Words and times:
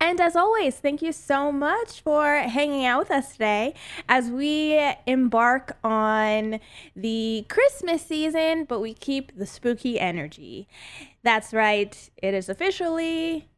And 0.00 0.20
as 0.20 0.36
always, 0.36 0.76
thank 0.76 1.02
you 1.02 1.12
so 1.12 1.50
much 1.50 2.00
for 2.00 2.36
hanging 2.36 2.86
out 2.86 3.00
with 3.00 3.10
us 3.10 3.32
today 3.32 3.74
as 4.08 4.30
we 4.30 4.80
embark 5.06 5.76
on 5.82 6.60
the 6.94 7.44
Christmas 7.48 8.02
season, 8.02 8.64
but 8.64 8.80
we 8.80 8.94
keep 8.94 9.36
the 9.36 9.46
spooky 9.46 9.98
energy. 9.98 10.68
That's 11.24 11.52
right, 11.52 12.10
it 12.16 12.32
is 12.32 12.48
officially 12.48 13.48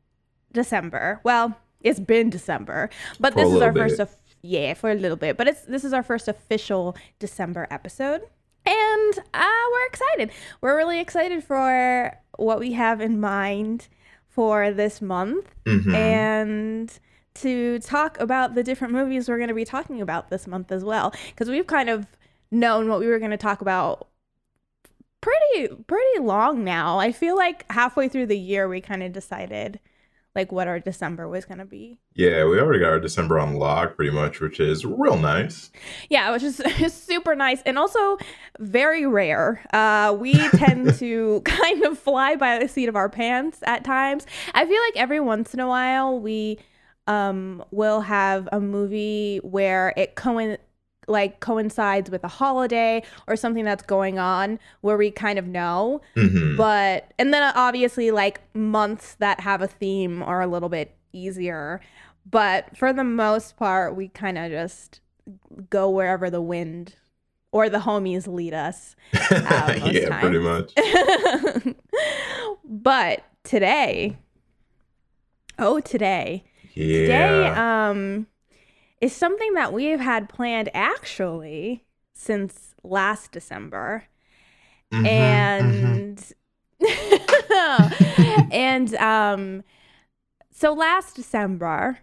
December. 0.50 1.20
Well, 1.24 1.58
it's 1.82 2.00
been 2.00 2.30
December, 2.30 2.88
but 3.18 3.34
For 3.34 3.40
this 3.40 3.48
is 3.48 3.60
our 3.60 3.72
little 3.72 3.88
first 3.88 4.00
of 4.00 4.16
yeah, 4.42 4.72
for 4.72 4.90
a 4.90 4.95
little 4.95 5.18
bit, 5.18 5.36
but 5.36 5.46
it's 5.46 5.62
this 5.62 5.84
is 5.84 5.92
our 5.92 6.02
first 6.02 6.26
official 6.26 6.96
December 7.18 7.66
episode. 7.70 8.22
And 8.64 9.18
uh, 9.34 9.45
we're 9.72 9.86
excited. 9.86 10.30
We're 10.62 10.76
really 10.76 11.00
excited 11.00 11.45
for 11.45 12.18
what 12.36 12.59
we 12.59 12.72
have 12.72 13.00
in 13.02 13.20
mind 13.20 13.88
for 14.41 14.71
this 14.71 15.02
month 15.02 15.55
Mhm. 15.66 15.95
and 15.95 16.99
to 17.35 17.79
talk 17.80 18.19
about 18.19 18.55
the 18.55 18.63
different 18.63 18.95
movies 18.95 19.29
we're 19.29 19.37
going 19.37 19.49
to 19.49 19.55
be 19.55 19.66
talking 19.66 20.01
about 20.01 20.30
this 20.30 20.46
month 20.46 20.73
as 20.73 20.83
well 20.83 21.13
because 21.29 21.51
we've 21.51 21.66
kind 21.66 21.91
of 21.91 22.07
known 22.51 22.88
what 22.88 23.01
we 23.01 23.07
were 23.07 23.18
going 23.18 23.30
to 23.33 23.37
talk 23.37 23.61
about 23.61 24.09
pretty 25.21 25.68
pretty 25.87 26.21
long 26.21 26.65
now 26.65 26.99
i 26.99 27.13
feel 27.13 27.37
like 27.37 27.71
halfway 27.71 28.09
through 28.09 28.24
the 28.24 28.38
year 28.38 28.66
we 28.66 28.80
kind 28.80 29.02
of 29.02 29.13
decided 29.13 29.79
like 30.34 30.52
what 30.52 30.68
our 30.68 30.78
december 30.78 31.28
was 31.28 31.45
going 31.45 31.59
to 31.59 31.64
be. 31.64 31.98
Yeah, 32.14 32.45
we 32.45 32.60
already 32.60 32.78
got 32.80 32.90
our 32.90 33.00
December 33.00 33.38
on 33.38 33.54
lock 33.56 33.96
pretty 33.96 34.10
much, 34.12 34.40
which 34.40 34.60
is 34.60 34.84
real 34.84 35.16
nice. 35.18 35.70
yeah 36.09 36.30
which 36.32 36.42
is 36.42 36.62
super 36.95 37.34
nice 37.34 37.62
and 37.62 37.78
also 37.78 38.16
very 38.59 39.06
rare. 39.06 39.64
Uh 39.72 40.16
we 40.18 40.34
tend 40.50 40.95
to 40.96 41.40
kind 41.45 41.84
of 41.84 41.98
fly 41.98 42.37
by 42.37 42.59
the 42.59 42.68
seat 42.68 42.88
of 42.88 42.96
our 42.96 43.09
pants 43.09 43.59
at 43.64 43.84
times. 43.84 44.26
I 44.54 44.64
feel 44.66 44.80
like 44.82 44.96
every 44.96 45.20
once 45.20 45.54
in 45.54 45.60
a 45.60 45.66
while 45.68 46.18
we 46.20 46.59
um 47.06 47.65
will 47.70 48.02
have 48.02 48.48
a 48.52 48.60
movie 48.60 49.38
where 49.38 49.92
it 49.96 50.15
coin 50.15 50.59
like 51.10 51.40
coincides 51.40 52.10
with 52.10 52.24
a 52.24 52.28
holiday 52.28 53.02
or 53.26 53.36
something 53.36 53.64
that's 53.64 53.82
going 53.82 54.18
on 54.18 54.58
where 54.80 54.96
we 54.96 55.10
kind 55.10 55.38
of 55.38 55.46
know. 55.46 56.00
Hmm 56.14 56.56
but 56.56 57.12
and 57.18 57.32
then 57.32 57.52
obviously 57.54 58.10
like 58.10 58.40
months 58.54 59.14
that 59.14 59.40
have 59.40 59.62
a 59.62 59.66
theme 59.66 60.22
are 60.22 60.40
a 60.40 60.46
little 60.46 60.68
bit 60.68 60.94
easier. 61.12 61.80
But 62.28 62.76
for 62.76 62.92
the 62.92 63.04
most 63.04 63.56
part 63.56 63.96
we 63.96 64.08
kind 64.08 64.38
of 64.38 64.50
just 64.50 65.00
go 65.69 65.88
wherever 65.91 66.31
the 66.31 66.42
wind 66.42 66.97
or 67.53 67.69
the 67.69 67.78
homies 67.78 68.26
lead 68.26 68.54
us 68.54 68.94
uh, 69.31 69.75
yeah, 69.84 70.20
pretty 70.20 70.38
much. 70.38 70.72
but 72.64 73.25
today 73.44 74.16
oh 75.58 75.81
today. 75.81 76.44
Yeah. 76.75 76.98
today 76.98 77.47
um 77.48 78.26
is 79.00 79.15
something 79.15 79.55
that 79.55 79.72
we've 79.72 80.00
had 80.00 80.28
planned 80.28 80.71
actually 80.75 81.84
since 82.15 82.75
last 82.83 83.33
december 83.33 84.05
Mhm, 84.91 85.53
mhm. 85.59 86.05
and 86.11 86.33
and 88.50 88.94
um 88.97 89.62
so 90.53 90.72
last 90.72 91.16
december 91.16 91.99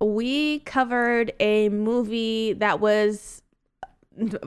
we 0.00 0.60
covered 0.60 1.32
a 1.40 1.68
movie 1.70 2.54
that 2.54 2.80
was 2.80 3.42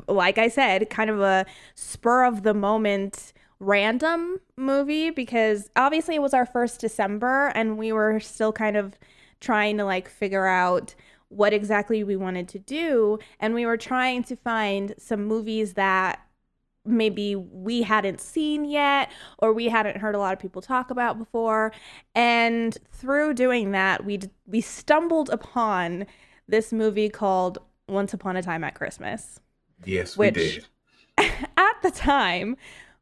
like 0.07 0.37
i 0.37 0.47
said 0.47 0.89
kind 0.89 1.09
of 1.09 1.19
a 1.21 1.45
spur 1.75 2.23
of 2.25 2.43
the 2.43 2.53
moment 2.53 3.33
random 3.59 4.39
movie 4.55 5.09
because 5.09 5.69
obviously 5.75 6.15
it 6.15 6.21
was 6.21 6.33
our 6.33 6.45
first 6.45 6.79
december 6.79 7.47
and 7.55 7.77
we 7.77 7.91
were 7.91 8.19
still 8.19 8.53
kind 8.53 8.77
of 8.77 8.93
trying 9.39 9.77
to 9.77 9.83
like 9.83 10.07
figure 10.07 10.45
out 10.47 10.95
what 11.29 11.53
exactly 11.53 12.03
we 12.03 12.15
wanted 12.15 12.47
to 12.47 12.59
do 12.59 13.19
and 13.39 13.53
we 13.53 13.65
were 13.65 13.77
trying 13.77 14.23
to 14.23 14.35
find 14.35 14.93
some 14.97 15.25
movies 15.25 15.73
that 15.73 16.21
maybe 16.85 17.35
we 17.35 17.81
hadn't 17.81 18.21
seen 18.21 18.63
yet 18.63 19.11
or 19.39 19.51
we 19.51 19.67
hadn't 19.67 19.97
heard 19.97 20.15
a 20.15 20.17
lot 20.19 20.31
of 20.31 20.39
people 20.39 20.61
talk 20.61 20.89
about 20.89 21.17
before. 21.17 21.73
And 22.15 22.77
through 22.93 23.33
doing 23.33 23.71
that 23.71 24.05
we 24.05 24.17
d- 24.17 24.29
we 24.45 24.61
stumbled 24.61 25.29
upon 25.29 26.05
this 26.47 26.71
movie 26.71 27.09
called 27.09 27.57
Once 27.89 28.13
Upon 28.13 28.37
a 28.37 28.41
Time 28.41 28.63
at 28.63 28.73
Christmas 28.75 29.39
yes, 29.83 30.17
we 30.17 30.27
which- 30.27 30.35
did. 30.35 30.65
at 31.57 31.81
the 31.81 31.91
time 31.91 32.55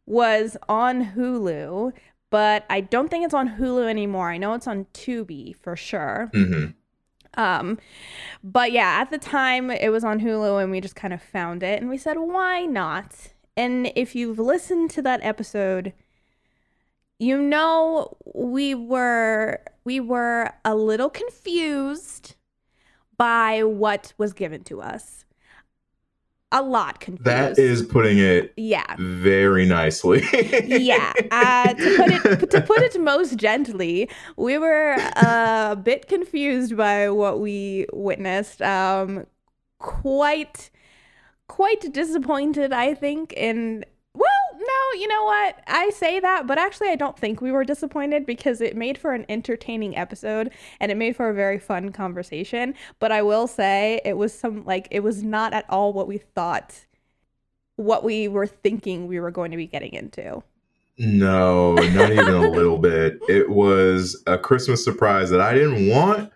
was 0.07 0.57
on 0.67 1.05
Hulu 1.13 1.93
but 2.31 2.65
I 2.71 2.81
don't 2.81 3.09
think 3.09 3.23
it's 3.23 3.35
on 3.35 3.49
Hulu 3.57 3.87
anymore. 3.87 4.29
I 4.31 4.37
know 4.37 4.53
it's 4.55 4.67
on 4.67 4.85
Tubi 4.93 5.55
for 5.57 5.75
sure. 5.75 6.29
Hmm 6.33 6.65
um, 7.37 7.77
but 8.43 8.71
yeah, 8.71 8.99
at 9.01 9.11
the 9.11 9.17
time 9.17 9.71
it 9.71 9.91
was 9.91 10.03
on 10.03 10.19
Hulu 10.19 10.61
and 10.61 10.71
we 10.71 10.81
just 10.81 10.95
kind 10.95 11.13
of 11.13 11.21
found 11.21 11.63
it 11.63 11.81
and 11.81 11.89
we 11.89 11.97
said, 11.97 12.17
why 12.17 12.65
not? 12.65 13.33
And 13.57 13.91
if 13.95 14.15
you've 14.15 14.39
listened 14.39 14.91
to 14.91 15.01
that 15.03 15.21
episode, 15.23 15.93
you 17.19 17.41
know 17.41 18.17
we 18.33 18.75
were 18.75 19.61
we 19.83 19.99
were 19.99 20.51
a 20.65 20.75
little 20.75 21.09
confused 21.09 22.35
by 23.17 23.63
what 23.63 24.13
was 24.17 24.33
given 24.33 24.63
to 24.65 24.81
us. 24.81 25.24
A 26.55 26.61
lot 26.61 27.01
confused. 27.01 27.25
That 27.25 27.59
is 27.59 27.81
putting 27.81 28.17
it 28.17 28.53
yeah. 28.55 28.95
very 28.97 29.65
nicely. 29.65 30.23
yeah 30.65 31.11
uh, 31.31 31.73
to 31.73 31.97
put 31.97 32.11
it 32.11 32.49
to 32.51 32.61
put 32.61 32.81
it 32.81 33.01
most 33.01 33.35
gently 33.35 34.09
we 34.37 34.57
were 34.57 34.93
a 35.17 35.75
bit 35.75 36.07
confused 36.07 36.77
by 36.77 37.09
what 37.09 37.41
we 37.41 37.87
witnessed 37.91 38.61
um 38.61 39.25
quite 39.79 40.69
quite 41.47 41.91
disappointed 41.93 42.71
i 42.71 42.93
think 42.93 43.33
in 43.33 43.83
no 44.67 44.99
you 44.99 45.07
know 45.07 45.23
what? 45.23 45.61
I 45.67 45.89
say 45.91 46.19
that 46.19 46.47
but 46.47 46.57
actually 46.57 46.89
i 46.89 46.95
don't 46.95 47.17
think 47.17 47.41
we 47.41 47.51
were 47.51 47.63
disappointed 47.63 48.25
because 48.25 48.61
it 48.61 48.75
made 48.75 48.97
for 48.97 49.13
an 49.13 49.25
entertaining 49.29 49.95
episode 49.95 50.51
and 50.79 50.91
it 50.91 50.95
made 50.95 51.15
for 51.15 51.29
a 51.29 51.33
very 51.33 51.59
fun 51.59 51.91
conversation. 51.91 52.73
But 52.99 53.11
i 53.11 53.21
will 53.21 53.47
say 53.47 54.01
it 54.05 54.17
was 54.17 54.37
some 54.37 54.65
like 54.65 54.87
it 54.91 55.01
was 55.01 55.23
not 55.23 55.53
at 55.53 55.65
all 55.69 55.93
what 55.93 56.07
we 56.07 56.17
thought 56.17 56.85
what 57.75 58.03
we 58.03 58.27
were 58.27 58.47
thinking 58.47 59.07
we 59.07 59.19
were 59.19 59.31
going 59.31 59.51
to 59.51 59.57
be 59.57 59.67
getting 59.67 59.93
into. 59.93 60.41
No, 60.97 61.73
not 61.73 62.11
even 62.11 62.33
a 62.33 62.49
little 62.49 62.77
bit. 62.91 63.19
It 63.27 63.49
was 63.49 64.21
a 64.27 64.37
Christmas 64.37 64.83
surprise 64.83 65.29
that 65.29 65.41
I 65.41 65.53
didn't 65.53 65.89
want, 65.89 66.31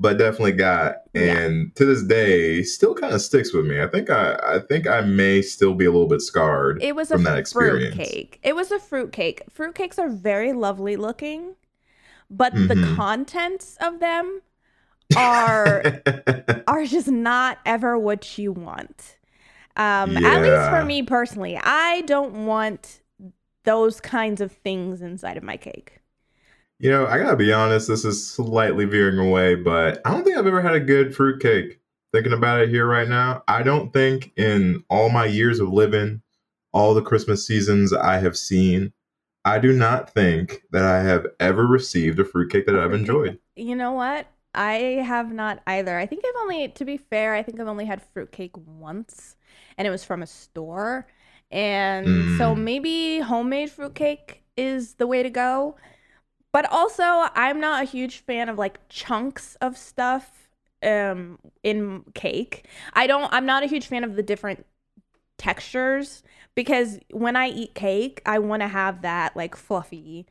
but 0.00 0.18
definitely 0.18 0.52
got. 0.52 0.96
Yeah. 1.14 1.38
And 1.38 1.76
to 1.76 1.84
this 1.84 2.02
day, 2.02 2.62
still 2.62 2.94
kind 2.94 3.12
of 3.14 3.20
sticks 3.20 3.52
with 3.52 3.66
me. 3.66 3.80
I 3.80 3.86
think 3.86 4.10
I, 4.10 4.34
I 4.42 4.58
think 4.66 4.88
I 4.88 5.02
may 5.02 5.42
still 5.42 5.74
be 5.74 5.84
a 5.84 5.90
little 5.92 6.08
bit 6.08 6.22
scarred. 6.22 6.82
It 6.82 6.96
was 6.96 7.08
from 7.08 7.20
a 7.20 7.24
that 7.30 7.38
experience. 7.38 7.94
fruit 7.94 8.04
cake. 8.06 8.40
It 8.42 8.56
was 8.56 8.72
a 8.72 8.78
fruit 8.78 9.12
cake. 9.12 9.42
Fruit 9.50 9.74
cakes 9.74 9.98
are 9.98 10.08
very 10.08 10.52
lovely 10.52 10.96
looking, 10.96 11.54
but 12.30 12.52
the 12.54 12.74
Mhm. 12.74 12.96
contents 12.96 13.76
of 13.80 14.00
them 14.00 14.40
are 15.16 15.82
are 16.66 16.84
just 16.86 17.08
not 17.08 17.58
ever 17.66 17.98
what 17.98 18.38
you 18.38 18.52
want. 18.52 19.18
Um, 19.76 20.16
At 20.16 20.42
least 20.42 20.70
for 20.70 20.84
me 20.84 21.02
personally, 21.02 21.56
I 21.56 22.02
don't 22.02 22.46
want 22.46 23.00
those 23.64 24.00
kinds 24.00 24.40
of 24.40 24.50
things 24.52 25.02
inside 25.02 25.36
of 25.36 25.42
my 25.42 25.56
cake. 25.56 25.99
You 26.82 26.90
know, 26.90 27.06
I 27.06 27.18
gotta 27.18 27.36
be 27.36 27.52
honest, 27.52 27.88
this 27.88 28.06
is 28.06 28.26
slightly 28.26 28.86
veering 28.86 29.18
away, 29.18 29.54
but 29.54 30.00
I 30.06 30.12
don't 30.12 30.24
think 30.24 30.38
I've 30.38 30.46
ever 30.46 30.62
had 30.62 30.74
a 30.74 30.80
good 30.80 31.14
fruitcake. 31.14 31.78
Thinking 32.10 32.32
about 32.32 32.62
it 32.62 32.70
here 32.70 32.86
right 32.86 33.06
now, 33.06 33.44
I 33.46 33.62
don't 33.62 33.92
think 33.92 34.32
in 34.36 34.82
all 34.88 35.10
my 35.10 35.26
years 35.26 35.60
of 35.60 35.68
living, 35.68 36.22
all 36.72 36.94
the 36.94 37.02
Christmas 37.02 37.46
seasons 37.46 37.92
I 37.92 38.16
have 38.18 38.36
seen, 38.36 38.94
I 39.44 39.58
do 39.58 39.74
not 39.74 40.10
think 40.14 40.62
that 40.70 40.84
I 40.84 41.02
have 41.02 41.26
ever 41.38 41.66
received 41.66 42.18
a 42.18 42.24
fruitcake 42.24 42.64
that 42.64 42.78
I've 42.78 42.94
enjoyed. 42.94 43.38
You 43.54 43.76
know 43.76 43.92
what? 43.92 44.26
I 44.54 45.02
have 45.06 45.32
not 45.32 45.62
either. 45.66 45.98
I 45.98 46.06
think 46.06 46.24
I've 46.26 46.40
only, 46.42 46.68
to 46.68 46.84
be 46.86 46.96
fair, 46.96 47.34
I 47.34 47.42
think 47.42 47.60
I've 47.60 47.68
only 47.68 47.84
had 47.84 48.02
fruitcake 48.02 48.56
once, 48.56 49.36
and 49.76 49.86
it 49.86 49.90
was 49.90 50.02
from 50.02 50.22
a 50.22 50.26
store. 50.26 51.06
And 51.50 52.30
so 52.38 52.54
Mm. 52.54 52.62
maybe 52.64 53.18
homemade 53.20 53.70
fruitcake 53.70 54.44
is 54.56 54.94
the 54.94 55.06
way 55.06 55.22
to 55.22 55.30
go. 55.30 55.76
But 56.52 56.70
also, 56.72 57.04
I'm 57.34 57.60
not 57.60 57.82
a 57.82 57.86
huge 57.86 58.18
fan 58.20 58.48
of 58.48 58.58
like 58.58 58.80
chunks 58.88 59.56
of 59.60 59.76
stuff 59.76 60.48
um 60.82 61.38
in 61.62 62.04
cake. 62.14 62.66
I 62.94 63.06
don't 63.06 63.32
I'm 63.32 63.46
not 63.46 63.62
a 63.62 63.66
huge 63.66 63.86
fan 63.86 64.04
of 64.04 64.16
the 64.16 64.22
different 64.22 64.66
textures 65.38 66.22
because 66.54 66.98
when 67.12 67.36
I 67.36 67.48
eat 67.48 67.74
cake, 67.74 68.22
I 68.26 68.38
want 68.38 68.62
to 68.62 68.68
have 68.68 69.02
that 69.02 69.36
like 69.36 69.56
fluffy 69.56 70.26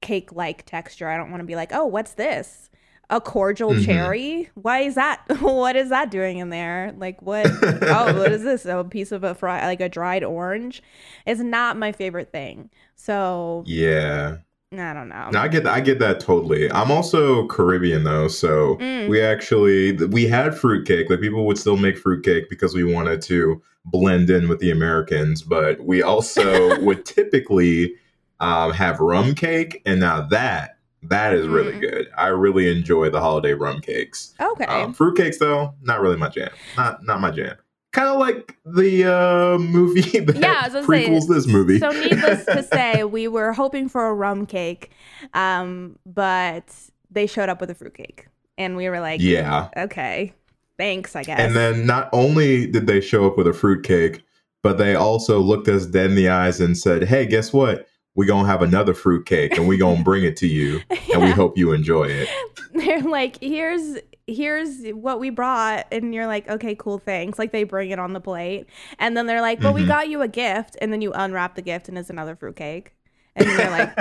cake 0.00 0.32
like 0.32 0.64
texture. 0.66 1.08
I 1.08 1.16
don't 1.16 1.30
want 1.30 1.40
to 1.40 1.46
be 1.46 1.56
like, 1.56 1.72
"Oh, 1.72 1.86
what's 1.86 2.14
this?" 2.14 2.70
A 3.10 3.20
cordial 3.20 3.74
Mhm. 3.74 3.76
cherry? 3.76 4.50
Why 4.54 4.80
is 4.80 4.94
that? 4.96 5.22
what 5.40 5.76
is 5.76 5.90
that 5.90 6.10
doing 6.10 6.38
in 6.38 6.50
there? 6.50 6.94
Like 6.96 7.20
what? 7.22 7.56
oh, 7.88 8.12
what 8.12 8.32
is 8.32 8.42
this? 8.42 8.64
A 8.66 8.82
piece 8.84 9.12
of 9.12 9.24
a 9.24 9.34
fry 9.34 9.66
like 9.66 9.80
a 9.80 9.88
dried 9.88 10.24
orange? 10.24 10.82
It's 11.26 11.40
not 11.40 11.76
my 11.78 11.92
favorite 11.92 12.32
thing. 12.32 12.70
So, 12.96 13.66
Yeah. 13.66 14.38
I 14.72 14.92
don't 14.92 15.08
know. 15.08 15.30
No, 15.32 15.38
I 15.38 15.48
get 15.48 15.66
I 15.66 15.80
get 15.80 15.98
that 16.00 16.18
totally. 16.20 16.70
I'm 16.72 16.90
also 16.90 17.46
Caribbean 17.46 18.02
though, 18.04 18.26
so 18.28 18.76
Mm. 18.80 19.08
we 19.08 19.20
actually 19.20 19.92
we 20.06 20.26
had 20.26 20.56
fruitcake. 20.56 21.08
Like 21.10 21.20
people 21.20 21.46
would 21.46 21.58
still 21.58 21.76
make 21.76 21.96
fruitcake 21.96 22.50
because 22.50 22.74
we 22.74 22.82
wanted 22.84 23.22
to 23.22 23.62
blend 23.84 24.30
in 24.30 24.48
with 24.48 24.58
the 24.58 24.70
Americans, 24.70 25.42
but 25.42 25.80
we 25.84 26.02
also 26.02 26.80
would 26.82 27.04
typically 27.04 27.94
um, 28.40 28.72
have 28.72 28.98
rum 28.98 29.34
cake, 29.34 29.80
and 29.86 30.00
now 30.00 30.22
that 30.22 30.78
that 31.04 31.34
is 31.34 31.46
really 31.46 31.74
Mm. 31.74 31.80
good. 31.80 32.06
I 32.16 32.28
really 32.28 32.68
enjoy 32.76 33.10
the 33.10 33.20
holiday 33.20 33.52
rum 33.52 33.80
cakes. 33.80 34.34
Okay. 34.40 34.64
Um, 34.64 34.92
fruitcakes 34.94 35.38
though, 35.38 35.74
not 35.82 36.00
really 36.00 36.16
my 36.16 36.30
jam. 36.30 36.50
Not 36.76 37.04
not 37.04 37.20
my 37.20 37.30
jam. 37.30 37.54
Kind 37.94 38.08
of 38.08 38.18
like 38.18 38.56
the 38.66 39.04
uh, 39.04 39.56
movie 39.58 40.18
that 40.18 40.36
Yeah, 40.36 40.68
gonna 40.68 40.84
say, 40.84 41.06
prequels 41.06 41.28
this 41.28 41.46
movie. 41.46 41.78
So 41.78 41.90
needless 41.90 42.44
to 42.46 42.62
say, 42.72 43.04
we 43.04 43.28
were 43.28 43.52
hoping 43.52 43.88
for 43.88 44.08
a 44.08 44.14
rum 44.14 44.46
cake, 44.46 44.90
um, 45.32 45.96
but 46.04 46.64
they 47.12 47.28
showed 47.28 47.48
up 47.48 47.60
with 47.60 47.70
a 47.70 47.74
fruitcake, 47.74 48.26
and 48.58 48.74
we 48.76 48.88
were 48.88 48.98
like, 48.98 49.20
yeah. 49.20 49.68
okay, 49.76 50.32
thanks, 50.76 51.14
I 51.14 51.22
guess." 51.22 51.38
And 51.38 51.54
then 51.54 51.86
not 51.86 52.08
only 52.12 52.66
did 52.66 52.88
they 52.88 53.00
show 53.00 53.28
up 53.28 53.38
with 53.38 53.46
a 53.46 53.52
fruitcake, 53.52 54.24
but 54.64 54.76
they 54.76 54.96
also 54.96 55.38
looked 55.38 55.68
us 55.68 55.86
dead 55.86 56.10
in 56.10 56.16
the 56.16 56.28
eyes 56.28 56.60
and 56.60 56.76
said, 56.76 57.04
"Hey, 57.04 57.26
guess 57.26 57.52
what? 57.52 57.86
We're 58.16 58.26
gonna 58.26 58.48
have 58.48 58.62
another 58.62 58.92
fruitcake, 58.92 59.56
and 59.56 59.68
we're 59.68 59.78
gonna 59.78 60.02
bring 60.02 60.24
it 60.24 60.36
to 60.38 60.48
you, 60.48 60.80
and 61.12 61.22
we 61.22 61.30
hope 61.42 61.56
you 61.56 61.70
enjoy 61.70 62.06
it." 62.06 62.28
they're 62.72 63.02
like, 63.02 63.38
"Here's." 63.40 63.98
Here's 64.26 64.86
what 64.92 65.20
we 65.20 65.28
brought, 65.30 65.86
and 65.92 66.14
you're 66.14 66.26
like, 66.26 66.48
okay, 66.48 66.74
cool, 66.74 66.98
thanks. 66.98 67.38
Like 67.38 67.52
they 67.52 67.64
bring 67.64 67.90
it 67.90 67.98
on 67.98 68.14
the 68.14 68.20
plate, 68.20 68.66
and 68.98 69.14
then 69.16 69.26
they're 69.26 69.42
like, 69.42 69.62
well 69.62 69.74
we 69.74 69.82
Mhm. 69.82 69.88
got 69.88 70.08
you 70.08 70.22
a 70.22 70.28
gift, 70.28 70.76
and 70.80 70.92
then 70.92 71.02
you 71.02 71.12
unwrap 71.12 71.56
the 71.56 71.62
gift, 71.62 71.88
and 71.90 71.98
it's 71.98 72.08
another 72.08 72.34
fruitcake, 72.34 72.94
and 73.36 73.46
you're 73.46 73.68
like, 73.68 73.94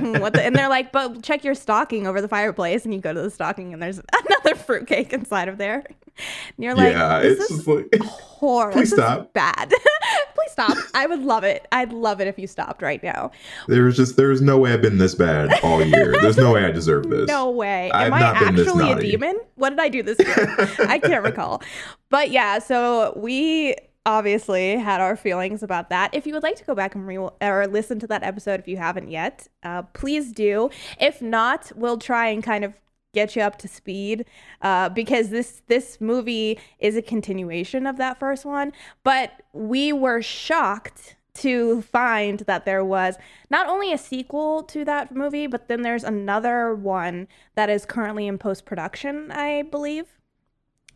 what 0.00 0.34
the, 0.34 0.42
and 0.42 0.56
they're 0.56 0.68
like, 0.70 0.92
but 0.92 1.22
check 1.22 1.44
your 1.44 1.54
stocking 1.54 2.06
over 2.06 2.22
the 2.22 2.28
fireplace, 2.28 2.84
and 2.86 2.94
you 2.94 3.00
go 3.00 3.12
to 3.12 3.20
the 3.20 3.30
stocking, 3.30 3.74
and 3.74 3.82
there's 3.82 4.00
another 4.28 4.54
fruitcake 4.54 5.12
inside 5.12 5.48
of 5.48 5.58
there. 5.58 5.84
And 5.86 6.64
you're 6.64 6.74
like, 6.74 6.92
yeah, 6.92 7.20
this 7.20 7.38
it's 7.38 7.50
is 7.50 7.66
like 7.68 7.94
horrible. 8.02 8.72
Please 8.72 8.90
this 8.90 8.98
is 8.98 9.04
stop. 9.04 9.32
bad. 9.34 9.72
Stop. 10.50 10.76
I 10.94 11.06
would 11.06 11.22
love 11.22 11.44
it. 11.44 11.66
I'd 11.72 11.92
love 11.92 12.20
it 12.20 12.26
if 12.26 12.38
you 12.38 12.46
stopped 12.46 12.82
right 12.82 13.02
now. 13.02 13.30
there 13.68 13.84
was 13.84 13.96
just 13.96 14.16
there 14.16 14.28
was 14.28 14.42
no 14.42 14.58
way 14.58 14.72
I've 14.72 14.82
been 14.82 14.98
this 14.98 15.14
bad 15.14 15.52
all 15.62 15.82
year. 15.84 16.12
There's 16.20 16.36
no 16.36 16.52
way 16.52 16.64
I 16.64 16.70
deserve 16.72 17.08
this. 17.08 17.28
No 17.28 17.50
way. 17.50 17.90
Am 17.92 18.12
I 18.12 18.20
actually 18.22 18.92
a 18.92 18.98
demon? 19.00 19.38
What 19.56 19.70
did 19.70 19.80
I 19.80 19.88
do 19.88 20.02
this 20.02 20.18
year? 20.18 20.56
I 20.88 20.98
can't 20.98 21.24
recall. 21.24 21.62
But 22.08 22.30
yeah, 22.30 22.58
so 22.58 23.12
we 23.16 23.76
obviously 24.06 24.76
had 24.76 25.00
our 25.00 25.16
feelings 25.16 25.62
about 25.62 25.90
that. 25.90 26.14
If 26.14 26.26
you 26.26 26.34
would 26.34 26.42
like 26.42 26.56
to 26.56 26.64
go 26.64 26.74
back 26.74 26.94
and 26.94 27.06
re- 27.06 27.18
or 27.18 27.66
listen 27.66 27.98
to 28.00 28.06
that 28.08 28.22
episode 28.22 28.58
if 28.60 28.66
you 28.66 28.76
haven't 28.76 29.10
yet, 29.10 29.46
uh, 29.62 29.82
please 29.82 30.32
do. 30.32 30.70
If 30.98 31.20
not, 31.22 31.70
we'll 31.76 31.98
try 31.98 32.28
and 32.28 32.42
kind 32.42 32.64
of 32.64 32.74
get 33.12 33.34
you 33.36 33.42
up 33.42 33.58
to 33.58 33.68
speed 33.68 34.24
uh, 34.62 34.88
because 34.88 35.30
this 35.30 35.62
this 35.66 36.00
movie 36.00 36.58
is 36.78 36.96
a 36.96 37.02
continuation 37.02 37.86
of 37.86 37.96
that 37.98 38.18
first 38.18 38.44
one. 38.44 38.72
But 39.02 39.42
we 39.52 39.92
were 39.92 40.22
shocked 40.22 41.16
to 41.32 41.82
find 41.82 42.40
that 42.40 42.64
there 42.64 42.84
was 42.84 43.16
not 43.50 43.68
only 43.68 43.92
a 43.92 43.98
sequel 43.98 44.62
to 44.64 44.84
that 44.84 45.14
movie, 45.14 45.46
but 45.46 45.68
then 45.68 45.82
there's 45.82 46.04
another 46.04 46.74
one 46.74 47.28
that 47.54 47.70
is 47.70 47.86
currently 47.86 48.26
in 48.26 48.36
post 48.38 48.64
production, 48.64 49.30
I 49.30 49.62
believe. 49.62 50.19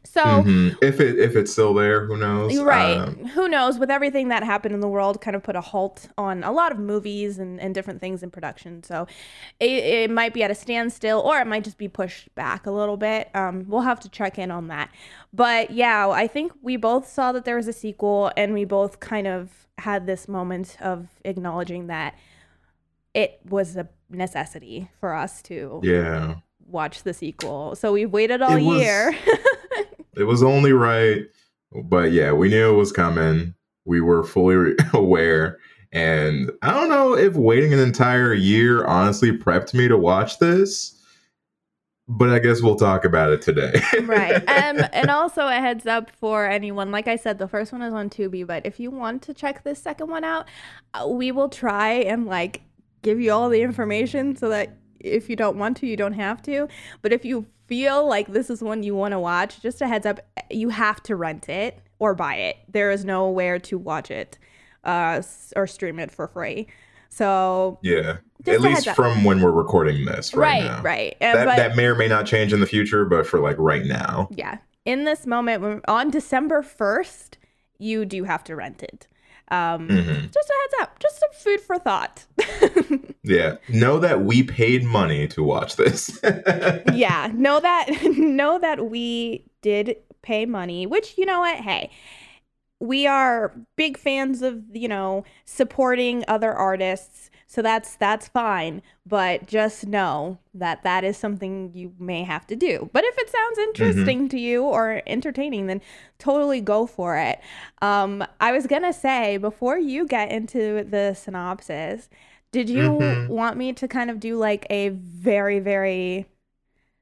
So. 0.06 0.22
Mhm. 0.22 0.76
If 0.82 1.00
it 1.00 1.18
if 1.18 1.34
it's 1.34 1.50
still 1.52 1.72
there, 1.74 2.04
who 2.06 2.16
knows? 2.16 2.56
Right. 2.58 2.98
Um, 2.98 3.24
Who 3.28 3.48
knows? 3.48 3.78
With 3.78 3.90
everything 3.90 4.28
that 4.28 4.42
happened 4.44 4.74
in 4.74 4.80
the 4.80 4.88
world, 4.88 5.20
kind 5.20 5.34
of 5.34 5.42
put 5.42 5.56
a 5.56 5.60
halt 5.62 6.08
on 6.18 6.44
a 6.44 6.52
lot 6.52 6.72
of 6.72 6.78
movies 6.78 7.38
and, 7.38 7.58
and 7.58 7.74
different 7.74 8.00
things 8.00 8.22
in 8.22 8.30
production. 8.30 8.82
So 8.82 9.06
it, 9.60 9.70
it 9.70 10.10
might 10.10 10.34
be 10.34 10.42
at 10.42 10.50
a 10.50 10.54
standstill 10.54 11.20
or 11.20 11.40
it 11.40 11.46
might 11.46 11.64
just 11.64 11.78
be 11.78 11.88
pushed 11.88 12.34
back 12.34 12.66
a 12.66 12.70
little 12.70 12.96
bit. 12.98 13.30
Um, 13.34 13.64
we'll 13.66 13.80
have 13.82 13.98
to 14.00 14.08
check 14.10 14.38
in 14.38 14.50
on 14.50 14.68
that. 14.68 14.90
But 15.32 15.70
yeah, 15.70 16.08
I 16.10 16.26
think 16.26 16.52
we 16.62 16.76
both 16.76 17.08
saw 17.08 17.32
that 17.32 17.44
there 17.44 17.56
was 17.56 17.66
a 17.66 17.72
sequel 17.72 18.30
and 18.36 18.52
we 18.52 18.64
both 18.64 19.00
kind 19.00 19.26
of 19.26 19.66
had 19.78 20.06
this 20.06 20.28
moment 20.28 20.76
of 20.80 21.08
acknowledging 21.24 21.86
that 21.88 22.14
it 23.14 23.40
was 23.48 23.76
a 23.76 23.88
necessity 24.10 24.90
for 25.00 25.14
us 25.14 25.40
to 25.42 25.80
yeah. 25.82 26.34
watch 26.66 27.02
the 27.04 27.14
sequel. 27.14 27.74
So 27.74 27.92
we've 27.92 28.10
waited 28.12 28.42
all 28.42 28.56
It 28.56 28.62
was- 28.62 28.80
year. 28.80 29.16
It 30.16 30.24
was 30.24 30.42
only 30.42 30.72
right, 30.72 31.24
but 31.84 32.12
yeah, 32.12 32.32
we 32.32 32.48
knew 32.48 32.72
it 32.72 32.76
was 32.76 32.92
coming. 32.92 33.54
We 33.84 34.00
were 34.00 34.24
fully 34.24 34.74
aware. 34.92 35.58
And 35.92 36.50
I 36.62 36.72
don't 36.72 36.88
know 36.88 37.16
if 37.16 37.34
waiting 37.34 37.72
an 37.72 37.78
entire 37.78 38.34
year 38.34 38.84
honestly 38.84 39.30
prepped 39.30 39.74
me 39.74 39.86
to 39.86 39.96
watch 39.96 40.40
this, 40.40 41.00
but 42.08 42.30
I 42.30 42.40
guess 42.40 42.60
we'll 42.60 42.76
talk 42.76 43.04
about 43.04 43.30
it 43.30 43.42
today. 43.42 43.80
right. 44.02 44.36
Um, 44.48 44.84
and 44.92 45.08
also 45.08 45.46
a 45.46 45.54
heads 45.54 45.86
up 45.86 46.10
for 46.10 46.46
anyone. 46.46 46.90
Like 46.90 47.06
I 47.06 47.16
said, 47.16 47.38
the 47.38 47.48
first 47.48 47.72
one 47.72 47.82
is 47.82 47.94
on 47.94 48.10
Tubi, 48.10 48.44
but 48.44 48.66
if 48.66 48.80
you 48.80 48.90
want 48.90 49.22
to 49.22 49.34
check 49.34 49.62
this 49.62 49.80
second 49.80 50.10
one 50.10 50.24
out, 50.24 50.46
uh, 50.94 51.06
we 51.08 51.30
will 51.30 51.48
try 51.48 51.92
and 51.92 52.26
like 52.26 52.62
give 53.02 53.20
you 53.20 53.32
all 53.32 53.48
the 53.48 53.62
information 53.62 54.34
so 54.34 54.48
that 54.48 54.76
if 54.98 55.30
you 55.30 55.36
don't 55.36 55.56
want 55.56 55.76
to, 55.76 55.86
you 55.86 55.96
don't 55.96 56.14
have 56.14 56.42
to. 56.42 56.66
But 57.02 57.12
if 57.12 57.24
you 57.24 57.46
feel 57.66 58.06
like 58.06 58.28
this 58.28 58.50
is 58.50 58.62
one 58.62 58.82
you 58.82 58.94
want 58.94 59.12
to 59.12 59.18
watch, 59.18 59.60
just 59.60 59.80
a 59.80 59.88
heads 59.88 60.06
up, 60.06 60.20
you 60.50 60.68
have 60.68 61.02
to 61.04 61.16
rent 61.16 61.48
it 61.48 61.78
or 61.98 62.14
buy 62.14 62.36
it. 62.36 62.56
There 62.68 62.90
is 62.90 63.04
nowhere 63.04 63.58
to 63.60 63.78
watch 63.78 64.10
it 64.10 64.38
uh, 64.84 65.22
or 65.56 65.66
stream 65.66 65.98
it 65.98 66.10
for 66.10 66.28
free. 66.28 66.68
So 67.08 67.78
yeah. 67.82 68.18
At 68.46 68.60
least 68.60 68.90
from 68.90 69.24
when 69.24 69.40
we're 69.40 69.50
recording 69.52 70.04
this 70.04 70.34
right, 70.34 70.60
right, 70.60 70.64
now. 70.64 70.82
right. 70.82 71.16
And, 71.20 71.38
That, 71.38 71.44
but- 71.46 71.56
that 71.56 71.76
may 71.76 71.86
or 71.86 71.94
may 71.94 72.08
not 72.08 72.26
change 72.26 72.52
in 72.52 72.60
the 72.60 72.66
future, 72.66 73.04
but 73.04 73.26
for 73.26 73.40
like 73.40 73.56
right 73.58 73.84
now. 73.84 74.28
Yeah. 74.30 74.58
In 74.84 75.04
this 75.04 75.26
moment, 75.26 75.82
on 75.88 76.10
December 76.10 76.62
1st, 76.62 77.36
you 77.78 78.04
do 78.04 78.24
have 78.24 78.44
to 78.44 78.54
rent 78.54 78.82
it. 78.82 79.08
Um, 79.54 79.88
Mhm. 79.88 80.32
Just 80.32 80.50
a 80.50 80.54
heads 80.62 80.74
up, 80.82 80.98
just 80.98 81.20
some 81.20 81.30
food 81.32 81.60
for 81.60 81.78
thought. 81.78 82.24
Yeah. 83.26 83.56
Know 83.70 83.98
that 84.00 84.20
we 84.22 84.42
paid 84.42 84.84
money 84.84 85.26
to 85.28 85.42
watch 85.42 85.76
this. 85.76 86.20
yeah, 86.92 87.30
know 87.32 87.58
that 87.58 87.88
know 88.18 88.58
that 88.58 88.90
we 88.90 89.46
did 89.62 89.96
pay 90.20 90.44
money, 90.44 90.86
which 90.86 91.16
you 91.16 91.24
know 91.24 91.40
what, 91.40 91.56
hey, 91.56 91.90
we 92.80 93.06
are 93.06 93.54
big 93.76 93.96
fans 93.96 94.42
of, 94.42 94.62
you 94.74 94.88
know, 94.88 95.24
supporting 95.46 96.22
other 96.28 96.52
artists. 96.52 97.30
So 97.54 97.62
that's 97.62 97.94
that's 97.94 98.26
fine, 98.26 98.82
but 99.06 99.46
just 99.46 99.86
know 99.86 100.38
that 100.54 100.82
that 100.82 101.04
is 101.04 101.16
something 101.16 101.70
you 101.72 101.92
may 102.00 102.24
have 102.24 102.48
to 102.48 102.56
do. 102.56 102.90
But 102.92 103.04
if 103.04 103.16
it 103.16 103.30
sounds 103.30 103.58
interesting 103.58 104.28
to 104.30 104.40
you 104.40 104.64
or 104.64 105.02
entertaining, 105.06 105.68
then 105.68 105.80
totally 106.18 106.60
go 106.60 106.84
for 106.84 107.16
it. 107.16 107.38
Um, 107.80 108.24
I 108.40 108.50
was 108.50 108.66
gonna 108.66 108.92
say 108.92 109.36
before 109.36 109.78
you 109.78 110.04
get 110.04 110.32
into 110.32 110.82
the 110.82 111.14
synopsis, 111.14 112.08
did 112.50 112.68
you 112.68 112.90
Mhm. 112.90 113.28
want 113.28 113.56
me 113.56 113.72
to 113.74 113.86
kind 113.86 114.10
of 114.10 114.18
do 114.18 114.36
like 114.36 114.66
a 114.68 114.88
very 114.88 115.60
very 115.60 116.26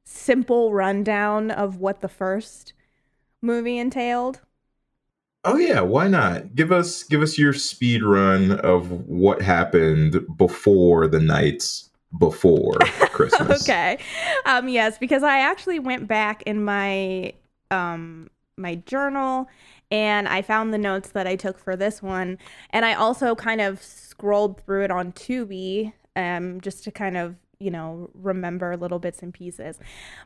simple 0.05 0.75
rundown 0.75 1.51
of 1.51 1.79
what 1.79 2.01
the 2.03 2.09
first 2.11 2.75
movie 3.41 3.79
entailed? 3.79 4.43
Oh 5.45 5.57
yeah, 5.57 5.81
why 5.81 6.07
not? 6.09 6.55
Give 6.55 6.71
us 6.71 7.03
give 7.03 7.21
us 7.21 7.37
your 7.37 7.53
speed 7.53 8.03
run 8.05 8.53
of 8.61 8.91
what 9.09 9.43
happened 9.43 10.25
before 10.37 11.09
the 11.09 11.19
nights 11.19 11.91
before 12.19 12.75
Christmas. 13.11 13.63
okay. 13.63 13.99
Um 14.47 14.69
yes, 14.69 14.99
because 14.99 15.23
I 15.23 15.39
actually 15.41 15.79
went 15.81 16.07
back 16.07 16.43
in 16.43 16.65
my 16.65 17.33
um 17.71 18.31
my 18.57 18.77
journal 18.87 19.49
and 19.91 20.29
I 20.29 20.43
found 20.43 20.73
the 20.73 20.79
notes 20.79 21.11
that 21.11 21.27
I 21.27 21.37
took 21.37 21.59
for 21.59 21.75
this 21.75 22.03
one 22.03 22.39
and 22.71 22.85
I 22.85 22.95
also 22.95 23.35
kind 23.35 23.61
of 23.61 23.83
scrolled 23.83 24.61
through 24.61 24.85
it 24.85 24.91
on 24.93 25.13
Tubi 25.13 25.93
um 26.15 26.61
just 26.61 26.85
to 26.85 26.93
kind 26.93 27.17
of, 27.17 27.35
you 27.63 27.71
know, 27.71 28.11
remember 28.15 28.77
little 28.77 28.99
bits 28.99 29.23
and 29.23 29.33
pieces. 29.33 29.79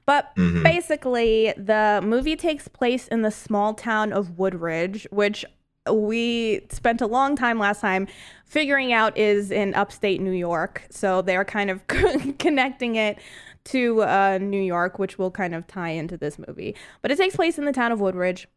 But 0.06 0.34
Mhm. 0.36 0.62
basically 0.64 1.52
the 1.56 2.00
movie 2.04 2.36
takes 2.36 2.66
place 2.68 3.06
in 3.08 3.22
the 3.22 3.30
small 3.30 3.74
town 3.74 4.12
of 4.12 4.38
Woodridge, 4.38 5.06
which 5.10 5.44
we 5.92 6.66
spent 6.70 7.00
a 7.00 7.06
long 7.06 7.36
time 7.36 7.58
last 7.58 7.80
time 7.80 8.08
figuring 8.44 8.92
out 8.92 9.16
is 9.16 9.50
in 9.50 9.72
upstate 9.74 10.20
New 10.20 10.32
York. 10.32 10.82
So 10.90 11.22
they're 11.22 11.44
kind 11.44 11.70
of 11.70 11.86
connecting 12.38 12.96
it 12.96 13.18
to 13.66 14.02
uh, 14.02 14.38
New 14.40 14.62
York, 14.62 14.98
which 14.98 15.18
will 15.18 15.30
kind 15.30 15.54
of 15.54 15.66
tie 15.66 15.90
into 15.90 16.16
this 16.16 16.38
movie. 16.38 16.74
But 17.02 17.10
it 17.10 17.18
takes 17.18 17.36
place 17.36 17.58
in 17.58 17.64
the 17.64 17.72
town 17.72 17.92
of 17.92 18.00
Woodridge. 18.00 18.48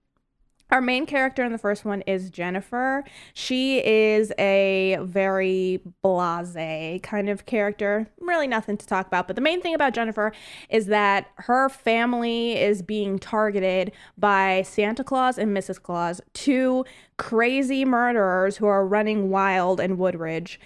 Our 0.71 0.81
main 0.81 1.07
character 1.07 1.43
in 1.43 1.51
the 1.51 1.57
first 1.57 1.83
one 1.83 2.01
is 2.03 2.29
Jennifer. 2.29 3.03
She 3.33 3.83
is 3.83 4.31
a 4.38 4.99
very 5.01 5.81
blase 6.03 7.01
kind 7.01 7.27
of 7.27 7.47
character. 7.47 8.07
Really 8.19 8.47
nothing 8.47 8.77
to 8.77 8.85
talk 8.85 9.07
about. 9.07 9.25
But 9.25 9.35
the 9.35 9.41
main 9.41 9.61
thing 9.61 9.73
about 9.73 9.95
Jennifer 9.95 10.31
is 10.69 10.85
that 10.88 11.27
her 11.38 11.69
family 11.69 12.55
is 12.55 12.83
being 12.83 13.17
targeted 13.17 13.91
by 14.15 14.61
Santa 14.61 15.03
Claus 15.03 15.39
and 15.39 15.57
Mrs. 15.57 15.81
Claus, 15.81 16.21
two 16.33 16.85
crazy 17.17 17.83
murderers 17.83 18.57
who 18.57 18.67
are 18.67 18.85
running 18.85 19.31
wild 19.31 19.79
in 19.79 19.97
Woodridge. 19.97 20.59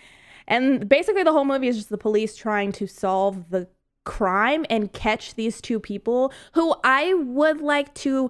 And 0.49 0.89
basically, 0.89 1.23
the 1.23 1.31
whole 1.31 1.45
movie 1.45 1.69
is 1.69 1.77
just 1.77 1.89
the 1.89 1.97
police 1.97 2.35
trying 2.35 2.73
to 2.73 2.87
solve 2.87 3.49
the 3.51 3.69
crime 4.03 4.65
and 4.69 4.91
catch 4.91 5.35
these 5.35 5.61
two 5.61 5.79
people 5.79 6.33
who 6.53 6.75
I 6.83 7.13
would 7.13 7.61
like 7.61 7.93
to 7.95 8.29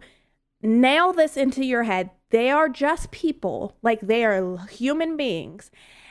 nail 0.63 1.13
this 1.13 1.38
into 1.38 1.63
your 1.63 1.84
head. 1.84 2.10
They 2.29 2.50
are 2.50 2.70
just 2.70 3.12
people, 3.12 3.75
like 3.84 4.01
they 4.01 4.25
are 4.25 4.65
human 4.67 5.15
beings. 5.17 5.70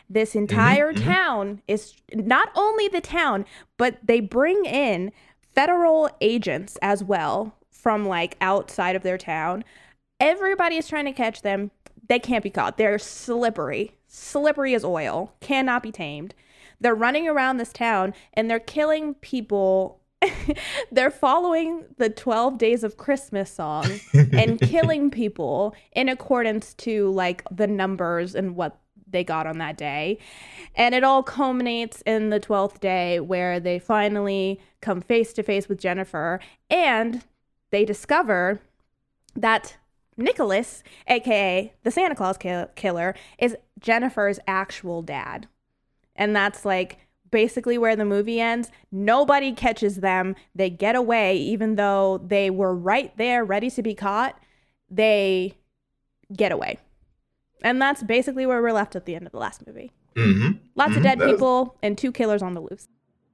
This 0.09 0.35
entire 0.35 0.93
mhm. 0.93 1.05
town 1.05 1.63
is 1.67 1.95
not 2.15 2.51
only 2.55 2.87
the 2.87 3.01
town, 3.01 3.47
but 3.79 3.99
they 4.03 4.21
bring 4.21 4.65
in 4.67 5.11
federal 5.55 6.11
agents 6.21 6.79
as 6.83 7.03
well 7.03 7.57
from 7.71 8.07
like 8.07 8.37
outside 8.41 8.95
of 8.95 9.03
their 9.03 9.19
town. 9.19 9.65
Everybody 10.21 10.77
is 10.77 10.87
trying 10.87 11.07
to 11.07 11.13
catch 11.13 11.43
them. 11.43 11.71
They 12.09 12.19
can't 12.19 12.45
be 12.45 12.51
caught. 12.51 12.77
They're 12.77 12.99
slippery, 12.99 13.97
slippery 14.07 14.75
as 14.75 14.85
oil, 14.85 15.33
cannot 15.41 15.83
be 15.83 15.91
tamed. 15.91 16.35
They're 16.79 16.95
running 16.95 17.27
around 17.27 17.57
this 17.57 17.73
town 17.73 18.13
and 18.35 18.51
they're 18.51 18.61
killing 18.61 19.15
people 19.15 20.02
they're 20.93 21.11
following 21.11 21.85
the 21.99 22.09
12 22.09 22.59
days 22.59 22.85
of 22.85 22.97
christmas 22.97 23.53
song 23.53 23.87
and 24.33 24.61
killing 24.61 25.11
people 25.11 25.75
in 25.93 26.09
accordance 26.09 26.75
to 26.75 27.11
like 27.11 27.43
the 27.51 27.67
numbers 27.67 28.35
and 28.35 28.57
what 28.57 28.79
they 29.13 29.23
got 29.23 29.47
on 29.47 29.59
that 29.59 29.77
day. 29.77 30.19
And 30.75 30.95
it 30.95 31.05
all 31.05 31.23
culminates 31.23 32.03
in 32.03 32.31
the 32.31 32.41
12th 32.41 32.81
day 32.81 33.21
where 33.21 33.61
they 33.61 33.79
finally 33.79 34.59
come 34.81 35.01
face 35.01 35.33
to 35.35 35.43
face 35.43 35.69
with 35.69 35.79
jennifer 35.79 36.41
and 36.69 37.23
they 37.71 37.85
discover 37.85 38.61
that 39.37 39.77
nicholas 40.17 40.83
aka 41.07 41.73
the 41.85 41.91
santa 41.91 42.15
claus 42.15 42.37
kill- 42.37 42.69
killer 42.75 43.15
is 43.39 43.57
jennifer's 43.79 44.39
actual 44.47 45.03
dad. 45.03 45.47
And 46.17 46.35
that's 46.35 46.65
like 46.65 46.99
basically 47.37 47.77
where 47.79 47.97
the 47.97 48.05
movie 48.05 48.41
ends. 48.41 48.71
Nobody 48.93 49.51
catches 49.53 49.97
them. 49.97 50.37
They 50.55 50.71
get 50.71 50.95
away, 50.95 51.37
even 51.39 51.75
though 51.75 52.19
they 52.25 52.49
were 52.51 52.73
right 52.77 53.17
there, 53.17 53.45
ready 53.45 53.69
to 53.71 53.83
be 53.83 53.95
caught. 53.97 54.39
They 54.89 55.55
get 56.33 56.53
away. 56.53 56.79
And 57.65 57.83
that's 57.83 58.05
basically 58.05 58.47
where 58.47 58.63
we're 58.63 58.73
left 58.73 58.95
at 58.95 59.07
the 59.07 59.17
end 59.17 59.27
of 59.27 59.33
the 59.33 59.39
last 59.39 59.67
movie. 59.67 59.91
hmm 60.15 60.53
Lots 60.77 60.93
of 60.95 60.99
Mhm, 61.01 61.03
dead 61.03 61.19
that's- 61.19 61.31
people 61.35 61.77
and 61.83 61.97
two 61.99 62.13
killers 62.13 62.43
on 62.43 62.55
the 62.55 62.61
loose. 62.61 62.87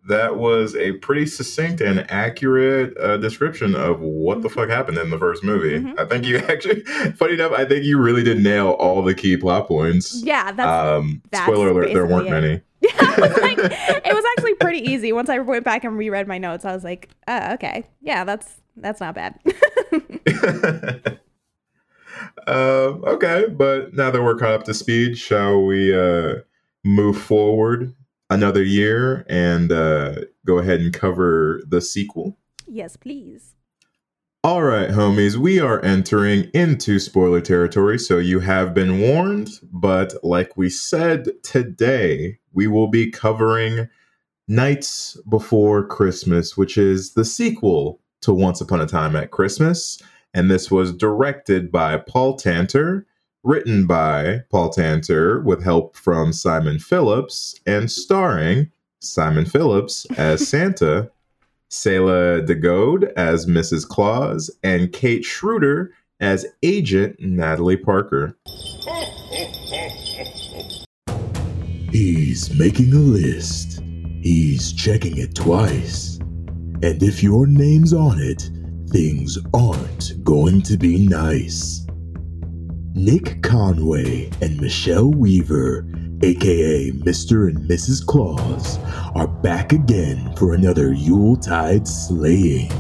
That 0.07 0.37
was 0.37 0.75
a 0.75 0.93
pretty 0.93 1.27
succinct 1.27 1.81
and 1.83 2.11
accurate 2.11 2.97
uh, 2.99 3.19
description 3.19 3.75
of 3.75 4.01
what 4.01 4.43
the 4.43 4.49
fuck 4.49 4.71
happened 4.71 4.97
in 4.97 5.11
the 5.11 5.19
first 5.19 5.45
movie. 5.45 5.81
Mhm. 5.81 5.99
I 5.99 6.07
think 6.07 6.25
you 6.25 6.39
actually, 6.49 6.81
funny 7.17 7.35
enough, 7.35 7.53
I 7.53 7.65
think 7.67 7.85
you 7.85 7.99
really 7.99 8.23
did 8.23 8.39
nail 8.41 8.71
all 8.71 9.03
the 9.03 9.15
key 9.15 9.37
plot 9.37 9.67
points. 9.69 10.23
Yeah, 10.25 10.53
that's 10.53 10.69
um, 10.69 11.23
that's 11.31 11.45
spoiler 11.45 11.71
alert, 11.71 11.93
there 11.93 12.07
weren't 12.07 12.29
basically 12.29 12.41
many. 12.49 12.63
Yeah, 12.81 13.15
it 13.15 13.21
was 13.21 13.43
like 13.43 13.59
it 13.59 14.15
was 14.15 14.25
actually 14.37 14.55
pretty 14.55 14.89
easy. 14.89 15.13
Once 15.13 15.29
I 15.29 15.41
went 15.41 15.65
back 15.65 15.83
and 15.83 15.99
reread 15.99 16.29
my 16.29 16.39
notes, 16.39 16.65
I 16.65 16.73
was 16.73 16.85
like, 16.85 17.09
oh, 17.27 17.55
okay, 17.55 17.85
yeah, 18.01 18.23
that's 18.23 18.55
that's 18.77 19.01
not 19.01 19.17
bad. 19.17 19.35
um, 22.47 23.05
okay, 23.05 23.47
but 23.49 23.95
now 23.95 24.11
that 24.11 24.23
we're 24.23 24.37
caught 24.37 24.53
up 24.53 24.65
to 24.65 24.75
speed, 24.75 25.19
shall 25.19 25.65
we 25.65 25.93
uh, 25.95 26.37
move 26.85 27.21
forward 27.21 27.95
another 28.31 28.63
year 28.63 29.25
and 29.29 29.73
uh, 29.73 30.17
go 30.47 30.59
ahead 30.59 30.81
and 30.81 30.93
cover 30.93 31.63
the 31.67 31.81
sequel? 31.81 32.39
yes, 32.69 32.97
please. 32.97 33.55
All 34.45 34.63
right, 34.63 34.91
homies, 34.91 35.35
we 35.35 35.59
are 35.59 35.85
entering 35.85 36.45
into 36.55 37.01
spoiler 37.01 37.41
territory, 37.41 37.99
so 37.99 38.19
you 38.19 38.39
have 38.41 38.73
been 38.73 39.01
warned. 39.01 39.51
But 39.73 40.15
like 40.23 40.57
we 40.57 40.71
said 40.71 41.31
today, 41.43 42.39
we 42.53 42.69
will 42.69 42.87
be 42.87 43.11
covering 43.11 43.89
Nights 44.47 45.21
Before 45.29 45.85
Christmas, 45.87 46.57
which 46.57 46.79
is 46.79 47.15
the 47.15 47.25
sequel 47.25 48.01
to 48.23 48.33
Once 48.33 48.61
Upon 48.61 48.81
a 48.81 48.87
Time 48.87 49.17
at 49.17 49.33
Christmas. 49.33 50.01
And 50.33 50.51
this 50.51 50.71
was 50.71 50.93
directed 50.93 51.73
by 51.73 51.97
Paul 51.97 52.37
Tanter, 52.37 53.07
written 53.49 53.87
by 53.87 54.43
Paul 54.51 54.69
Tanter 54.69 55.41
with 55.41 55.65
help 55.65 55.97
from 55.97 56.35
Simon 56.35 56.79
Phillips, 56.79 57.59
and 57.65 57.91
starring 57.91 58.71
Simon 59.01 59.47
Phillips 59.47 60.07
as 60.19 60.47
Santa 60.51 61.11
Sayla 61.71 62.45
de 62.45 62.55
Goede 62.55 63.11
as 63.17 63.47
Mrs. 63.47 63.89
Claus, 63.89 64.51
and 64.63 64.93
Kate 64.93 65.25
Schroeder 65.25 65.93
as 66.21 66.45
Agent 66.63 67.19
Natalie 67.21 67.79
Parker. 67.79 68.37
He's 71.91 72.55
making 72.59 72.93
a 72.93 72.99
list. 72.99 73.81
He's 74.21 74.73
checking 74.75 75.17
it 75.17 75.35
twice. 75.35 76.19
And 76.83 77.03
if 77.03 77.23
your 77.23 77.47
name's 77.47 77.95
on 77.95 78.21
it, 78.21 78.51
things 78.91 79.39
aren't 79.55 80.23
going 80.23 80.61
to 80.63 80.77
be 80.77 81.07
nice. 81.07 81.88
Nick 82.99 83.45
Conway 83.45 84.29
and 84.43 84.61
Michelle 84.61 85.13
Weaver, 85.13 85.87
aka 86.21 86.91
Mr. 86.91 87.47
and 87.49 87.71
Mrs. 87.71 88.05
Claus, 88.05 88.81
are 89.15 89.29
back 89.29 89.73
again 89.73 90.35
for 90.35 90.53
another 90.53 90.93
Yuletide 90.93 91.87
slaying. 91.87 92.73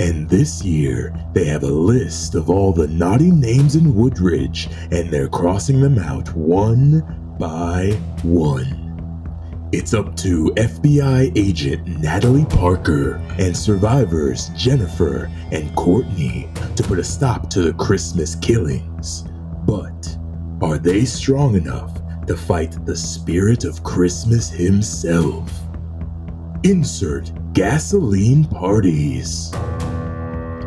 And 0.00 0.28
this 0.28 0.64
year, 0.64 1.14
they 1.34 1.44
have 1.44 1.62
a 1.62 1.68
list 1.68 2.34
of 2.34 2.50
all 2.50 2.72
the 2.72 2.88
naughty 2.88 3.30
names 3.30 3.76
in 3.76 3.94
Woodridge, 3.94 4.68
and 4.90 5.08
they're 5.08 5.28
crossing 5.28 5.80
them 5.80 6.00
out 6.00 6.34
one 6.34 7.02
by 7.38 7.92
one. 8.24 8.80
It's 9.70 9.94
up 9.94 10.16
to 10.16 10.52
FBI 10.56 11.32
agent 11.38 11.86
Natalie 11.86 12.46
Parker 12.46 13.14
and 13.38 13.56
survivors 13.56 14.48
Jennifer 14.56 15.30
and 15.52 15.72
Courtney 15.76 16.48
to 16.74 16.82
put 16.82 16.98
a 16.98 17.04
stop 17.04 17.50
to 17.50 17.62
the 17.62 17.74
Christmas 17.74 18.34
killings. 18.34 19.24
But 19.66 20.16
are 20.60 20.78
they 20.78 21.04
strong 21.04 21.56
enough 21.56 22.00
to 22.26 22.36
fight 22.36 22.84
the 22.86 22.96
spirit 22.96 23.64
of 23.64 23.82
Christmas 23.82 24.50
himself? 24.50 25.52
Insert 26.62 27.30
gasoline 27.52 28.44
parties, 28.44 29.50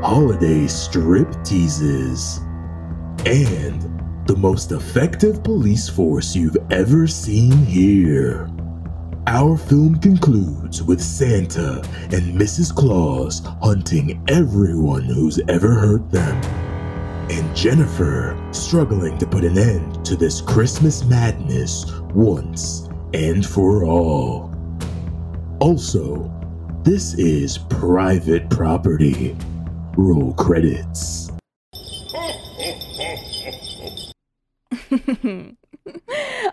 holiday 0.01 0.67
strip 0.67 1.43
teases, 1.43 2.39
and 3.25 3.81
the 4.27 4.35
most 4.35 4.71
effective 4.71 5.43
police 5.43 5.87
force 5.89 6.35
you've 6.35 6.57
ever 6.69 7.07
seen 7.07 7.51
here. 7.65 8.49
Our 9.25 9.57
film 9.57 9.95
concludes 9.99 10.81
with 10.83 11.01
Santa 11.01 11.81
and 12.11 12.39
Mrs. 12.39 12.73
Claus 12.73 13.41
hunting 13.61 14.23
everyone 14.29 15.03
who's 15.03 15.39
ever 15.49 15.73
hurt 15.73 16.09
them, 16.11 16.66
and 17.29 17.55
Jennifer 17.55 18.37
struggling 18.51 19.17
to 19.17 19.25
put 19.27 19.43
an 19.43 19.57
end 19.57 20.05
to 20.05 20.15
this 20.15 20.41
Christmas 20.41 21.03
madness 21.03 21.85
once 22.13 22.87
and 23.13 23.45
for 23.45 23.83
all. 23.85 24.53
Also, 25.59 26.31
this 26.83 27.13
is 27.15 27.57
private 27.57 28.49
property. 28.49 29.35
Roll 29.97 30.33
credits. 30.35 31.31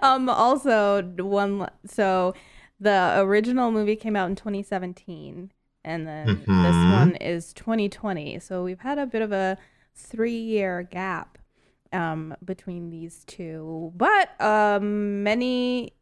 um 0.03 0.29
also 0.29 1.03
one 1.03 1.69
so 1.87 2.35
the 2.81 3.15
original 3.21 3.71
movie 3.71 3.97
came 3.97 4.17
out 4.17 4.29
in 4.29 4.37
2017 4.37 5.53
and 5.85 6.07
then 6.07 6.27
this 6.27 6.47
Mhm. 6.49 6.93
one 6.93 7.15
is 7.17 7.53
2020 7.53 8.39
so 8.39 8.63
we've 8.65 8.81
had 8.81 8.99
a 8.99 9.07
bit 9.07 9.23
of 9.23 9.33
a 9.33 9.57
three 9.95 10.39
year 10.39 10.83
gap 10.83 11.39
um 11.93 12.35
between 12.45 12.91
these 12.91 13.25
two 13.27 13.93
but 13.97 14.41
um 14.41 15.23
many 15.23 15.93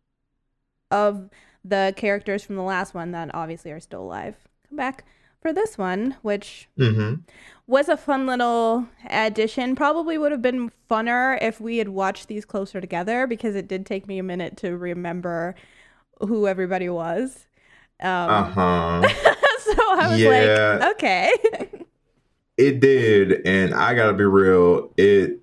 of 0.91 1.31
the 1.65 1.93
characters 1.97 2.43
from 2.43 2.57
the 2.57 2.63
last 2.63 2.95
one 2.95 3.13
that 3.13 3.31
obviously 3.35 3.71
are 3.71 3.81
still 3.81 4.03
alive 4.03 4.37
come 4.69 4.77
back 4.77 5.05
for 5.41 5.53
this 5.53 5.79
one 5.79 6.17
which 6.23 6.69
Mm-hmm. 6.79 7.15
was 7.67 7.89
a 7.89 7.97
fun 7.97 8.27
little 8.27 8.89
addition. 9.09 9.77
Probably 9.77 10.19
would 10.19 10.33
have 10.33 10.43
been 10.43 10.71
funner 10.91 11.39
if 11.41 11.61
we 11.61 11.79
had 11.79 11.89
watched 11.89 12.29
these 12.29 12.45
closer 12.45 12.81
together 12.81 13.27
because 13.27 13.55
it 13.55 13.69
did 13.69 13.87
take 13.87 14.07
me 14.07 14.19
a 14.19 14.23
minute 14.23 14.57
to 14.59 14.77
remember 14.77 15.55
who 16.21 16.47
everybody 16.49 16.89
was. 16.89 17.47
Um, 18.01 18.33
Uh 18.35 18.43
huh. 18.55 19.15
so 19.61 19.75
I 19.79 20.09
was 20.11 20.25
Yeah. 20.25 20.83
like, 20.83 20.91
okay. 20.93 21.33
It 22.62 22.81
did, 22.81 23.45
and 23.47 23.75
I 23.75 23.95
gotta 23.95 24.12
be 24.12 24.25
real, 24.25 24.92
it 24.97 25.40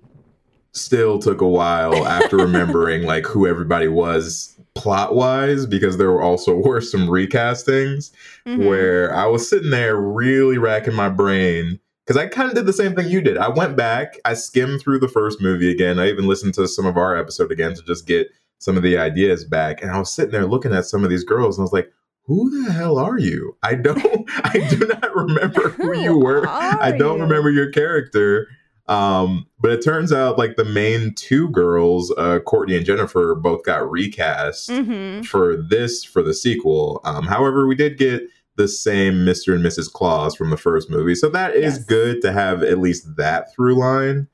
still 0.72 1.18
took 1.18 1.40
a 1.40 1.48
while 1.48 2.06
after 2.06 2.36
remembering 2.38 3.02
like 3.02 3.26
who 3.26 3.46
everybody 3.46 3.88
was 3.88 4.56
plot 4.74 5.14
wise 5.14 5.66
because 5.66 5.98
there 5.98 6.10
were 6.10 6.22
also 6.22 6.54
were 6.64 6.80
some 6.80 7.08
recastings 7.08 8.12
Mhm. 8.46 8.66
where 8.66 9.14
I 9.14 9.26
was 9.26 9.48
sitting 9.50 9.70
there 9.70 9.96
really 10.00 10.56
racking 10.58 10.94
my 10.94 11.08
brain 11.10 11.78
because 12.06 12.16
I 12.16 12.26
kind 12.28 12.48
of 12.48 12.54
did 12.54 12.66
the 12.66 12.72
same 12.72 12.94
thing 12.94 13.08
you 13.08 13.20
did. 13.20 13.36
I 13.36 13.48
went 13.48 13.76
back, 13.76 14.16
I 14.24 14.34
skimmed 14.34 14.80
through 14.80 15.00
the 15.00 15.08
first 15.08 15.40
movie 15.42 15.70
again. 15.70 15.98
I 15.98 16.08
even 16.08 16.26
listened 16.26 16.54
to 16.54 16.66
some 16.68 16.86
of 16.86 16.96
our 16.96 17.16
episode 17.16 17.52
again 17.52 17.74
to 17.74 17.82
just 17.82 18.06
get 18.06 18.28
some 18.60 18.76
of 18.76 18.82
the 18.82 18.96
ideas 18.96 19.44
back. 19.44 19.82
And 19.82 19.90
I 19.90 19.98
was 19.98 20.12
sitting 20.14 20.32
there 20.32 20.46
looking 20.46 20.72
at 20.72 20.86
some 20.86 21.04
of 21.04 21.10
these 21.10 21.24
girls 21.24 21.58
and 21.58 21.62
I 21.62 21.64
was 21.66 21.72
like, 21.72 21.92
who 22.30 22.64
the 22.64 22.72
hell 22.72 22.96
are 22.96 23.18
you? 23.18 23.56
I 23.64 23.74
don't, 23.74 24.00
I 24.44 24.66
do 24.70 24.86
not 24.86 25.14
remember 25.16 25.70
who 25.70 25.98
you 25.98 26.16
were. 26.16 26.46
I 26.48 26.92
don't 26.92 27.16
you? 27.18 27.24
remember 27.24 27.50
your 27.50 27.70
character. 27.72 28.46
Um, 28.86 29.46
but 29.60 29.72
it 29.72 29.82
turns 29.84 30.12
out 30.12 30.38
like 30.38 30.54
the 30.56 30.64
main 30.64 31.12
two 31.14 31.48
girls, 31.50 32.12
uh, 32.16 32.38
Courtney 32.40 32.76
and 32.76 32.86
Jennifer, 32.86 33.34
both 33.34 33.64
got 33.64 33.88
recast 33.90 34.68
Mhm. 34.70 35.26
for 35.26 35.56
this 35.56 36.04
for 36.04 36.22
the 36.22 36.32
sequel. 36.34 37.00
Um, 37.04 37.24
however, 37.26 37.66
we 37.66 37.74
did 37.74 37.98
get 37.98 38.22
the 38.56 38.68
same 38.68 39.24
Mr. 39.24 39.54
and 39.54 39.64
Mrs. 39.64 39.92
Claus 39.92 40.34
from 40.36 40.50
the 40.50 40.56
first 40.56 40.88
movie, 40.88 41.14
so 41.16 41.28
that 41.30 41.54
is 41.56 41.76
Yes. 41.78 41.84
good 41.84 42.22
to 42.22 42.32
have 42.32 42.62
at 42.62 42.78
least 42.78 43.16
that 43.16 43.52
through 43.54 43.74
line. 43.76 44.28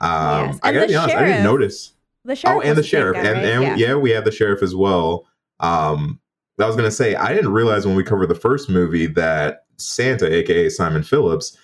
Um, 0.00 0.46
Yes, 0.48 0.58
I 0.62 0.72
gotta 0.72 0.86
be 0.88 0.94
honest, 0.96 1.16
I 1.16 1.24
didn't 1.26 1.44
notice. 1.44 1.92
The 2.24 2.36
sheriff. 2.36 2.58
Oh, 2.58 2.60
and 2.60 2.78
the 2.78 2.82
sheriff, 2.82 3.14
guy, 3.16 3.22
and, 3.22 3.36
right? 3.38 3.68
and 3.72 3.80
yeah. 3.80 3.94
we 3.96 4.10
have 4.12 4.24
the 4.24 4.30
sheriff 4.32 4.62
as 4.62 4.74
well. 4.74 5.26
Um, 5.60 6.18
I 6.62 6.66
was 6.66 6.76
gonna 6.76 6.90
say 6.90 7.14
I 7.14 7.34
didn't 7.34 7.52
realize 7.52 7.86
when 7.86 7.96
we 7.96 8.04
covered 8.04 8.28
the 8.28 8.34
first 8.34 8.68
movie 8.68 9.06
that 9.06 9.64
Santa, 9.76 10.32
aka 10.32 10.68
Simon 10.68 11.02
Phillips, 11.02 11.56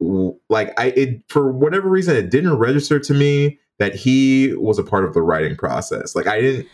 like 0.00 0.78
I 0.78 0.86
it 0.86 1.22
for 1.28 1.50
whatever 1.50 1.88
reason 1.88 2.16
it 2.16 2.30
didn't 2.30 2.58
register 2.58 2.98
to 3.00 3.14
me 3.14 3.58
that 3.78 3.94
he 3.94 4.54
was 4.54 4.78
a 4.78 4.84
part 4.84 5.04
of 5.04 5.14
the 5.14 5.22
writing 5.22 5.56
process. 5.56 6.14
Like 6.14 6.26
I 6.26 6.40
didn't, 6.40 6.66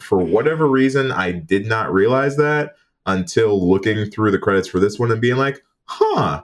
for 0.00 0.18
whatever 0.18 0.68
reason, 0.68 1.10
I 1.12 1.32
did 1.32 1.66
not 1.66 1.92
realize 1.92 2.36
that 2.36 2.74
until 3.06 3.68
looking 3.68 4.10
through 4.10 4.30
the 4.32 4.38
credits 4.38 4.68
for 4.68 4.78
this 4.78 4.98
one 4.98 5.10
and 5.10 5.20
being 5.20 5.36
like, 5.36 5.62
huh. 5.84 6.42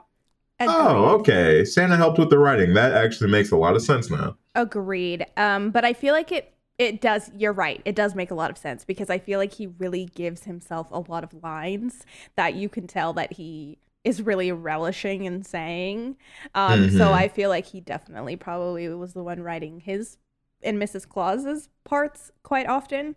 Oh, 0.59 1.09
okay. 1.19 1.65
Santa 1.65 1.97
helped 1.97 2.17
with 2.17 2.29
the 2.29 2.39
writing. 2.39 2.73
That 2.73 2.93
actually 2.93 3.29
makes 3.29 3.51
a 3.51 3.57
lot 3.57 3.75
of 3.75 3.81
sense 3.81 4.09
now. 4.09 4.37
Agreed. 4.55 5.25
Um, 5.35 5.71
but 5.71 5.83
I 5.83 5.93
feel 5.93 6.13
like 6.13 6.31
it 6.31 6.52
it 6.77 7.01
does 7.01 7.29
you're 7.37 7.53
right. 7.53 7.81
It 7.85 7.95
does 7.95 8.15
make 8.15 8.31
a 8.31 8.35
lot 8.35 8.49
of 8.51 8.57
sense 8.57 8.83
because 8.85 9.09
I 9.09 9.19
feel 9.19 9.39
like 9.39 9.53
he 9.53 9.67
really 9.67 10.05
gives 10.05 10.43
himself 10.45 10.87
a 10.91 10.99
lot 10.99 11.23
of 11.23 11.43
lines 11.43 12.05
that 12.35 12.55
you 12.55 12.67
can 12.69 12.87
tell 12.87 13.13
that 13.13 13.33
he 13.33 13.77
is 14.03 14.21
really 14.21 14.51
relishing 14.51 15.23
in 15.25 15.43
saying. 15.43 16.17
Um, 16.55 16.89
so 16.89 17.05
Mhm. 17.07 17.13
I 17.13 17.27
feel 17.29 17.49
like 17.49 17.67
he 17.67 17.79
definitely 17.79 18.35
probably 18.35 18.87
was 18.89 19.13
the 19.13 19.23
one 19.23 19.41
writing 19.41 19.79
his 19.79 20.17
and 20.61 20.77
Mrs. 20.81 21.07
Claus's 21.07 21.69
parts 21.83 22.31
quite 22.41 22.67
often. 22.67 23.15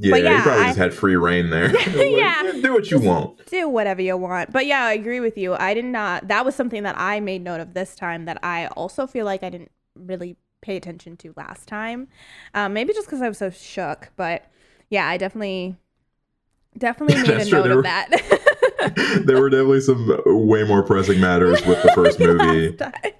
Yeah, 0.00 0.14
yeah, 0.16 0.36
he 0.36 0.42
probably 0.42 0.62
I- 0.62 0.66
just 0.68 0.78
had 0.78 0.94
free 0.94 1.16
rein 1.16 1.50
there. 1.50 1.70
Yeah. 1.96 2.42
Like, 2.44 2.62
do 2.62 2.72
what 2.72 2.90
you 2.90 3.00
want. 3.00 3.46
do 3.46 3.68
whatever 3.68 4.00
you 4.00 4.16
want. 4.16 4.52
But 4.52 4.66
yeah, 4.66 4.84
I 4.84 4.92
agree 4.94 5.20
with 5.20 5.36
you. 5.36 5.54
I 5.54 5.74
did 5.74 5.84
not. 5.84 6.28
That 6.28 6.44
was 6.44 6.54
something 6.54 6.84
that 6.84 6.96
I 6.98 7.20
made 7.20 7.42
note 7.42 7.60
of 7.60 7.74
this 7.74 7.94
time 7.96 8.24
that 8.24 8.38
I 8.44 8.66
also 8.68 9.06
feel 9.06 9.24
like 9.26 9.42
I 9.42 9.50
didn't 9.50 9.70
really 9.96 10.36
pay 10.60 10.76
attention 10.76 11.16
to 11.18 11.32
last 11.36 11.68
time. 11.68 12.08
Um, 12.54 12.72
maybe 12.72 12.92
just 12.92 13.06
because 13.06 13.22
I 13.22 13.28
was 13.28 13.38
so 13.38 13.50
shook. 13.50 14.10
But 14.16 14.44
yeah, 14.90 15.06
I 15.06 15.16
definitely, 15.16 15.76
definitely 16.76 17.16
made 17.22 17.40
a 17.42 17.44
true. 17.48 17.58
note 17.58 17.62
There 17.64 17.72
of 17.72 17.76
were- 17.76 17.82
that. 17.82 19.22
there 19.26 19.40
were 19.40 19.50
definitely 19.50 19.80
some 19.80 20.20
way 20.26 20.64
more 20.64 20.82
pressing 20.82 21.20
matters 21.20 21.64
with 21.66 21.82
the 21.82 21.90
first 21.94 22.18
movie 22.20 22.70
Last 22.70 22.78
time. 22.78 23.12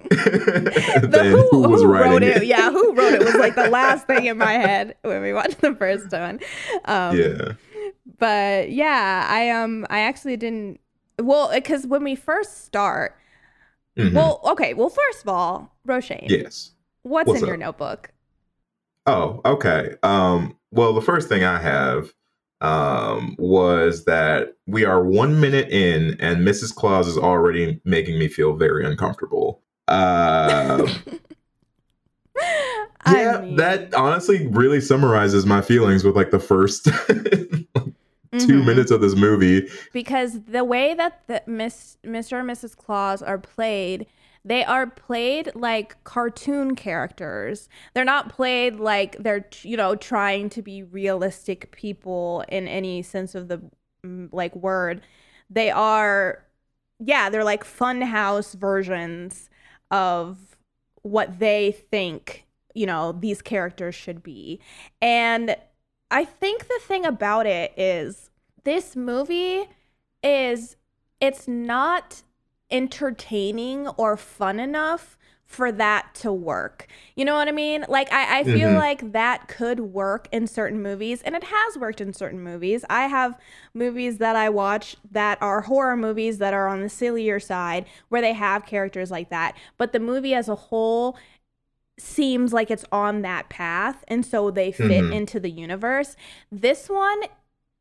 than 1.03 1.11
The 1.11 1.49
who, 1.51 1.69
was 1.69 1.85
writing 1.85 2.13
wrote 2.13 2.23
it. 2.23 2.37
it? 2.43 2.47
Yeah, 2.47 2.71
who 2.71 2.95
wrote 2.95 3.15
it 3.15 3.25
was 3.25 3.35
like 3.35 3.55
the 3.57 3.69
last 3.69 4.07
thing 4.07 4.27
in 4.27 4.39
my 4.39 4.53
head 4.53 4.95
when 5.03 5.21
we 5.23 5.33
watched 5.33 5.61
the 5.61 5.75
first 5.75 6.13
one. 6.13 6.39
Um, 6.85 7.17
yeah. 7.19 7.53
but 8.19 8.71
yeah 8.71 9.27
i 9.29 9.51
um 9.51 9.87
i 9.91 10.01
actually 10.01 10.37
didn't 10.37 10.81
well 11.21 11.51
because 11.53 11.87
when 11.87 12.03
we 12.05 12.15
first 12.15 12.65
start 12.65 13.17
Mhm. 13.99 14.15
well 14.15 14.41
okay 14.45 14.75
well 14.75 14.89
first 14.89 15.23
of 15.23 15.29
all 15.29 15.75
roshane 15.87 16.29
yes. 16.29 16.71
What's, 17.03 17.29
What's 17.29 17.43
in 17.43 17.47
your 17.49 17.57
notebook 17.57 18.13
Oh, 19.09 19.41
okay. 19.47 19.95
Um, 20.03 20.55
well, 20.71 20.93
the 20.93 21.01
first 21.01 21.31
thing 21.31 21.43
I 21.43 21.59
have 21.59 22.13
um, 22.61 23.37
was 23.39 24.05
that 24.05 24.55
we 24.67 24.85
are 24.85 25.03
one 25.03 25.41
minute 25.41 25.71
in, 25.71 26.15
and 26.21 26.47
Mrs. 26.47 26.75
Claus 26.75 27.09
is 27.09 27.17
already 27.17 27.81
making 27.85 28.19
me 28.19 28.29
feel 28.29 28.55
very 28.55 28.85
uncomfortable. 28.85 29.63
Uh, 29.89 30.87
I 33.07 33.23
yeah, 33.23 33.41
mean, 33.41 33.57
that 33.57 33.95
honestly 33.95 34.47
really 34.49 34.83
summarizes 34.83 35.47
my 35.47 35.63
feelings 35.63 36.05
with 36.05 36.15
like 36.15 36.31
the 36.31 36.39
first 36.39 36.85
two 37.15 37.71
mhm. 38.33 38.67
minutes 38.67 38.91
of 38.91 39.01
this 39.01 39.17
movie. 39.17 39.67
because 39.95 40.43
the 40.43 40.65
way 40.65 40.93
that 40.93 41.27
the 41.29 41.43
miss 41.47 41.97
mr 42.05 42.39
and 42.39 42.51
mrs 42.51 42.77
claus 42.77 43.23
are 43.23 43.39
played 43.39 44.07
they 44.49 44.65
are 44.65 44.87
played 44.87 45.51
like 45.55 46.03
cartoon 46.05 46.75
characters. 46.75 47.69
They're 47.93 48.05
not 48.05 48.31
played 48.31 48.77
like 48.77 49.17
they're 49.19 49.47
you 49.63 49.77
know 49.77 49.95
trying 49.95 50.49
to 50.51 50.63
be 50.63 50.83
realistic 50.83 51.71
people 51.71 52.45
in 52.49 52.67
any 52.67 53.03
sense 53.03 53.35
of 53.35 53.49
the 53.49 53.61
mm, 54.05 54.29
like 54.33 54.57
word. 54.57 55.03
They 55.51 55.71
are 55.71 56.45
yeah 56.99 57.29
they're 57.29 57.45
like 57.45 57.63
funhouse 57.65 58.55
versions 58.55 59.51
of 59.91 60.57
what 61.03 61.39
they 61.39 61.73
think 61.73 62.47
you 62.75 62.87
know 62.87 63.13
these 63.13 63.43
characters 63.43 63.95
should 63.95 64.23
be. 64.23 64.61
And 65.03 65.57
i 66.11 66.25
think 66.25 66.69
the 66.69 66.81
thing 66.83 67.05
about 67.05 67.47
it 67.47 67.73
is 67.77 68.31
this 68.65 68.97
movie 68.97 69.65
is 70.23 70.77
it's 71.21 71.47
not 71.47 72.23
entertaining 72.71 73.89
or 73.89 74.17
fun 74.17 74.61
enough 74.61 75.17
for 75.47 75.73
that 75.73 76.15
to 76.15 76.31
work. 76.31 76.87
You 77.17 77.25
know 77.25 77.35
what 77.35 77.49
I 77.49 77.53
mean? 77.53 77.87
Like 77.89 78.13
I, 78.13 78.41
I 78.41 78.45
feel 78.45 78.69
Mhm. 78.69 78.75
like 78.75 79.13
that 79.13 79.49
could 79.49 79.81
work 79.81 80.29
in 80.31 80.47
certain 80.47 80.83
movies 80.83 81.23
and 81.23 81.35
it 81.35 81.45
has 81.45 81.79
worked 81.79 82.03
in 82.03 82.13
certain 82.13 82.41
movies. 82.43 82.85
I 82.91 83.07
have 83.07 83.39
movies 83.73 84.19
that 84.19 84.37
I 84.37 84.51
watch 84.51 84.97
that 85.11 85.39
are 85.41 85.63
horror 85.63 85.97
movies 85.97 86.37
that 86.39 86.53
are 86.53 86.69
on 86.69 86.83
the 86.83 86.91
sillier 86.91 87.41
side 87.41 87.87
where 88.11 88.21
they 88.21 88.35
have 88.35 88.67
characters 88.67 89.11
like 89.11 89.31
that. 89.31 89.57
But 89.79 89.93
the 89.93 90.01
movie 90.01 90.35
as 90.35 90.49
a 90.51 90.55
whole 90.55 91.17
seems 91.99 92.53
like 92.53 92.71
it's 92.71 92.85
on 92.93 93.23
that 93.23 93.49
path 93.49 94.05
and 94.07 94.25
so 94.25 94.51
they 94.51 94.71
fit 94.71 95.07
Mhm. 95.07 95.13
into 95.13 95.41
the 95.41 95.51
universe. 95.51 96.17
This 96.53 96.89
one 96.89 97.23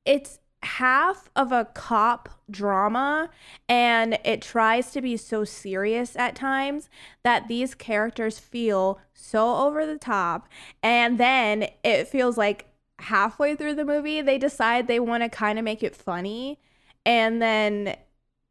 it's 0.05 0.39
half 0.63 1.29
of 1.35 1.51
a 1.51 1.65
cop 1.65 2.29
drama 2.49 3.29
and 3.69 4.17
it 4.25 4.41
tries 4.41 4.91
to 4.91 5.01
be 5.01 5.15
so 5.15 5.43
serious 5.43 6.15
at 6.15 6.35
times 6.35 6.89
that 7.23 7.47
these 7.47 7.75
characters 7.75 8.39
feel 8.39 8.99
so 9.13 9.55
over 9.57 9.85
the 9.85 9.97
top 9.97 10.47
and 10.81 11.19
then 11.19 11.67
it 11.83 12.07
feels 12.07 12.37
like 12.37 12.65
halfway 12.99 13.55
through 13.55 13.75
the 13.75 13.85
movie 13.85 14.21
they 14.21 14.37
decide 14.37 14.87
they 14.87 14.99
want 14.99 15.21
to 15.21 15.29
kind 15.29 15.59
of 15.59 15.65
make 15.65 15.83
it 15.83 15.95
funny 15.95 16.59
and 17.05 17.39
then 17.41 17.95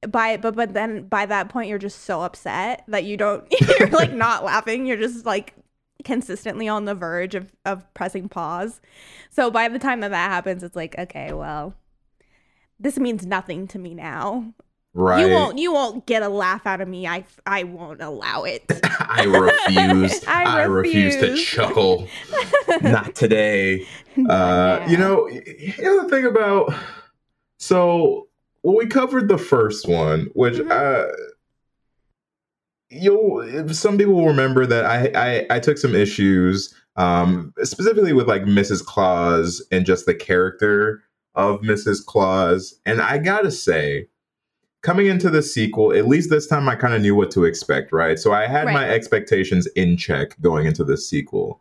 by 0.09 0.37
but 0.37 0.55
but 0.55 0.75
then 0.75 1.09
by 1.09 1.27
that 1.27 1.49
point 1.49 1.69
you're 1.69 1.79
just 1.79 2.03
so 2.03 2.23
upset 2.23 2.85
that 2.87 3.05
you 3.05 3.17
don't 3.17 3.53
you're 3.81 3.89
like 3.89 4.13
not 4.13 4.45
laughing 4.45 4.87
you're 4.87 4.97
just 4.97 5.27
like 5.27 5.55
consistently 6.07 6.69
on 6.69 6.85
the 6.85 6.95
verge 6.95 7.35
of 7.35 7.53
of 7.65 7.93
pressing 7.93 8.29
pause. 8.29 8.81
So 9.31 9.51
by 9.51 9.69
the 9.69 9.79
time 9.79 10.01
that 10.01 10.13
that 10.13 10.31
happens 10.31 10.63
it's 10.63 10.77
like 10.77 10.97
okay 10.97 11.33
well 11.33 11.75
this 12.79 12.99
means 12.99 13.25
nothing 13.27 13.67
to 13.69 13.79
me 13.79 13.95
now 13.95 14.53
Right. 14.99 15.27
you 15.27 15.33
won't 15.35 15.59
you 15.59 15.73
won't 15.75 16.07
get 16.07 16.23
a 16.23 16.29
laugh 16.29 16.67
out 16.67 16.81
of 16.81 16.89
me 16.89 17.07
i 17.07 17.23
i 17.47 17.65
won't 17.65 18.01
allow 18.01 18.45
it 18.45 18.63
I 19.09 19.25
refuse. 19.25 20.25
I 20.29 20.45
I, 20.45 20.63
refuse. 20.65 21.17
to 21.17 21.37
chuckle. 21.37 22.09
Not 22.83 23.15
today. 23.15 23.87
Uh, 24.29 24.85
you 24.89 24.97
know, 24.97 25.29
you 25.29 25.75
know 25.83 26.03
the 26.03 26.09
thing 26.09 26.25
about 26.25 26.73
so 27.59 28.29
well, 28.63 28.77
we 28.77 28.87
covered 28.87 29.29
the 29.29 29.39
first 29.39 29.87
one, 29.87 30.29
which 30.35 30.55
Mhm. 30.55 30.71
uh, 30.71 31.13
you'll 32.89 33.69
some 33.75 33.99
people 33.99 34.15
will 34.15 34.27
remember 34.27 34.67
that 34.67 34.85
I 34.85 35.11
I, 35.51 35.57
I 35.57 35.61
took 35.61 35.79
some 35.79 35.95
issues, 35.95 36.75
um, 36.97 37.53
specifically 37.63 38.13
with 38.13 38.29
like 38.29 38.43
Mrs. 38.43 38.85
Claus 38.85 39.63
and 39.71 39.85
just 39.87 40.07
the 40.07 40.15
character 40.15 41.03
of 41.37 41.61
Mrs. 41.61 42.05
Claus, 42.05 42.75
and 42.85 43.01
I 43.01 43.19
gotta 43.19 43.51
say. 43.51 44.09
Coming 44.83 45.07
into 45.07 45.31
the 45.31 45.43
sequel, 45.43 45.93
at 45.93 46.07
least 46.07 46.31
this 46.31 46.47
time 46.47 46.69
I 46.69 46.77
kind 46.77 46.95
of 46.95 47.03
knew 47.03 47.17
what 47.17 47.33
to 47.33 47.43
expect, 47.45 47.91
right? 47.93 48.21
So 48.21 48.33
I 48.33 48.47
had 48.47 48.67
my 48.67 48.89
expectations 48.89 49.67
in 49.75 49.97
check 49.97 50.41
going 50.41 50.65
into 50.67 50.85
the 50.85 50.97
sequel. 50.97 51.61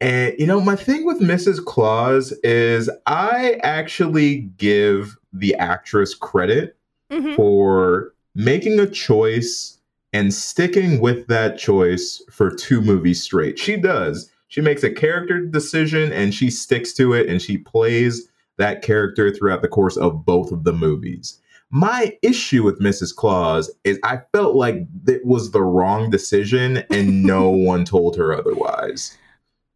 And 0.00 0.34
you 0.38 0.46
know, 0.46 0.60
my 0.60 0.74
thing 0.74 1.04
with 1.06 1.20
Mrs. 1.20 1.64
Claus 1.64 2.32
is 2.42 2.90
I 3.06 3.60
actually 3.62 4.50
give 4.56 5.16
the 5.32 5.54
actress 5.56 6.14
credit 6.14 6.76
Mhm. 7.12 7.36
for 7.36 8.12
making 8.34 8.80
a 8.80 8.86
choice 8.88 9.78
and 10.12 10.34
sticking 10.34 10.98
with 11.00 11.28
that 11.28 11.58
choice 11.58 12.20
for 12.28 12.50
two 12.50 12.80
movies 12.80 13.22
straight. 13.22 13.56
She 13.58 13.76
does. 13.76 14.30
She 14.48 14.60
makes 14.62 14.82
a 14.82 14.90
character 14.90 15.38
decision 15.38 16.12
and 16.12 16.34
she 16.34 16.50
sticks 16.50 16.92
to 16.94 17.12
it 17.12 17.28
and 17.28 17.40
she 17.40 17.58
plays 17.58 18.28
that 18.58 18.82
character 18.82 19.32
throughout 19.32 19.62
the 19.62 19.68
course 19.68 19.96
of 19.96 20.24
both 20.24 20.52
of 20.52 20.64
the 20.64 20.72
movies. 20.72 21.40
My 21.70 22.16
issue 22.22 22.62
with 22.62 22.80
Mrs. 22.80 23.14
Claus 23.14 23.70
is 23.84 23.98
I 24.02 24.20
felt 24.32 24.54
like 24.56 24.86
it 25.06 25.24
was 25.24 25.50
the 25.50 25.62
wrong 25.62 26.10
decision 26.10 26.78
and 26.90 27.22
no 27.34 27.50
one 27.50 27.84
told 27.84 28.16
her 28.16 28.32
otherwise. 28.34 29.16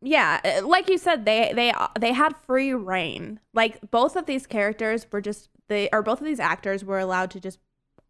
yeah 0.01 0.41
uh, 0.45 0.67
like 0.67 0.89
you 0.89 0.99
said 0.99 1.25
they 1.25 1.53
they 1.55 1.73
they 2.01 2.13
had 2.13 2.35
free 2.47 2.73
rein 2.75 3.39
like 3.55 3.79
both 3.91 4.17
of 4.17 4.27
these 4.27 4.47
characters 4.47 5.07
were 5.13 5.21
just 5.21 5.49
they 5.69 5.89
or 5.93 6.03
both 6.03 6.21
of 6.21 6.27
these 6.27 6.41
actors 6.41 6.85
were 6.85 6.99
allowed 6.99 7.31
to 7.31 7.39
just 7.41 7.59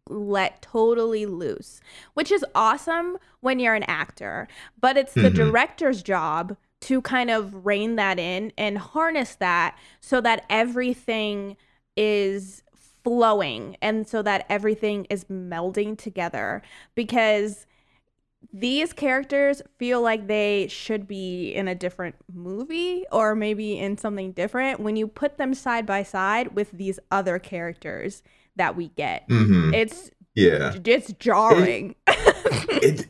let 0.09 0.61
totally 0.61 1.25
loose 1.25 1.81
which 2.15 2.31
is 2.31 2.43
awesome 2.55 3.17
when 3.41 3.59
you're 3.59 3.75
an 3.75 3.83
actor 3.83 4.47
but 4.81 4.97
it's 4.97 5.13
the 5.13 5.29
Mhm. 5.29 5.35
director's 5.35 6.01
job 6.01 6.57
to 6.83 7.01
kind 7.01 7.29
of 7.29 7.65
rein 7.65 7.95
that 7.95 8.19
in 8.19 8.51
and 8.57 8.77
harness 8.77 9.35
that 9.35 9.77
so 10.01 10.19
that 10.21 10.45
everything 10.49 11.55
is 11.95 12.61
flowing 13.03 13.77
and 13.81 14.07
so 14.07 14.21
that 14.21 14.45
everything 14.49 15.05
is 15.09 15.25
melding 15.25 15.97
together 15.97 16.61
because 16.95 17.65
these 18.51 18.91
characters 18.91 19.61
feel 19.77 20.01
like 20.01 20.27
they 20.27 20.67
should 20.67 21.07
be 21.07 21.51
in 21.53 21.67
a 21.69 21.75
different 21.75 22.15
movie 22.33 23.05
or 23.11 23.33
maybe 23.35 23.79
in 23.79 23.97
something 23.97 24.33
different 24.33 24.79
when 24.81 24.95
you 24.97 25.07
put 25.07 25.37
them 25.37 25.53
side 25.53 25.85
by 25.85 26.03
side 26.03 26.53
with 26.53 26.69
these 26.71 26.99
other 27.11 27.39
characters 27.39 28.23
that 28.55 28.75
we 28.75 28.89
get. 28.89 29.23
hmm 29.29 29.73
It's 29.73 30.11
Yeah. 30.35 30.75
it's 30.85 31.13
jarring. 31.13 31.95
it, 32.07 32.32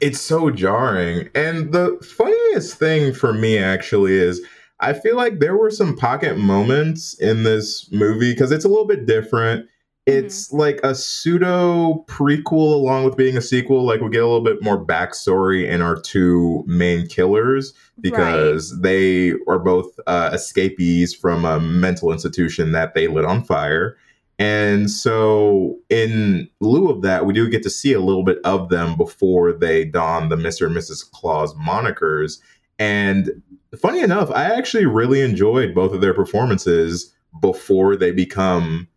it's 0.02 0.22
so 0.22 0.50
jarring. 0.50 1.30
And 1.36 1.72
the 1.72 1.98
funniest 2.18 2.78
thing 2.78 3.14
for 3.14 3.34
me 3.34 3.58
actually 3.58 4.14
is 4.14 4.42
I 4.80 4.94
feel 4.94 5.16
like 5.16 5.40
there 5.40 5.56
were 5.56 5.72
some 5.72 5.96
pocket 5.96 6.38
moments 6.38 7.14
in 7.20 7.44
this 7.44 7.90
movie 7.92 8.34
because 8.34 8.52
it's 8.52 8.66
a 8.66 8.70
little 8.70 8.88
bit 8.88 9.06
different. 9.06 9.68
It's 10.06 10.52
like 10.52 10.82
a 10.84 10.94
pseudo 10.94 12.04
prequel 12.10 12.74
along 12.74 13.06
with 13.06 13.16
being 13.16 13.38
a 13.38 13.42
sequel. 13.42 13.86
Like 13.86 14.02
we 14.02 14.10
get 14.10 14.22
a 14.22 14.28
little 14.28 14.44
bit 14.44 14.62
more 14.62 14.84
backstory 14.84 15.66
in 15.66 15.82
our 15.82 15.96
two 15.96 16.66
main 16.68 17.08
killers 17.08 17.74
because 18.02 18.82
they 18.82 19.32
are 19.48 19.60
both 19.60 19.98
uh, 20.06 20.32
escapees 20.34 21.14
from 21.16 21.46
a 21.46 21.62
mental 21.62 22.12
institution 22.12 22.74
that 22.74 22.94
they 22.94 23.08
lit 23.08 23.24
on 23.24 23.46
fire. 23.46 23.96
And 24.44 24.92
so, 24.92 25.80
in 25.90 26.50
lieu 26.60 26.90
of 26.90 27.02
that, 27.04 27.26
we 27.26 27.32
do 27.34 27.48
get 27.50 27.64
to 27.64 27.70
see 27.70 27.94
a 27.94 28.02
little 28.02 28.26
bit 28.26 28.40
of 28.44 28.68
them 28.68 28.98
before 28.98 29.54
they 29.54 29.86
don 29.86 30.28
the 30.28 30.36
Mr. 30.36 30.66
and 30.66 30.76
Mrs. 30.76 31.10
Claus 31.12 31.54
monikers. 31.54 32.40
And 32.78 33.42
funny 33.80 34.02
enough, 34.02 34.30
I 34.32 34.44
actually 34.44 34.86
really 34.86 35.22
enjoyed 35.22 35.74
both 35.74 35.94
of 35.94 36.02
their 36.02 36.14
performances 36.14 37.16
before 37.40 37.96
they 37.96 38.12
become 38.12 38.90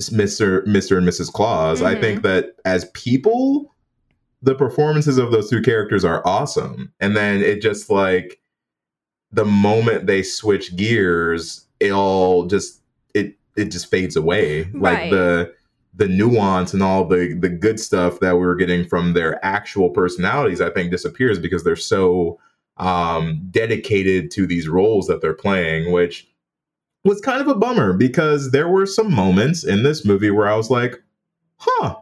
Mr. 0.00 0.64
Mr. 0.66 0.96
and 0.96 1.06
Mrs. 1.06 1.30
Claus. 1.30 1.82
I 1.82 1.94
Mhm. 1.94 2.00
think 2.00 2.22
that 2.22 2.54
as 2.64 2.86
people, 2.94 3.74
the 4.40 4.54
performances 4.54 5.18
of 5.18 5.32
those 5.32 5.50
two 5.50 5.60
characters 5.60 6.02
are 6.02 6.26
awesome. 6.26 6.94
And 6.98 7.14
then 7.14 7.42
it 7.42 7.60
just 7.60 7.90
like 7.90 8.40
the 9.30 9.44
moment 9.44 10.06
they 10.06 10.22
switch 10.22 10.74
gears, 10.76 11.66
it 11.78 11.90
all 11.92 12.46
just 12.46 12.81
it 13.56 13.66
just 13.66 13.90
fades 13.90 14.16
away. 14.16 14.64
Like 14.74 14.98
Right. 14.98 15.10
the 15.10 15.54
the 15.94 16.08
nuance 16.08 16.72
and 16.72 16.82
all 16.82 17.04
the 17.06 17.34
the 17.38 17.48
good 17.50 17.78
stuff 17.78 18.20
that 18.20 18.36
we 18.36 18.44
are 18.46 18.54
getting 18.54 18.86
from 18.88 19.12
their 19.12 19.44
actual 19.44 19.90
personalities, 19.90 20.60
I 20.60 20.70
think 20.70 20.90
disappears 20.90 21.38
because 21.38 21.64
they're 21.64 21.76
so 21.76 22.38
um 22.78 23.40
dedicated 23.50 24.30
to 24.32 24.46
these 24.46 24.68
roles 24.68 25.06
that 25.06 25.20
they're 25.20 25.34
playing, 25.34 25.92
which 25.92 26.28
was 27.04 27.20
kind 27.20 27.40
of 27.40 27.48
a 27.48 27.54
bummer 27.54 27.92
because 27.92 28.52
there 28.52 28.68
were 28.68 28.86
some 28.86 29.12
moments 29.12 29.64
in 29.64 29.82
this 29.82 30.04
movie 30.04 30.30
where 30.30 30.48
I 30.48 30.56
was 30.56 30.70
like, 30.70 31.02
huh, 31.56 31.96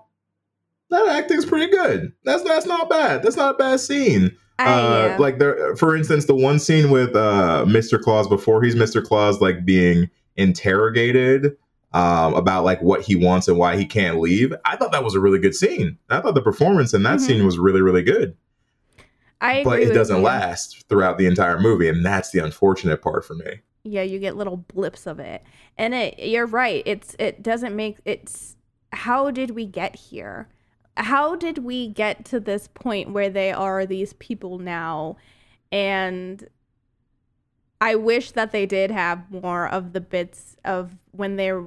that 0.91 1.09
acting's 1.09 1.47
pretty 1.47 1.71
good. 1.73 2.13
That's 2.25 2.45
that's 2.45 2.67
not 2.67 2.89
bad. 2.91 3.23
That's 3.23 3.37
not 3.37 3.55
a 3.55 3.59
bad 3.59 3.81
scene. 3.81 4.37
Uh, 4.59 5.17
like 5.19 5.39
there, 5.39 5.75
for 5.77 5.97
instance, 5.97 6.27
the 6.27 6.35
one 6.35 6.59
scene 6.59 6.91
with 6.91 7.17
uh, 7.17 7.65
Mr. 7.67 7.99
Claus 7.99 8.29
before 8.29 8.63
he's 8.63 8.75
Mr. 8.75 9.03
Claus, 9.03 9.41
like 9.41 9.65
being 9.65 10.11
interrogated 10.37 11.57
um, 11.93 12.35
about 12.35 12.65
like 12.65 12.81
what 12.83 13.03
he 13.03 13.17
wants 13.17 13.49
and 13.49 13.59
why 13.59 13.77
he 13.77 13.85
can't 13.85 14.21
leave. 14.21 14.55
I 14.65 14.77
thought 14.77 14.93
that 14.93 15.03
was 15.03 15.15
a 15.17 15.21
really 15.21 15.39
good 15.41 15.55
scene. 15.55 15.99
I 16.09 16.21
thought 16.21 16.35
the 16.35 16.43
performance 16.43 16.95
in 16.95 17.03
that 17.03 17.19
Mhm. 17.19 17.21
scene 17.21 17.45
was 17.47 17.59
really, 17.59 17.81
really 17.83 18.03
good. 18.03 18.37
I 19.41 19.65
But 19.65 19.81
it 19.81 19.93
doesn't 19.95 20.19
you. 20.19 20.23
last 20.23 20.87
throughout 20.89 21.19
the 21.19 21.27
entire 21.27 21.59
movie, 21.59 21.89
and 21.89 22.05
that's 22.05 22.31
the 22.31 22.39
unfortunate 22.45 23.03
part 23.03 23.25
for 23.25 23.35
me. 23.35 23.61
yeah 23.83 24.03
you 24.03 24.19
get 24.19 24.37
little 24.37 24.59
blips 24.59 25.07
of 25.07 25.19
it 25.19 25.43
and 25.79 25.95
it 25.95 26.19
you're 26.19 26.45
right 26.45 26.83
it's 26.85 27.17
it 27.19 27.43
doesn't 27.43 27.75
make 27.75 27.97
it's 28.05 28.55
how 28.93 29.31
did 29.31 29.53
we 29.53 29.65
get 29.65 29.97
here 29.97 30.49
how 30.99 31.35
did 31.35 31.57
we 31.65 31.89
get 31.89 32.23
to 32.27 32.39
this 32.39 32.69
point 32.69 33.11
where 33.11 33.31
they 33.31 33.51
are 33.51 33.87
these 33.87 34.13
people 34.13 34.59
now 34.59 35.17
and 35.73 36.47
i 37.81 37.95
wish 37.95 38.33
that 38.33 38.53
they 38.53 38.67
did 38.67 38.91
have 38.91 39.31
more 39.31 39.67
of 39.69 39.93
the 39.93 40.01
bits 40.01 40.57
of 40.65 40.97
when 41.13 41.37
they're 41.37 41.65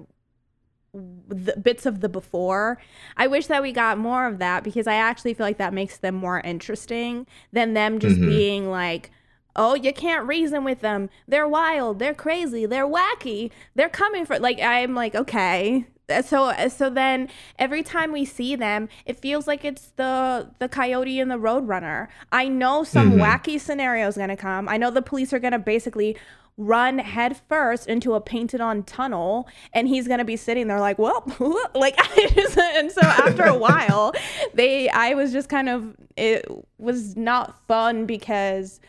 the 1.27 1.55
bits 1.59 1.87
of 1.87 2.01
the 2.01 2.09
before. 2.09 2.77
I 3.17 3.25
wish 3.25 3.47
that 3.47 3.63
we 3.63 3.71
got 3.71 3.97
more 3.97 4.27
of 4.27 4.37
that 4.37 4.63
because 4.63 4.85
I 4.85 4.93
actually 4.93 5.33
feel 5.33 5.43
like 5.47 5.57
that 5.57 5.73
makes 5.73 5.97
them 5.97 6.13
more 6.13 6.39
interesting 6.41 7.25
than 7.51 7.73
them 7.73 7.97
just 7.97 8.17
Mhm. 8.17 8.27
being 8.27 8.69
like, 8.69 9.09
oh, 9.55 9.73
you 9.73 9.91
can't 9.91 10.27
reason 10.27 10.63
with 10.63 10.81
them. 10.81 11.09
They're 11.27 11.47
wild. 11.47 11.97
They're 11.97 12.13
crazy. 12.13 12.67
They're 12.67 12.87
wacky. 12.87 13.49
They're 13.73 13.89
coming 13.89 14.23
for 14.23 14.37
like 14.37 14.59
I'm 14.61 14.93
like 14.93 15.15
okay. 15.15 15.85
So 16.27 16.53
so 16.67 16.89
then 16.89 17.29
every 17.57 17.81
time 17.83 18.11
we 18.11 18.25
see 18.25 18.55
them, 18.55 18.89
it 19.05 19.19
feels 19.19 19.47
like 19.47 19.63
it's 19.63 19.91
the 19.95 20.49
the 20.59 20.67
coyote 20.67 21.19
and 21.19 21.31
the 21.31 21.37
roadrunner. 21.39 22.07
I 22.31 22.47
know 22.49 22.83
some 22.83 23.13
Mhm. 23.13 23.19
wacky 23.21 23.59
scenario 23.59 24.07
is 24.07 24.17
gonna 24.17 24.35
come. 24.37 24.67
I 24.67 24.77
know 24.77 24.91
the 24.91 25.01
police 25.01 25.31
are 25.33 25.39
gonna 25.39 25.59
basically 25.59 26.17
run 26.55 26.99
head 26.99 27.35
first 27.49 27.87
into 27.87 28.13
a 28.13 28.21
painted 28.21 28.61
on 28.61 28.83
tunnel 28.83 29.47
and 29.73 29.87
he's 29.87 30.07
gonna 30.07 30.23
be 30.23 30.35
sitting 30.35 30.67
there 30.67 30.79
like 30.79 30.99
well 30.99 31.23
like 31.73 31.95
I 31.97 32.27
just, 32.35 32.55
and 32.59 32.91
so 32.91 33.01
after 33.01 33.41
a 33.41 33.57
while 33.57 34.13
they 34.53 34.87
i 34.89 35.15
was 35.15 35.31
just 35.31 35.49
kind 35.49 35.67
of 35.67 35.95
it 36.15 36.45
was 36.77 37.17
not 37.17 37.57
fun 37.67 38.05
because 38.05 38.79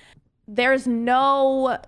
there's 0.46 0.86
no 0.86 1.78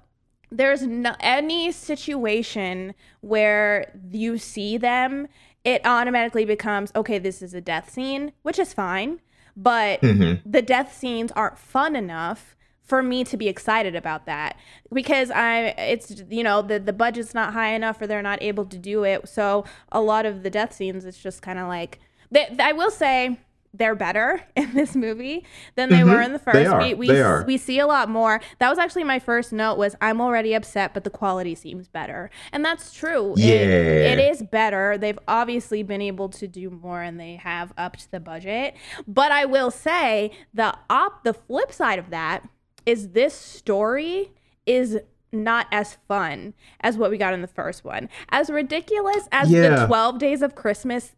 there's 0.56 0.82
no 0.82 1.14
any 1.20 1.70
situation 1.72 2.94
where 3.20 3.92
you 4.10 4.38
see 4.38 4.76
them 4.78 5.28
it 5.64 5.80
automatically 5.84 6.44
becomes 6.44 6.92
okay 6.94 7.18
this 7.18 7.42
is 7.42 7.54
a 7.54 7.60
death 7.60 7.90
scene 7.90 8.32
which 8.42 8.58
is 8.58 8.72
fine 8.72 9.20
but 9.56 10.00
Mhm. 10.02 10.40
the 10.44 10.62
death 10.62 10.96
scenes 10.96 11.32
aren't 11.32 11.58
fun 11.58 11.96
enough 11.96 12.54
for 12.82 13.02
me 13.02 13.24
to 13.24 13.36
be 13.36 13.48
excited 13.48 13.96
about 13.96 14.26
that 14.26 14.56
because 14.92 15.30
I 15.30 15.74
it's 15.94 16.22
you 16.30 16.44
know 16.44 16.62
the 16.62 16.78
the 16.78 16.92
budget's 16.92 17.34
not 17.34 17.52
high 17.52 17.74
enough 17.74 18.00
or 18.00 18.06
they're 18.06 18.22
not 18.22 18.42
able 18.42 18.64
to 18.66 18.78
do 18.78 19.02
it 19.04 19.28
so 19.28 19.64
a 19.90 20.00
lot 20.00 20.24
of 20.26 20.42
the 20.42 20.50
death 20.50 20.72
scenes 20.72 21.04
it's 21.04 21.18
just 21.18 21.42
kind 21.42 21.58
of 21.58 21.66
like 21.68 21.98
they, 22.30 22.54
I 22.58 22.72
will 22.72 22.90
say 22.90 23.38
they're 23.78 23.94
better 23.94 24.42
in 24.56 24.72
this 24.74 24.94
movie 24.96 25.44
than 25.74 25.88
they 25.90 26.00
Mhm. 26.00 26.10
were 26.10 26.20
in 26.22 26.32
the 26.32 26.38
first 26.38 26.54
They 26.54 26.66
are. 26.66 26.80
we 26.82 26.94
we, 26.94 27.08
They 27.08 27.20
are. 27.22 27.44
we 27.46 27.56
see 27.58 27.78
a 27.78 27.86
lot 27.86 28.08
more 28.08 28.40
that 28.58 28.68
was 28.68 28.78
actually 28.78 29.04
my 29.04 29.18
first 29.18 29.52
note 29.52 29.76
was 29.78 29.94
I'm 30.00 30.20
already 30.20 30.54
upset 30.54 30.94
but 30.94 31.04
the 31.04 31.10
quality 31.10 31.54
seems 31.54 31.88
better 31.88 32.30
and 32.52 32.64
that's 32.64 32.92
true 32.92 33.34
It- 33.34 33.40
Yeah. 33.40 34.12
it 34.12 34.18
is 34.18 34.42
better 34.42 34.96
they've 34.98 35.18
obviously 35.28 35.82
been 35.82 36.00
able 36.02 36.28
to 36.30 36.46
do 36.48 36.70
more 36.70 37.02
and 37.02 37.18
they 37.18 37.36
have 37.36 37.72
upped 37.76 38.10
the 38.10 38.20
budget 38.20 38.74
but 39.08 39.32
I 39.32 39.44
will 39.44 39.70
say 39.70 40.30
the 40.54 40.74
op 40.88 41.24
the 41.24 41.34
flip 41.34 41.72
side 41.72 41.98
of 41.98 42.10
that 42.10 42.48
is 42.84 43.10
this 43.10 43.34
story 43.34 44.30
is 44.64 44.98
not 45.32 45.66
as 45.72 45.98
fun 46.06 46.54
as 46.80 46.96
what 46.96 47.10
we 47.10 47.18
got 47.18 47.34
in 47.34 47.42
the 47.42 47.48
first 47.48 47.84
one. 47.84 48.08
As 48.30 48.48
ridiculous 48.48 49.28
as 49.32 49.50
the 49.50 49.84
12 49.86 50.18
days 50.20 50.40
of 50.40 50.54
Christmas 50.54 51.15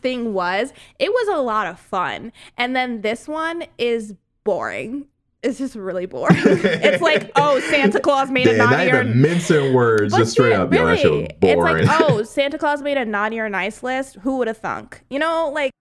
thing 0.00 0.34
was, 0.34 0.72
it 0.98 1.10
was 1.10 1.28
a 1.28 1.40
lot 1.40 1.66
of 1.66 1.78
fun. 1.78 2.32
And 2.56 2.74
then 2.74 3.02
this 3.02 3.28
one 3.28 3.64
is 3.78 4.14
boring. 4.44 5.06
It's 5.42 5.58
just 5.58 5.74
really 5.74 6.06
boring. 6.06 6.36
it's 6.44 7.02
like, 7.02 7.32
oh, 7.34 7.58
Santa 7.60 7.98
Claus 7.98 8.30
made 8.30 8.46
a 8.46 8.56
naughty 8.56 8.90
or 8.90 9.02
even 9.02 9.20
mincing 9.20 9.74
words, 9.74 10.12
but 10.12 10.18
just 10.18 10.32
straight 10.32 10.52
up. 10.52 10.70
Really, 10.70 11.34
boring. 11.40 11.78
It's 11.78 11.88
like, 11.88 12.00
oh, 12.00 12.22
Santa 12.22 12.58
Claus 12.58 12.80
made 12.80 12.96
a 12.96 13.04
naughty 13.04 13.40
or 13.40 13.48
nice 13.48 13.82
list. 13.82 14.16
Who 14.22 14.38
would 14.38 14.46
have 14.46 14.58
thunk? 14.58 15.02
You 15.10 15.18
know, 15.18 15.50
like 15.52 15.72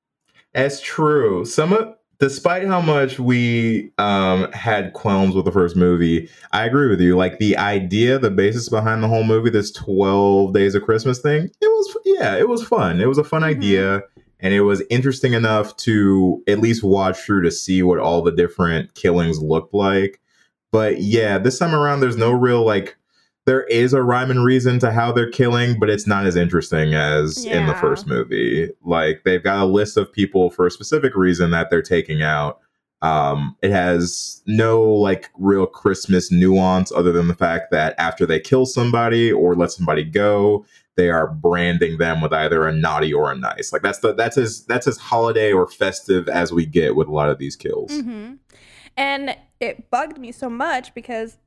That's 0.54 0.82
true. 0.82 1.46
Some 1.46 1.74
of, 1.74 1.96
despite 2.22 2.68
how 2.68 2.80
much 2.80 3.20
we 3.20 3.92
um, 3.98 4.50
had 4.52 4.94
qualms 4.94 5.36
with 5.36 5.44
the 5.44 5.52
first 5.52 5.76
movie, 5.76 6.30
I 6.52 6.66
agree 6.66 6.88
with 6.88 7.02
you. 7.02 7.18
Like 7.18 7.40
the 7.40 7.58
idea, 7.58 8.20
the 8.20 8.30
basis 8.30 8.70
behind 8.70 9.02
the 9.04 9.08
whole 9.08 9.24
movie, 9.24 9.50
this 9.50 9.72
twelve 9.72 10.54
days 10.54 10.76
of 10.76 10.84
Christmas 10.84 11.20
thing, 11.20 11.46
it 11.46 11.68
was 11.68 11.98
yeah, 12.06 12.38
it 12.38 12.48
was 12.48 12.64
fun. 12.64 13.02
It 13.02 13.08
was 13.08 13.18
a 13.18 13.24
fun 13.24 13.42
Mhm. 13.42 13.46
idea, 13.48 14.04
and 14.40 14.54
it 14.54 14.62
was 14.62 14.84
interesting 14.92 15.34
enough 15.34 15.76
to 15.78 16.42
at 16.48 16.60
least 16.60 16.84
watch 16.84 17.18
through 17.18 17.42
to 17.42 17.52
see 17.52 17.82
what 17.84 18.00
all 18.00 18.22
the 18.22 18.32
different 18.32 18.94
killings 18.94 19.42
looked 19.42 19.74
like. 19.74 20.22
But 20.72 21.02
yeah, 21.02 21.38
this 21.40 21.58
time 21.60 21.76
around, 21.76 22.00
there's 22.00 22.18
no 22.18 22.32
real 22.32 22.64
like. 22.64 22.96
There 23.52 23.64
is 23.64 23.92
a 23.92 24.02
rhyme 24.02 24.32
and 24.32 24.46
reason 24.46 24.80
to 24.80 24.94
how 24.94 25.12
they're 25.12 25.30
killing, 25.30 25.78
but 25.78 25.90
it's 25.90 26.08
not 26.08 26.26
as 26.26 26.38
interesting 26.38 26.94
as 26.94 27.46
in 27.46 27.68
the 27.68 27.76
first 27.76 28.08
movie. 28.08 28.70
Like 28.82 29.24
they've 29.26 29.44
got 29.44 29.62
a 29.62 29.66
list 29.66 29.98
of 29.98 30.10
people 30.10 30.52
for 30.52 30.66
a 30.66 30.72
specific 30.72 31.18
reason 31.18 31.52
that 31.52 31.70
they're 31.70 31.82
taking 31.82 32.22
out. 32.22 32.62
Um, 33.02 33.58
it 33.62 33.72
has 33.72 34.42
no 34.48 34.82
like 34.82 35.30
real 35.38 35.66
Christmas 35.66 36.32
nuance 36.32 36.94
other 36.94 37.12
than 37.12 37.28
the 37.28 37.36
fact 37.36 37.72
that 37.72 37.94
after 37.98 38.26
they 38.26 38.40
kill 38.40 38.66
somebody 38.66 39.34
or 39.34 39.54
let 39.54 39.74
somebody 39.74 40.06
go, 40.06 40.66
they 40.96 41.10
are 41.10 41.28
branding 41.28 41.98
them 41.98 42.22
with 42.22 42.32
either 42.32 42.66
a 42.66 42.72
naughty 42.72 43.14
or 43.14 43.34
a 43.34 43.36
nice. 43.36 43.74
Like 43.74 43.82
that's 43.82 44.00
the 44.00 44.14
that's 44.14 44.38
as 44.38 44.64
that's 44.64 44.88
as 44.88 44.98
holiday 44.98 45.52
or 45.52 45.68
festive 45.68 46.30
as 46.30 46.54
we 46.54 46.66
get 46.66 46.96
with 46.96 47.10
a 47.10 47.14
lot 47.14 47.30
of 47.30 47.38
these 47.38 47.58
kills. 47.58 47.92
hmm 47.92 48.36
And 48.96 49.36
it 49.60 49.92
bugged 49.92 50.20
me 50.20 50.32
so 50.32 50.50
much 50.50 50.94
because 50.94 51.38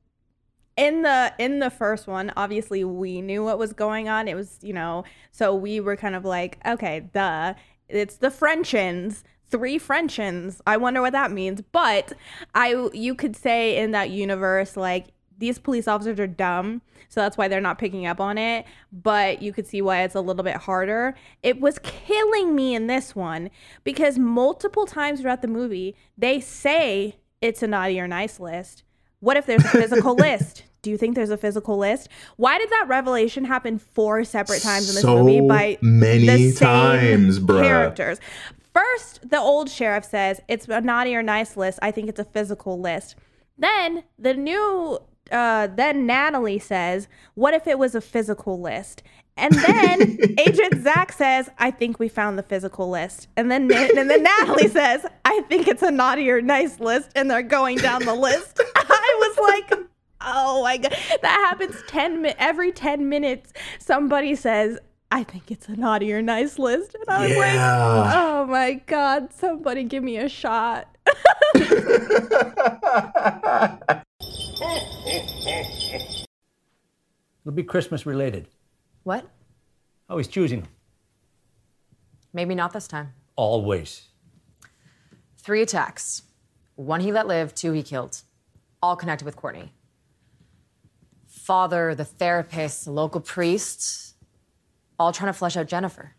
in 0.76 1.02
the 1.02 1.32
in 1.38 1.60
the 1.60 1.70
first 1.70 2.06
one, 2.06 2.32
obviously 2.36 2.84
we 2.84 3.20
knew 3.20 3.44
what 3.44 3.58
was 3.58 3.72
going 3.72 4.08
on. 4.08 4.28
It 4.28 4.34
was, 4.34 4.58
you 4.62 4.72
know, 4.72 5.04
so 5.30 5.54
we 5.54 5.80
were 5.80 5.96
kind 5.96 6.14
of 6.14 6.24
like, 6.24 6.58
okay, 6.66 7.08
the 7.12 7.56
it's 7.88 8.16
the 8.16 8.30
French 8.30 8.72
hens, 8.72 9.24
three 9.48 9.78
French 9.78 10.16
hens. 10.16 10.60
I 10.66 10.76
wonder 10.76 11.00
what 11.00 11.12
that 11.12 11.30
means. 11.30 11.62
But 11.72 12.12
I 12.54 12.88
you 12.92 13.14
could 13.14 13.36
say 13.36 13.76
in 13.76 13.92
that 13.92 14.10
universe, 14.10 14.76
like 14.76 15.08
these 15.38 15.58
police 15.58 15.86
officers 15.86 16.18
are 16.18 16.26
dumb, 16.26 16.82
so 17.08 17.20
that's 17.20 17.36
why 17.36 17.48
they're 17.48 17.60
not 17.60 17.78
picking 17.78 18.06
up 18.06 18.20
on 18.20 18.38
it. 18.38 18.64
But 18.92 19.42
you 19.42 19.52
could 19.52 19.66
see 19.66 19.82
why 19.82 20.02
it's 20.02 20.14
a 20.14 20.20
little 20.20 20.44
bit 20.44 20.56
harder. 20.56 21.14
It 21.42 21.60
was 21.60 21.78
killing 21.80 22.54
me 22.54 22.74
in 22.74 22.86
this 22.88 23.14
one 23.14 23.50
because 23.84 24.18
multiple 24.18 24.86
times 24.86 25.20
throughout 25.20 25.42
the 25.42 25.48
movie, 25.48 25.94
they 26.16 26.40
say 26.40 27.16
it's 27.40 27.62
a 27.62 27.66
naughty 27.66 28.00
or 28.00 28.08
nice 28.08 28.40
list. 28.40 28.83
What 29.24 29.36
if 29.38 29.46
there's 29.46 29.64
a 29.64 29.68
physical 29.68 30.14
list? 30.28 30.64
Do 30.82 30.90
you 30.90 30.98
think 30.98 31.14
there's 31.14 31.30
a 31.30 31.38
physical 31.38 31.78
list? 31.78 32.10
Why 32.36 32.58
did 32.58 32.68
that 32.68 32.84
revelation 32.88 33.46
happen 33.46 33.78
four 33.78 34.22
separate 34.24 34.60
times 34.60 34.90
in 34.90 34.94
this 34.96 35.02
So 35.02 35.22
movie 35.24 35.40
by 35.40 35.78
many 35.80 36.26
the 36.26 36.50
same 36.50 36.66
times, 36.68 37.38
bruh. 37.40 37.62
characters? 37.62 38.20
First, 38.74 39.30
the 39.30 39.38
old 39.38 39.70
sheriff 39.70 40.04
says 40.04 40.40
it's 40.46 40.68
a 40.68 40.82
naughty 40.82 41.16
or 41.16 41.22
nice 41.22 41.56
list. 41.56 41.78
I 41.80 41.90
think 41.90 42.10
it's 42.10 42.20
a 42.20 42.24
physical 42.24 42.78
list. 42.78 43.14
Then 43.56 44.02
the 44.18 44.34
new, 44.34 44.98
uh, 45.32 45.68
then 45.68 46.06
Natalie 46.06 46.58
says, 46.58 47.08
"What 47.34 47.54
if 47.54 47.66
it 47.66 47.78
was 47.78 47.94
a 47.94 48.00
physical 48.02 48.60
list?" 48.60 49.02
And 49.36 49.52
then 49.52 50.18
Agent 50.38 50.82
Zach 50.82 51.12
says, 51.12 51.50
"I 51.58 51.70
think 51.70 51.98
we 51.98 52.08
found 52.08 52.38
the 52.38 52.42
physical 52.42 52.88
list." 52.88 53.28
And 53.36 53.50
then 53.50 53.70
and 53.72 54.08
then 54.10 54.22
Natalie 54.22 54.68
says, 54.68 55.04
"I 55.24 55.40
think 55.48 55.66
it's 55.68 55.82
a 55.82 55.90
naughty 55.90 56.30
or 56.30 56.40
nice 56.40 56.78
list," 56.80 57.10
and 57.16 57.30
they're 57.30 57.42
going 57.42 57.78
down 57.78 58.04
the 58.04 58.14
list. 58.14 58.60
I 58.76 59.16
was 59.20 59.38
like. 59.70 59.88
Oh 60.26 60.62
my 60.62 60.78
god, 60.78 60.96
that 61.20 61.46
happens 61.50 61.76
ten 61.86 62.22
mi- 62.22 62.32
every 62.38 62.72
ten 62.72 63.10
minutes. 63.10 63.52
Somebody 63.78 64.34
says, 64.34 64.78
"I 65.12 65.22
think 65.22 65.50
it's 65.50 65.68
a 65.68 65.76
naughty 65.76 66.14
or 66.14 66.22
nice 66.22 66.58
list," 66.58 66.94
and 66.94 67.04
I 67.08 67.26
was 67.26 67.36
like, 67.36 67.58
"Oh 67.58 68.46
my 68.46 68.72
god, 68.86 69.34
somebody 69.34 69.84
give 69.84 70.02
me 70.02 70.16
a 70.16 70.30
shot." 70.30 70.88
It'll 77.44 77.52
be 77.52 77.62
Christmas 77.62 78.06
related. 78.06 78.48
What? 79.04 79.28
Oh, 80.08 80.16
he's 80.16 80.28
choosing 80.28 80.62
them. 80.62 80.68
Maybe 82.32 82.54
not 82.54 82.72
this 82.72 82.88
time. 82.88 83.12
Always. 83.36 84.08
Three 85.38 85.62
attacks. 85.62 86.22
One 86.74 87.00
he 87.00 87.12
let 87.12 87.26
live, 87.28 87.54
two 87.54 87.72
he 87.72 87.82
killed. 87.82 88.22
All 88.82 88.96
connected 88.96 89.24
with 89.24 89.36
Courtney. 89.36 89.72
Father, 91.26 91.94
the 91.94 92.04
therapist, 92.04 92.86
the 92.86 92.90
local 92.90 93.20
priest, 93.20 94.14
all 94.98 95.12
trying 95.12 95.28
to 95.28 95.38
flesh 95.38 95.56
out 95.56 95.66
Jennifer. 95.66 96.14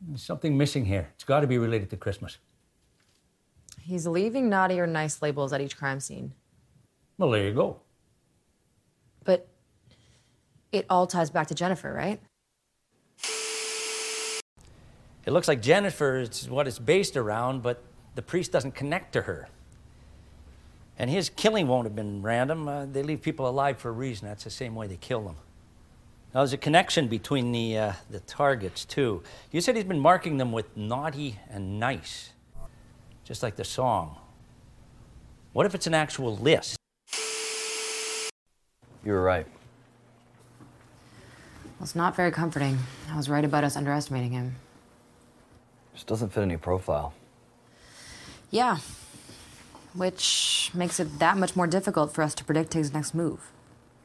There's 0.00 0.22
something 0.22 0.56
missing 0.56 0.84
here. 0.84 1.08
It's 1.14 1.24
got 1.24 1.40
to 1.40 1.46
be 1.46 1.58
related 1.58 1.90
to 1.90 1.96
Christmas. 1.96 2.38
He's 3.82 4.06
leaving 4.06 4.48
naughty 4.48 4.78
or 4.78 4.86
nice 4.86 5.20
labels 5.20 5.52
at 5.52 5.60
each 5.60 5.76
crime 5.76 5.98
scene. 5.98 6.34
Well, 7.16 7.30
there 7.30 7.44
you 7.44 7.54
go. 7.54 7.80
But 9.24 9.48
it 10.72 10.86
all 10.90 11.06
ties 11.06 11.30
back 11.30 11.46
to 11.48 11.54
Jennifer, 11.54 11.92
right? 11.92 12.20
It 15.24 15.32
looks 15.32 15.48
like 15.48 15.60
Jennifer 15.60 16.20
is 16.20 16.48
what 16.48 16.66
it's 16.66 16.78
based 16.78 17.16
around, 17.16 17.62
but 17.62 17.82
the 18.14 18.22
priest 18.22 18.50
doesn't 18.50 18.74
connect 18.74 19.12
to 19.12 19.22
her. 19.22 19.48
And 20.98 21.10
his 21.10 21.28
killing 21.28 21.68
won't 21.68 21.84
have 21.84 21.94
been 21.94 22.22
random. 22.22 22.66
Uh, 22.66 22.86
they 22.86 23.02
leave 23.02 23.22
people 23.22 23.48
alive 23.48 23.78
for 23.78 23.90
a 23.90 23.92
reason. 23.92 24.26
That's 24.26 24.44
the 24.44 24.50
same 24.50 24.74
way 24.74 24.86
they 24.86 24.96
kill 24.96 25.22
them. 25.22 25.36
Now, 26.34 26.40
there's 26.40 26.52
a 26.52 26.58
connection 26.58 27.08
between 27.08 27.52
the, 27.52 27.78
uh, 27.78 27.92
the 28.10 28.20
targets, 28.20 28.84
too. 28.84 29.22
You 29.52 29.60
said 29.60 29.76
he's 29.76 29.84
been 29.84 30.00
marking 30.00 30.38
them 30.38 30.50
with 30.50 30.76
naughty 30.76 31.38
and 31.48 31.78
nice, 31.78 32.30
just 33.24 33.42
like 33.42 33.56
the 33.56 33.64
song. 33.64 34.16
What 35.52 35.66
if 35.66 35.74
it's 35.74 35.86
an 35.86 35.94
actual 35.94 36.36
list? 36.36 36.76
You 39.04 39.12
were 39.12 39.22
right. 39.22 39.46
Well, 41.78 41.84
it's 41.84 41.94
not 41.94 42.16
very 42.16 42.32
comforting. 42.32 42.78
I 43.08 43.16
was 43.16 43.28
right 43.28 43.44
about 43.44 43.62
us 43.62 43.76
underestimating 43.76 44.32
him. 44.32 44.56
Just 45.94 46.08
doesn't 46.08 46.30
fit 46.30 46.42
any 46.42 46.56
profile. 46.56 47.14
Yeah. 48.50 48.78
Which 49.94 50.72
makes 50.74 50.98
it 50.98 51.20
that 51.20 51.36
much 51.36 51.54
more 51.54 51.68
difficult 51.68 52.12
for 52.12 52.22
us 52.22 52.34
to 52.34 52.44
predict 52.44 52.74
his 52.74 52.92
next 52.92 53.14
move. 53.14 53.52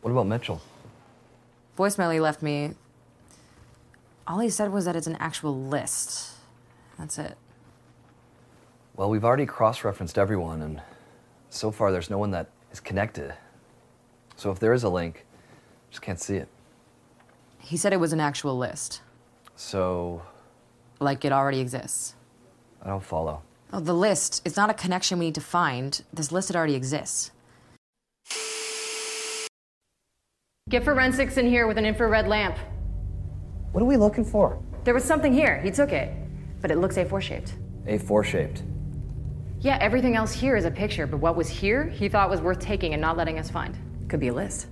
What 0.01 0.11
about 0.11 0.27
Mitchell? 0.27 0.61
Voicemail 1.77 2.13
he 2.13 2.19
left 2.19 2.43
me. 2.43 2.73
All 4.27 4.39
he 4.39 4.49
said 4.49 4.71
was 4.71 4.85
that 4.85 4.95
it's 4.95 5.07
an 5.07 5.17
actual 5.19 5.59
list. 5.59 6.31
That's 6.99 7.17
it. 7.17 7.37
Well, 8.95 9.09
we've 9.09 9.25
already 9.25 9.47
cross 9.47 9.83
referenced 9.83 10.19
everyone, 10.19 10.61
and 10.61 10.81
so 11.49 11.71
far 11.71 11.91
there's 11.91 12.11
no 12.11 12.19
one 12.19 12.29
that 12.31 12.49
is 12.71 12.79
connected. 12.79 13.33
So 14.35 14.51
if 14.51 14.59
there 14.59 14.73
is 14.73 14.83
a 14.83 14.89
link, 14.89 15.25
just 15.89 16.03
can't 16.03 16.19
see 16.19 16.35
it. 16.35 16.47
He 17.63 17.77
said 17.77 17.93
it 17.93 17.99
was 17.99 18.11
an 18.11 18.19
actual 18.19 18.57
list, 18.57 19.01
So 19.55 20.21
like 20.99 21.23
it 21.23 21.31
already 21.31 21.59
exists. 21.59 22.15
I 22.81 22.89
don't 22.89 23.03
follow. 23.03 23.41
Oh, 23.71 23.79
the 23.79 23.93
list, 23.93 24.41
it's 24.45 24.57
not 24.57 24.69
a 24.69 24.73
connection 24.73 25.17
we 25.17 25.25
need 25.25 25.35
to 25.35 25.41
find. 25.41 26.03
This 26.13 26.31
list, 26.31 26.49
it 26.49 26.55
already 26.55 26.75
exists. 26.75 27.31
Get 30.69 30.83
forensics 30.83 31.37
in 31.37 31.47
here 31.47 31.65
with 31.65 31.77
an 31.77 31.85
infrared 31.85 32.27
lamp. 32.27 32.57
What 33.71 33.81
are 33.81 33.85
we 33.85 33.97
looking 33.97 34.25
for? 34.25 34.61
There 34.83 34.93
was 34.93 35.03
something 35.03 35.33
here. 35.33 35.59
He 35.61 35.71
took 35.71 35.91
it. 35.91 36.13
But 36.61 36.69
it 36.69 36.77
looks 36.77 36.97
A4 36.97 37.21
shaped. 37.21 37.55
A4 37.85 38.23
shaped. 38.23 38.63
Yeah, 39.59 39.77
everything 39.79 40.15
else 40.15 40.33
here 40.33 40.57
is 40.57 40.65
a 40.65 40.71
picture, 40.71 41.07
but 41.07 41.17
what 41.17 41.35
was 41.37 41.47
here, 41.47 41.87
he 41.87 42.09
thought 42.09 42.29
was 42.29 42.41
worth 42.41 42.59
taking 42.59 42.93
and 42.93 43.01
not 43.01 43.15
letting 43.15 43.39
us 43.39 43.49
find. 43.49 43.77
Could 44.09 44.19
be 44.19 44.27
a 44.27 44.33
list. 44.33 44.67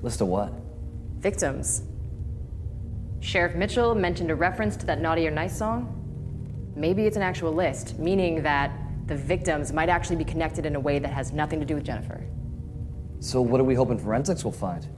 List 0.00 0.20
of 0.20 0.28
what? 0.28 0.52
Victims. 1.18 1.82
Sheriff 3.22 3.54
Mitchell 3.54 3.94
mentioned 3.94 4.32
a 4.32 4.34
reference 4.34 4.76
to 4.76 4.84
that 4.86 5.00
Naughty 5.00 5.28
or 5.28 5.30
Nice 5.30 5.56
song. 5.56 6.72
Maybe 6.74 7.06
it's 7.06 7.16
an 7.16 7.22
actual 7.22 7.52
list, 7.52 7.96
meaning 7.96 8.42
that 8.42 8.72
the 9.06 9.14
victims 9.14 9.72
might 9.72 9.88
actually 9.88 10.16
be 10.16 10.24
connected 10.24 10.66
in 10.66 10.74
a 10.74 10.80
way 10.80 10.98
that 10.98 11.12
has 11.12 11.30
nothing 11.30 11.60
to 11.60 11.64
do 11.64 11.76
with 11.76 11.84
Jennifer. 11.84 12.20
So 13.20 13.40
what 13.40 13.60
are 13.60 13.64
we 13.64 13.76
hoping 13.76 13.96
forensics 13.96 14.42
will 14.42 14.50
find? 14.50 14.88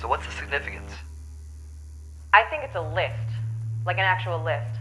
So 0.00 0.08
what's 0.08 0.26
the 0.26 0.32
significance? 0.32 0.90
I 2.32 2.42
think 2.50 2.64
it's 2.64 2.74
a 2.74 2.82
list, 2.82 3.14
like 3.86 3.98
an 3.98 4.04
actual 4.04 4.42
list. 4.42 4.80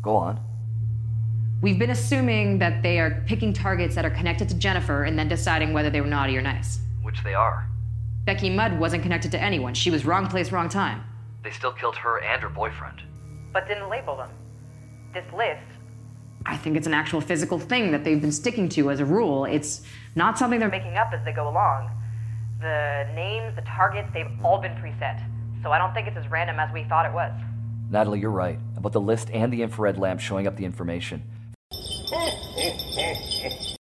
Go 0.00 0.14
on. 0.14 0.38
We've 1.60 1.78
been 1.78 1.90
assuming 1.90 2.60
that 2.60 2.84
they 2.84 3.00
are 3.00 3.24
picking 3.26 3.52
targets 3.52 3.96
that 3.96 4.04
are 4.04 4.10
connected 4.10 4.48
to 4.50 4.54
Jennifer 4.54 5.02
and 5.02 5.18
then 5.18 5.26
deciding 5.26 5.72
whether 5.72 5.90
they 5.90 6.00
were 6.00 6.06
naughty 6.06 6.36
or 6.36 6.42
nice. 6.42 6.78
Which 7.02 7.20
they 7.24 7.34
are. 7.34 7.68
Becky 8.24 8.48
Mudd 8.48 8.78
wasn't 8.78 9.02
connected 9.02 9.32
to 9.32 9.42
anyone. 9.42 9.74
She 9.74 9.90
was 9.90 10.04
wrong 10.04 10.28
place, 10.28 10.52
wrong 10.52 10.68
time. 10.68 11.02
They 11.42 11.50
still 11.50 11.72
killed 11.72 11.96
her 11.96 12.22
and 12.22 12.40
her 12.40 12.48
boyfriend. 12.48 13.02
But 13.52 13.66
didn't 13.66 13.88
label 13.88 14.16
them. 14.16 14.30
This 15.12 15.24
list. 15.36 15.60
I 16.46 16.56
think 16.56 16.76
it's 16.76 16.86
an 16.86 16.94
actual 16.94 17.20
physical 17.20 17.58
thing 17.58 17.90
that 17.90 18.04
they've 18.04 18.20
been 18.20 18.32
sticking 18.32 18.68
to 18.70 18.90
as 18.90 19.00
a 19.00 19.04
rule. 19.04 19.44
It's 19.44 19.82
not 20.14 20.38
something 20.38 20.60
they're 20.60 20.68
making 20.68 20.96
up 20.96 21.12
as 21.12 21.24
they 21.24 21.32
go 21.32 21.48
along. 21.48 21.90
The 22.60 23.08
names, 23.14 23.56
the 23.56 23.62
targets, 23.62 24.08
they've 24.14 24.30
all 24.44 24.60
been 24.60 24.72
preset. 24.72 25.20
So 25.62 25.72
I 25.72 25.78
don't 25.78 25.92
think 25.92 26.06
it's 26.06 26.16
as 26.16 26.28
random 26.30 26.60
as 26.60 26.72
we 26.72 26.84
thought 26.84 27.06
it 27.06 27.12
was. 27.12 27.32
Natalie, 27.90 28.20
you're 28.20 28.30
right 28.30 28.58
about 28.76 28.92
the 28.92 29.00
list 29.00 29.30
and 29.32 29.52
the 29.52 29.62
infrared 29.62 29.98
lamp 29.98 30.20
showing 30.20 30.46
up 30.46 30.56
the 30.56 30.64
information. 30.64 31.22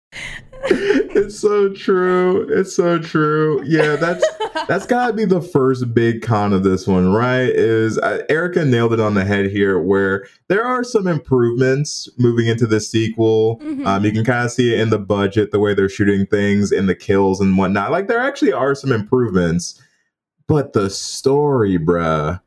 it's 0.65 1.39
so 1.39 1.73
true. 1.73 2.47
It's 2.49 2.75
so 2.75 2.99
true. 2.99 3.61
Yeah, 3.65 3.95
that's 3.95 4.25
that's 4.67 4.85
gotta 4.85 5.13
be 5.13 5.25
the 5.25 5.41
first 5.41 5.93
big 5.93 6.21
con 6.21 6.53
of 6.53 6.63
this 6.63 6.87
one, 6.87 7.11
right? 7.13 7.49
Is 7.49 7.97
uh, 7.97 8.23
Erica 8.29 8.65
nailed 8.65 8.93
it 8.93 8.99
on 8.99 9.13
the 9.13 9.25
head 9.25 9.47
here, 9.51 9.79
where 9.79 10.27
there 10.47 10.63
are 10.63 10.83
some 10.83 11.07
improvements 11.07 12.09
moving 12.17 12.47
into 12.47 12.67
the 12.67 12.79
sequel. 12.79 13.59
Mhm. 13.59 13.85
Um, 13.85 14.05
you 14.05 14.11
can 14.11 14.23
kind 14.23 14.45
of 14.45 14.51
see 14.51 14.73
it 14.73 14.79
in 14.79 14.89
the 14.89 14.99
budget, 14.99 15.51
the 15.51 15.59
way 15.59 15.73
they're 15.73 15.89
shooting 15.89 16.25
things, 16.25 16.71
in 16.71 16.85
the 16.85 16.95
kills 16.95 17.41
and 17.41 17.57
whatnot. 17.57 17.91
Like 17.91 18.07
there 18.07 18.19
actually 18.19 18.53
are 18.53 18.75
some 18.75 18.91
improvements, 18.91 19.81
but 20.47 20.73
the 20.73 20.89
story, 20.89 21.77
bruh. 21.77 22.39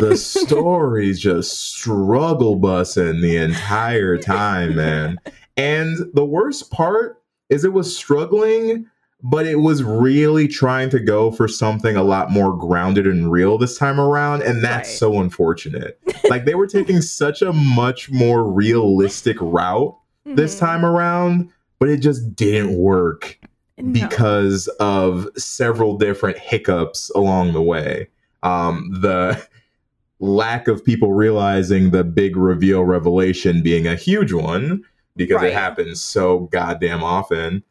the 0.00 0.16
story's 0.18 1.18
just 1.18 1.72
struggle 1.72 2.60
bussing 2.60 3.22
the 3.22 3.38
entire 3.38 4.18
time, 4.18 4.76
man. 4.76 5.18
And 5.56 5.96
the 6.12 6.24
worst 6.26 6.70
part 6.70 7.21
is 7.52 7.64
it 7.64 7.72
was 7.72 7.94
struggling, 7.96 8.86
but 9.22 9.46
it 9.46 9.56
was 9.60 9.84
really 9.84 10.48
trying 10.48 10.88
to 10.90 10.98
go 10.98 11.30
for 11.30 11.46
something 11.46 11.94
a 11.96 12.02
lot 12.02 12.30
more 12.30 12.56
grounded 12.56 13.06
and 13.06 13.30
real 13.30 13.58
this 13.58 13.76
time 13.78 14.00
around. 14.00 14.42
And 14.42 14.64
that's 14.64 14.88
Right. 14.88 14.96
so 14.98 15.20
unfortunate. 15.20 16.00
like 16.30 16.44
they 16.44 16.54
were 16.54 16.66
taking 16.66 17.00
such 17.02 17.42
a 17.42 17.52
much 17.52 18.10
more 18.10 18.50
realistic 18.50 19.36
route 19.40 19.94
this 20.24 20.56
Mhm. 20.56 20.60
time 20.60 20.84
around, 20.84 21.50
but 21.78 21.88
it 21.88 21.98
just 21.98 22.34
didn't 22.34 22.74
work 22.76 23.38
No. 23.78 23.92
because 23.92 24.66
of 24.80 25.28
several 25.36 25.96
different 25.98 26.38
hiccups 26.38 27.10
along 27.14 27.52
the 27.52 27.62
way. 27.62 28.08
Um, 28.42 28.90
the 29.02 29.40
lack 30.20 30.68
of 30.68 30.84
people 30.84 31.12
realizing 31.12 31.90
the 31.90 32.04
big 32.04 32.36
reveal 32.36 32.84
revelation 32.84 33.60
being 33.62 33.86
a 33.86 33.94
huge 33.96 34.32
one 34.32 34.82
because 35.16 35.36
Right. 35.42 35.48
it 35.50 35.54
happens 35.54 36.00
so 36.00 36.40
goddamn 36.52 37.02
often. 37.02 37.62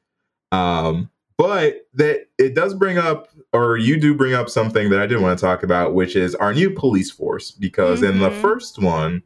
Um, 0.52 1.10
but 1.38 1.88
that 1.96 2.28
it 2.38 2.54
does 2.54 2.74
bring 2.74 2.98
up, 2.98 3.30
or 3.54 3.78
you 3.78 3.98
do 4.00 4.14
bring 4.14 4.34
up 4.34 4.50
something 4.50 4.90
that 4.90 5.00
I 5.00 5.08
did 5.08 5.20
want 5.22 5.38
to 5.40 5.44
talk 5.44 5.64
about, 5.64 5.94
which 5.94 6.16
is 6.16 6.36
our 6.36 6.54
new 6.54 6.70
police 6.70 7.10
force. 7.10 7.52
Because 7.52 8.04
in 8.04 8.20
the 8.20 8.30
Mhm. 8.30 8.42
first 8.42 8.78
one, 8.80 9.24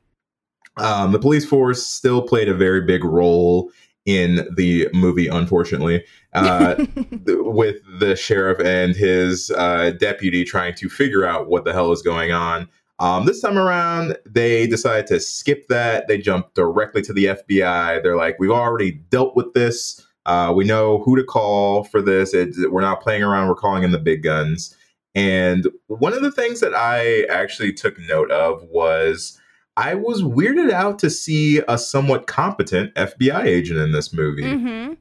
um, 0.77 1.11
the 1.11 1.19
police 1.19 1.45
force 1.45 1.85
still 1.85 2.21
played 2.21 2.47
a 2.47 2.53
very 2.53 2.81
big 2.81 3.03
role 3.03 3.71
in 4.05 4.47
the 4.55 4.87
movie, 4.93 5.27
unfortunately, 5.27 6.03
uh, 6.33 6.75
th- 7.25 7.39
with 7.41 7.77
the 7.99 8.15
sheriff 8.15 8.59
and 8.59 8.95
his 8.95 9.49
uh, 9.51 9.91
deputy 9.99 10.43
trying 10.45 10.75
to 10.75 10.87
figure 10.89 11.25
out 11.25 11.49
what 11.49 11.65
the 11.65 11.73
hell 11.73 11.91
is 11.91 12.01
going 12.03 12.31
on. 12.31 12.67
Um, 12.99 13.25
this 13.25 13.41
time 13.41 13.57
around, 13.57 14.17
they 14.25 14.67
decided 14.67 15.07
to 15.07 15.19
skip 15.19 15.67
that. 15.67 16.07
They 16.07 16.17
jumped 16.17 16.55
directly 16.55 17.01
to 17.03 17.13
the 17.13 17.25
FBI. 17.25 18.01
They're 18.01 18.15
like, 18.15 18.37
we've 18.39 18.51
already 18.51 18.91
dealt 18.91 19.35
with 19.35 19.53
this. 19.53 20.05
Uh, 20.25 20.53
we 20.55 20.63
know 20.63 20.99
who 21.03 21.15
to 21.15 21.23
call 21.23 21.83
for 21.83 22.01
this. 22.01 22.33
It, 22.33 22.55
we're 22.71 22.81
not 22.81 23.01
playing 23.01 23.23
around. 23.23 23.47
We're 23.47 23.55
calling 23.55 23.83
in 23.83 23.91
the 23.91 23.99
big 23.99 24.23
guns. 24.23 24.75
And 25.13 25.67
one 25.87 26.13
of 26.13 26.21
the 26.21 26.31
things 26.31 26.59
that 26.61 26.73
I 26.73 27.23
actually 27.23 27.73
took 27.73 27.99
note 27.99 28.31
of 28.31 28.63
was 28.63 29.39
I 29.77 29.93
was 29.95 30.23
weirded 30.23 30.71
out 30.71 30.99
to 30.99 31.09
see 31.09 31.61
a 31.67 31.77
somewhat 31.77 32.27
competent 32.27 32.93
FBI 32.95 33.43
agent 33.43 33.79
in 33.79 33.91
this 33.91 34.13
movie. 34.13 34.55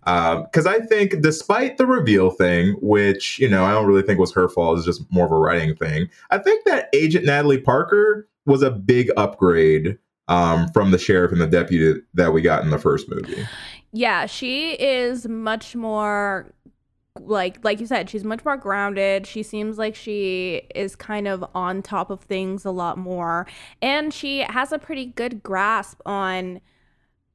Because 0.05 0.67
I 0.67 0.81
think, 0.81 1.21
despite 1.21 1.79
the 1.79 1.87
reveal 1.87 2.31
thing, 2.31 2.77
which, 2.81 3.39
you 3.39 3.49
know, 3.49 3.65
I 3.65 3.73
don't 3.73 3.87
really 3.87 4.03
think 4.03 4.19
was 4.19 4.33
her 4.33 4.49
fault, 4.49 4.79
it's 4.79 4.87
just 4.87 5.11
more 5.13 5.27
of 5.27 5.33
a 5.33 5.37
writing 5.37 5.77
thing, 5.77 6.09
I 6.31 6.39
think 6.39 6.65
that 6.65 6.89
Agent 6.93 7.25
Natalie 7.25 7.61
Parker 7.61 8.29
was 8.47 8.63
a 8.63 8.71
big 8.71 9.11
upgrade 9.17 9.97
um, 10.29 10.69
from 10.73 10.91
the 10.91 10.99
sheriff 10.99 11.33
and 11.33 11.41
the 11.41 11.47
deputy 11.47 12.01
that 12.15 12.33
we 12.33 12.43
got 12.43 12.63
in 12.63 12.71
the 12.71 12.79
first 12.79 13.09
movie. 13.09 13.47
Yeah, 13.93 14.27
she 14.27 14.73
is 14.73 15.29
much 15.29 15.77
more 15.77 16.53
like 17.27 17.65
like 17.65 17.81
you 17.81 17.87
said, 17.87 18.11
she's 18.11 18.25
much 18.25 18.45
more 18.45 18.57
grounded. 18.57 19.27
She 19.27 19.43
seems 19.43 19.79
like 19.79 19.95
she 19.95 20.63
is 20.75 20.97
kind 20.97 21.27
of 21.29 21.45
on 21.55 21.83
top 21.83 22.11
of 22.11 22.21
things 22.23 22.65
a 22.65 22.71
lot 22.71 22.99
more 22.99 23.47
and 23.83 24.13
she 24.13 24.41
has 24.41 24.73
a 24.73 24.79
pretty 24.79 25.07
good 25.07 25.43
grasp 25.43 26.01
on 26.07 26.61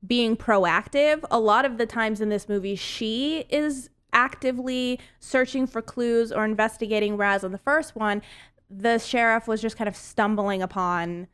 being 0.05 0.37
proactive. 0.37 1.23
A 1.29 1.39
lot 1.39 1.65
of 1.65 1.77
the 1.77 1.85
times 1.85 2.21
in 2.21 2.29
this 2.29 2.47
movie 2.47 2.75
she 2.75 3.45
is 3.49 3.89
actively 4.11 4.99
searching 5.19 5.67
for 5.67 5.81
clues 5.81 6.31
or 6.31 6.43
investigating 6.43 7.15
whereas 7.15 7.43
in 7.43 7.51
the 7.51 7.59
first 7.59 7.95
one 7.95 8.21
the 8.69 8.97
sheriff 8.97 9.47
was 9.47 9.61
just 9.61 9.77
kind 9.77 9.87
of 9.87 9.95
stumbling 9.95 10.61
upon 10.61 11.27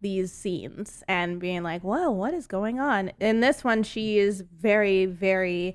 these 0.00 0.32
scenes 0.32 1.02
and 1.08 1.40
being 1.40 1.62
like, 1.62 1.82
whoa, 1.82 2.10
what 2.10 2.34
is 2.34 2.46
going 2.46 2.78
on? 2.78 3.10
In 3.20 3.40
this 3.40 3.64
one, 3.64 3.82
she 3.82 4.18
is 4.18 4.40
very, 4.40 5.06
very 5.06 5.74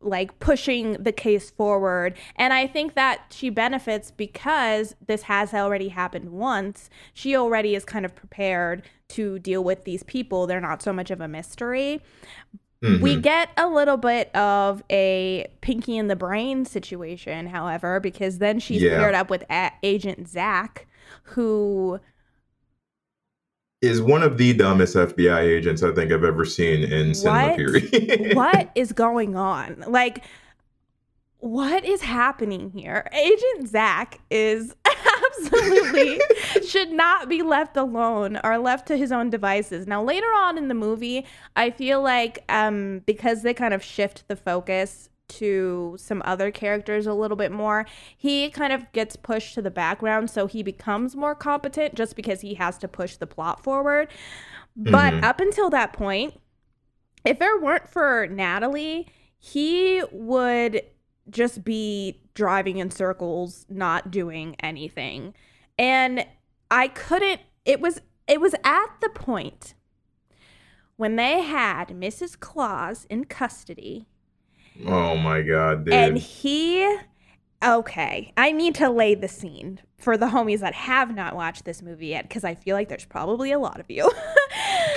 like 0.00 0.38
pushing 0.38 0.92
the 0.92 1.12
case 1.12 1.50
forward. 1.50 2.16
And 2.36 2.52
I 2.52 2.66
think 2.66 2.94
that 2.94 3.22
she 3.30 3.50
benefits 3.50 4.10
because 4.10 4.94
this 5.06 5.22
has 5.22 5.52
already 5.52 5.88
happened 5.88 6.30
once. 6.30 6.88
She 7.14 7.34
already 7.36 7.74
is 7.74 7.84
kind 7.84 8.04
of 8.04 8.14
prepared 8.14 8.82
to 9.08 9.38
deal 9.40 9.64
with 9.64 9.84
these 9.84 10.02
people. 10.04 10.46
They're 10.46 10.60
not 10.60 10.82
so 10.82 10.92
much 10.92 11.10
of 11.10 11.20
a 11.20 11.26
mystery. 11.28 12.00
We 12.80 13.16
Mhm. 13.16 13.22
get 13.22 13.48
a 13.56 13.66
little 13.66 13.96
bit 13.96 14.32
of 14.36 14.84
a 14.88 15.48
Pinky 15.62 15.98
and 15.98 16.08
the 16.08 16.14
Brain 16.14 16.64
situation, 16.64 17.48
however, 17.48 17.98
because 17.98 18.38
then 18.38 18.60
she's 18.60 18.82
Yeah. 18.82 18.98
paired 18.98 19.16
up 19.16 19.30
with 19.30 19.42
a- 19.50 19.72
Agent 19.82 20.28
Zach, 20.28 20.86
who 21.24 21.98
Is 23.80 24.02
one 24.02 24.24
of 24.24 24.38
the 24.38 24.52
dumbest 24.54 24.96
FBI 24.96 25.38
agents 25.40 25.84
I 25.84 25.92
think 25.92 26.10
I've 26.10 26.24
ever 26.24 26.44
seen 26.44 26.82
in 26.82 27.14
cinema, 27.14 27.48
What? 27.48 27.56
period. 27.56 28.34
what 28.36 28.70
is 28.74 28.90
going 28.92 29.36
on? 29.36 29.84
Like, 29.86 30.24
what 31.38 31.84
is 31.84 32.02
happening 32.02 32.70
here? 32.70 33.08
Agent 33.12 33.68
Zach 33.68 34.18
is 34.32 34.74
absolutely 35.30 36.20
should 36.66 36.90
not 36.90 37.28
be 37.28 37.42
left 37.42 37.76
alone 37.76 38.40
or 38.42 38.58
left 38.58 38.88
to 38.88 38.96
his 38.96 39.12
own 39.12 39.30
devices. 39.30 39.86
Now, 39.86 40.02
later 40.02 40.26
on 40.26 40.58
in 40.58 40.66
the 40.66 40.74
movie, 40.74 41.24
I 41.54 41.70
feel 41.70 42.02
like 42.02 42.42
um, 42.48 43.02
because 43.06 43.42
they 43.42 43.54
kind 43.54 43.72
of 43.74 43.84
shift 43.84 44.26
the 44.26 44.34
focus 44.34 45.07
to 45.28 45.96
some 45.98 46.22
other 46.24 46.50
characters 46.50 47.06
a 47.06 47.14
little 47.14 47.36
bit 47.36 47.52
more, 47.52 47.86
he 48.16 48.50
kind 48.50 48.72
of 48.72 48.90
gets 48.92 49.16
pushed 49.16 49.54
to 49.54 49.62
the 49.62 49.70
background. 49.70 50.30
So 50.30 50.46
he 50.46 50.62
becomes 50.62 51.14
more 51.14 51.34
competent 51.34 51.94
just 51.94 52.16
because 52.16 52.40
he 52.40 52.54
has 52.54 52.78
to 52.78 52.88
push 52.88 53.16
the 53.16 53.26
plot 53.26 53.62
forward. 53.62 54.08
But 54.76 55.14
Mhm. 55.14 55.24
up 55.24 55.40
until 55.40 55.70
that 55.70 55.92
point, 55.92 56.40
if 57.24 57.40
it 57.40 57.62
weren't 57.62 57.88
for 57.88 58.26
Natalie, 58.26 59.06
he 59.38 60.02
would 60.10 60.82
just 61.30 61.62
be 61.62 62.22
driving 62.34 62.78
in 62.78 62.90
circles, 62.90 63.66
not 63.68 64.10
doing 64.10 64.56
anything. 64.60 65.34
And 65.78 66.26
I 66.70 66.88
couldn't 66.88 67.40
it 67.64 67.80
was 67.80 68.00
it 68.26 68.40
was 68.40 68.54
at 68.64 68.88
the 69.00 69.08
point 69.10 69.74
when 70.96 71.16
they 71.16 71.42
had 71.42 71.88
Mrs. 71.88 72.38
Claus 72.38 73.06
in 73.10 73.24
custody 73.24 74.06
oh 74.86 75.16
my 75.16 75.42
god, 75.42 75.84
dude. 75.84 75.94
and 75.94 76.18
he 76.18 76.98
okay, 77.64 78.32
I 78.36 78.52
need 78.52 78.74
to 78.76 78.90
lay 78.90 79.14
the 79.14 79.28
scene 79.28 79.80
for 79.98 80.16
the 80.16 80.26
homies 80.26 80.60
that 80.60 80.74
have 80.74 81.14
not 81.14 81.34
watched 81.34 81.64
this 81.64 81.82
movie 81.82 82.08
yet 82.08 82.28
because 82.28 82.44
I 82.44 82.54
feel 82.54 82.76
like 82.76 82.88
there's 82.88 83.04
probably 83.04 83.52
a 83.52 83.58
lot 83.58 83.80
of 83.80 83.86
you. 83.90 84.10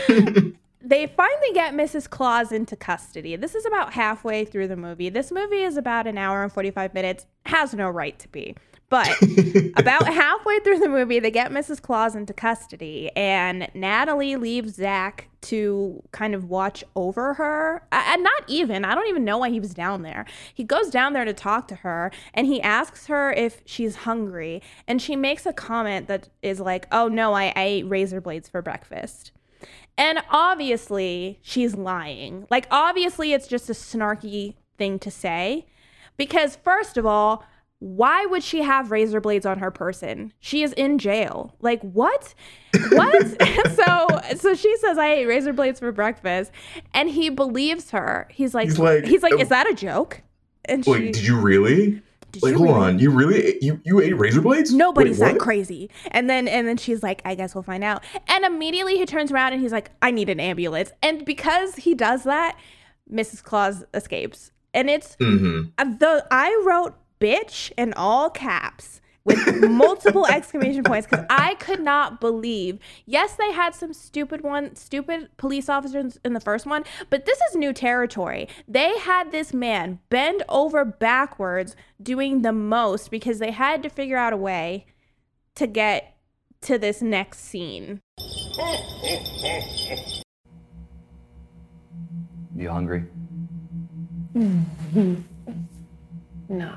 they 0.82 1.08
finally 1.08 1.54
get 1.54 1.74
Mrs. 1.74 2.10
Claus 2.10 2.52
into 2.52 2.76
custody. 2.76 3.36
This 3.36 3.56
is 3.56 3.66
about 3.66 3.94
halfway 3.94 4.46
through 4.46 4.68
the 4.68 4.76
movie. 4.76 5.10
This 5.10 5.32
movie 5.32 5.64
is 5.64 5.78
about 5.78 6.06
an 6.06 6.18
hour 6.18 6.44
and 6.44 6.52
45 6.52 6.94
minutes. 6.94 7.26
Has 7.48 7.74
no 7.74 7.90
right 7.90 8.18
to 8.20 8.28
be. 8.28 8.56
But 8.92 9.08
about 9.78 10.06
halfway 10.06 10.60
through 10.60 10.80
the 10.80 10.90
movie, 10.90 11.20
they 11.20 11.32
get 11.32 11.50
Mrs. 11.50 11.82
Claus 11.82 12.14
into 12.14 12.34
custody, 12.34 13.10
and 13.16 13.70
Natalie 13.74 14.36
leaves 14.36 14.76
Zach 14.76 15.30
to 15.44 16.04
kind 16.12 16.36
of 16.36 16.50
watch 16.50 16.84
over 16.94 17.36
her. 17.36 17.88
And 17.94 18.22
not 18.22 18.44
even, 18.48 18.84
I 18.84 18.94
don't 18.94 19.08
even 19.08 19.24
know 19.24 19.38
why 19.38 19.50
he 19.50 19.62
was 19.62 19.74
down 19.74 20.02
there. 20.02 20.26
He 20.54 20.66
goes 20.66 20.90
down 20.90 21.14
there 21.14 21.24
to 21.24 21.32
talk 21.32 21.70
to 21.70 21.76
her, 21.76 22.12
and 22.34 22.46
he 22.46 22.62
asks 22.62 23.08
her 23.08 23.32
if 23.32 23.62
she's 23.66 23.96
hungry. 23.96 24.62
And 24.90 25.02
she 25.02 25.16
makes 25.16 25.46
a 25.46 25.54
comment 25.54 26.10
that 26.10 26.28
is 26.42 26.60
like, 26.60 26.86
Oh, 26.92 27.08
no, 27.08 27.32
I, 27.32 27.54
I 27.56 27.64
ate 27.64 27.84
razor 27.88 28.20
blades 28.20 28.50
for 28.50 28.62
breakfast. 28.62 29.32
And 29.98 30.20
obviously, 30.30 31.40
she's 31.42 31.76
lying. 31.76 32.46
Like, 32.50 32.68
obviously, 32.70 33.32
it's 33.32 33.48
just 33.48 33.70
a 33.70 33.74
snarky 33.74 34.56
thing 34.78 35.00
to 35.00 35.10
say. 35.10 35.66
Because, 36.18 36.58
first 36.58 36.98
of 36.98 37.06
all, 37.06 37.46
why 37.84 38.28
would 38.28 38.44
she 38.44 38.62
have 38.62 38.92
razor 38.92 39.20
blades 39.20 39.44
on 39.44 39.58
her 39.58 39.72
person? 39.72 40.32
She 40.40 40.62
is 40.62 40.72
in 40.74 41.00
jail. 41.00 41.56
Like, 41.62 41.82
what? 41.82 42.36
What? 42.92 43.28
so, 43.72 44.36
so 44.38 44.54
she 44.54 44.78
says, 44.78 45.00
I 45.00 45.14
ate 45.14 45.26
razor 45.26 45.52
blades 45.52 45.80
for 45.80 45.92
breakfast. 45.92 46.52
And 46.94 47.10
he 47.10 47.30
believes 47.30 47.90
her. 47.90 48.28
He's 48.30 48.54
like, 48.54 48.68
He's 48.68 48.78
like, 48.78 49.06
he's 49.06 49.24
like, 49.24 49.34
uh, 49.34 49.38
is 49.38 49.50
that 49.50 49.68
a 49.68 49.74
joke? 49.74 50.22
And 50.66 50.86
Wait, 50.86 51.00
she, 51.08 51.12
did 51.12 51.24
you 51.24 51.40
really? 51.40 52.04
"Did 52.32 52.44
Like, 52.44 52.54
hold 52.54 52.70
really?" 52.70 52.80
on, 52.82 53.00
you 53.00 53.10
really 53.10 53.58
you 53.62 53.82
you 53.84 54.00
ate 54.00 54.16
razor 54.16 54.42
blades? 54.42 54.72
Nobody's 54.72 55.18
Wait, 55.18 55.34
that 55.34 55.40
crazy. 55.40 55.90
And 56.12 56.30
then 56.30 56.48
and 56.48 56.68
then 56.68 56.78
she's 56.78 57.02
like, 57.02 57.24
I 57.26 57.34
guess 57.34 57.56
we'll 57.56 57.64
find 57.64 57.84
out. 57.84 58.04
And 58.28 58.46
immediately 58.46 58.96
he 58.98 59.08
turns 59.08 59.32
around 59.32 59.54
and 59.54 59.62
he's 59.62 59.72
like, 59.72 59.90
I 60.04 60.12
need 60.12 60.30
an 60.30 60.40
ambulance. 60.40 60.92
And 61.02 61.26
because 61.26 61.76
he 61.78 61.96
does 61.96 62.24
that, 62.26 62.58
Mrs. 63.12 63.42
Claus 63.44 63.84
escapes. 63.96 64.52
And 64.74 64.88
it's 64.90 65.16
Mhm. 65.18 65.72
uh, 65.80 65.84
the 65.84 66.26
I 66.32 66.62
wrote 66.64 66.94
bitch 67.22 67.72
in 67.78 67.94
all 67.94 68.30
caps 68.30 69.00
with 69.24 69.70
multiple 69.70 70.26
exclamation 70.30 70.84
points 70.84 71.08
because 71.08 71.26
I 71.30 71.54
could 71.56 71.80
not 71.80 72.20
believe. 72.20 72.80
Yes, 73.06 73.36
they 73.36 73.52
had 73.52 73.76
some 73.76 73.94
stupid 73.94 74.42
one, 74.42 74.76
stupid 74.76 75.30
police 75.38 75.70
officers 75.70 76.20
in 76.26 76.34
the 76.34 76.40
first 76.40 76.66
one, 76.66 76.84
but 77.10 77.26
this 77.26 77.40
is 77.50 77.56
new 77.56 77.72
territory. 77.72 78.48
They 78.68 78.98
had 78.98 79.32
this 79.32 79.54
man 79.54 80.00
bend 80.10 80.44
over 80.50 80.84
backwards 80.84 81.76
doing 82.02 82.42
the 82.42 82.52
most 82.52 83.12
because 83.12 83.38
they 83.38 83.52
had 83.52 83.84
to 83.84 83.90
figure 83.90 84.18
out 84.18 84.34
a 84.34 84.38
way 84.38 84.88
to 85.56 85.68
get 85.68 86.18
to 86.62 86.80
this 86.80 87.02
next 87.02 87.40
scene. 87.40 88.02
You 92.56 92.70
hungry? 92.70 93.06
No. 96.52 96.76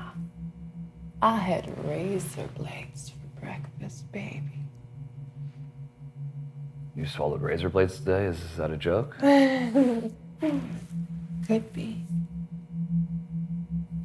I 1.21 1.37
had 1.37 1.85
razor 1.85 2.47
blades 2.55 3.09
for 3.09 3.41
breakfast, 3.41 4.11
baby. 4.11 4.63
You 6.95 7.05
swallowed 7.05 7.41
razor 7.41 7.69
blades 7.69 7.97
today? 7.97 8.25
Is, 8.25 8.41
is 8.41 8.57
that 8.57 8.71
a 8.71 8.77
joke? 8.77 9.15
Could 9.19 10.13
be. 11.73 12.01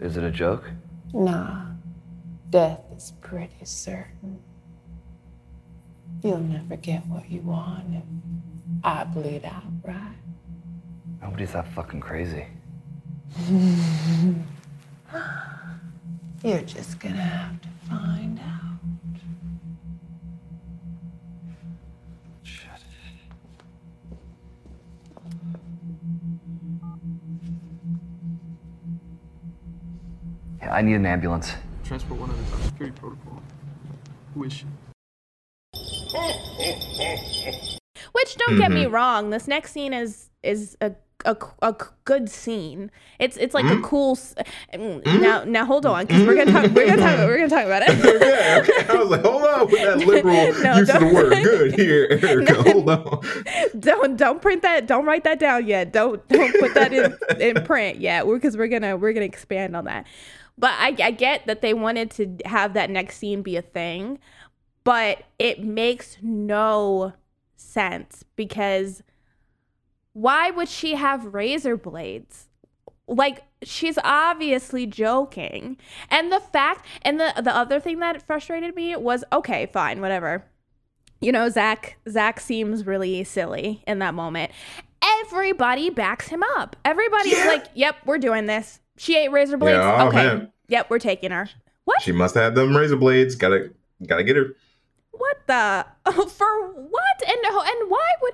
Is 0.00 0.16
it 0.16 0.24
a 0.24 0.30
joke? 0.30 0.70
Nah. 1.12 1.66
Death 2.48 2.80
is 2.96 3.12
pretty 3.20 3.64
certain. 3.64 4.38
You'll 6.22 6.38
never 6.38 6.76
get 6.76 7.06
what 7.06 7.30
you 7.30 7.42
want 7.42 7.94
if 7.94 8.02
I 8.82 9.04
bleed 9.04 9.44
out, 9.44 9.62
right? 9.84 10.16
Nobody's 11.22 11.52
that 11.52 11.68
fucking 11.68 12.00
crazy. 12.00 12.46
You're 16.42 16.60
just 16.62 16.98
gonna 16.98 17.16
have 17.16 17.60
to 17.60 17.68
find 17.88 18.38
out. 18.40 18.78
Shit. 22.42 22.70
Yeah, 30.60 30.74
I 30.74 30.82
need 30.82 30.94
an 30.94 31.06
ambulance. 31.06 31.52
Transport 31.84 32.20
one 32.20 32.30
under 32.30 32.42
top 32.50 32.60
security 32.62 32.96
protocol. 32.98 33.42
Wish. 34.34 34.64
Which 38.12 38.36
don't 38.36 38.58
get 38.58 38.70
Mm-hmm. 38.70 38.74
me 38.74 38.86
wrong, 38.86 39.30
this 39.30 39.48
next 39.48 39.72
scene 39.72 39.92
is 39.92 40.30
is 40.42 40.76
a 40.80 40.92
a, 41.24 41.36
a 41.62 41.74
good 42.04 42.30
scene. 42.30 42.90
It's 43.18 43.36
it's 43.36 43.54
like 43.54 43.64
Mm-hmm. 43.64 43.84
a 43.84 43.86
cool. 43.86 44.12
s- 44.12 44.34
mm, 44.74 45.20
Now 45.20 45.44
now 45.44 45.64
hold 45.64 45.86
on, 45.86 46.06
because 46.06 46.26
we're 46.26 46.34
gonna 46.36 46.52
talk 46.52 46.70
we're 46.74 46.86
gonna 46.88 47.02
talk 47.02 47.18
we're 47.26 47.36
gonna 47.36 47.48
talk 47.48 47.64
about 47.66 47.82
it. 47.82 47.90
okay, 48.04 48.60
okay. 48.60 48.92
I 48.92 48.96
was 48.96 49.10
like, 49.10 49.20
hold 49.22 49.42
on 49.42 49.66
with 49.66 49.82
that 49.82 49.98
liberal 50.06 50.52
No, 50.62 50.76
use 50.78 50.88
of 50.90 51.00
the 51.00 51.06
word 51.06 51.30
good 51.44 51.74
here, 51.78 52.06
Erica. 52.22 52.54
Hold 52.62 52.90
on. 52.90 53.22
don't 53.78 54.16
don't 54.16 54.40
print 54.42 54.62
that. 54.62 54.86
Don't 54.86 55.04
write 55.04 55.24
that 55.24 55.38
down 55.38 55.66
yet. 55.66 55.92
Don't 55.92 56.26
don't 56.28 56.58
put 56.60 56.74
that 56.74 56.92
in 56.92 57.16
in 57.40 57.62
print 57.64 58.00
yet. 58.00 58.26
Because 58.26 58.56
we're 58.56 58.68
gonna 58.68 58.96
we're 58.96 59.12
gonna 59.12 59.26
expand 59.26 59.76
on 59.76 59.84
that. 59.84 60.06
But 60.58 60.72
I, 60.78 60.94
I 61.02 61.10
get 61.12 61.46
that 61.46 61.62
they 61.62 61.72
wanted 61.74 62.10
to 62.12 62.36
have 62.44 62.74
that 62.74 62.90
next 62.90 63.16
scene 63.16 63.40
be 63.42 63.56
a 63.56 63.62
thing, 63.62 64.18
but 64.84 65.22
it 65.38 65.62
makes 65.64 66.18
no 66.20 67.14
sense 67.56 68.24
because 68.36 69.02
why 70.12 70.50
would 70.50 70.68
she 70.68 70.94
have 70.94 71.32
razor 71.34 71.76
blades? 71.76 72.48
Like 73.06 73.42
she's 73.62 73.98
obviously 74.04 74.86
joking. 74.86 75.76
And 76.10 76.30
the 76.32 76.40
fact 76.40 76.86
and 77.02 77.18
the 77.20 77.32
the 77.42 77.54
other 77.54 77.80
thing 77.80 77.98
that 78.00 78.22
frustrated 78.26 78.74
me 78.74 78.94
was 78.96 79.24
okay, 79.32 79.66
fine, 79.66 80.00
whatever 80.00 80.44
you 81.22 81.32
know 81.32 81.50
zach 81.50 81.98
zach 82.08 82.40
seems 82.40 82.86
really 82.86 83.22
silly 83.24 83.82
in 83.86 83.98
that 83.98 84.14
moment 84.14 84.50
everybody 85.20 85.90
backs 85.90 86.28
him 86.28 86.42
up 86.56 86.76
everybody's 86.82 87.36
Yeah. 87.36 87.44
like 87.44 87.66
yep 87.74 87.96
we're 88.06 88.16
doing 88.16 88.46
this 88.46 88.80
she 88.96 89.18
ate 89.18 89.30
razor 89.30 89.58
blades 89.58 89.76
Yeah, 89.76 90.02
oh, 90.04 90.08
okay 90.08 90.16
man. 90.16 90.52
yep 90.68 90.88
we're 90.88 90.98
taking 90.98 91.30
her 91.30 91.50
what 91.84 92.00
She 92.00 92.12
must 92.12 92.34
have 92.36 92.54
them 92.54 92.74
razor 92.74 92.96
blades. 92.96 93.34
Gotta 93.34 93.70
gotta 94.06 94.24
get 94.24 94.36
her. 94.36 94.54
what 95.10 95.36
the 95.46 95.84
for 96.12 96.72
what 96.72 97.22
and 97.28 97.38
and 97.44 97.90
why 97.90 98.08
would 98.22 98.32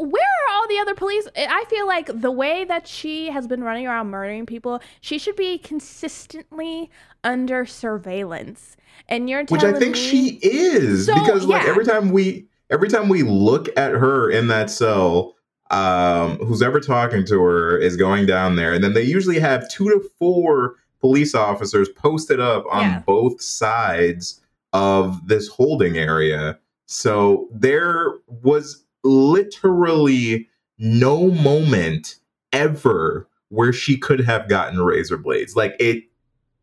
where 0.00 0.22
are 0.48 0.52
all 0.54 0.66
the 0.68 0.78
other 0.78 0.94
police 0.94 1.26
i 1.36 1.64
feel 1.68 1.86
like 1.86 2.10
the 2.14 2.30
way 2.30 2.64
that 2.64 2.86
she 2.88 3.30
has 3.30 3.46
been 3.46 3.62
running 3.62 3.86
around 3.86 4.08
murdering 4.08 4.46
people 4.46 4.80
she 5.00 5.18
should 5.18 5.36
be 5.36 5.58
consistently 5.58 6.90
under 7.24 7.66
surveillance 7.66 8.76
and 9.08 9.28
you're 9.28 9.44
Which 9.44 9.64
I 9.64 9.72
think 9.72 9.94
me- 9.94 10.00
she 10.00 10.38
is. 10.42 11.06
So, 11.06 11.14
because 11.14 11.44
like 11.44 11.62
yeah. 11.64 11.68
every 11.70 11.84
time 11.84 12.10
we 12.10 12.46
every 12.70 12.88
time 12.88 13.08
we 13.08 13.22
look 13.22 13.68
at 13.76 13.92
her 13.92 14.30
in 14.30 14.46
that 14.48 14.70
cell, 14.70 15.34
um, 15.70 16.36
who's 16.38 16.62
ever 16.62 16.80
talking 16.80 17.24
to 17.26 17.42
her 17.42 17.76
is 17.76 17.96
going 17.96 18.26
down 18.26 18.56
there. 18.56 18.72
And 18.72 18.84
then 18.84 18.92
they 18.92 19.02
usually 19.02 19.38
have 19.40 19.68
two 19.68 19.88
to 19.90 20.00
four 20.18 20.76
police 21.00 21.34
officers 21.34 21.88
posted 21.88 22.40
up 22.40 22.64
on 22.70 22.82
Yeah. 22.82 22.98
both 23.06 23.40
sides 23.42 24.40
of 24.72 25.26
this 25.26 25.48
holding 25.48 25.96
area. 25.98 26.58
So 26.86 27.48
there 27.52 28.14
was 28.42 28.84
literally 29.04 30.48
no 30.78 31.30
moment 31.30 32.16
ever 32.52 33.28
where 33.48 33.72
she 33.72 33.96
could 33.96 34.20
have 34.20 34.48
gotten 34.48 34.80
razor 34.80 35.16
blades. 35.16 35.56
Like 35.56 35.74
it 35.80 36.04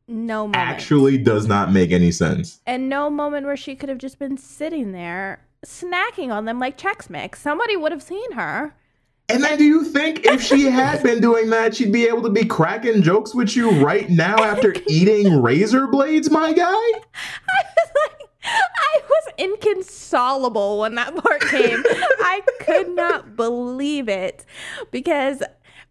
no 0.07 0.43
moment. 0.47 0.55
actually 0.55 1.17
does 1.17 1.47
not 1.47 1.71
make 1.71 1.91
any 1.91 2.11
sense. 2.11 2.61
and 2.65 2.87
no 2.89 3.09
moment 3.09 3.45
where 3.45 3.57
she 3.57 3.75
could 3.75 3.89
have 3.89 3.97
just 3.97 4.19
been 4.19 4.37
sitting 4.37 4.91
there 4.93 5.41
snacking 5.65 6.31
on 6.31 6.45
them 6.45 6.59
like 6.59 6.77
Chex 6.77 7.09
Mix. 7.09 7.41
Somebody 7.41 7.75
would 7.75 7.91
have 7.91 8.03
seen 8.03 8.31
her. 8.33 8.73
And 9.29 9.43
then 9.43 9.57
do 9.57 9.65
you 9.65 9.83
think 9.83 10.25
if 10.25 10.41
she 10.41 10.63
had 10.63 11.03
been 11.03 11.19
doing 11.19 11.49
that, 11.49 11.75
she'd 11.75 11.91
be 11.91 12.05
able 12.07 12.21
to 12.21 12.29
be 12.29 12.45
cracking 12.45 13.01
jokes 13.01 13.35
with 13.35 13.57
you 13.57 13.71
right 13.83 14.09
now 14.09 14.37
after 14.41 14.73
eating 14.87 15.41
razor 15.41 15.87
blades, 15.87 16.31
my 16.31 16.53
guy? 16.53 16.63
I 16.71 17.63
was 17.75 17.91
like, 18.07 18.16
I 18.47 19.01
was 19.09 19.33
inconsolable 19.37 20.79
when 20.79 20.95
that 20.95 21.15
part 21.15 21.41
came. 21.41 21.83
I 21.85 22.41
could 22.59 22.89
not 22.95 23.35
believe 23.35 24.09
it 24.09 24.45
because 24.91 25.43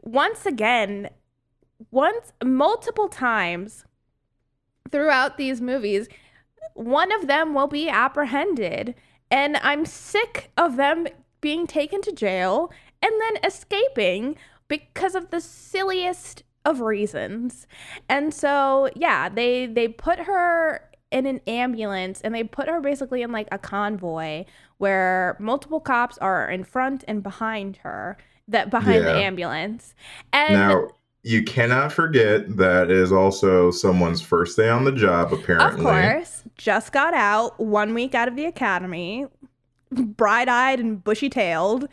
once 0.02 0.46
again, 0.46 1.10
once 1.90 2.32
multiple 2.44 3.08
times 3.08 3.84
throughout 4.90 5.36
these 5.36 5.60
movies, 5.60 6.08
one 6.74 7.12
of 7.12 7.26
them 7.26 7.54
will 7.54 7.66
be 7.66 7.88
apprehended. 7.88 8.94
And 9.30 9.56
I'm 9.58 9.84
sick 9.84 10.50
of 10.56 10.76
them 10.76 11.06
being 11.40 11.66
taken 11.66 12.00
to 12.02 12.12
jail 12.12 12.72
and 13.02 13.12
then 13.20 13.42
escaping 13.44 14.36
because 14.68 15.14
of 15.14 15.30
the 15.30 15.40
silliest 15.40 16.42
of 16.64 16.80
reasons. 16.80 17.66
And 18.08 18.34
so, 18.34 18.90
yeah, 18.96 19.28
they 19.28 19.66
they 19.66 19.88
put 19.88 20.20
her 20.20 20.90
in 21.10 21.26
an 21.26 21.40
ambulance 21.46 22.20
and 22.20 22.34
they 22.34 22.42
put 22.42 22.68
her 22.68 22.80
basically 22.80 23.22
in 23.22 23.30
like 23.32 23.48
a 23.52 23.58
convoy 23.58 24.44
where 24.78 25.36
multiple 25.38 25.80
cops 25.80 26.18
are 26.18 26.50
in 26.50 26.64
front 26.64 27.04
and 27.06 27.22
behind 27.22 27.78
her 27.78 28.16
that 28.48 28.70
behind 28.70 29.04
the 29.04 29.12
ambulance. 29.12 29.94
And 30.32 30.54
Now, 30.54 30.88
you 31.22 31.42
cannot 31.42 31.92
forget 31.92 32.56
that 32.56 32.90
is 32.90 33.10
also 33.10 33.72
someone's 33.72 34.20
first 34.20 34.56
day 34.56 34.68
on 34.68 34.84
the 34.84 34.92
job, 34.92 35.32
apparently. 35.32 35.80
Of 35.80 35.80
course, 35.80 36.44
just 36.56 36.92
got 36.92 37.14
out 37.14 37.58
one 37.58 37.94
week 37.94 38.14
out 38.14 38.28
of 38.28 38.36
the 38.36 38.44
academy, 38.44 39.26
bright 39.90 40.48
eyed 40.48 40.78
and 40.78 41.02
bushy 41.02 41.28
tailed, 41.28 41.88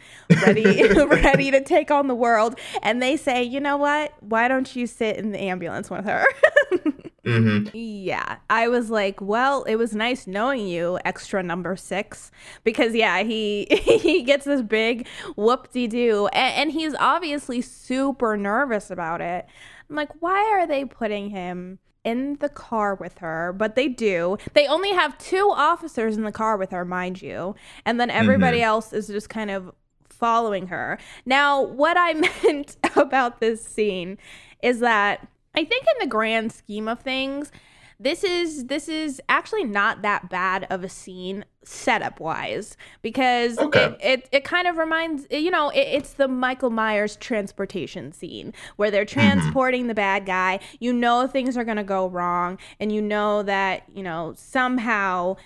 ready 0.45 0.87
ready 0.93 1.49
to 1.49 1.63
take 1.63 1.89
on 1.89 2.07
the 2.07 2.15
world. 2.15 2.59
And 2.83 3.01
they 3.01 3.17
say, 3.17 3.41
you 3.41 3.59
know 3.59 3.77
what? 3.77 4.13
Why 4.19 4.47
don't 4.47 4.75
you 4.75 4.85
sit 4.85 5.17
in 5.17 5.31
the 5.31 5.39
ambulance 5.39 5.89
with 5.89 6.05
her? 6.05 6.25
hmm 7.25 7.67
yeah. 7.75 8.37
I 8.49 8.67
was 8.67 8.89
like, 8.91 9.19
well, 9.21 9.63
it 9.63 9.75
was 9.75 9.95
nice 9.95 10.27
knowing 10.27 10.67
you, 10.67 10.99
extra 11.05 11.41
number 11.41 11.75
six. 11.75 12.31
Because 12.63 12.93
yeah, 12.93 13.23
he 13.23 13.65
he 14.01 14.23
gets 14.23 14.45
this 14.45 14.61
big 14.61 15.07
whoop 15.35 15.71
de 15.71 15.87
doo. 15.87 16.27
And, 16.27 16.55
and 16.55 16.71
he's 16.71 16.93
obviously 16.99 17.61
super 17.61 18.37
nervous 18.37 18.91
about 18.91 19.21
it. 19.21 19.47
I'm 19.89 19.95
like, 19.95 20.09
why 20.21 20.43
are 20.51 20.67
they 20.67 20.85
putting 20.85 21.29
him 21.29 21.79
in 22.03 22.35
the 22.35 22.49
car 22.49 22.95
with 22.95 23.19
her? 23.19 23.53
But 23.57 23.75
they 23.75 23.87
do. 23.87 24.37
They 24.53 24.67
only 24.67 24.91
have 24.91 25.17
two 25.17 25.51
officers 25.55 26.17
in 26.17 26.23
the 26.23 26.31
car 26.31 26.57
with 26.57 26.71
her, 26.71 26.85
mind 26.85 27.21
you. 27.21 27.55
And 27.85 27.99
then 27.99 28.09
everybody 28.09 28.61
else 28.61 28.93
is 28.93 29.07
just 29.07 29.29
kind 29.29 29.49
of 29.49 29.73
following 30.09 30.67
her. 30.67 30.99
Now, 31.25 31.61
what 31.61 31.97
I 31.97 32.13
meant 32.43 32.77
about 32.95 33.39
this 33.39 33.63
scene 33.65 34.17
is 34.61 34.79
that 34.79 35.27
I 35.55 35.63
think 35.65 35.83
in 35.83 35.99
the 35.99 36.07
grand 36.07 36.51
scheme 36.51 36.87
of 36.87 36.99
things, 36.99 37.51
this 37.99 38.23
is 38.23 38.65
this 38.65 38.89
is 38.89 39.21
actually 39.29 39.63
not 39.63 40.01
that 40.01 40.29
bad 40.29 40.67
of 40.69 40.83
a 40.83 40.89
scene 40.89 41.45
setup 41.63 42.19
wise 42.19 42.75
because 43.01 43.57
Okay. 43.57 43.85
it, 43.85 43.97
it, 44.01 44.29
it 44.31 44.43
kind 44.43 44.67
of 44.67 44.77
reminds 44.77 45.25
you 45.29 45.49
know 45.49 45.69
it, 45.69 45.87
it's 45.87 46.13
the 46.13 46.27
michael 46.27 46.69
myers 46.69 47.15
transportation 47.15 48.11
scene 48.11 48.53
where 48.75 48.91
they're 48.91 49.05
mm-hmm. 49.05 49.19
transporting 49.19 49.87
the 49.87 49.93
bad 49.93 50.25
guy. 50.25 50.59
You 50.79 50.91
know 50.91 51.27
things 51.27 51.55
are 51.55 51.63
going 51.63 51.77
to 51.77 51.83
go 51.83 52.07
wrong 52.07 52.57
and 52.79 52.91
you 52.91 53.01
know 53.01 53.43
that 53.43 53.83
you 53.93 54.03
know 54.03 54.33
somehow 54.35 55.37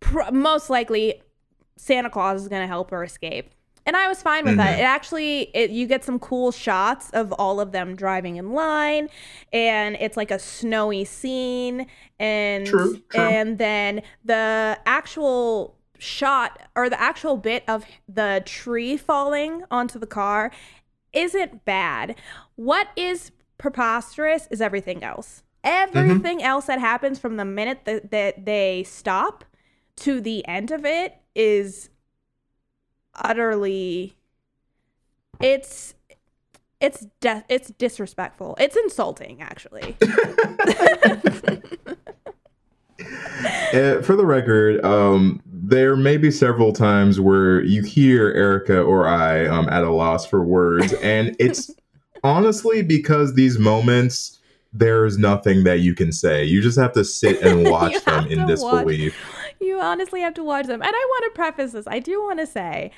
pr- 0.00 0.30
most 0.30 0.70
likely 0.70 1.22
santa 1.76 2.10
claus 2.10 2.42
is 2.42 2.48
going 2.48 2.62
to 2.62 2.68
help 2.68 2.90
her 2.90 3.02
escape 3.02 3.50
and 3.86 3.96
i 3.96 4.08
was 4.08 4.22
fine 4.22 4.44
with 4.44 4.56
that. 4.56 4.72
Mm-hmm. 4.72 4.80
It 4.80 4.84
actually 4.84 5.40
it, 5.54 5.70
you 5.70 5.86
get 5.86 6.04
some 6.04 6.18
cool 6.18 6.52
shots 6.52 7.10
of 7.10 7.32
all 7.32 7.60
of 7.60 7.72
them 7.72 7.96
driving 7.96 8.36
in 8.36 8.52
line 8.52 9.08
and 9.52 9.96
it's 10.00 10.16
like 10.16 10.30
a 10.30 10.38
snowy 10.38 11.04
scene 11.04 11.86
and 12.18 12.66
True, 12.66 13.02
true. 13.08 13.20
and 13.20 13.58
then 13.58 14.02
the 14.24 14.78
actual 14.86 15.76
shot 15.98 16.60
or 16.76 16.90
the 16.90 17.00
actual 17.00 17.36
bit 17.36 17.64
of 17.68 17.84
the 18.08 18.42
tree 18.44 18.96
falling 18.96 19.62
onto 19.70 19.98
the 19.98 20.06
car 20.06 20.50
isn't 21.12 21.64
bad. 21.64 22.16
What 22.56 22.88
is 22.96 23.30
preposterous 23.58 24.48
is 24.50 24.60
everything 24.60 25.02
else. 25.02 25.42
Mm-hmm. 25.64 25.96
Everything 25.96 26.42
else 26.42 26.66
that 26.66 26.80
happens 26.80 27.18
from 27.18 27.36
the 27.36 27.44
minute 27.44 27.80
that, 27.84 28.10
that 28.10 28.44
they 28.44 28.84
stop 28.84 29.44
to 29.96 30.20
the 30.20 30.46
end 30.46 30.70
of 30.70 30.84
it 30.84 31.16
is 31.34 31.88
utterly 33.22 34.14
it's 35.40 35.94
it's 36.80 37.06
de- 37.20 37.44
it's 37.48 37.70
disrespectful 37.70 38.56
it's 38.58 38.76
insulting 38.76 39.40
actually 39.42 39.96
Uh, 43.74 44.00
for 44.02 44.14
the 44.14 44.24
record, 44.24 44.84
um, 44.84 45.42
there 45.46 45.96
may 45.96 46.16
be 46.16 46.30
several 46.30 46.72
times 46.72 47.18
where 47.18 47.60
you 47.62 47.82
hear 47.82 48.30
Erica 48.30 48.80
or 48.80 49.08
I 49.08 49.46
um, 49.46 49.68
at 49.68 49.82
a 49.82 49.90
loss 49.90 50.24
for 50.24 50.44
words, 50.44 50.92
and 50.94 51.34
it's 51.40 51.72
honestly 52.24 52.82
because 52.82 53.34
these 53.34 53.58
moments 53.58 54.38
there's 54.72 55.18
nothing 55.18 55.64
that 55.64 55.80
you 55.80 55.94
can 55.94 56.12
say. 56.12 56.44
You 56.44 56.60
just 56.62 56.78
have 56.78 56.92
to 56.92 57.04
sit 57.04 57.40
and 57.42 57.68
watch 57.70 58.02
them 58.04 58.26
in 58.26 58.46
disbelief. 58.46 59.16
You 59.74 59.80
honestly 59.80 60.20
have 60.20 60.34
to 60.34 60.44
watch 60.44 60.66
them. 60.66 60.82
And 60.82 60.92
i 60.94 61.06
want 61.12 61.24
to 61.26 61.36
preface 61.36 61.72
this 61.72 61.86
i 61.88 61.98
do 61.98 62.22
want 62.22 62.38
to 62.40 62.46
say 62.46 62.90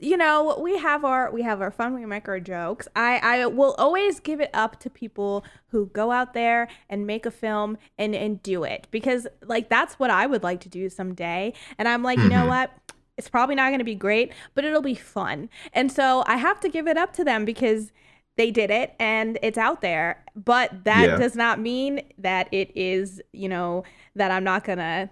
you 0.00 0.16
know 0.16 0.58
we 0.62 0.78
have 0.78 1.04
our 1.04 1.30
we 1.32 1.42
have 1.42 1.60
our 1.60 1.70
fun 1.72 1.92
we 1.94 2.06
make 2.06 2.28
our 2.28 2.38
jokes. 2.38 2.86
I 2.94 3.18
i 3.22 3.46
will 3.46 3.74
always 3.78 4.20
give 4.20 4.40
it 4.40 4.50
up 4.54 4.78
to 4.80 4.90
people 4.90 5.44
who 5.68 5.86
go 5.86 6.12
out 6.12 6.34
there 6.34 6.68
and 6.88 7.06
make 7.06 7.26
a 7.26 7.30
film 7.32 7.78
and 7.98 8.14
and 8.14 8.40
do 8.42 8.62
it. 8.64 8.86
Because 8.92 9.26
like 9.42 9.68
that's 9.68 9.94
what 9.98 10.10
i 10.10 10.26
would 10.26 10.42
like 10.44 10.60
to 10.60 10.68
do 10.68 10.88
someday. 10.88 11.52
And 11.78 11.88
i'm 11.88 12.02
like 12.04 12.22
you 12.22 12.28
know 12.28 12.44
Mhm. 12.44 12.48
what? 12.48 12.70
It's 13.16 13.28
probably 13.28 13.56
not 13.56 13.70
going 13.70 13.80
to 13.80 13.84
be 13.84 13.96
great 13.96 14.32
but 14.54 14.64
it'll 14.64 14.82
be 14.82 14.94
fun. 14.94 15.48
And 15.72 15.90
so 15.90 16.22
i 16.26 16.36
have 16.36 16.60
to 16.60 16.68
give 16.68 16.86
it 16.86 16.96
up 16.96 17.12
to 17.14 17.24
them 17.24 17.44
because 17.44 17.92
they 18.36 18.52
did 18.52 18.70
it 18.70 18.94
and 19.00 19.36
it's 19.42 19.58
out 19.58 19.80
there. 19.80 20.24
But 20.36 20.84
that 20.84 21.08
Yeah. 21.08 21.16
does 21.16 21.34
not 21.34 21.58
mean 21.58 22.02
that 22.18 22.48
it 22.52 22.70
is 22.76 23.20
you 23.32 23.48
know 23.48 23.82
that 24.14 24.30
i'm 24.30 24.44
not 24.44 24.62
gonna 24.64 25.10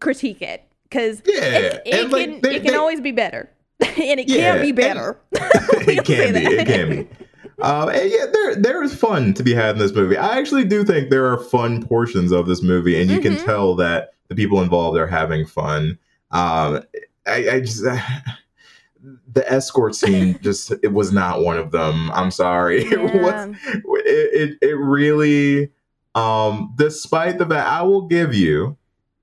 critique 0.00 0.42
it 0.42 0.62
because 0.84 1.22
Yeah, 1.24 1.40
it, 1.44 1.82
it 1.86 2.10
like, 2.10 2.24
can 2.30 2.40
they- 2.40 2.56
it 2.56 2.62
can 2.62 2.72
they- 2.72 2.78
always 2.78 3.00
be 3.00 3.12
better 3.12 3.48
and 3.80 4.20
it 4.20 4.28
Yeah, 4.28 4.54
can 4.54 4.62
be 4.62 4.72
better 4.72 5.18
it 5.32 6.04
can 6.04 6.34
be. 6.34 6.40
It 6.46 6.66
can 6.66 6.88
be. 6.90 7.08
Um, 7.62 7.88
and 7.90 8.10
yeah, 8.10 8.26
there 8.32 8.56
there 8.56 8.82
is 8.82 8.94
fun 8.94 9.34
to 9.34 9.42
be 9.44 9.54
had 9.54 9.76
in 9.76 9.78
this 9.78 9.92
movie. 9.92 10.16
I 10.16 10.38
actually 10.38 10.64
do 10.64 10.84
think 10.84 11.10
there 11.10 11.26
are 11.26 11.38
fun 11.38 11.82
portions 11.82 12.32
of 12.32 12.46
this 12.46 12.60
movie, 12.62 13.00
and 13.00 13.08
you 13.10 13.20
can 13.20 13.34
Mhm. 13.34 13.44
tell 13.44 13.76
that 13.76 14.14
the 14.28 14.34
people 14.34 14.60
involved 14.62 14.98
are 14.98 15.06
having 15.06 15.46
fun. 15.46 15.98
Um, 16.32 16.82
I, 17.26 17.48
I 17.50 17.60
just 17.60 17.84
the 19.32 19.52
escort 19.52 19.94
scene 19.94 20.38
just 20.42 20.72
it 20.82 20.92
was 20.92 21.12
not 21.12 21.42
one 21.42 21.56
of 21.58 21.70
them. 21.70 22.10
I'm 22.12 22.30
sorry. 22.30 22.82
It 22.84 23.00
was 23.00 23.56
it, 23.84 24.58
it 24.60 24.68
it 24.68 24.76
really 24.76 25.70
um 26.14 26.72
despite 26.76 27.38
the 27.38 27.46
fact 27.46 27.68
I 27.68 27.82
will 27.82 28.02
give 28.08 28.34
you 28.34 28.76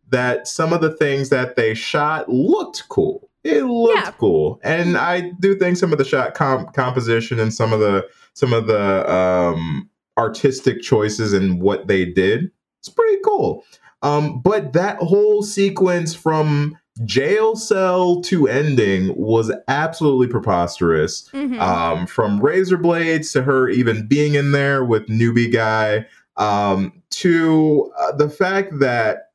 that 0.09 0.47
some 0.47 0.73
of 0.73 0.81
the 0.81 0.91
things 0.91 1.29
that 1.29 1.55
they 1.55 1.73
shot 1.73 2.29
looked 2.29 2.87
cool. 2.89 3.29
It 3.43 3.63
looked 3.63 3.95
Yeah. 4.05 4.11
cool. 4.17 4.59
And 4.63 4.97
I 4.97 5.31
do 5.39 5.55
think 5.55 5.77
some 5.77 5.91
of 5.91 5.97
the 5.97 6.05
shot 6.05 6.33
comp- 6.33 6.73
composition 6.73 7.39
and 7.39 7.53
some 7.53 7.71
of 7.73 7.79
the 7.79 8.05
some 8.33 8.53
of 8.53 8.67
the 8.67 9.09
um 9.11 9.89
artistic 10.17 10.81
choices 10.81 11.31
and 11.33 11.61
what 11.61 11.87
they 11.87 12.05
did 12.05 12.51
it's 12.79 12.89
pretty 12.89 13.17
cool. 13.23 13.63
Um 14.01 14.41
but 14.41 14.73
that 14.73 14.97
whole 14.97 15.41
sequence 15.43 16.13
from 16.13 16.77
jail 17.05 17.55
cell 17.55 18.19
to 18.23 18.45
ending 18.47 19.13
was 19.15 19.49
absolutely 19.69 20.27
preposterous 20.27 21.29
Mhm. 21.33 21.59
um, 21.61 22.05
from 22.07 22.41
razor 22.41 22.75
blades 22.77 23.31
to 23.31 23.41
her 23.43 23.69
even 23.69 24.05
being 24.05 24.35
in 24.35 24.51
there 24.51 24.83
with 24.83 25.07
newbie 25.07 25.51
guy 25.51 26.05
um, 26.35 26.91
to 27.11 27.89
uh, 27.97 28.11
the 28.13 28.29
fact 28.29 28.79
that 28.79 29.28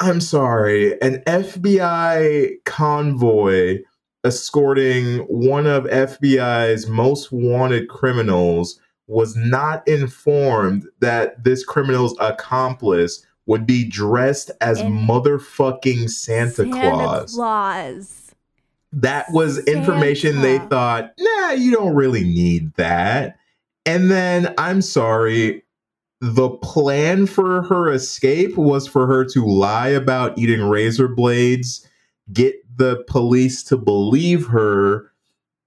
i'm 0.00 0.20
sorry 0.20 1.00
an 1.00 1.22
fbi 1.26 2.50
convoy 2.64 3.78
escorting 4.24 5.18
one 5.20 5.66
of 5.66 5.84
fbi's 5.84 6.86
most 6.88 7.30
wanted 7.32 7.88
criminals 7.88 8.80
was 9.06 9.36
not 9.36 9.86
informed 9.86 10.86
that 11.00 11.44
this 11.44 11.64
criminal's 11.64 12.16
accomplice 12.20 13.24
would 13.46 13.66
be 13.66 13.84
dressed 13.84 14.50
as 14.62 14.80
And- 14.80 15.06
motherfucking 15.08 16.08
santa, 16.08 16.64
claus 16.64 17.34
Claus. 17.34 18.34
that 18.94 19.26
was 19.32 19.58
information 19.66 20.40
they 20.40 20.58
thought, 20.58 21.12
nah, 21.18 21.50
you 21.50 21.70
don't 21.72 21.94
really 21.94 22.24
need 22.24 22.72
that. 22.76 23.36
And 23.84 24.10
then 24.10 24.54
I'm 24.56 24.80
sorry, 24.80 25.63
the 26.32 26.48
plan 26.48 27.26
for 27.26 27.60
her 27.62 27.92
escape 27.92 28.56
was 28.56 28.86
for 28.86 29.06
her 29.06 29.26
to 29.26 29.44
lie 29.44 29.88
about 29.88 30.38
eating 30.38 30.62
razor 30.62 31.06
blades, 31.06 31.86
get 32.32 32.56
the 32.78 33.04
police 33.08 33.62
to 33.64 33.76
believe 33.76 34.46
her, 34.46 35.12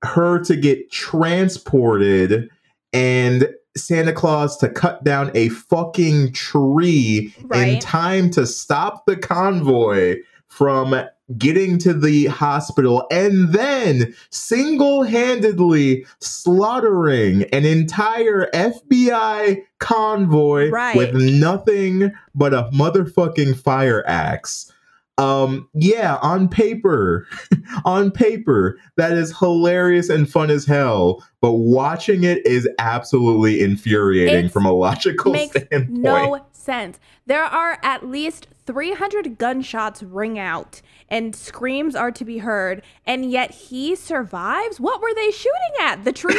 her 0.03 0.39
to 0.39 0.55
get 0.55 0.91
transported, 0.91 2.49
and 2.91 3.53
Santa 3.76 4.12
Claus 4.12 4.58
to 4.58 4.68
cut 4.68 5.03
down 5.03 5.30
a 5.36 5.49
fucking 5.49 6.34
tree 6.34 7.32
in 7.53 7.78
time 7.78 8.32
to 8.32 8.47
stop 8.47 9.05
the 9.05 9.16
convoy 9.16 10.16
from 10.47 10.95
getting 11.38 11.78
to 11.80 11.94
the 11.94 12.28
hospital 12.28 13.06
and 13.12 13.52
then 13.54 14.14
single-handedly 14.30 16.06
slaughtering 16.20 17.44
an 17.54 17.66
entire 17.66 18.50
FBI 18.54 19.62
convoy 19.80 20.70
Right. 20.70 20.96
with 20.96 21.14
nothing 21.14 22.12
but 22.34 22.54
a 22.54 22.70
motherfucking 22.74 23.58
fire 23.62 24.04
axe. 24.08 24.72
Um 25.20 25.68
yeah, 25.74 26.18
on 26.22 26.48
paper, 26.48 27.28
on 27.86 28.12
paper, 28.12 28.78
that 28.98 29.14
is 29.14 29.36
hilarious 29.38 30.10
and 30.10 30.30
fun 30.30 30.52
as 30.52 30.64
hell, 30.66 31.24
but 31.42 31.54
watching 31.54 32.24
it 32.24 32.46
is 32.46 32.70
absolutely 32.78 33.62
infuriating 33.62 34.36
It's- 34.36 34.52
from 34.54 34.66
a 34.68 34.72
logical 34.72 35.32
makes 35.34 35.60
standpoint. 35.60 35.90
no 35.92 36.46
sense. 36.52 37.00
There 37.26 37.44
are 37.44 37.80
at 37.82 38.08
least 38.08 38.48
300 38.68 39.38
gunshots 39.40 40.04
ring 40.04 40.38
out 40.38 40.82
and 41.10 41.36
screams 41.36 41.95
are 41.95 42.12
to 42.12 42.26
be 42.26 42.39
heard, 42.39 42.82
and 43.05 43.32
yet 43.32 43.51
he 43.51 43.95
survives. 43.95 44.80
What 44.80 45.01
were 45.01 45.14
they 45.16 45.32
shooting 45.32 45.74
at? 45.82 46.03
The 46.03 46.12
trees? 46.12 46.38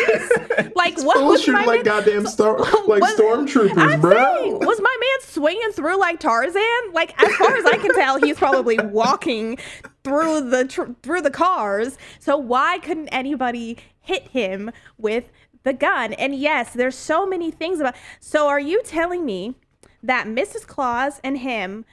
like 0.77 0.99
what 1.03 1.25
was 1.25 1.41
shooting 1.41 1.55
my 1.55 1.65
like 1.65 1.85
man- 1.85 2.05
goddamn 2.05 2.27
star 2.27 2.59
like 2.87 3.01
Was- 3.03 3.15
stormtroopers, 3.19 4.01
bro. 4.01 4.13
saying, 4.37 4.59
was 4.59 4.81
my 4.81 4.97
man 5.01 5.27
swinging 5.29 5.71
through 5.73 5.99
like 5.99 6.21
Tarzan? 6.21 6.63
Like 6.93 7.21
as 7.23 7.35
far 7.37 7.55
as 7.57 7.65
I 7.65 7.79
can 7.79 7.95
tell, 7.95 8.19
he's 8.21 8.37
probably 8.37 8.79
walking 8.85 9.59
through 10.05 10.51
the 10.51 10.65
tr- 10.67 10.93
through 11.03 11.23
the 11.23 11.31
cars. 11.31 11.97
So 12.19 12.37
why 12.37 12.79
couldn't 12.79 13.09
anybody 13.09 13.79
hit 14.01 14.25
him 14.29 14.71
with 14.99 15.31
the 15.65 15.73
gun? 15.73 16.13
And 16.15 16.35
yes, 16.35 16.73
there's 16.75 16.97
so 16.97 17.27
many 17.27 17.51
things 17.51 17.81
about. 17.81 17.95
So 18.21 18.49
are 18.49 18.61
you 18.61 18.83
telling 18.83 19.25
me 19.25 19.55
that 20.03 20.27
Mrs. 20.27 20.67
Claus 20.67 21.21
and 21.25 21.39
him? 21.39 21.85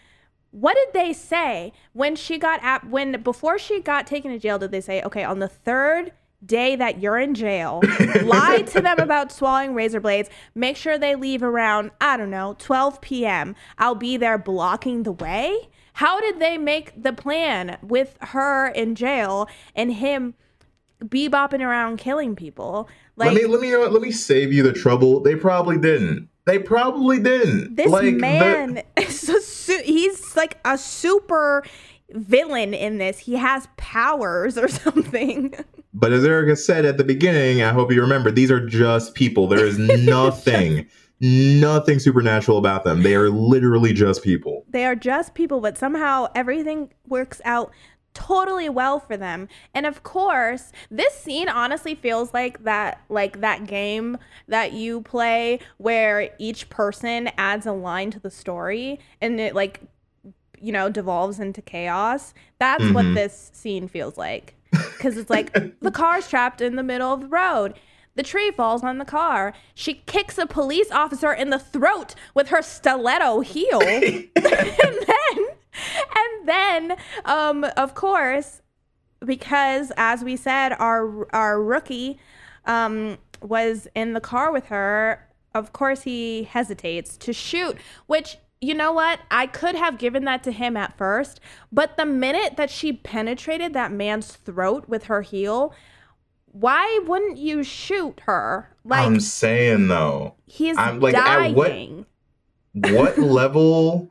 What 0.55 0.77
did 0.77 0.93
they 0.93 1.11
say 1.11 1.73
when 1.91 2.15
she 2.15 2.37
got 2.37 2.63
at 2.63 2.89
when 2.89 3.21
before 3.21 3.59
she 3.59 3.81
got 3.81 4.07
taken 4.07 4.31
to 4.31 4.39
jail? 4.39 4.57
Did 4.57 4.71
they 4.71 4.79
say, 4.79 5.01
okay, 5.01 5.21
on 5.21 5.39
the 5.39 5.49
third 5.49 6.13
day 6.45 6.77
that 6.77 7.01
you're 7.01 7.17
in 7.17 7.33
jail, 7.33 7.81
lie 8.23 8.61
to 8.61 8.79
them 8.79 8.99
about 8.99 9.33
swallowing 9.33 9.73
razor 9.73 9.99
blades, 9.99 10.29
make 10.53 10.77
sure 10.77 10.97
they 10.97 11.13
leave 11.15 11.43
around, 11.43 11.91
I 11.99 12.15
don't 12.15 12.29
know, 12.29 12.55
12 12.57 13.01
p.m. 13.01 13.53
I'll 13.77 13.95
be 13.95 14.15
there 14.15 14.37
blocking 14.37 15.03
the 15.03 15.11
way? 15.11 15.67
How 15.91 16.21
did 16.21 16.39
they 16.39 16.57
make 16.57 17.03
the 17.03 17.11
plan 17.11 17.77
with 17.81 18.15
her 18.21 18.69
in 18.69 18.95
jail 18.95 19.49
and 19.75 19.91
him 19.91 20.35
bebopping 21.03 21.59
around 21.59 21.97
killing 21.97 22.33
people? 22.33 22.87
Like, 23.17 23.33
let 23.33 23.43
me 23.43 23.45
let 23.45 23.59
me 23.59 23.73
uh, 23.73 23.89
let 23.89 24.01
me 24.01 24.11
save 24.11 24.53
you 24.53 24.63
the 24.63 24.71
trouble. 24.71 25.19
They 25.19 25.35
probably 25.35 25.77
didn't. 25.77 26.29
They 26.45 26.59
probably 26.59 27.19
didn't. 27.19 27.75
This 27.75 27.89
like, 27.91 28.03
the- 28.03 28.11
man 28.19 28.83
is 28.97 29.27
a 29.29 29.41
su- 29.41 29.81
he's 29.83 30.35
like 30.35 30.57
a 30.65 30.77
super 30.77 31.63
villain 32.11 32.73
in 32.73 32.97
this. 32.99 33.17
He 33.19 33.35
has 33.35 33.67
powers 33.77 34.57
or 34.57 34.67
something. 34.67 35.53
But 35.93 36.11
as 36.11 36.23
Erica 36.25 36.55
said 36.55 36.85
at 36.85 36.97
the 36.97 37.03
beginning, 37.03 37.63
I 37.63 37.71
hope 37.71 37.91
you 37.91 38.01
remember, 38.01 38.29
these 38.31 38.51
are 38.51 38.65
just 38.65 39.15
people. 39.15 39.47
There 39.47 39.65
is 39.65 39.79
nothing, 40.05 40.85
nothing 41.21 41.99
supernatural 41.99 42.57
about 42.57 42.83
them. 42.83 43.01
They 43.01 43.15
are 43.15 43.29
literally 43.29 43.93
just 43.93 44.21
people. 44.23 44.65
they 44.69 44.85
are 44.85 44.95
just 44.95 45.33
people, 45.33 45.61
but 45.61 45.77
somehow 45.77 46.27
everything 46.35 46.91
works 47.07 47.41
out 47.45 47.71
totally 48.15 48.69
well 48.69 48.99
for 48.99 49.15
them. 49.17 49.47
And 49.75 49.85
of 49.85 50.01
course, 50.01 50.71
this 50.89 51.13
scene 51.13 51.47
honestly 51.47 51.93
feels 51.93 52.33
like 52.33 52.63
that 52.63 53.01
like 53.09 53.41
that 53.41 53.67
game 53.67 54.17
that 54.47 54.73
you 54.73 55.01
play 55.01 55.59
where 55.77 56.31
each 56.39 56.69
person 56.69 57.29
adds 57.37 57.67
a 57.67 57.71
line 57.73 58.09
to 58.11 58.19
the 58.19 58.31
story 58.31 58.99
and 59.21 59.39
it 59.39 59.53
like 59.53 59.81
you 60.59 60.71
know 60.71 60.89
devolves 60.89 61.39
into 61.39 61.61
chaos. 61.61 62.33
That's 62.57 62.89
what 62.91 63.05
Mhm. 63.05 63.13
this 63.13 63.51
scene 63.53 63.87
feels 63.87 64.17
like. 64.17 64.55
Cuz 64.99 65.17
it's 65.17 65.29
like 65.29 65.53
the 65.81 65.91
car's 65.91 66.27
trapped 66.27 66.61
in 66.61 66.75
the 66.77 66.83
middle 66.83 67.13
of 67.13 67.21
the 67.21 67.27
road. 67.27 67.75
The 68.15 68.23
tree 68.23 68.49
falls 68.51 68.81
on 68.81 68.97
the 68.97 69.03
car. 69.05 69.53
She 69.73 69.95
kicks 70.05 70.37
a 70.37 70.45
police 70.45 70.89
officer 70.89 71.33
in 71.33 71.49
the 71.49 71.59
throat 71.59 72.15
with 72.33 72.47
her 72.47 72.61
stiletto 72.61 73.41
heel. 73.41 73.81
and 73.83 74.29
then 74.35 75.44
and 76.15 76.47
then 76.47 76.97
um 77.25 77.65
of 77.77 77.95
course 77.95 78.61
because 79.25 79.91
as 79.97 80.23
we 80.23 80.35
said 80.35 80.73
our 80.73 81.27
our 81.33 81.61
rookie 81.61 82.19
um 82.65 83.17
was 83.41 83.87
in 83.95 84.13
the 84.13 84.21
car 84.21 84.51
with 84.51 84.65
her 84.67 85.27
of 85.53 85.73
course 85.73 86.03
he 86.03 86.43
hesitates 86.43 87.17
to 87.17 87.33
shoot 87.33 87.77
which 88.07 88.37
you 88.61 88.73
know 88.73 88.93
what? 88.93 89.19
I 89.29 89.45
could 89.47 89.75
have 89.75 89.97
given 89.99 90.23
that 90.25 90.41
to 90.43 90.51
him 90.51 90.75
at 90.77 90.97
first 90.97 91.39
but 91.71 91.97
the 91.97 92.05
minute 92.05 92.57
that 92.57 92.69
she 92.69 92.93
penetrated 92.93 93.73
that 93.73 93.91
man's 93.91 94.31
throat 94.31 94.87
with 94.87 95.03
her 95.05 95.21
heel 95.21 95.73
why 96.47 97.01
wouldn't 97.05 97.37
you 97.37 97.63
shoot 97.63 98.21
her? 98.21 98.73
Like 98.85 99.05
I'm 99.05 99.19
saying 99.19 99.89
though, 99.89 100.35
he's 100.45 100.77
I'm 100.77 101.01
like, 101.01 101.13
at 101.13 101.51
what- 101.53 101.67
what 102.73 103.17
level 103.41 104.09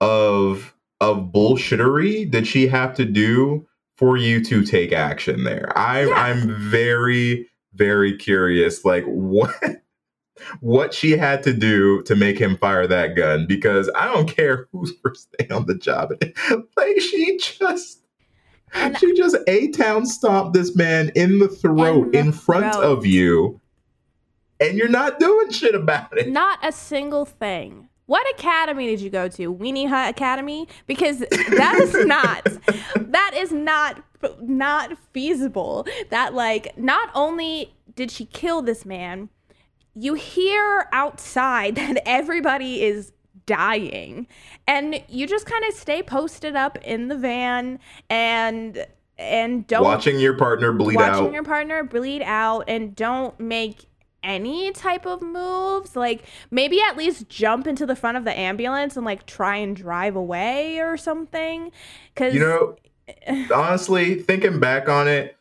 of 0.00 0.74
of 1.00 1.30
bullshittery 1.32 2.30
did 2.30 2.46
she 2.46 2.66
have 2.66 2.94
to 2.94 3.04
do 3.04 3.66
for 3.96 4.16
you 4.16 4.42
to 4.44 4.64
take 4.64 4.92
action 4.92 5.44
there? 5.44 5.72
I'm 5.76 6.12
I'm 6.12 6.70
very 6.70 7.48
very 7.74 8.16
curious. 8.16 8.84
Like 8.84 9.04
what 9.04 9.54
what 10.60 10.94
she 10.94 11.12
had 11.12 11.42
to 11.44 11.52
do 11.52 12.02
to 12.02 12.16
make 12.16 12.38
him 12.38 12.56
fire 12.56 12.86
that 12.86 13.16
gun 13.16 13.46
because 13.46 13.90
I 13.94 14.06
don't 14.06 14.28
care 14.28 14.68
who's 14.72 14.92
first 15.02 15.34
day 15.38 15.48
on 15.48 15.66
the 15.66 15.74
job. 15.74 16.12
Like 16.76 17.00
she 17.00 17.38
just 17.38 18.02
she 18.98 19.14
just 19.14 19.36
a 19.46 19.68
town 19.68 20.06
stomped 20.06 20.52
this 20.52 20.76
man 20.76 21.10
in 21.14 21.38
the 21.38 21.48
throat 21.48 22.14
in, 22.14 22.32
front 22.32 22.74
throat. 22.74 22.84
of 22.84 23.06
you, 23.06 23.60
and 24.60 24.76
you're 24.76 24.88
not 24.88 25.18
doing 25.18 25.50
shit 25.50 25.74
about 25.74 26.16
it. 26.18 26.28
Not 26.28 26.58
a 26.62 26.72
single 26.72 27.24
thing. 27.24 27.88
What 28.06 28.24
academy 28.38 28.86
did 28.86 29.00
you 29.00 29.10
go 29.10 29.28
to? 29.28 29.52
Weenie 29.54 29.88
Hut 29.88 30.10
Academy? 30.10 30.68
Because 30.86 31.18
that 31.18 31.78
is 31.80 32.06
not 32.06 32.44
that 32.96 33.32
is 33.34 33.52
not 33.52 34.02
not 34.40 34.96
feasible. 35.12 35.86
That 36.10 36.34
like 36.34 36.76
not 36.78 37.10
only 37.14 37.74
did 37.94 38.10
she 38.10 38.24
kill 38.26 38.62
this 38.62 38.86
man, 38.86 39.28
you 39.94 40.14
hear 40.14 40.88
outside 40.92 41.74
that 41.76 42.00
everybody 42.06 42.82
is 42.82 43.12
dying 43.46 44.26
and 44.66 45.00
you 45.08 45.26
just 45.26 45.46
kind 45.46 45.64
of 45.68 45.74
stay 45.74 46.02
posted 46.02 46.56
up 46.56 46.78
in 46.82 47.08
the 47.08 47.16
van 47.16 47.78
and 48.10 48.84
and 49.18 49.66
don't 49.66 49.84
Watching 49.84 50.18
your 50.18 50.34
partner 50.34 50.72
bleed 50.72 50.96
watching 50.96 51.10
out. 51.10 51.20
Watching 51.20 51.34
your 51.34 51.44
partner 51.44 51.84
bleed 51.84 52.22
out 52.22 52.64
and 52.68 52.94
don't 52.94 53.38
make 53.40 53.86
any 54.22 54.72
type 54.72 55.06
of 55.06 55.22
moves 55.22 55.94
like 55.94 56.24
maybe 56.50 56.80
at 56.80 56.96
least 56.96 57.28
jump 57.28 57.66
into 57.66 57.86
the 57.86 57.96
front 57.96 58.16
of 58.16 58.24
the 58.24 58.36
ambulance 58.36 58.96
and 58.96 59.06
like 59.06 59.24
try 59.26 59.56
and 59.56 59.76
drive 59.76 60.16
away 60.16 60.78
or 60.80 60.96
something 60.96 61.70
because 62.12 62.34
You 62.34 62.40
know, 62.40 62.76
honestly, 63.54 64.16
thinking 64.16 64.58
back 64.58 64.88
on 64.88 65.06
it, 65.06 65.36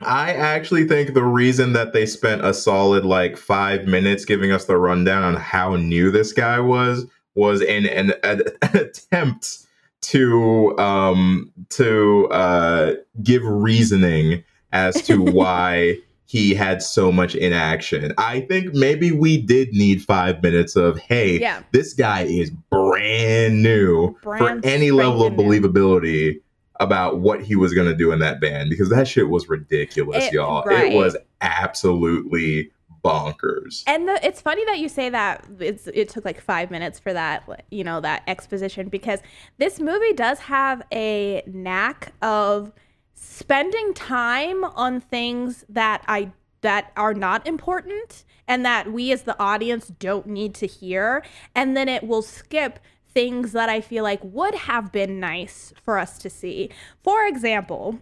I 0.00 0.32
actually 0.34 0.86
think 0.86 1.14
the 1.14 1.24
reason 1.24 1.72
that 1.72 1.92
they 1.92 2.06
spent 2.06 2.44
a 2.44 2.52
solid 2.52 3.04
like 3.04 3.36
five 3.36 3.86
minutes 3.86 4.24
giving 4.24 4.52
us 4.52 4.66
the 4.66 4.76
rundown 4.76 5.22
on 5.22 5.36
how 5.36 5.76
new 5.76 6.10
this 6.10 6.32
guy 6.32 6.60
was 6.60 7.06
was 7.34 7.60
in 7.62 7.86
an, 7.86 8.12
an 8.22 8.42
attempt 8.62 9.66
to 10.02 10.78
um 10.78 11.50
to 11.70 12.28
uh 12.28 12.94
give 13.22 13.42
reasoning 13.44 14.44
as 14.72 15.00
to 15.02 15.20
why 15.32 15.96
he 16.28 16.54
had 16.54 16.82
so 16.82 17.12
much 17.12 17.34
inaction. 17.36 18.12
I 18.18 18.40
think 18.40 18.74
maybe 18.74 19.12
we 19.12 19.40
did 19.40 19.72
need 19.72 20.02
five 20.02 20.42
minutes 20.42 20.74
of 20.76 20.98
hey, 20.98 21.38
Yeah. 21.40 21.62
this 21.72 21.94
guy 21.94 22.22
is 22.22 22.50
brand 22.70 23.62
new 23.62 24.16
Brand 24.22 24.62
for 24.64 24.68
any 24.68 24.90
level 24.90 25.22
of 25.24 25.32
spanking 25.34 25.48
new. 25.50 25.60
believability 25.60 26.40
about 26.80 27.20
what 27.20 27.40
he 27.42 27.54
was 27.56 27.72
gonna 27.72 27.94
do 27.94 28.12
in 28.12 28.18
that 28.18 28.40
band 28.40 28.68
because 28.70 28.90
that 28.90 29.06
shit 29.08 29.28
was 29.28 29.48
ridiculous, 29.48 30.24
It- 30.26 30.32
y'all. 30.34 30.64
right. 30.64 30.92
It 30.92 30.96
was 30.96 31.16
absolutely 31.40 32.70
bonkers. 33.04 33.84
And 33.86 34.08
the, 34.08 34.18
it's 34.26 34.40
funny 34.40 34.64
that 34.64 34.78
you 34.78 34.88
say 34.88 35.08
that 35.10 35.46
it's, 35.60 35.86
it 35.94 36.08
took 36.08 36.24
like 36.24 36.40
five 36.40 36.70
minutes 36.72 36.98
for 36.98 37.12
that, 37.12 37.44
you 37.70 37.84
know, 37.84 38.00
that 38.00 38.22
exposition 38.26 38.88
because 38.88 39.20
this 39.58 39.78
movie 39.78 40.12
does 40.12 40.40
have 40.40 40.82
a 40.92 41.42
knack 41.46 42.12
of 42.20 42.72
spending 43.16 43.94
time 43.94 44.62
on 44.62 45.00
things 45.00 45.64
that 45.68 46.04
I 46.06 46.32
that 46.60 46.92
are 46.96 47.14
not 47.14 47.46
important 47.46 48.24
and 48.46 48.64
that 48.64 48.92
we 48.92 49.10
as 49.12 49.22
the 49.22 49.38
audience 49.40 49.88
don't 49.88 50.26
need 50.26 50.54
to 50.54 50.66
hear, 50.66 51.24
and 51.54 51.76
then 51.76 51.88
it 51.88 52.04
will 52.04 52.22
skip 52.22 52.78
things 53.08 53.52
that 53.52 53.68
I 53.68 53.80
feel 53.80 54.04
like 54.04 54.20
would 54.22 54.54
have 54.54 54.92
been 54.92 55.18
nice 55.18 55.72
for 55.82 55.98
us 55.98 56.18
to 56.18 56.30
see. 56.30 56.70
For 57.02 57.24
example, 57.26 58.00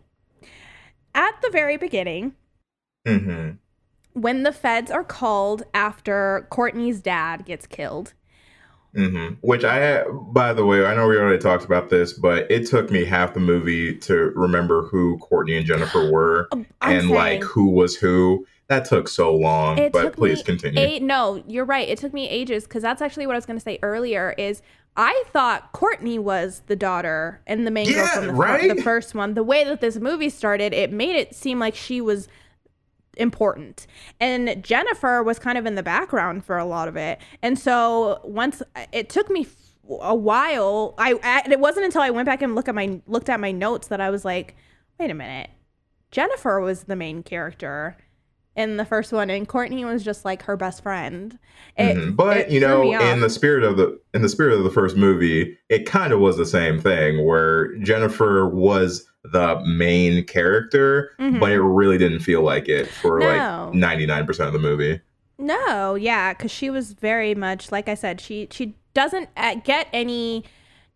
at 1.14 1.40
the 1.40 1.50
very 1.50 1.76
beginning, 1.76 2.34
hmm 3.06 3.52
when 4.14 4.44
the 4.44 4.52
feds 4.52 4.90
are 4.90 5.04
called 5.04 5.64
after 5.74 6.46
Courtney's 6.48 7.00
dad 7.00 7.44
gets 7.44 7.66
killed. 7.66 8.14
Hmm 8.94 9.34
Which 9.40 9.64
I, 9.64 10.04
by 10.32 10.52
the 10.52 10.64
way, 10.64 10.84
I 10.86 10.94
know 10.94 11.08
we 11.08 11.16
already 11.16 11.42
talked 11.42 11.64
about 11.64 11.90
this, 11.90 12.12
but 12.12 12.50
it 12.50 12.66
took 12.66 12.90
me 12.90 13.04
half 13.04 13.34
the 13.34 13.40
movie 13.40 13.96
to 13.98 14.32
remember 14.34 14.86
who 14.86 15.18
Courtney 15.18 15.56
and 15.56 15.66
Jennifer 15.66 16.10
were 16.10 16.48
I'm 16.52 16.66
and 16.82 17.10
like 17.10 17.42
who 17.42 17.70
was 17.70 17.96
who. 17.96 18.46
That 18.68 18.86
took 18.86 19.08
so 19.08 19.34
long. 19.34 19.90
But 19.92 20.14
please 20.14 20.42
continue. 20.42 20.80
Eight, 20.80 21.02
no, 21.02 21.44
you're 21.46 21.66
right. 21.66 21.86
It 21.86 21.98
took 21.98 22.14
me 22.14 22.28
ages 22.28 22.64
because 22.64 22.82
that's 22.82 23.02
actually 23.02 23.26
what 23.26 23.34
I 23.34 23.36
was 23.36 23.44
going 23.44 23.58
to 23.58 23.62
say 23.62 23.78
earlier. 23.82 24.34
Is 24.38 24.62
I 24.96 25.24
thought 25.32 25.72
Courtney 25.72 26.18
was 26.18 26.62
the 26.66 26.76
daughter 26.76 27.42
and 27.46 27.66
the 27.66 27.70
main 27.70 27.92
girl 27.92 28.06
from 28.06 28.28
the, 28.28 28.32
right? 28.32 28.74
the 28.74 28.82
first 28.82 29.14
one. 29.14 29.34
The 29.34 29.42
way 29.42 29.64
that 29.64 29.80
this 29.82 29.96
movie 29.96 30.30
started, 30.30 30.72
it 30.72 30.92
made 30.92 31.16
it 31.16 31.34
seem 31.34 31.58
like 31.58 31.74
she 31.74 32.00
was 32.00 32.28
important. 33.16 33.86
And 34.20 34.62
jennifer 34.64 35.22
was 35.22 35.38
kind 35.38 35.56
of 35.58 35.66
in 35.66 35.74
the 35.74 35.82
background 35.82 36.44
for 36.44 36.58
a 36.58 36.64
lot 36.64 36.88
of 36.88 36.96
it. 36.96 37.18
And 37.42 37.58
so 37.58 38.20
once 38.24 38.62
it 38.92 39.08
took 39.08 39.30
me 39.30 39.46
a 40.00 40.14
while. 40.14 40.94
I 40.98 41.14
I- 41.22 41.50
it 41.50 41.60
wasn't 41.60 41.84
until 41.86 42.00
i 42.02 42.10
went 42.10 42.26
back 42.26 42.40
and 42.42 42.54
look 42.54 42.68
at 42.68 42.74
my 42.74 43.00
looked 43.06 43.28
at 43.28 43.38
my 43.40 43.52
notes 43.52 43.88
that 43.88 44.00
i 44.00 44.08
was 44.10 44.24
like 44.24 44.56
wait 44.98 45.10
a 45.10 45.14
minute. 45.14 45.50
Jennifer 46.10 46.60
was 46.60 46.84
the 46.84 46.94
main 46.96 47.22
character 47.24 47.96
in 48.56 48.76
the 48.76 48.84
first 48.84 49.12
one 49.12 49.30
and 49.30 49.48
courtney 49.48 49.84
was 49.84 50.04
just 50.04 50.24
like 50.24 50.44
her 50.44 50.56
best 50.56 50.82
friend. 50.82 51.38
It- 51.76 51.96
Mhm. 51.96 52.16
But 52.16 52.50
you 52.52 52.60
know, 52.60 52.82
in 53.12 53.20
the 53.20 53.28
spirit 53.28 53.64
of 53.64 53.76
the 53.76 53.98
in 54.14 54.22
the 54.22 54.28
spirit 54.28 54.56
of 54.56 54.62
the 54.64 54.70
first 54.70 54.96
movie, 54.96 55.58
it 55.68 55.86
kind 55.86 56.12
of 56.12 56.20
was 56.20 56.36
the 56.36 56.46
same 56.46 56.80
thing 56.80 57.24
where 57.26 57.76
Jennifer 57.78 58.48
was 58.48 59.04
the 59.24 59.58
main 59.64 60.24
character, 60.24 61.12
Mhm. 61.18 61.40
but 61.40 61.50
it 61.50 61.60
really 61.60 61.96
didn't 61.98 62.20
feel 62.20 62.42
like 62.42 62.68
it 62.68 62.86
for 62.88 63.18
No. 63.20 63.26
like 63.68 63.74
ninety 63.74 64.06
nine 64.06 64.26
percent 64.26 64.46
of 64.48 64.52
the 64.52 64.58
movie. 64.58 65.00
No, 65.38 65.94
yeah, 65.94 66.32
because 66.32 66.50
she 66.52 66.70
was 66.70 66.92
very 66.92 67.34
much 67.34 67.72
like 67.72 67.88
I 67.88 67.94
said. 67.94 68.20
She 68.20 68.48
she 68.50 68.74
doesn't 68.92 69.28
uh, 69.36 69.56
get 69.64 69.88
any 69.92 70.44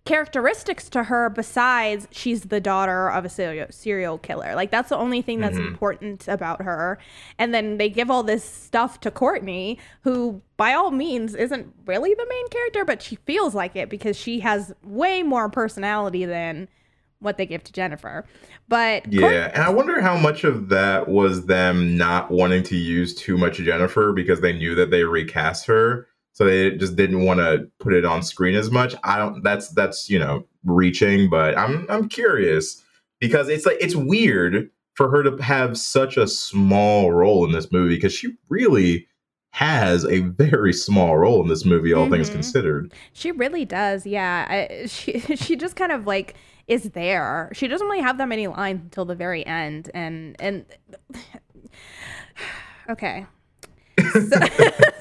characteristics 0.05 0.89
to 0.89 1.03
her 1.05 1.29
besides 1.29 2.09
she's 2.11 2.43
the 2.45 2.61
daughter 2.61 3.11
of 3.11 3.25
a 3.27 3.29
serial 3.29 3.67
serial 3.71 4.17
killer. 4.19 4.55
Like 4.55 4.71
that's 4.71 4.89
the 4.89 4.97
only 4.97 5.21
thing 5.21 5.41
that's 5.41 5.59
Mhm. 5.59 5.67
important 5.67 6.27
about 6.29 6.63
her. 6.63 6.99
And 7.39 7.53
then 7.53 7.77
they 7.77 7.91
give 7.91 8.11
all 8.11 8.23
this 8.23 8.43
stuff 8.43 9.01
to 9.01 9.11
Courtney, 9.11 9.79
who 10.03 10.41
by 10.57 10.73
all 10.73 10.91
means 10.91 11.35
isn't 11.35 11.75
really 11.87 12.15
the 12.15 12.27
main 12.29 12.49
character, 12.49 12.85
but 12.87 13.03
she 13.03 13.17
feels 13.17 13.55
like 13.55 13.77
it 13.77 13.91
because 13.91 14.17
she 14.17 14.41
has 14.41 14.73
way 14.83 15.23
more 15.23 15.51
personality 15.51 16.25
than 16.25 16.69
what 17.21 17.37
they 17.37 17.47
give 17.47 17.65
to 17.65 17.73
Jennifer. 17.73 18.25
But 18.69 19.13
Yeah, 19.13 19.51
and 19.55 19.63
I 19.63 19.71
wonder 19.71 20.01
how 20.01 20.17
much 20.17 20.45
of 20.45 20.69
that 20.69 21.09
was 21.09 21.47
them 21.47 21.97
not 21.97 22.31
wanting 22.31 22.63
to 22.65 22.77
use 22.77 23.15
too 23.15 23.37
much 23.37 23.57
Jennifer 23.59 24.13
because 24.13 24.41
they 24.41 24.53
knew 24.53 24.75
that 24.77 24.91
they 24.91 25.05
recast 25.05 25.67
her. 25.67 26.07
so 26.33 26.45
they 26.45 26.71
just 26.77 26.95
didn't 26.95 27.25
want 27.25 27.41
to 27.41 27.69
put 27.81 27.93
it 27.93 28.05
on 28.05 28.23
screen 28.23 28.55
as 28.55 28.71
much. 28.71 28.95
I 29.03 29.19
don't. 29.19 29.43
That's 29.43 29.71
that's 29.71 30.09
you 30.09 30.19
know 30.21 30.47
reaching, 30.65 31.29
but 31.29 31.59
I'm 31.59 31.85
I'm 31.91 32.09
curious 32.09 32.81
because 33.21 33.49
it's 33.49 33.67
like 33.67 33.79
it's 33.81 33.97
weird 33.97 34.71
for 34.95 35.11
her 35.11 35.25
to 35.25 35.37
have 35.43 35.77
such 35.77 36.17
a 36.17 36.29
small 36.29 37.11
role 37.13 37.45
in 37.45 37.51
this 37.53 37.73
movie 37.73 37.97
because 37.97 38.13
she 38.13 38.37
really 38.49 39.09
has 39.53 40.05
a 40.05 40.21
very 40.21 40.73
small 40.73 41.17
role 41.19 41.43
in 41.43 41.49
this 41.49 41.65
movie, 41.65 41.93
all 41.93 42.09
things 42.09 42.29
Mhm. 42.31 42.35
considered. 42.35 42.93
She 43.13 43.33
really 43.33 43.65
does. 43.65 44.07
Yeah. 44.07 44.47
I, 44.49 44.87
she 44.87 45.19
she 45.35 45.57
just 45.57 45.75
kind 45.75 45.91
of 45.91 46.07
like 46.07 46.35
is 46.69 46.91
there. 46.91 47.51
She 47.55 47.67
doesn't 47.67 47.87
really 47.87 48.03
have 48.03 48.19
that 48.19 48.29
many 48.29 48.47
lines 48.47 48.83
until 48.83 49.05
the 49.05 49.15
very 49.17 49.45
end 49.45 49.91
and 49.95 50.37
and 50.39 50.65
okay. 52.91 53.27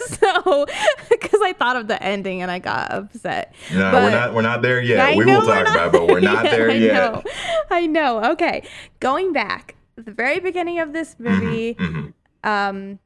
So, 0.08 0.66
because 1.10 1.40
I 1.44 1.54
thought 1.54 1.76
of 1.76 1.88
the 1.88 2.02
ending 2.02 2.42
and 2.42 2.50
I 2.50 2.58
got 2.60 2.92
upset. 2.92 3.54
No, 3.72 3.92
But- 3.92 4.04
we're 4.04 4.10
not 4.12 4.34
we're 4.34 4.42
not 4.42 4.62
there 4.62 4.82
yet. 4.82 5.00
I 5.00 5.16
we 5.16 5.26
will 5.26 5.42
talk 5.46 5.68
about, 5.68 5.88
it, 5.88 5.92
but 5.92 6.08
we're 6.08 6.20
not 6.22 6.46
Yeah, 6.46 6.52
there 6.52 6.70
I 6.72 6.74
yet. 6.74 6.94
Know. 6.94 7.24
I 7.70 7.86
know. 7.86 8.32
Okay, 8.32 8.64
going 9.00 9.34
back 9.34 9.76
the 9.96 10.12
very 10.12 10.40
beginning 10.40 10.80
of 10.80 10.94
this 10.94 11.16
movie, 11.20 11.76
Mhm. 11.76 12.14
um, 12.44 13.00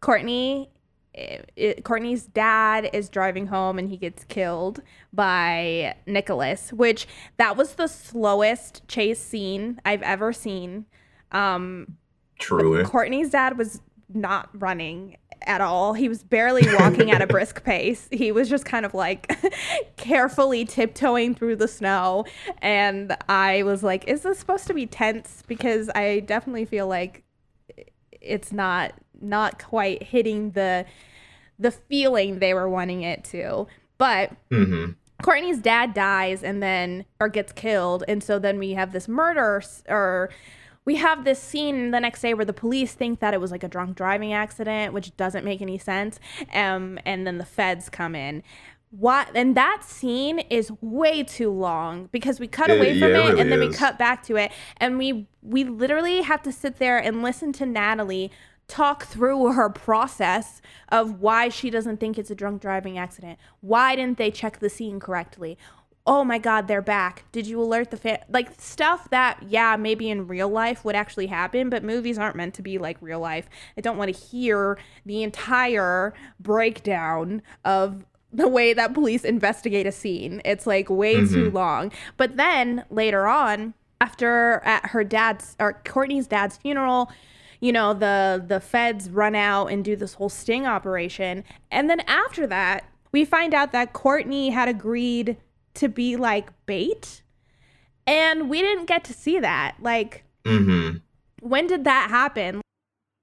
Courtney, 0.00 0.70
it, 1.56 1.84
Courtney's 1.84 2.24
dad 2.24 2.90
is 2.92 3.08
driving 3.08 3.48
home 3.48 3.78
and 3.78 3.88
he 3.88 3.96
gets 3.96 4.24
killed 4.24 4.82
by 5.12 5.94
Nicholas, 6.06 6.72
which 6.72 7.06
that 7.36 7.56
was 7.56 7.74
the 7.74 7.86
slowest 7.86 8.86
chase 8.88 9.20
scene 9.20 9.80
I've 9.84 10.02
ever 10.02 10.32
seen. 10.32 10.86
Um, 11.32 11.96
Truly. 12.38 12.84
Courtney's 12.84 13.30
dad 13.30 13.58
was 13.58 13.80
not 14.12 14.48
running 14.54 15.16
at 15.42 15.60
all. 15.60 15.94
He 15.94 16.08
was 16.08 16.22
barely 16.22 16.62
walking 16.78 17.10
at 17.10 17.22
a 17.22 17.26
brisk 17.28 17.64
pace. 17.64 18.08
He 18.10 18.32
was 18.32 18.48
just 18.48 18.64
kind 18.64 18.86
of 18.86 18.94
like 18.94 19.36
carefully 19.96 20.64
tiptoeing 20.64 21.34
through 21.34 21.56
the 21.56 21.68
snow. 21.68 22.24
And 22.58 23.16
I 23.28 23.62
was 23.62 23.82
like, 23.82 24.06
is 24.08 24.22
this 24.22 24.38
supposed 24.38 24.66
to 24.68 24.74
be 24.74 24.86
tense? 24.86 25.42
Because 25.46 25.90
I 25.94 26.20
definitely 26.20 26.64
feel 26.64 26.86
like 26.86 27.24
it's 28.20 28.52
not 28.52 28.92
not 29.20 29.62
quite 29.62 30.02
hitting 30.02 30.52
the 30.52 30.84
the 31.58 31.70
feeling 31.70 32.38
they 32.38 32.54
were 32.54 32.68
wanting 32.68 33.02
it 33.02 33.24
to. 33.24 33.66
But 33.98 34.32
hmm 34.50 34.90
Courtney's 35.20 35.58
dad 35.58 35.94
dies 35.94 36.44
and 36.44 36.62
then 36.62 37.04
or 37.18 37.28
gets 37.28 37.50
killed. 37.50 38.04
And 38.06 38.22
so 38.22 38.38
then 38.38 38.56
we 38.58 38.74
have 38.74 38.92
this 38.92 39.08
murder 39.08 39.60
or 39.88 40.30
we 40.84 40.94
have 40.94 41.24
this 41.24 41.40
scene 41.40 41.90
the 41.90 41.98
next 41.98 42.22
day 42.22 42.34
where 42.34 42.44
the 42.44 42.52
police 42.52 42.92
think 42.94 43.18
that 43.18 43.34
it 43.34 43.40
was 43.40 43.50
like 43.50 43.64
a 43.64 43.68
drunk 43.68 43.96
driving 43.96 44.32
accident 44.32 44.94
which 44.94 45.16
doesn't 45.16 45.44
make 45.44 45.60
any 45.60 45.76
sense. 45.76 46.20
Um 46.54 47.00
and 47.04 47.26
then 47.26 47.38
the 47.38 47.44
feds 47.44 47.88
come 47.88 48.14
in. 48.14 48.44
What 48.90 49.28
and 49.34 49.56
that 49.56 49.82
scene 49.84 50.38
is 50.38 50.70
way 50.80 51.24
too 51.24 51.50
long 51.50 52.08
because 52.12 52.38
we 52.38 52.46
cut 52.46 52.70
It- 52.70 52.78
away 52.78 52.98
from 53.00 53.10
yeah, 53.10 53.16
it 53.16 53.20
it, 53.24 53.28
really 53.30 53.40
and 53.40 53.50
then 53.52 53.58
we 53.58 53.72
cut 53.72 53.98
back 53.98 54.22
to 54.26 54.36
it. 54.36 54.52
And 54.76 54.98
we 54.98 55.26
we 55.42 55.64
literally 55.64 56.22
have 56.22 56.42
to 56.44 56.52
sit 56.52 56.76
there 56.78 56.96
and 56.98 57.22
listen 57.24 57.52
to 57.54 57.66
Natalie 57.66 58.30
talk 58.68 59.04
through 59.06 59.52
her 59.52 59.70
process 59.70 60.60
of 60.90 61.20
why 61.20 61.48
she 61.48 61.70
doesn't 61.70 61.98
think 61.98 62.18
it's 62.18 62.30
a 62.30 62.34
drunk 62.34 62.60
driving 62.62 62.98
accident. 62.98 63.38
Why 63.60 63.96
didn't 63.96 64.18
they 64.18 64.30
check 64.30 64.58
the 64.60 64.68
scene 64.70 65.00
correctly? 65.00 65.58
Oh 66.06 66.24
my 66.24 66.38
god, 66.38 66.68
they're 66.68 66.80
back. 66.80 67.24
Did 67.32 67.46
you 67.46 67.60
alert 67.60 67.90
the 67.90 67.96
fan? 67.98 68.18
Like 68.30 68.58
stuff 68.60 69.10
that 69.10 69.42
yeah, 69.46 69.76
maybe 69.76 70.08
in 70.08 70.26
real 70.26 70.48
life 70.48 70.84
would 70.84 70.94
actually 70.94 71.26
happen, 71.26 71.68
but 71.68 71.82
movies 71.84 72.18
aren't 72.18 72.36
meant 72.36 72.54
to 72.54 72.62
be 72.62 72.78
like 72.78 72.96
real 73.00 73.20
life. 73.20 73.48
I 73.76 73.80
don't 73.80 73.96
want 73.98 74.14
to 74.14 74.18
hear 74.18 74.78
the 75.04 75.22
entire 75.22 76.14
breakdown 76.40 77.42
of 77.64 78.04
the 78.32 78.48
way 78.48 78.74
that 78.74 78.92
police 78.94 79.24
investigate 79.24 79.86
a 79.86 79.92
scene. 79.92 80.40
It's 80.44 80.66
like 80.66 80.90
way 80.90 81.16
too 81.16 81.50
Mhm. 81.50 81.52
long. 81.52 81.92
But 82.18 82.36
then 82.36 82.84
later 82.90 83.26
on, 83.26 83.74
after 84.00 84.62
at 84.64 84.86
her 84.86 85.04
dad's 85.04 85.56
or 85.58 85.80
Courtney's 85.84 86.26
dad's 86.26 86.56
funeral, 86.56 87.10
you 87.60 87.72
know, 87.72 87.94
the 87.94 88.42
the 88.46 88.60
feds 88.60 89.10
run 89.10 89.34
out 89.34 89.66
and 89.66 89.84
do 89.84 89.96
this 89.96 90.14
whole 90.14 90.28
sting 90.28 90.66
operation. 90.66 91.44
And 91.70 91.90
then 91.90 92.00
after 92.00 92.46
that, 92.46 92.84
we 93.12 93.24
find 93.24 93.54
out 93.54 93.72
that 93.72 93.92
Courtney 93.92 94.50
had 94.50 94.68
agreed 94.68 95.36
to 95.74 95.88
be 95.88 96.16
like 96.16 96.50
bait. 96.66 97.22
And 98.06 98.48
we 98.48 98.62
didn't 98.62 98.86
get 98.86 99.04
to 99.04 99.12
see 99.12 99.38
that. 99.38 99.76
Like, 99.80 100.24
mm-hmm. 100.44 100.98
when 101.40 101.66
did 101.66 101.84
that 101.84 102.08
happen? 102.10 102.62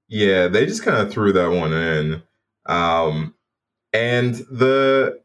Yeah, 0.08 0.46
they 0.48 0.64
just 0.66 0.84
kind 0.84 0.96
of 0.96 1.10
threw 1.10 1.32
that 1.32 1.50
one 1.50 1.72
in. 1.72 2.22
Um, 2.66 3.34
and 3.92 4.34
the, 4.50 5.20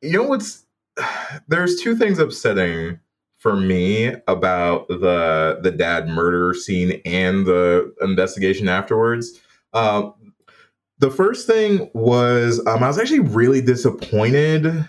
you 0.00 0.12
know 0.12 0.22
what's, 0.22 0.64
there's 1.48 1.80
two 1.80 1.94
things 1.94 2.18
upsetting 2.18 3.00
for 3.40 3.56
me 3.56 4.14
about 4.28 4.86
the 4.88 5.58
the 5.62 5.70
dad 5.70 6.06
murder 6.06 6.54
scene 6.54 7.00
and 7.04 7.46
the 7.46 7.92
investigation 8.02 8.68
afterwards. 8.68 9.40
Um, 9.72 10.14
the 10.98 11.10
first 11.10 11.46
thing 11.46 11.90
was 11.94 12.64
um, 12.66 12.84
I 12.84 12.88
was 12.88 12.98
actually 12.98 13.20
really 13.20 13.62
disappointed 13.62 14.86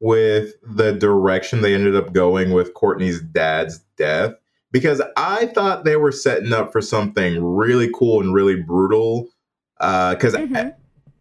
with 0.00 0.52
the 0.62 0.92
direction 0.92 1.62
they 1.62 1.74
ended 1.74 1.96
up 1.96 2.12
going 2.12 2.52
with 2.52 2.74
Courtney's 2.74 3.22
dad's 3.22 3.78
death 3.96 4.34
because 4.70 5.00
I 5.16 5.46
thought 5.46 5.84
they 5.84 5.96
were 5.96 6.12
setting 6.12 6.52
up 6.52 6.72
for 6.72 6.82
something 6.82 7.42
really 7.42 7.88
cool 7.94 8.20
and 8.20 8.34
really 8.34 8.56
brutal. 8.60 9.28
Because 9.78 10.34
Mhm. 10.34 10.74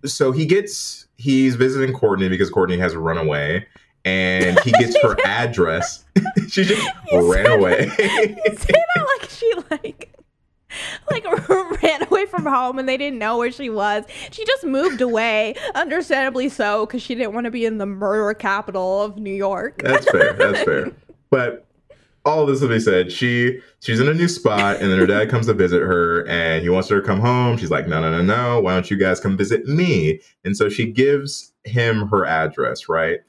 so 0.03 0.34
he 0.34 0.45
gets 0.45 1.07
he's 1.15 1.55
visiting 1.55 1.93
Courtney 1.93 2.27
because 2.27 2.49
Courtney 2.49 2.77
has 2.77 2.93
run 2.93 3.17
away, 3.17 3.65
and 4.06 4.60
he 4.62 4.72
gets 4.72 4.99
her 5.01 5.16
address. 5.26 6.04
she 6.49 6.64
just 6.64 6.88
You 7.12 7.32
ran 7.32 7.47
away. 7.47 7.86
you 7.99 8.56
say 8.58 8.74
that 8.74 9.08
like 9.20 9.30
she 9.30 9.54
like 9.72 10.10
like 11.12 11.49
ran 11.82 12.04
away 12.08 12.26
from 12.26 12.45
home 12.45 12.80
and 12.80 12.89
they 12.89 12.97
didn't 12.97 13.20
know 13.20 13.38
where 13.38 13.51
she 13.51 13.70
was. 13.70 14.06
She 14.32 14.43
just 14.45 14.64
moved 14.64 15.01
away, 15.01 15.56
understandably 15.76 16.49
so, 16.49 16.86
because 16.86 17.01
she 17.01 17.14
didn't 17.16 17.34
want 17.34 17.45
to 17.45 17.51
be 17.51 17.66
in 17.66 17.78
the 17.78 17.86
murder 17.86 18.34
capital 18.34 19.04
of 19.04 19.18
New 19.18 19.34
York. 19.34 19.82
That's 19.84 20.10
fair. 20.10 20.34
That's 20.34 20.64
fair. 20.64 20.91
But 21.30 21.68
all 22.26 22.45
this 22.45 22.62
to 22.62 22.68
be 22.68 22.80
said, 22.80 23.12
she 23.12 23.60
she's 23.82 23.99
in 23.99 24.08
a 24.08 24.14
new 24.14 24.28
spot, 24.28 24.78
and 24.78 24.91
then 24.91 24.97
her 24.97 25.06
dad 25.06 25.30
comes 25.30 25.45
to 25.47 25.54
visit 25.54 25.82
her, 25.82 26.28
and 26.28 26.64
he 26.64 26.70
wants 26.70 26.89
her 26.89 27.01
to 27.01 27.06
come 27.06 27.20
home. 27.20 27.58
She's 27.58 27.72
like, 27.72 27.88
no, 27.88 28.01
no, 28.01 28.12
no, 28.12 28.22
no. 28.22 28.62
Why 28.62 28.74
don't 28.74 28.89
you 28.89 28.97
guys 28.97 29.20
come 29.20 29.38
visit 29.38 29.66
me? 29.66 30.22
And 30.45 30.56
so 30.56 30.70
she 30.70 30.91
gives 30.91 31.54
him 31.66 32.08
her 32.08 32.26
address, 32.26 32.88
right? 32.88 33.20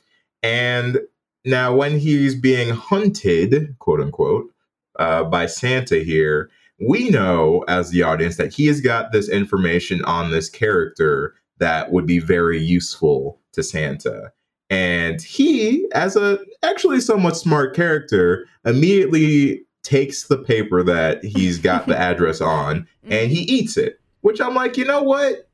And 0.45 0.99
now 1.47 1.75
when 1.75 1.99
he's 1.99 2.35
being 2.35 2.69
hunted, 2.69 3.75
quote 3.79 4.01
unquote, 4.01 4.53
uh, 4.99 5.25
by 5.25 5.47
Santa 5.47 6.01
here, 6.01 6.51
we 6.79 7.09
know 7.09 7.65
as 7.67 7.91
the 7.91 8.03
audience 8.03 8.37
that 8.37 8.53
he 8.53 8.67
has 8.67 8.83
got 8.83 9.11
this 9.11 9.29
information 9.31 10.05
on 10.05 10.31
this 10.31 10.51
character 10.51 11.35
that 11.59 11.93
would 11.93 12.05
be 12.05 12.19
very 12.19 12.61
useful 12.61 13.41
to 13.53 13.63
Santa. 13.63 14.33
And 14.69 15.23
he, 15.23 15.87
as 15.95 16.15
a 16.15 16.39
actually 16.63 17.01
somewhat 17.01 17.39
smart 17.39 17.75
character, 17.75 18.47
immediately 18.67 19.65
takes 19.83 20.25
the 20.25 20.39
paper 20.39 20.83
that 20.83 21.25
he's 21.25 21.59
got 21.59 21.87
the 21.87 21.97
address 21.99 22.43
on 22.43 22.87
and 23.05 23.31
he 23.31 23.41
eats 23.43 23.79
it. 23.79 23.99
Which 24.21 24.41
I'm 24.43 24.55
like, 24.55 24.77
you 24.77 24.85
know 24.85 25.03
what? 25.03 25.49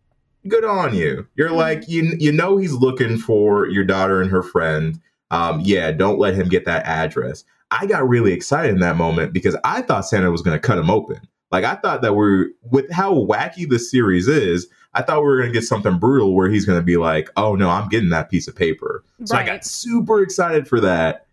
Good 0.49 0.65
on 0.65 0.95
you. 0.95 1.27
You're 1.35 1.51
like, 1.51 1.89
you 1.89 2.15
you 2.19 2.33
know 2.33 2.57
he's 2.57 2.73
looking 2.73 3.19
for 3.19 3.69
your 3.69 3.85
daughter 3.85 4.23
and 4.23 4.31
her 4.31 4.43
friend. 4.43 5.01
Um, 5.31 5.61
yeah, 5.61 5.93
don't 5.93 6.19
let 6.19 6.35
him 6.35 6.49
get 6.49 6.65
that 6.65 6.85
address. 6.87 7.45
I 7.71 7.87
got 7.87 8.09
really 8.09 8.33
excited 8.33 8.73
in 8.73 8.81
that 8.81 8.97
moment 8.97 9.33
because 9.33 9.57
I 9.65 9.83
thought 9.83 10.07
Santa 10.07 10.31
was 10.31 10.43
going 10.43 10.59
to 10.59 10.67
cut 10.67 10.79
him 10.79 10.91
open. 10.91 11.21
Like 11.53 11.65
I 11.65 11.75
thought 11.77 12.03
that 12.03 12.15
we're 12.15 12.49
with 12.71 12.91
how 12.91 13.15
wacky 13.15 13.69
the 13.69 13.79
series 13.79 14.29
is. 14.29 14.67
I 14.95 15.03
thought 15.03 15.21
we 15.21 15.27
were 15.27 15.37
going 15.37 15.53
to 15.53 15.53
get 15.53 15.67
something 15.67 15.99
brutal 15.99 16.35
where 16.35 16.51
he's 16.51 16.65
going 16.65 16.79
to 16.79 16.85
be 16.85 16.97
like, 16.97 17.29
"Oh 17.37 17.55
no, 17.55 17.69
I'm 17.71 17.89
getting 17.89 18.11
that 18.11 18.31
piece 18.31 18.49
of 18.49 18.57
paper." 18.57 19.05
So 19.25 19.37
I 19.37 19.45
got 19.45 19.65
super 19.65 20.23
excited 20.23 20.67
for 20.67 20.81
that, 20.81 21.27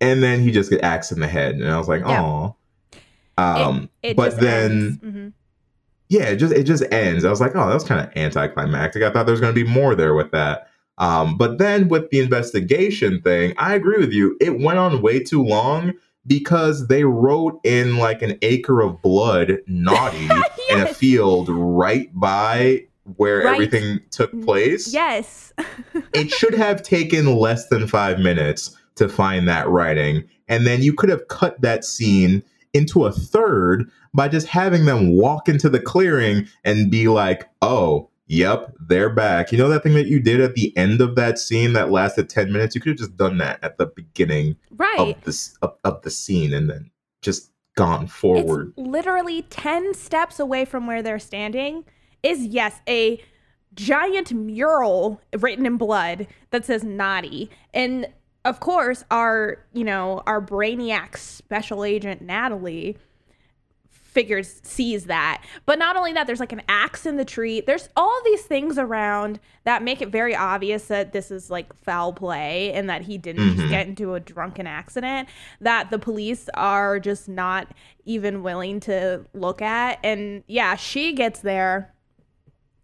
and 0.00 0.22
then 0.22 0.40
he 0.40 0.50
just 0.50 0.70
gets 0.70 0.82
axed 0.82 1.12
in 1.12 1.20
the 1.20 1.26
head, 1.26 1.56
and 1.56 1.68
I 1.68 1.78
was 1.78 1.88
like, 1.88 2.02
Yeah. 2.02 2.22
"Oh." 2.22 2.56
Um, 3.38 3.90
It 4.02 4.16
but 4.16 4.30
just 4.30 4.40
then 4.40 4.98
ends. 5.02 5.34
Yeah, 6.08 6.24
it 6.24 6.36
just 6.36 6.52
it 6.54 6.64
just 6.64 6.84
ends. 6.92 7.24
I 7.24 7.30
was 7.30 7.40
like, 7.40 7.52
oh, 7.56 7.66
that 7.66 7.74
was 7.74 7.84
kind 7.84 8.00
of 8.00 8.16
anticlimactic. 8.16 9.02
I 9.02 9.10
thought 9.10 9.26
there 9.26 9.32
was 9.32 9.40
going 9.40 9.54
to 9.54 9.64
be 9.64 9.68
more 9.68 9.94
there 9.94 10.14
with 10.14 10.30
that. 10.32 10.68
Um, 10.98 11.36
but 11.36 11.58
then 11.58 11.88
with 11.88 12.10
the 12.10 12.20
investigation 12.20 13.20
thing, 13.20 13.54
I 13.58 13.74
agree 13.74 13.98
with 13.98 14.12
you. 14.12 14.36
It 14.40 14.60
went 14.60 14.78
on 14.78 15.02
way 15.02 15.22
too 15.22 15.42
long 15.44 15.92
because 16.26 16.88
they 16.88 17.04
wrote 17.04 17.60
in 17.64 17.98
like 17.98 18.22
an 18.22 18.38
acre 18.42 18.80
of 18.80 19.02
blood 19.02 19.58
naughty 19.66 20.28
in 20.70 20.80
a 20.80 20.86
field 20.86 21.48
right 21.50 22.08
by 22.18 22.86
where 23.16 23.44
Right. 23.44 23.52
everything 23.54 24.00
took 24.10 24.32
place. 24.44 24.92
Yes. 24.92 25.52
It 26.12 26.30
should 26.30 26.54
have 26.54 26.82
taken 26.82 27.36
less 27.36 27.68
than 27.68 27.86
five 27.86 28.18
minutes 28.18 28.74
to 28.96 29.08
find 29.08 29.46
that 29.48 29.68
writing. 29.68 30.24
And 30.48 30.66
then 30.66 30.82
you 30.82 30.92
could 30.94 31.10
have 31.10 31.28
cut 31.28 31.60
that 31.60 31.84
scene 31.84 32.42
into 32.72 33.04
a 33.04 33.12
third 33.12 33.90
by 34.14 34.28
just 34.28 34.46
having 34.46 34.84
them 34.84 35.16
walk 35.16 35.48
into 35.48 35.68
the 35.68 35.80
clearing 35.80 36.46
and 36.64 36.90
be 36.90 37.08
like, 37.08 37.48
oh, 37.62 38.10
Yep, 38.28 38.74
they're 38.88 39.08
back. 39.10 39.52
You 39.52 39.58
know 39.58 39.68
that 39.68 39.84
thing 39.84 39.94
that 39.94 40.08
you 40.08 40.18
did 40.18 40.40
at 40.40 40.54
the 40.56 40.76
end 40.76 41.00
of 41.00 41.14
that 41.14 41.38
scene 41.38 41.74
that 41.74 41.92
lasted 41.92 42.28
10 42.28 42.52
minutes? 42.52 42.74
You 42.74 42.80
could 42.80 42.90
have 42.90 42.98
just 42.98 43.16
done 43.16 43.38
that 43.38 43.62
at 43.62 43.78
the 43.78 43.86
beginning 43.86 44.56
Right. 44.72 45.16
of 45.16 45.22
this 45.22 45.56
of, 45.62 45.76
of 45.84 46.02
the 46.02 46.10
scene 46.10 46.52
and 46.52 46.68
then 46.68 46.90
just 47.22 47.52
gone 47.76 48.08
forward. 48.08 48.72
It's 48.76 48.86
literally 48.88 49.42
10 49.42 49.94
steps 49.94 50.40
away 50.40 50.64
from 50.64 50.88
where 50.88 51.02
they're 51.02 51.20
standing 51.20 51.84
is 52.24 52.40
yes, 52.40 52.80
a 52.88 53.22
giant 53.74 54.32
mural 54.32 55.20
written 55.38 55.64
in 55.64 55.76
blood 55.76 56.26
that 56.50 56.64
says 56.64 56.82
naughty. 56.82 57.48
And 57.72 58.08
of 58.46 58.60
course, 58.60 59.04
our, 59.10 59.64
you 59.72 59.84
know, 59.84 60.22
our 60.26 60.40
brainiac 60.40 61.16
special 61.16 61.84
agent 61.84 62.22
Natalie 62.22 62.96
figures 63.90 64.60
sees 64.62 65.04
that. 65.06 65.42
But 65.66 65.78
not 65.78 65.94
only 65.96 66.12
that, 66.14 66.26
there's 66.26 66.40
like 66.40 66.52
an 66.52 66.62
axe 66.70 67.04
in 67.04 67.16
the 67.16 67.24
tree. 67.24 67.60
There's 67.60 67.90
all 67.96 68.18
these 68.24 68.42
things 68.42 68.78
around 68.78 69.40
that 69.64 69.82
make 69.82 70.00
it 70.00 70.08
very 70.08 70.34
obvious 70.34 70.86
that 70.86 71.12
this 71.12 71.30
is 71.30 71.50
like 71.50 71.74
foul 71.82 72.14
play 72.14 72.72
and 72.72 72.88
that 72.88 73.02
he 73.02 73.18
didn't 73.18 73.56
just 73.56 73.66
Mhm. 73.66 73.70
get 73.70 73.86
into 73.88 74.14
a 74.14 74.20
drunken 74.20 74.66
accident 74.66 75.28
that 75.60 75.90
the 75.90 75.98
police 75.98 76.48
are 76.54 76.98
just 76.98 77.28
not 77.28 77.68
even 78.06 78.42
willing 78.42 78.80
to 78.80 79.26
look 79.34 79.60
at. 79.60 79.98
And 80.02 80.44
yeah, 80.46 80.76
she 80.76 81.12
gets 81.12 81.40
there 81.40 81.92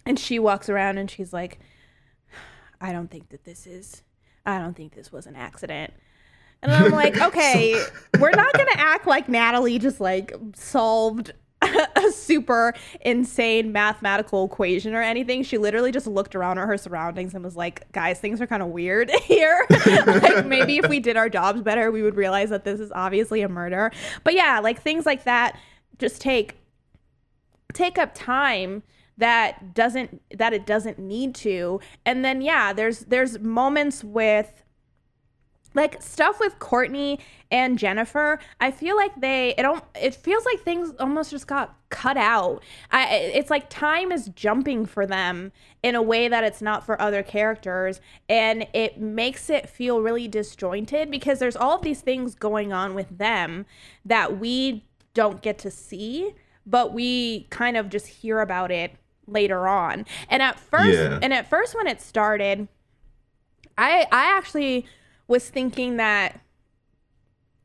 and 0.05 0.19
she 0.19 0.39
walks 0.39 0.69
around 0.69 0.99
and 0.99 1.11
she's 1.11 1.33
like, 1.33 1.61
I 2.81 2.93
don't 2.93 3.11
think 3.11 3.31
that 3.31 3.45
this 3.45 3.67
is 3.67 4.03
I 4.45 4.59
don't 4.59 4.77
think 4.77 4.95
this 4.95 5.13
was 5.13 5.27
an 5.27 5.37
accident. 5.37 5.93
And 6.63 6.73
I'm 6.73 6.93
like, 6.93 7.21
okay, 7.21 7.83
we're 8.19 8.31
not 8.31 8.53
gonna 8.55 8.71
act 8.77 9.07
like 9.07 9.29
Natalie 9.29 9.79
just 9.79 10.01
like 10.01 10.35
solved 10.55 11.33
a 11.97 12.11
super 12.11 12.75
insane 13.03 13.73
mathematical 13.73 14.47
equation 14.47 14.95
or 14.95 15.03
anything. 15.03 15.43
She 15.43 15.59
literally 15.59 15.93
just 15.93 16.07
looked 16.07 16.35
around 16.35 16.59
at 16.59 16.67
her 16.67 16.77
surroundings 16.77 17.35
and 17.35 17.45
was 17.45 17.57
like, 17.57 17.91
guys, 17.93 18.19
things 18.19 18.41
are 18.41 18.47
kind 18.47 18.63
of 18.63 18.69
weird 18.69 19.11
here. 19.23 19.67
like 19.87 20.47
maybe 20.47 20.79
if 20.79 20.89
we 20.89 21.01
did 21.01 21.17
our 21.17 21.29
jobs 21.29 21.63
better, 21.63 21.91
we 21.91 22.03
would 22.03 22.17
realize 22.17 22.51
that 22.51 22.65
this 22.65 22.81
is 22.81 22.91
obviously 22.95 23.43
a 23.43 23.49
murder. 23.49 23.93
But 24.25 24.35
yeah, 24.35 24.61
like 24.61 24.81
things 24.81 25.07
like 25.07 25.25
that 25.25 25.59
just 25.99 26.21
take 26.21 26.57
take 27.73 27.97
up 27.97 28.11
time 28.15 28.83
that 29.19 29.75
doesn't 29.75 30.23
that 30.37 30.53
it 30.53 30.67
doesn't 30.67 30.99
need 30.99 31.35
to 31.35 31.81
and 32.07 32.25
then 32.25 32.41
yeah 32.41 32.73
there's 32.73 33.01
there's 33.01 33.39
moments 33.39 34.03
with 34.03 34.63
like 35.75 36.03
stuff 36.03 36.39
with 36.41 36.59
Courtney 36.59 37.19
and 37.51 37.79
Jennifer, 37.79 38.39
I 38.61 38.71
feel 38.71 38.97
like 38.97 39.21
they 39.21 39.55
it 39.57 39.63
don't 39.63 39.83
it 39.95 40.15
feels 40.15 40.45
like 40.45 40.61
things 40.61 40.93
almost 41.01 41.31
just 41.31 41.47
got 41.47 41.77
cut 41.89 42.17
out. 42.17 42.63
I 42.91 43.07
it's 43.07 43.51
like 43.51 43.71
time 43.71 44.13
is 44.13 44.29
jumping 44.35 44.87
for 44.87 45.07
them 45.07 45.53
in 45.83 45.95
a 45.95 46.03
way 46.03 46.29
that 46.29 46.45
it's 46.45 46.63
not 46.63 46.85
for 46.85 47.01
other 47.01 47.23
characters 47.23 48.01
and 48.29 48.67
it 48.73 49.01
makes 49.01 49.51
it 49.51 49.69
feel 49.69 50.01
really 50.01 50.29
disjointed 50.29 51.11
because 51.11 51.39
there's 51.39 51.57
all 51.57 51.77
of 51.77 51.83
these 51.83 52.01
things 52.01 52.35
going 52.35 52.73
on 52.73 52.95
with 52.95 53.19
them 53.19 53.67
that 54.05 54.39
we 54.39 54.85
don't 55.15 55.43
get 55.43 55.59
to 55.59 55.71
see, 55.71 56.35
but 56.67 56.93
we 56.93 57.47
kind 57.51 57.77
of 57.77 57.89
just 57.91 58.07
hear 58.07 58.41
about 58.41 58.71
it 58.71 58.93
later 59.33 59.67
on. 59.67 60.07
And 60.29 60.43
at 60.43 60.59
first 60.59 60.99
Yeah. 60.99 61.19
and 61.23 61.33
at 61.33 61.49
first 61.49 61.75
when 61.75 61.87
it 61.87 62.01
started, 62.01 62.69
I 63.79 64.07
I 64.13 64.37
actually 64.37 64.87
was 65.29 65.49
thinking 65.49 65.97
that 65.97 66.41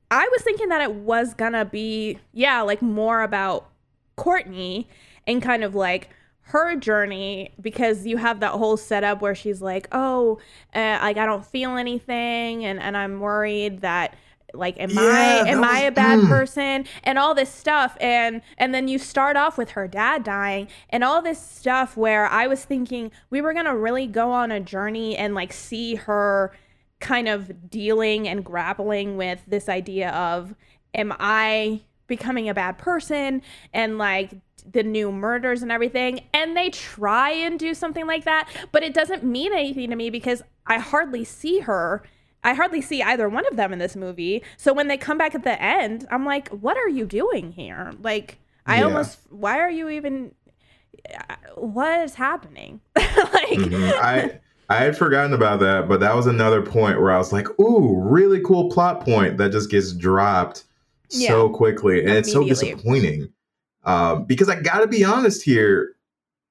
I 0.10 0.28
was 0.32 0.42
thinking 0.42 0.70
that 0.70 0.82
it 0.82 0.94
was 0.94 1.34
gonna 1.34 1.66
be 1.66 2.20
yeah 2.34 2.62
like 2.62 2.82
more 2.82 3.22
about 3.22 3.70
Courtney 4.16 4.88
and 5.26 5.42
kind 5.42 5.64
of 5.64 5.76
like 5.76 6.10
her 6.42 6.78
journey 6.78 7.54
because 7.60 8.06
you 8.08 8.16
have 8.16 8.40
that 8.40 8.52
whole 8.52 8.78
setup 8.78 9.22
where 9.22 9.36
she's 9.36 9.62
like 9.62 9.88
oh 9.92 10.40
uh, 10.74 10.98
like 11.02 11.18
I 11.18 11.26
don't 11.26 11.46
feel 11.46 11.76
anything 11.76 12.64
and 12.64 12.80
and 12.80 12.96
I'm 12.96 13.20
worried 13.20 13.82
that 13.82 14.16
like 14.54 14.80
am 14.80 14.90
Yeah, 14.92 15.02
I 15.02 15.50
am 15.50 15.62
that 15.62 15.70
I 15.70 15.74
was- 15.84 15.88
a 15.88 15.92
bad 15.92 16.20
mm. 16.20 16.28
person? 16.28 16.86
And 17.04 17.18
all 17.20 17.36
this 17.36 17.52
stuff. 17.52 17.98
And 18.00 18.42
and 18.58 18.74
then 18.74 18.88
you 18.88 18.98
start 18.98 19.38
off 19.38 19.58
with 19.58 19.72
her 19.72 19.88
dad 19.88 20.24
dying 20.24 20.68
and 20.90 21.04
all 21.04 21.22
this 21.22 21.42
stuff 21.42 21.98
where 21.98 22.28
I 22.28 22.48
was 22.48 22.64
thinking 22.66 23.12
we 23.30 23.42
were 23.42 23.54
gonna 23.54 23.76
really 23.76 24.08
go 24.08 24.32
on 24.32 24.52
a 24.52 24.60
journey 24.60 25.16
and 25.18 25.36
like 25.36 25.54
see 25.54 25.96
her 25.96 26.52
kind 27.00 27.28
of 27.28 27.70
dealing 27.70 28.28
and 28.28 28.44
grappling 28.44 29.18
with 29.18 29.42
this 29.48 29.70
idea 29.70 30.10
of 30.12 30.56
am 30.94 31.14
I 31.20 31.82
becoming 32.08 32.50
a 32.50 32.54
bad 32.54 32.78
person? 32.78 33.42
And 33.74 33.98
like 33.98 34.32
the 34.70 34.84
new 34.84 35.12
murders 35.12 35.62
and 35.62 35.72
everything. 35.72 36.22
And 36.34 36.58
they 36.58 36.70
try 36.70 37.32
and 37.32 37.60
do 37.60 37.74
something 37.74 38.08
like 38.08 38.24
that 38.26 38.50
but 38.72 38.84
it 38.84 38.94
doesn't 38.94 39.24
mean 39.24 39.54
anything 39.54 39.90
to 39.90 39.96
me 39.96 40.10
because 40.10 40.42
I 40.66 40.80
hardly 40.80 41.24
see 41.24 41.60
her 41.60 42.04
I 42.44 42.54
hardly 42.54 42.82
see 42.82 43.02
either 43.04 43.28
one 43.28 43.46
of 43.48 43.58
them 43.58 43.74
in 43.74 43.80
this 43.80 43.96
movie 43.96 44.44
so 44.58 44.74
when 44.74 44.88
they 44.88 44.98
come 44.98 45.18
back 45.18 45.36
at 45.36 45.44
the 45.44 45.62
end 45.62 46.08
I'm 46.12 46.26
like 46.26 46.50
what 46.50 46.78
are 46.78 46.90
you 46.90 47.06
doing 47.06 47.52
here 47.52 47.92
like 48.02 48.40
I 48.66 48.80
Yeah. 48.80 48.86
almost 48.86 49.20
why 49.30 49.60
are 49.60 49.70
you 49.70 49.90
even 49.90 50.32
uh, 51.14 51.36
what 51.56 52.02
is 52.02 52.16
happening 52.16 52.82
like 52.96 53.60
Mhm. 53.60 53.94
I 54.02 54.40
I 54.70 54.76
had 54.84 54.98
forgotten 54.98 55.32
about 55.34 55.62
that, 55.62 55.88
but 55.88 56.02
that 56.02 56.14
was 56.16 56.28
another 56.28 56.62
point 56.62 57.00
where 57.00 57.12
I 57.12 57.18
was 57.18 57.32
like, 57.32 57.48
"Ooh, 57.60 57.96
really 58.02 58.42
cool 58.42 58.70
plot 58.70 59.00
point 59.00 59.38
that 59.38 59.54
just 59.54 59.72
gets 59.72 59.94
dropped 59.94 60.66
so 61.08 61.50
quickly, 61.50 62.02
and 62.02 62.10
it's 62.10 62.32
so 62.32 62.46
disappointing." 62.46 63.30
Um, 63.86 64.26
because 64.26 64.50
I 64.50 64.60
got 64.62 64.80
to 64.82 64.88
be 64.88 65.06
honest 65.06 65.42
here, 65.42 65.96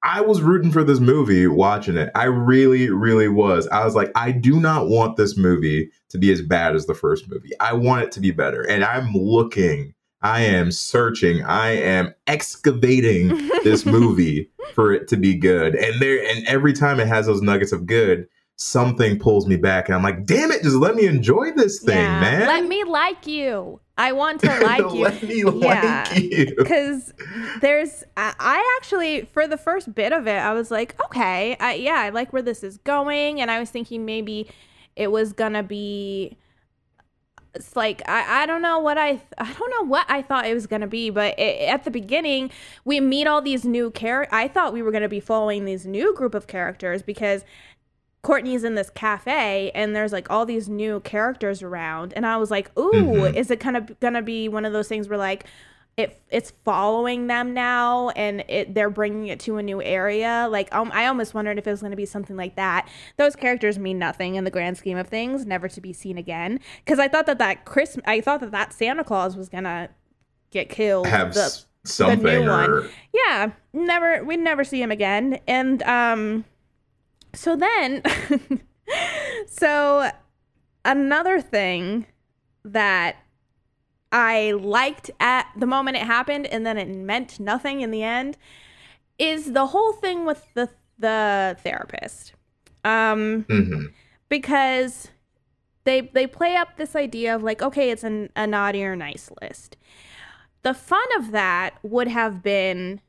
I 0.06 0.20
was 0.20 0.40
rooting 0.40 0.70
for 0.70 0.84
this 0.84 1.00
movie 1.00 1.48
watching 1.48 1.96
it. 1.96 2.12
I 2.14 2.24
really, 2.26 2.90
really 2.90 3.26
was. 3.28 3.66
I 3.68 3.84
was 3.84 3.96
like, 3.96 4.12
I 4.14 4.30
do 4.30 4.60
not 4.60 4.88
want 4.88 5.16
this 5.16 5.36
movie 5.36 5.90
to 6.10 6.18
be 6.18 6.30
as 6.30 6.40
bad 6.40 6.76
as 6.76 6.86
the 6.86 6.94
first 6.94 7.28
movie. 7.28 7.50
I 7.58 7.72
want 7.72 8.04
it 8.04 8.12
to 8.12 8.20
be 8.20 8.30
better, 8.30 8.62
and 8.62 8.84
I'm 8.84 9.12
looking. 9.12 9.94
I 10.22 10.42
am 10.42 10.70
searching. 10.70 11.42
I 11.42 11.70
am 11.70 12.14
excavating 12.28 13.50
this 13.64 13.84
movie 13.86 14.48
for 14.74 14.92
it 14.92 15.08
to 15.08 15.16
be 15.16 15.34
good. 15.34 15.74
And 15.74 16.00
there 16.00 16.24
and 16.24 16.46
every 16.46 16.72
time 16.72 17.00
it 17.00 17.08
has 17.08 17.26
those 17.26 17.42
nuggets 17.42 17.72
of 17.72 17.84
good, 17.84 18.28
something 18.54 19.18
pulls 19.18 19.48
me 19.48 19.56
back 19.56 19.88
and 19.88 19.96
I'm 19.96 20.04
like, 20.04 20.24
"Damn 20.24 20.52
it, 20.52 20.62
just 20.62 20.76
let 20.76 20.94
me 20.94 21.06
enjoy 21.06 21.50
this 21.50 21.80
thing, 21.80 21.96
Yeah, 21.96 22.20
man." 22.20 22.46
Let 22.46 22.66
me 22.66 22.84
like 22.84 23.26
you. 23.26 23.80
I 23.98 24.12
want 24.12 24.40
to 24.42 24.60
like 24.60 24.92
you. 24.92 25.02
Let 25.02 25.22
me 25.22 25.44
like 25.44 26.22
you. 26.22 26.54
Because 26.56 27.12
there's, 27.60 28.04
I, 28.16 28.34
I 28.38 28.76
actually, 28.78 29.22
for 29.32 29.46
the 29.46 29.56
first 29.56 29.94
bit 29.94 30.12
of 30.12 30.26
it, 30.26 30.38
I 30.38 30.52
was 30.52 30.70
like, 30.70 31.00
okay, 31.06 31.56
I, 31.58 31.74
yeah, 31.74 32.00
I 32.00 32.10
like 32.10 32.32
where 32.32 32.42
this 32.42 32.62
is 32.62 32.78
going. 32.78 33.40
And 33.40 33.50
I 33.50 33.58
was 33.58 33.70
thinking 33.70 34.04
maybe 34.04 34.48
it 34.94 35.10
was 35.10 35.32
going 35.32 35.52
to 35.54 35.62
be. 35.62 36.36
It's 37.54 37.74
like 37.74 38.06
I, 38.06 38.42
I 38.42 38.46
don't 38.46 38.60
know 38.60 38.80
what 38.80 38.98
I 38.98 39.22
I 39.38 39.50
don't 39.54 39.70
know 39.70 39.88
what 39.88 40.04
I 40.10 40.20
thought 40.20 40.44
it 40.44 40.52
was 40.52 40.66
gonna 40.66 40.86
be, 40.86 41.08
but 41.08 41.38
it, 41.38 41.66
at 41.70 41.84
the 41.84 41.90
beginning 41.90 42.50
we 42.84 43.00
meet 43.00 43.26
all 43.26 43.40
these 43.40 43.64
new 43.64 43.90
characters. 43.90 44.28
I 44.30 44.46
thought 44.46 44.74
we 44.74 44.82
were 44.82 44.92
gonna 44.92 45.08
be 45.08 45.20
following 45.20 45.64
these 45.64 45.86
new 45.86 46.14
group 46.14 46.34
of 46.34 46.46
characters 46.46 47.00
because 47.00 47.46
Courtney's 48.26 48.64
in 48.64 48.74
this 48.74 48.90
cafe 48.90 49.70
and 49.74 49.94
there's 49.94 50.12
like 50.12 50.28
all 50.30 50.44
these 50.44 50.68
new 50.68 50.98
characters 51.00 51.62
around 51.62 52.12
and 52.14 52.26
I 52.26 52.36
was 52.38 52.50
like, 52.50 52.76
"Ooh, 52.78 52.90
Mhm. 52.92 53.34
is 53.36 53.50
it 53.52 53.60
kind 53.60 53.76
of 53.76 54.00
going 54.00 54.14
to 54.14 54.22
be 54.22 54.48
one 54.48 54.64
of 54.64 54.72
those 54.72 54.88
things 54.88 55.08
where 55.08 55.16
like 55.18 55.44
it 55.96 56.20
it's 56.30 56.52
following 56.64 57.26
them 57.28 57.54
now 57.54 58.10
and 58.10 58.44
it 58.48 58.74
they're 58.74 58.90
bringing 58.90 59.28
it 59.28 59.38
to 59.40 59.58
a 59.58 59.62
new 59.62 59.80
area?" 59.80 60.48
Like 60.50 60.74
um, 60.74 60.90
I 60.92 61.06
almost 61.06 61.34
wondered 61.34 61.56
if 61.56 61.66
it 61.66 61.70
was 61.70 61.80
going 61.80 61.92
to 61.92 61.96
be 61.96 62.04
something 62.04 62.36
like 62.36 62.56
that. 62.56 62.88
Those 63.16 63.36
characters 63.36 63.78
mean 63.78 63.98
nothing 63.98 64.34
in 64.34 64.42
the 64.44 64.50
grand 64.50 64.76
scheme 64.76 64.98
of 64.98 65.06
things, 65.06 65.46
never 65.46 65.68
to 65.68 65.80
be 65.80 65.92
seen 65.92 66.18
again 66.18 66.58
because 66.84 66.98
I 66.98 67.06
thought 67.08 67.26
that 67.26 67.38
that 67.38 67.64
Chris 67.64 67.96
I 68.06 68.20
thought 68.20 68.40
that 68.40 68.50
that 68.50 68.72
Santa 68.72 69.04
Claus 69.04 69.36
was 69.36 69.48
going 69.48 69.64
to 69.64 69.88
get 70.50 70.68
killed. 70.68 71.06
Have 71.06 71.32
The- 71.32 71.62
something 71.84 72.48
or 72.48 72.88
yeah, 73.12 73.52
never 73.72 74.24
we'd 74.24 74.40
never 74.40 74.64
see 74.64 74.82
him 74.82 74.90
again. 74.90 75.38
And 75.46 75.82
um 75.84 76.44
so 77.36 77.54
then 77.54 78.02
so 79.46 80.10
another 80.84 81.40
thing 81.40 82.06
that 82.64 83.16
I 84.10 84.52
liked 84.52 85.10
at 85.20 85.46
the 85.56 85.66
moment 85.66 85.96
it 85.96 86.02
happened 86.04 86.46
and 86.46 86.66
then 86.66 86.78
it 86.78 86.88
meant 86.88 87.38
nothing 87.38 87.80
in 87.80 87.90
the 87.90 88.02
end 88.02 88.36
is 89.18 89.52
the 89.52 89.66
whole 89.66 89.92
thing 89.92 90.24
with 90.24 90.46
the 90.54 90.68
the 90.98 91.56
therapist. 91.62 92.32
Um 92.84 93.44
Mhm. 93.48 93.92
because 94.28 95.08
they 95.84 96.00
they 96.00 96.26
play 96.26 96.56
up 96.56 96.76
this 96.76 96.96
idea 96.96 97.34
of 97.34 97.42
like 97.42 97.62
okay 97.62 97.90
it's 97.90 98.04
an, 98.04 98.30
a 98.34 98.46
naughty 98.46 98.82
or 98.84 98.96
nice 98.96 99.30
list 99.42 99.76
the 100.62 100.74
fun 100.74 101.06
of 101.18 101.30
that 101.30 101.74
would 101.82 102.08
have 102.08 102.42
been 102.42 103.00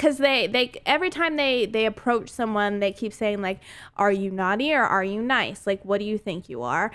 because 0.00 0.16
they 0.16 0.46
they 0.46 0.72
every 0.86 1.10
time 1.10 1.36
they 1.36 1.66
they 1.66 1.84
approach 1.84 2.30
someone 2.30 2.80
they 2.80 2.90
keep 2.90 3.12
saying 3.12 3.42
like 3.42 3.60
are 3.96 4.10
you 4.10 4.30
naughty 4.30 4.72
or 4.72 4.82
are 4.82 5.04
you 5.04 5.20
nice 5.20 5.66
like 5.66 5.84
what 5.84 5.98
do 5.98 6.06
you 6.06 6.16
think 6.16 6.48
you 6.48 6.62
are 6.62 6.90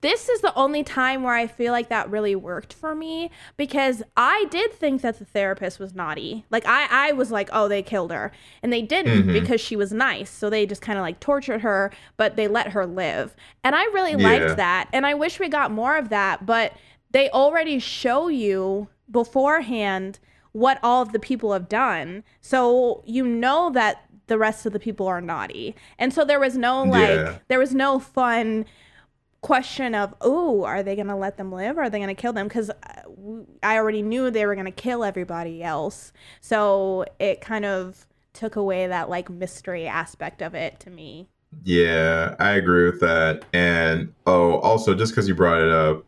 this 0.00 0.28
is 0.28 0.40
the 0.40 0.54
only 0.56 0.82
time 0.82 1.22
where 1.22 1.34
I 1.34 1.46
feel 1.46 1.70
like 1.70 1.88
that 1.88 2.10
really 2.10 2.34
worked 2.34 2.72
for 2.72 2.92
me 2.92 3.30
because 3.56 4.02
I 4.16 4.46
did 4.50 4.72
think 4.72 5.00
that 5.02 5.20
the 5.20 5.24
therapist 5.24 5.78
was 5.78 5.94
naughty. 5.94 6.44
Like 6.50 6.66
I, 6.66 6.88
I 6.90 7.12
was 7.12 7.30
like, 7.30 7.48
oh, 7.52 7.68
they 7.68 7.82
killed 7.82 8.10
her, 8.10 8.32
and 8.64 8.72
they 8.72 8.82
didn't 8.82 9.28
Mhm. 9.28 9.32
because 9.32 9.60
she 9.60 9.76
was 9.76 9.92
nice. 9.92 10.28
So 10.28 10.50
they 10.50 10.66
just 10.66 10.82
kind 10.82 10.98
of 10.98 11.02
like 11.02 11.20
tortured 11.20 11.60
her, 11.60 11.92
but 12.16 12.34
they 12.34 12.48
let 12.48 12.68
her 12.72 12.84
live, 12.84 13.36
and 13.62 13.76
I 13.76 13.84
really 13.84 14.12
Yeah. 14.20 14.28
liked 14.40 14.56
that. 14.56 14.88
And 14.92 15.06
I 15.06 15.14
wish 15.14 15.38
we 15.38 15.48
got 15.48 15.70
more 15.70 15.96
of 15.96 16.08
that, 16.08 16.46
but 16.46 16.72
they 17.12 17.28
already 17.30 17.78
show 17.78 18.26
you 18.26 18.88
beforehand 19.08 20.18
what 20.52 20.78
all 20.82 21.02
of 21.02 21.12
the 21.12 21.18
people 21.18 21.52
have 21.52 21.68
done, 21.68 22.24
so 22.40 23.02
you 23.06 23.26
know 23.26 23.70
that 23.70 24.04
the 24.26 24.38
rest 24.38 24.64
of 24.66 24.72
the 24.72 24.78
people 24.78 25.06
are 25.06 25.20
naughty, 25.20 25.74
and 25.98 26.12
so 26.12 26.24
there 26.24 26.40
was 26.40 26.56
no 26.56 26.82
like, 26.82 27.08
Yeah. 27.08 27.38
there 27.48 27.58
was 27.58 27.74
no 27.74 27.98
fun 27.98 28.64
question 29.42 29.92
of 29.92 30.14
oh 30.20 30.62
are 30.62 30.84
they 30.84 30.94
gonna 30.94 31.16
let 31.18 31.36
them 31.36 31.50
live? 31.52 31.76
Or 31.76 31.82
are 31.82 31.90
they 31.90 31.98
gonna 31.98 32.14
kill 32.14 32.32
them? 32.32 32.46
Because 32.48 32.70
uh, 32.70 33.42
i 33.62 33.76
already 33.76 34.00
knew 34.00 34.30
they 34.30 34.46
were 34.46 34.54
gonna 34.54 34.70
kill 34.70 35.02
everybody 35.04 35.62
else. 35.62 36.12
So 36.40 37.04
it 37.18 37.40
kind 37.40 37.64
of 37.64 38.06
took 38.32 38.56
away 38.56 38.86
that 38.86 39.10
like 39.10 39.28
mystery 39.28 39.86
aspect 39.86 40.42
of 40.42 40.54
it 40.54 40.78
to 40.80 40.90
me. 40.90 41.28
Yeah, 41.64 42.34
I 42.38 42.52
agree 42.52 42.86
with 42.88 43.00
that. 43.00 43.44
And 43.52 44.14
oh, 44.26 44.58
also 44.60 44.94
just 44.94 45.12
because 45.12 45.28
you 45.28 45.34
brought 45.34 45.60
it 45.60 45.70
up, 45.70 46.04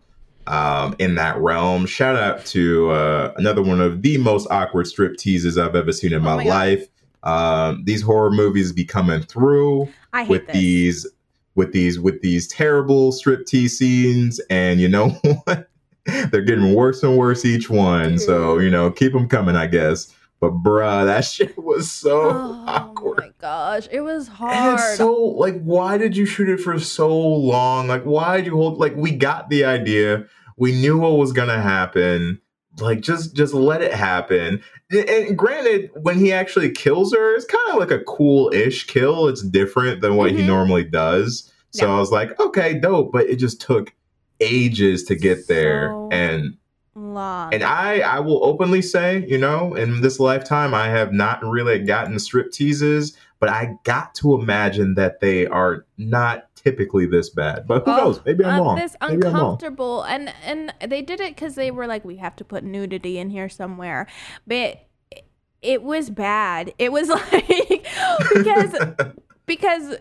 um, 0.47 0.95
in 0.99 1.15
that 1.15 1.39
realm, 1.39 1.87
shout 1.87 2.17
out 2.17 2.45
to 2.47 2.91
uh, 2.91 3.33
another 3.37 3.63
one 3.63 3.81
of 3.81 4.03
the 4.03 4.19
most 4.19 4.47
awkward 4.51 4.87
strip 4.87 5.17
teases 5.17 5.57
I've 5.57 5.75
ever 5.75 5.93
seen 5.93 6.13
in 6.13 6.23
my, 6.23 6.35
Oh 6.35 6.37
my 6.39 6.45
life. 6.45 6.89
Um, 7.23 7.83
these 7.85 8.03
horror 8.03 8.31
movies 8.31 8.73
be 8.73 8.85
coming 8.85 9.23
through 9.23 9.89
with 10.29 10.47
this 10.47 10.55
these 10.55 11.07
with 11.55 11.73
these 11.73 11.99
with 11.99 12.21
these 12.21 12.47
terrible 12.49 13.13
strip 13.13 13.47
tease 13.47 13.79
scenes, 13.79 14.41
and 14.51 14.81
you 14.81 14.89
know 14.89 15.09
what? 15.45 15.71
They're 16.05 16.43
getting 16.43 16.75
worse 16.75 17.03
and 17.03 17.17
worse 17.17 17.47
each 17.47 17.71
one. 17.71 18.19
So 18.19 18.59
you 18.59 18.71
know, 18.71 18.91
keep 18.91 19.13
them 19.13 19.29
coming, 19.29 19.57
I 19.57 19.67
guess. 19.67 20.15
But 20.51 20.63
bruh, 20.63 21.05
that 21.07 21.25
shit 21.25 21.57
was 21.59 21.91
so 21.91 22.21
oh 22.31 22.65
awkward. 22.67 23.19
my 23.19 23.31
gosh 23.41 23.89
it 23.93 24.01
was 24.01 24.29
hard 24.29 24.79
so 24.97 25.13
like, 25.15 25.61
why 25.63 25.99
did 25.99 26.17
you 26.17 26.27
shoot 26.27 26.49
it 26.49 26.61
for 26.61 26.79
so 26.79 27.17
long? 27.17 27.89
Like, 27.89 28.05
why 28.05 28.37
did 28.39 28.47
you 28.47 28.57
hold? 28.57 28.79
Like, 28.79 28.95
we 28.97 29.11
got 29.11 29.49
the 29.51 29.65
idea, 29.65 30.25
we 30.57 30.73
knew 30.73 30.99
what 30.99 31.13
was 31.19 31.33
gonna 31.33 31.61
happen. 31.61 32.41
Like, 32.81 33.01
just 33.01 33.37
just 33.37 33.55
let 33.55 33.83
it 33.83 33.93
happen. 33.95 34.61
And, 34.91 35.09
and 35.09 35.39
granted, 35.39 35.91
when 36.03 36.19
he 36.19 36.33
actually 36.33 36.71
kills 36.73 37.15
her, 37.15 37.35
it's 37.35 37.45
kind 37.45 37.69
of 37.71 37.77
like 37.79 37.91
a 37.93 38.03
cool-ish 38.05 38.87
kill. 38.87 39.29
It's 39.29 39.43
different 39.43 40.01
than 40.01 40.17
what 40.17 40.31
he 40.33 40.39
Mhm. 40.39 40.47
normally 40.47 40.85
does. 40.85 41.51
So 41.71 41.87
Yeah. 41.87 41.95
I 41.97 42.01
was 42.01 42.11
like, 42.11 42.39
okay, 42.41 42.75
dope. 42.75 43.13
But 43.13 43.27
it 43.29 43.37
just 43.37 43.61
took 43.61 43.93
ages 44.41 45.05
to 45.05 45.15
get 45.15 45.47
there, 45.49 45.91
So 45.91 46.09
and 46.11 46.55
long 47.15 47.55
and 47.55 47.63
I, 47.63 48.01
I 48.01 48.21
will 48.21 48.45
openly 48.45 48.83
say, 48.83 49.25
you 49.27 49.39
know, 49.39 49.75
in 49.75 50.01
this 50.03 50.21
lifetime, 50.21 50.75
I 50.75 50.89
have 50.89 51.13
not 51.13 51.43
really 51.45 51.79
gotten 51.79 52.19
strip 52.19 52.53
teases, 52.53 53.17
but 53.41 53.49
I 53.49 53.79
got 53.85 54.15
to 54.17 54.35
imagine 54.35 54.95
that 54.97 55.21
they 55.21 55.47
are 55.47 55.87
not 55.97 56.55
typically 56.57 57.07
this 57.07 57.29
bad. 57.31 57.67
But 57.67 57.85
who 57.85 57.93
Oh, 57.93 57.97
knows? 57.97 58.21
Maybe 58.25 58.45
I'm 58.45 58.61
uh, 58.61 58.65
wrong. 58.65 58.77
This 58.77 58.97
Maybe 59.01 59.15
I'm 59.15 59.21
wrong. 59.21 59.35
uncomfortable, 59.35 60.03
and 60.03 60.33
and 60.45 60.73
they 60.87 61.03
did 61.03 61.21
it 61.21 61.35
because 61.35 61.55
they 61.55 61.71
were 61.71 61.87
like, 61.87 62.05
we 62.05 62.17
have 62.17 62.37
to 62.37 62.45
put 62.45 62.65
nudity 62.65 63.19
in 63.19 63.31
here 63.31 63.49
somewhere, 63.49 64.07
but 64.47 64.87
it, 65.11 65.27
it 65.63 65.83
was 65.83 66.11
bad. 66.11 66.73
It 66.79 66.91
was 66.93 67.09
like 67.33 67.87
because 68.33 68.75
because 69.47 69.97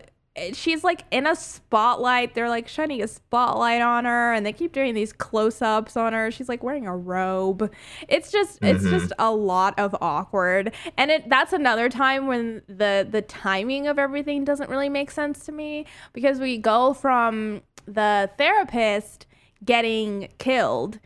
she's 0.52 0.82
like 0.82 1.04
in 1.10 1.26
a 1.26 1.36
spotlight. 1.36 2.34
They're 2.34 2.48
like 2.48 2.66
shining 2.68 3.02
a 3.02 3.06
spotlight 3.08 3.80
on 3.82 4.04
her, 4.04 4.32
and 4.32 4.44
they 4.44 4.52
keep 4.52 4.72
doing 4.72 4.94
these 4.94 5.12
close 5.12 5.62
ups 5.62 5.96
on 5.96 6.12
her. 6.12 6.30
She's 6.30 6.48
like 6.48 6.62
wearing 6.62 6.86
a 6.86 6.96
robe. 6.96 7.72
It's 8.08 8.30
just 8.32 8.58
it's 8.62 8.84
Mhm. 8.84 8.90
just 8.90 9.12
a 9.18 9.30
lot 9.30 9.78
of 9.78 9.94
awkward, 10.00 10.72
and 10.96 11.10
it 11.10 11.28
that's 11.28 11.52
another 11.52 11.88
time 11.88 12.26
when 12.26 12.62
the 12.66 13.06
the 13.08 13.22
timing 13.22 13.86
of 13.86 13.98
everything 13.98 14.44
doesn't 14.44 14.68
really 14.70 14.88
make 14.88 15.10
sense 15.10 15.44
to 15.46 15.52
me 15.52 15.86
because 16.12 16.40
we 16.40 16.58
go 16.58 16.92
from 16.94 17.62
the 17.86 18.30
therapist 18.38 19.26
getting 19.64 20.28
killed 20.38 20.98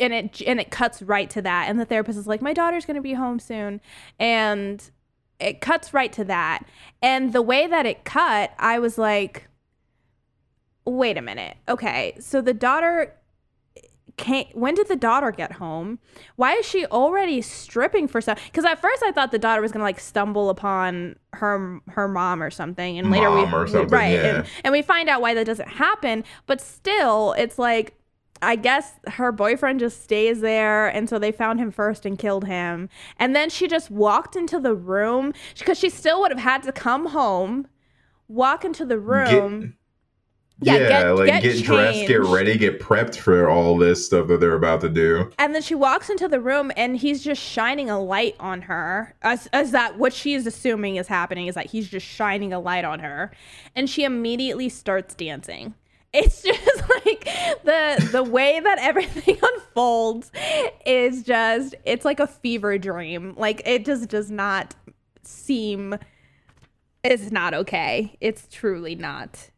and 0.00 0.12
it 0.12 0.42
and 0.46 0.58
it 0.58 0.70
cuts 0.70 1.02
right 1.02 1.28
to 1.30 1.42
that 1.42 1.68
and 1.68 1.78
the 1.78 1.84
therapist 1.84 2.18
is 2.18 2.26
like 2.26 2.40
my 2.42 2.52
daughter's 2.54 2.84
going 2.86 2.96
to 2.96 3.02
be 3.02 3.12
home 3.12 3.38
soon 3.38 3.80
and 4.18 4.90
it 5.42 5.60
cuts 5.60 5.92
right 5.92 6.12
to 6.12 6.24
that. 6.24 6.64
And 7.02 7.32
the 7.32 7.42
way 7.42 7.66
that 7.66 7.86
it 7.86 8.04
cut 8.04 8.52
i 8.58 8.78
was 8.78 8.98
like 8.98 9.48
wait 10.84 11.16
a 11.16 11.22
minute. 11.22 11.56
Okay 11.68 12.16
so 12.20 12.40
the 12.40 12.54
daughter 12.54 13.14
came 14.16 14.46
when 14.52 14.74
did 14.74 14.88
the 14.88 14.96
daughter 14.96 15.30
get 15.30 15.52
home? 15.52 15.98
Why 16.36 16.54
is 16.54 16.66
she 16.66 16.86
already 16.86 17.40
stripping 17.40 18.08
for 18.08 18.20
stuff? 18.20 18.40
Because 18.46 18.64
at 18.64 18.80
first 18.80 19.02
i 19.02 19.10
thought 19.10 19.30
the 19.30 19.38
daughter 19.38 19.62
was 19.62 19.72
gonna 19.72 19.84
like 19.84 20.00
stumble 20.00 20.50
upon 20.50 21.16
her 21.32 21.80
her 21.88 22.08
mom 22.08 22.42
or 22.42 22.50
something 22.50 22.98
and 22.98 23.10
later 23.10 23.30
we 23.30 23.46
Mom 23.46 23.68
something, 23.68 23.88
right 23.88 24.12
yeah. 24.12 24.36
and, 24.36 24.46
and 24.64 24.72
we 24.72 24.82
find 24.82 25.08
out 25.08 25.20
why 25.20 25.34
that 25.34 25.46
doesn't 25.46 25.68
happen 25.68 26.24
but 26.46 26.60
still 26.60 27.32
it's 27.38 27.58
like 27.58 27.94
I 28.42 28.56
guess 28.56 28.92
her 29.06 29.30
boyfriend 29.32 29.80
just 29.80 30.02
stays 30.02 30.40
there, 30.40 30.88
and 30.88 31.08
so 31.08 31.18
they 31.18 31.32
found 31.32 31.60
him 31.60 31.70
first 31.70 32.04
and 32.04 32.18
killed 32.18 32.44
him. 32.46 32.88
And 33.18 33.34
then 33.36 33.48
she 33.48 33.68
just 33.68 33.90
walked 33.90 34.34
into 34.36 34.58
the 34.58 34.74
room 34.74 35.32
because 35.58 35.78
she 35.78 35.88
still 35.88 36.20
would 36.20 36.32
have 36.32 36.40
had 36.40 36.62
to 36.64 36.72
come 36.72 37.06
home, 37.06 37.68
walk 38.28 38.64
into 38.64 38.84
the 38.84 38.98
room. 38.98 39.76
yeah, 40.60 40.74
Yeah, 40.76 40.88
get- 40.88 41.10
like 41.16 41.26
get 41.26 41.42
get, 41.42 41.64
dressed, 41.64 42.06
get 42.08 42.22
ready, 42.22 42.56
get 42.58 42.80
prepped 42.80 43.16
for 43.16 43.48
all 43.48 43.76
this 43.78 44.04
stuff 44.06 44.28
that 44.28 44.40
they're 44.40 44.54
about 44.54 44.80
to 44.82 44.88
do. 44.88 45.30
And 45.38 45.54
then 45.54 45.62
she 45.62 45.74
walks 45.74 46.08
into 46.10 46.28
the 46.28 46.40
room 46.40 46.70
and 46.76 46.96
he's 46.96 47.22
just 47.24 47.42
shining 47.42 47.90
a 47.90 48.00
light 48.00 48.36
on 48.38 48.62
her. 48.62 49.14
As, 49.22 49.48
as 49.52 49.70
that 49.72 49.98
what 49.98 50.12
she 50.12 50.34
is 50.34 50.46
assuming 50.46 50.96
is 50.96 51.08
happening 51.08 51.46
is 51.48 51.54
that 51.56 51.70
he's 51.70 51.88
just 51.88 52.06
shining 52.06 52.52
a 52.52 52.60
light 52.60 52.84
on 52.84 53.00
her. 53.00 53.32
And 53.74 53.88
she 53.90 54.04
immediately 54.04 54.68
starts 54.68 55.14
dancing. 55.14 55.74
It's 56.12 56.42
just 56.42 56.82
like 57.06 57.24
the 57.64 58.08
the 58.12 58.22
way 58.22 58.60
that 58.60 58.78
everything 58.78 59.38
unfolds 59.42 60.30
is 60.84 61.22
just 61.22 61.74
it's 61.84 62.04
like 62.04 62.20
a 62.20 62.26
fever 62.26 62.78
dream. 62.78 63.34
Like 63.36 63.62
it 63.66 63.84
just 63.84 64.08
does 64.08 64.30
not 64.30 64.74
seem 65.22 65.96
it's 67.04 67.32
not 67.32 67.54
okay. 67.54 68.16
It's 68.20 68.46
truly 68.50 68.94
not. 68.94 69.50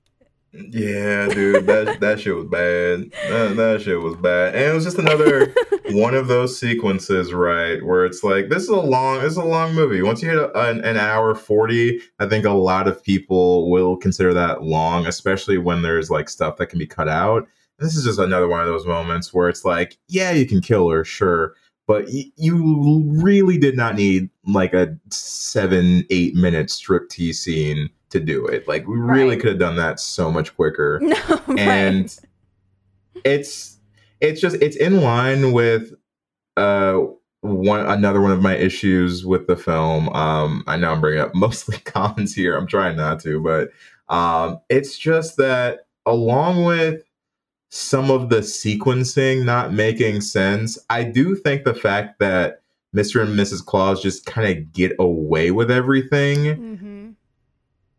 Yeah, 0.56 1.26
dude, 1.28 1.66
that 1.66 1.98
that 2.00 2.20
shit 2.20 2.36
was 2.36 2.46
bad. 2.46 3.10
That, 3.28 3.56
that 3.56 3.82
shit 3.82 4.00
was 4.00 4.14
bad, 4.16 4.54
and 4.54 4.64
it 4.64 4.74
was 4.74 4.84
just 4.84 4.98
another 4.98 5.52
one 5.90 6.14
of 6.14 6.28
those 6.28 6.58
sequences, 6.58 7.32
right, 7.32 7.84
where 7.84 8.04
it's 8.04 8.22
like 8.22 8.50
this 8.50 8.62
is 8.62 8.68
a 8.68 8.76
long, 8.76 9.20
this 9.20 9.32
is 9.32 9.36
a 9.36 9.44
long 9.44 9.74
movie. 9.74 10.00
Once 10.02 10.22
you 10.22 10.28
hit 10.28 10.38
a, 10.38 10.68
an, 10.68 10.80
an 10.84 10.96
hour 10.96 11.34
forty, 11.34 12.00
I 12.20 12.26
think 12.26 12.44
a 12.44 12.52
lot 12.52 12.86
of 12.86 13.02
people 13.02 13.68
will 13.68 13.96
consider 13.96 14.32
that 14.34 14.62
long, 14.62 15.06
especially 15.06 15.58
when 15.58 15.82
there's 15.82 16.08
like 16.10 16.28
stuff 16.28 16.56
that 16.58 16.66
can 16.66 16.78
be 16.78 16.86
cut 16.86 17.08
out. 17.08 17.48
This 17.80 17.96
is 17.96 18.04
just 18.04 18.20
another 18.20 18.46
one 18.46 18.60
of 18.60 18.68
those 18.68 18.86
moments 18.86 19.34
where 19.34 19.48
it's 19.48 19.64
like, 19.64 19.98
yeah, 20.06 20.30
you 20.30 20.46
can 20.46 20.60
kill 20.60 20.88
her, 20.90 21.04
sure, 21.04 21.54
but 21.88 22.04
y- 22.06 22.30
you 22.36 23.02
really 23.08 23.58
did 23.58 23.76
not 23.76 23.96
need 23.96 24.30
like 24.46 24.72
a 24.72 24.96
seven, 25.10 26.04
eight 26.10 26.36
minute 26.36 26.70
strip 26.70 27.08
striptease 27.08 27.34
scene 27.34 27.90
to 28.14 28.20
do 28.20 28.46
it. 28.46 28.66
Like 28.66 28.88
we 28.88 28.96
really 28.96 29.36
could 29.36 29.50
have 29.50 29.58
done 29.58 29.76
that 29.76 30.00
so 30.00 30.30
much 30.30 30.56
quicker 30.56 30.98
No, 31.02 31.16
right. 31.46 31.58
and 31.58 32.18
it's 33.24 33.78
it's 34.20 34.40
just 34.40 34.56
it's 34.56 34.76
in 34.76 35.00
line 35.02 35.52
with 35.52 35.92
uh 36.56 37.00
one 37.40 37.80
another 37.80 38.20
one 38.20 38.30
of 38.30 38.40
my 38.40 38.56
issues 38.56 39.26
with 39.26 39.46
the 39.46 39.56
film 39.56 40.08
um 40.10 40.64
i 40.66 40.76
know 40.76 40.90
i'm 40.90 41.00
bringing 41.00 41.20
up 41.20 41.34
mostly 41.34 41.76
cons 41.78 42.34
here 42.34 42.56
i'm 42.56 42.66
trying 42.66 42.96
not 42.96 43.20
to 43.20 43.40
but 43.40 43.70
um 44.14 44.58
it's 44.70 44.96
just 44.96 45.36
that 45.36 45.86
along 46.06 46.64
with 46.64 47.02
some 47.68 48.10
of 48.10 48.28
the 48.28 48.38
sequencing 48.38 49.44
not 49.44 49.72
making 49.72 50.20
sense 50.20 50.78
i 50.88 51.02
do 51.02 51.34
think 51.34 51.64
the 51.64 51.74
fact 51.74 52.18
that 52.18 52.62
mr 52.94 53.20
and 53.20 53.38
mrs 53.38 53.64
claus 53.64 54.00
just 54.00 54.24
kind 54.26 54.56
of 54.56 54.72
get 54.72 54.92
away 54.98 55.50
with 55.50 55.70
everything 55.70 56.38
mm-hmm. 56.38 56.93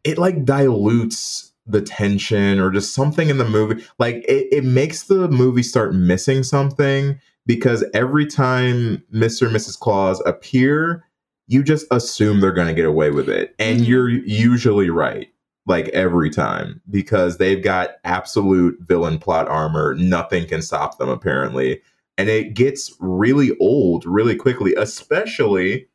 It 0.05 0.17
like 0.17 0.45
dilutes 0.45 1.51
the 1.67 1.81
tension 1.81 2.59
or 2.59 2.69
just 2.71 2.93
something 2.93 3.29
in 3.29 3.37
the 3.39 3.49
movie 3.49 3.83
like 3.99 4.17
it, 4.27 4.47
it 4.51 4.63
makes 4.63 5.03
the 5.03 5.27
movie 5.29 5.63
start 5.63 5.93
missing 5.95 6.43
something 6.43 7.19
because 7.47 7.83
every 7.93 8.25
time 8.25 9.03
mr 9.13 9.47
and 9.47 9.55
mrs 9.55 9.77
claus 9.79 10.21
appear 10.25 11.03
you 11.47 11.63
just 11.63 11.85
assume 11.91 12.39
they're 12.39 12.51
going 12.51 12.67
to 12.67 12.73
get 12.73 12.85
away 12.85 13.11
with 13.11 13.29
it. 13.29 13.53
And 13.59 13.81
Mhm. 13.81 13.87
you're 13.87 14.09
usually 14.09 14.89
right 14.89 15.27
like 15.67 15.87
every 15.89 16.29
time 16.29 16.81
because 16.89 17.37
they've 17.37 17.63
got 17.63 17.95
absolute 18.03 18.77
villain 18.81 19.17
plot 19.17 19.47
armor. 19.47 19.95
Nothing 19.95 20.47
can 20.47 20.61
stop 20.61 20.97
them 20.97 21.09
apparently. 21.09 21.81
And 22.17 22.29
it 22.29 22.53
gets 22.53 22.93
really 22.99 23.55
old 23.59 24.05
really 24.05 24.35
quickly 24.35 24.73
especially 24.75 25.87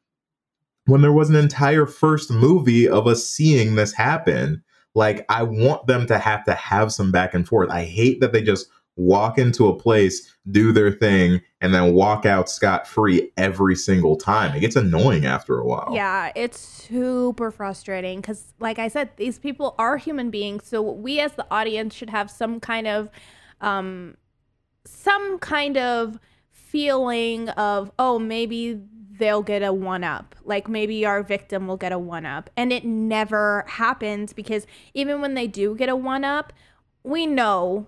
when 0.91 1.03
there 1.03 1.12
was 1.12 1.30
an 1.30 1.36
entire 1.36 1.86
first 1.86 2.30
movie 2.30 2.88
of 2.88 3.07
us 3.07 3.26
seeing 3.26 3.74
this 3.76 3.93
happen 3.93 4.62
Like 4.95 5.24
I 5.28 5.43
want 5.43 5.86
them 5.86 6.07
to 6.07 6.18
have 6.18 6.45
to 6.45 6.55
have 6.55 6.93
some 6.93 7.12
back 7.12 7.34
and 7.34 7.47
forth. 7.47 7.70
I 7.70 7.84
hate 7.84 8.20
that 8.20 8.32
they 8.32 8.43
just 8.43 8.68
walk 8.97 9.38
into 9.38 9.68
a 9.68 9.76
place, 9.76 10.34
do 10.51 10.72
their 10.72 10.91
thing, 10.91 11.41
and 11.61 11.72
then 11.72 11.95
walk 11.95 12.26
out 12.26 12.51
scot 12.51 12.86
free 12.86 13.30
every 13.36 13.76
single 13.76 14.16
time. 14.16 14.55
It 14.55 14.61
gets 14.61 14.76
annoying 14.76 15.24
after 15.24 15.59
a 15.59 15.64
while. 15.64 15.93
Yeah, 15.95 16.32
it's 16.34 16.59
super 16.59 17.51
frustrating 17.51 18.20
because, 18.20 18.53
like 18.59 18.78
I 18.78 18.88
said, 18.88 19.11
these 19.16 19.38
people 19.38 19.74
are 19.78 19.97
human 19.97 20.30
beings. 20.30 20.64
So 20.66 20.82
we, 20.82 21.20
as 21.20 21.32
the 21.32 21.47
audience, 21.51 21.95
should 21.95 22.11
have 22.11 22.30
some 22.30 22.61
kind 22.61 22.86
of, 22.86 23.09
um, 23.61 24.16
some 24.84 25.38
kind 25.38 25.76
of 25.78 26.18
feeling 26.51 27.49
of, 27.51 27.93
oh, 27.99 28.18
maybe 28.18 28.80
they'll 29.21 29.43
get 29.43 29.62
a 29.62 29.73
one 29.73 30.03
up. 30.03 30.35
Like 30.45 30.68
maybe 30.68 31.07
our 31.07 31.23
victim 31.23 31.68
will 31.68 31.77
get 31.77 31.93
a 31.93 31.99
one 31.99 32.27
up, 32.27 32.51
and 32.57 32.73
it 32.73 32.85
never 32.85 33.64
happens 33.68 34.33
because 34.33 34.66
even 34.95 35.21
when 35.21 35.35
they 35.35 35.47
do 35.47 35.77
get 35.77 35.89
a 35.89 35.95
one 35.95 36.25
up, 36.25 36.53
we 37.05 37.27
know 37.27 37.87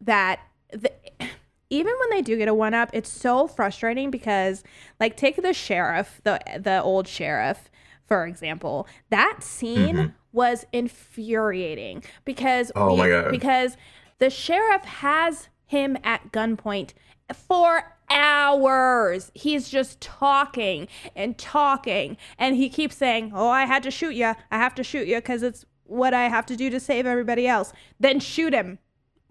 that 0.00 0.40
the, 0.72 0.90
even 1.70 1.92
when 2.00 2.10
they 2.10 2.22
do 2.22 2.38
get 2.38 2.48
a 2.48 2.54
one 2.54 2.72
up, 2.72 2.88
it's 2.94 3.10
so 3.10 3.46
frustrating 3.46 4.10
because 4.10 4.64
like 4.98 5.16
take 5.16 5.36
the 5.42 5.52
sheriff, 5.52 6.20
the 6.24 6.40
the 6.58 6.82
old 6.82 7.06
sheriff, 7.06 7.70
for 8.06 8.26
example. 8.26 8.86
That 9.10 9.40
scene 9.42 9.96
Mhm. 9.96 10.12
was 10.32 10.64
infuriating 10.72 12.02
because 12.24 12.70
Oh 12.74 12.96
my 12.96 13.08
God. 13.08 13.30
because 13.30 13.76
the 14.18 14.30
sheriff 14.30 14.82
has 14.84 15.48
him 15.66 15.96
at 16.02 16.32
gunpoint 16.32 16.92
for 17.34 17.96
hours. 18.10 19.30
He's 19.34 19.68
just 19.68 20.00
talking 20.00 20.88
and 21.14 21.36
talking 21.38 22.16
and 22.38 22.56
he 22.56 22.68
keeps 22.68 22.96
saying, 22.96 23.32
"Oh, 23.34 23.48
I 23.48 23.64
had 23.66 23.82
to 23.84 23.90
shoot 23.90 24.14
you. 24.14 24.26
I 24.50 24.58
have 24.58 24.74
to 24.76 24.84
shoot 24.84 25.06
you 25.08 25.20
cuz 25.20 25.42
it's 25.42 25.64
what 25.84 26.12
I 26.14 26.24
have 26.28 26.46
to 26.46 26.56
do 26.56 26.70
to 26.70 26.80
save 26.80 27.06
everybody 27.06 27.46
else." 27.46 27.72
Then 28.00 28.20
shoot 28.20 28.52
him. 28.52 28.78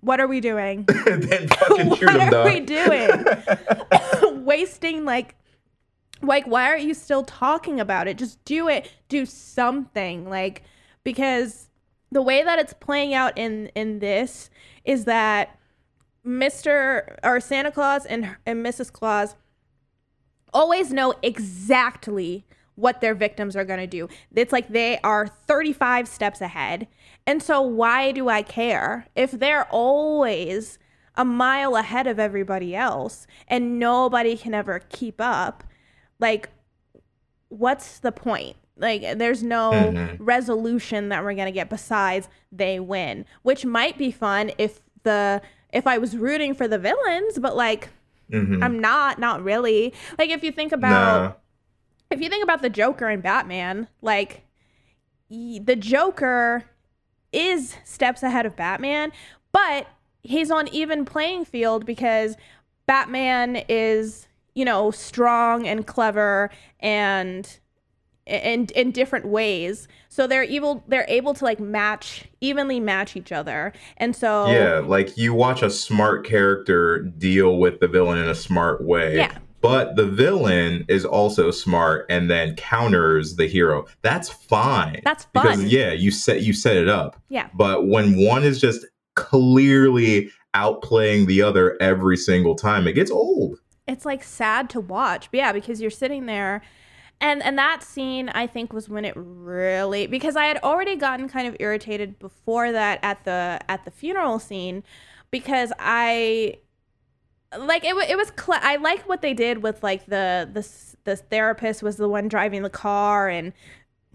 What 0.01 0.19
are 0.19 0.27
we 0.27 0.39
doing? 0.39 0.85
then 1.05 1.47
fucking 1.47 1.95
shoot 1.95 2.05
what 2.05 2.15
him, 2.21 2.27
are 2.27 2.31
dog. 2.31 2.45
we 2.53 2.59
doing? 2.59 4.43
Wasting 4.45 5.05
like 5.05 5.35
like 6.21 6.45
why 6.45 6.65
aren't 6.67 6.83
you 6.83 6.93
still 6.93 7.23
talking 7.23 7.79
about 7.79 8.07
it? 8.07 8.17
Just 8.17 8.43
do 8.45 8.67
it. 8.69 8.91
Do 9.09 9.25
something. 9.25 10.29
Like 10.29 10.63
because 11.03 11.69
the 12.11 12.21
way 12.21 12.43
that 12.43 12.59
it's 12.59 12.73
playing 12.73 13.13
out 13.13 13.37
in 13.37 13.67
in 13.75 13.99
this 13.99 14.49
is 14.85 15.05
that 15.05 15.57
Mr. 16.27 17.15
or 17.23 17.39
Santa 17.39 17.71
Claus 17.71 18.05
and 18.05 18.35
and 18.45 18.65
Mrs. 18.65 18.91
Claus 18.91 19.35
always 20.53 20.91
know 20.91 21.13
exactly 21.23 22.45
what 22.75 23.01
their 23.01 23.15
victims 23.15 23.55
are 23.55 23.65
going 23.65 23.79
to 23.79 23.87
do. 23.87 24.07
It's 24.35 24.53
like 24.53 24.67
they 24.69 24.99
are 25.03 25.25
35 25.27 26.07
steps 26.07 26.41
ahead. 26.41 26.87
And 27.25 27.41
so 27.41 27.61
why 27.61 28.11
do 28.11 28.29
I 28.29 28.43
care 28.43 29.07
if 29.15 29.31
they're 29.31 29.65
always 29.71 30.77
a 31.15 31.25
mile 31.25 31.75
ahead 31.75 32.05
of 32.05 32.19
everybody 32.19 32.75
else 32.75 33.25
and 33.47 33.79
nobody 33.79 34.37
can 34.37 34.53
ever 34.53 34.79
keep 34.89 35.19
up? 35.19 35.63
Like 36.19 36.49
what's 37.49 37.99
the 37.99 38.11
point? 38.11 38.57
Like 38.77 39.17
there's 39.17 39.41
no 39.41 39.91
Mhm. 39.93 40.17
resolution 40.19 41.09
that 41.09 41.23
we're 41.23 41.33
going 41.33 41.47
to 41.47 41.51
get 41.51 41.69
besides 41.69 42.29
they 42.51 42.79
win, 42.79 43.25
which 43.41 43.65
might 43.65 43.97
be 43.97 44.11
fun 44.11 44.51
if 44.59 44.81
the 45.03 45.41
if 45.73 45.85
I 45.87 45.97
was 45.97 46.15
rooting 46.17 46.53
for 46.53 46.67
the 46.67 46.77
villains, 46.77 47.39
but 47.39 47.55
like 47.55 47.89
Mhm. 48.31 48.61
I'm 48.63 48.79
not, 48.79 49.19
not 49.19 49.41
really. 49.43 49.93
Like 50.17 50.29
if 50.29 50.43
you 50.43 50.51
think 50.51 50.71
about 50.73 51.21
Nah. 51.21 51.31
if 52.11 52.21
you 52.21 52.29
think 52.29 52.43
about 52.43 52.61
the 52.61 52.69
Joker 52.69 53.07
and 53.07 53.21
Batman, 53.23 53.87
like 54.01 54.43
the 55.29 55.75
Joker 55.77 56.63
is 57.33 57.75
steps 57.83 58.23
ahead 58.23 58.45
of 58.45 58.55
Batman, 58.55 59.11
but 59.51 59.87
he's 60.23 60.49
on 60.51 60.67
even 60.69 61.05
playing 61.05 61.45
field 61.45 61.85
because 61.85 62.35
Batman 62.85 63.57
is, 63.69 64.27
you 64.55 64.63
know, 64.65 64.91
strong 64.91 65.67
and 65.67 65.85
clever 65.85 66.49
and 66.79 67.59
in 68.27 68.67
in 68.75 68.91
different 68.91 69.25
ways. 69.25 69.87
So 70.09 70.27
they're 70.27 70.43
able 70.43 70.83
they're 70.87 71.05
able 71.07 71.33
to 71.35 71.43
like 71.43 71.59
match 71.59 72.25
evenly 72.41 72.79
match 72.79 73.15
each 73.15 73.31
other. 73.31 73.73
And 73.97 74.15
so 74.15 74.51
Yeah, 74.51 74.79
like 74.79 75.17
you 75.17 75.33
watch 75.33 75.61
a 75.61 75.69
smart 75.69 76.25
character 76.25 76.99
deal 76.99 77.57
with 77.57 77.79
the 77.79 77.87
villain 77.87 78.17
in 78.19 78.27
a 78.27 78.35
smart 78.35 78.83
way. 78.83 79.15
Yeah. 79.15 79.37
But 79.59 79.95
the 79.95 80.05
villain 80.05 80.85
is 80.87 81.03
also 81.03 81.49
smart 81.51 82.05
and 82.09 82.29
then 82.29 82.55
counters 82.55 83.37
the 83.37 83.47
hero. 83.47 83.85
That's 84.03 84.29
fine. 84.29 85.01
That's 85.03 85.25
fun. 85.33 85.47
Because 85.47 85.63
yeah, 85.65 85.91
you 85.93 86.11
set 86.11 86.41
you 86.43 86.53
set 86.53 86.77
it 86.77 86.87
up. 86.87 87.19
Yeah. 87.29 87.49
But 87.55 87.87
when 87.87 88.23
one 88.23 88.43
is 88.43 88.61
just 88.61 88.85
clearly 89.15 90.29
outplaying 90.55 91.27
the 91.27 91.41
other 91.41 91.77
every 91.81 92.17
single 92.17 92.55
time, 92.55 92.87
it 92.87 92.93
gets 92.93 93.11
old. 93.11 93.59
it's 93.87 94.05
like 94.05 94.23
sad 94.23 94.69
to 94.71 94.79
watch. 94.79 95.29
But 95.31 95.37
yeah, 95.37 95.51
because 95.53 95.79
you're 95.81 95.89
sitting 95.91 96.25
there 96.25 96.61
and 97.19 97.41
and 97.43 97.57
that 97.57 97.81
scene 97.83 98.29
I 98.29 98.47
think 98.47 98.71
was 98.73 98.87
when 98.89 99.05
it 99.05 99.13
really 99.15 100.07
because 100.07 100.35
I 100.35 100.45
had 100.45 100.57
already 100.63 100.95
gotten 100.95 101.27
kind 101.29 101.47
of 101.47 101.55
irritated 101.59 102.19
before 102.19 102.71
that 102.71 102.99
at 103.03 103.23
the 103.25 103.59
at 103.67 103.85
the 103.85 103.91
funeral 103.91 104.39
scene 104.39 104.83
because 105.31 105.71
I 105.79 106.57
like 107.57 107.83
it, 107.85 107.95
it 108.09 108.17
was 108.17 108.31
cl- 108.37 108.59
I 108.61 108.75
like 108.75 109.07
what 109.07 109.21
they 109.21 109.33
did 109.33 109.63
with 109.63 109.81
like 109.81 110.05
the 110.05 110.49
the 110.51 110.67
the 111.05 111.15
therapist 111.15 111.81
was 111.81 111.95
the 111.97 112.09
one 112.09 112.27
driving 112.27 112.61
the 112.63 112.69
car 112.69 113.29
and 113.29 113.53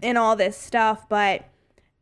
and 0.01 0.17
all 0.17 0.35
this 0.35 0.57
stuff 0.57 1.07
but 1.09 1.43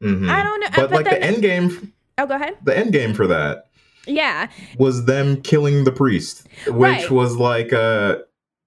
Mhm. 0.01 0.29
I 0.29 0.41
don't 0.43 0.59
know 0.59 0.67
But, 0.75 0.89
but 0.89 0.91
like 0.91 1.05
then, 1.05 1.19
the 1.21 1.25
end 1.27 1.41
game 1.41 1.93
oh 2.17 2.25
go 2.25 2.35
ahead 2.35 2.57
the 2.63 2.77
end 2.77 2.91
game 2.91 3.13
for 3.13 3.27
that 3.27 3.67
yeah 4.07 4.47
was 4.79 5.05
them 5.05 5.41
killing 5.41 5.83
the 5.83 5.91
priest, 5.91 6.47
which 6.65 6.73
Right. 6.75 7.11
was 7.11 7.35
like 7.37 7.71
uh 7.71 8.17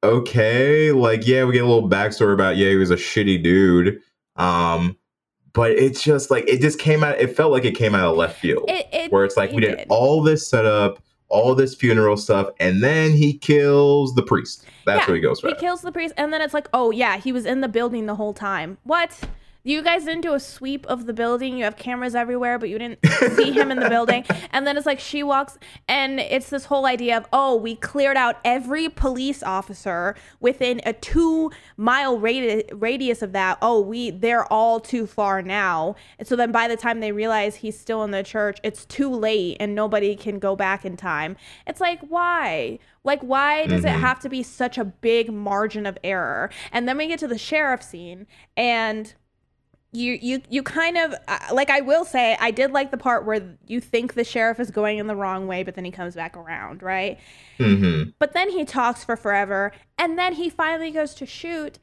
okay, 0.04 0.92
like 0.92 1.26
yeah, 1.26 1.44
we 1.44 1.52
get 1.54 1.64
a 1.64 1.66
little 1.66 1.88
backstory 1.88 2.34
about 2.34 2.56
yeah, 2.56 2.68
he 2.70 2.76
was 2.76 2.90
a 2.90 2.96
shitty 2.96 3.42
dude. 3.42 4.00
Um 4.36 4.96
but 5.52 5.70
it's 5.70 6.02
just 6.02 6.30
like 6.30 6.48
it 6.48 6.60
just 6.60 6.78
came 6.78 7.04
out 7.04 7.18
it 7.20 7.36
felt 7.36 7.52
like 7.52 7.64
it 7.64 7.76
came 7.76 7.94
out 7.94 8.10
of 8.10 8.16
left 8.16 8.38
field. 8.40 8.64
It- 8.68 8.88
it- 8.92 9.12
where 9.12 9.24
it's 9.24 9.36
like 9.36 9.50
it 9.50 9.56
we 9.56 9.60
did 9.62 9.76
did. 9.78 9.86
all 9.90 10.22
this 10.22 10.48
setup, 10.48 11.00
all 11.28 11.54
this 11.54 11.74
funeral 11.74 12.16
stuff, 12.16 12.48
and 12.60 12.82
then 12.82 13.12
he 13.12 13.38
kills 13.38 14.14
the 14.14 14.22
priest. 14.22 14.64
That's 14.86 15.00
Yeah, 15.00 15.06
what 15.06 15.14
he 15.14 15.20
goes 15.20 15.40
for. 15.40 15.48
He 15.48 15.54
kills 15.54 15.80
the 15.82 15.92
priest, 15.92 16.12
and 16.16 16.32
then 16.32 16.40
it's 16.42 16.54
like, 16.54 16.68
oh 16.74 16.90
yeah, 16.90 17.16
he 17.18 17.32
was 17.32 17.46
in 17.46 17.60
the 17.60 17.68
building 17.68 18.06
the 18.06 18.14
whole 18.16 18.34
time. 18.34 18.78
What? 18.84 19.18
You 19.66 19.80
guys 19.82 20.04
didn't 20.04 20.20
do 20.20 20.34
a 20.34 20.40
sweep 20.40 20.84
of 20.86 21.06
the 21.06 21.14
building. 21.14 21.56
You 21.56 21.64
have 21.64 21.76
cameras 21.76 22.14
everywhere, 22.14 22.58
but 22.58 22.68
you 22.68 22.78
didn't 22.78 22.98
see 23.34 23.50
him 23.50 23.70
in 23.70 23.80
the 23.80 23.88
building. 23.88 24.24
And 24.52 24.64
then 24.66 24.76
it's 24.76 24.86
like 24.86 25.00
she 25.00 25.22
walks, 25.24 25.58
and 25.88 26.20
it's 26.20 26.48
this 26.48 26.66
whole 26.66 26.86
idea 26.86 27.16
of, 27.16 27.26
oh, 27.32 27.56
we 27.56 27.74
cleared 27.74 28.16
out 28.16 28.36
every 28.44 28.88
police 28.88 29.42
officer 29.42 30.14
within 30.38 30.80
a 30.86 30.92
two 30.92 31.50
mile 31.76 32.16
radi- 32.18 32.68
radius 32.72 33.20
of 33.20 33.32
that. 33.32 33.58
Oh, 33.60 33.80
we 33.80 34.10
they're 34.10 34.44
all 34.52 34.78
too 34.78 35.06
far 35.08 35.42
now. 35.42 35.96
And 36.20 36.28
so 36.28 36.36
then 36.36 36.52
by 36.52 36.68
the 36.68 36.76
time 36.76 37.00
they 37.00 37.10
realize 37.10 37.56
he's 37.56 37.76
still 37.78 38.04
in 38.04 38.12
the 38.12 38.22
church, 38.22 38.58
it's 38.62 38.84
too 38.84 39.10
late, 39.10 39.56
and 39.58 39.74
nobody 39.74 40.14
can 40.14 40.38
go 40.38 40.54
back 40.54 40.84
in 40.84 40.96
time. 40.96 41.36
It's 41.66 41.80
like 41.80 41.98
why? 42.08 42.78
Like 43.02 43.22
why 43.22 43.66
does 43.66 43.84
it 43.84 43.88
Mhm. 43.88 44.00
have 44.00 44.20
to 44.20 44.28
be 44.28 44.42
such 44.44 44.78
a 44.78 44.84
big 44.84 45.32
margin 45.32 45.84
of 45.84 45.98
error? 46.04 46.50
And 46.70 46.86
then 46.86 46.96
we 46.96 47.08
get 47.08 47.18
to 47.20 47.28
the 47.28 47.38
sheriff 47.38 47.82
scene, 47.82 48.26
and 48.56 49.12
you 49.94 50.18
you 50.20 50.42
you 50.50 50.62
kind 50.62 50.98
of 50.98 51.14
uh, 51.28 51.38
like 51.52 51.70
I 51.70 51.80
will 51.80 52.04
say 52.04 52.36
I 52.40 52.50
did 52.50 52.72
like 52.72 52.90
the 52.90 52.96
part 52.96 53.24
where 53.24 53.56
you 53.66 53.80
think 53.80 54.14
the 54.14 54.24
sheriff 54.24 54.58
is 54.58 54.70
going 54.70 54.98
in 54.98 55.06
the 55.06 55.16
wrong 55.16 55.46
way, 55.46 55.62
but 55.62 55.74
then 55.76 55.84
he 55.84 55.90
comes 55.90 56.14
back 56.14 56.36
around, 56.36 56.82
right? 56.82 57.18
hmm 57.58 58.04
But 58.18 58.32
then 58.32 58.50
he 58.50 58.64
talks 58.64 59.04
for 59.04 59.16
forever, 59.16 59.72
and 59.96 60.18
then 60.18 60.34
he 60.34 60.50
finally 60.50 60.90
goes 60.90 61.14
to 61.14 61.26
shoot, 61.26 61.78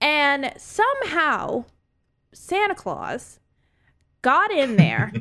and 0.00 0.52
somehow 0.56 1.64
Santa 2.32 2.74
Claus 2.74 3.40
got 4.22 4.50
in 4.52 4.76
there, 4.76 5.12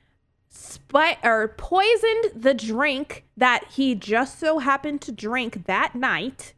spi- 0.48 1.18
or 1.22 1.48
poisoned 1.48 2.32
the 2.34 2.54
drink 2.54 3.24
that 3.36 3.64
he 3.72 3.94
just 3.94 4.38
so 4.40 4.58
happened 4.58 5.02
to 5.02 5.12
drink 5.12 5.66
that 5.66 5.94
night, 5.94 6.54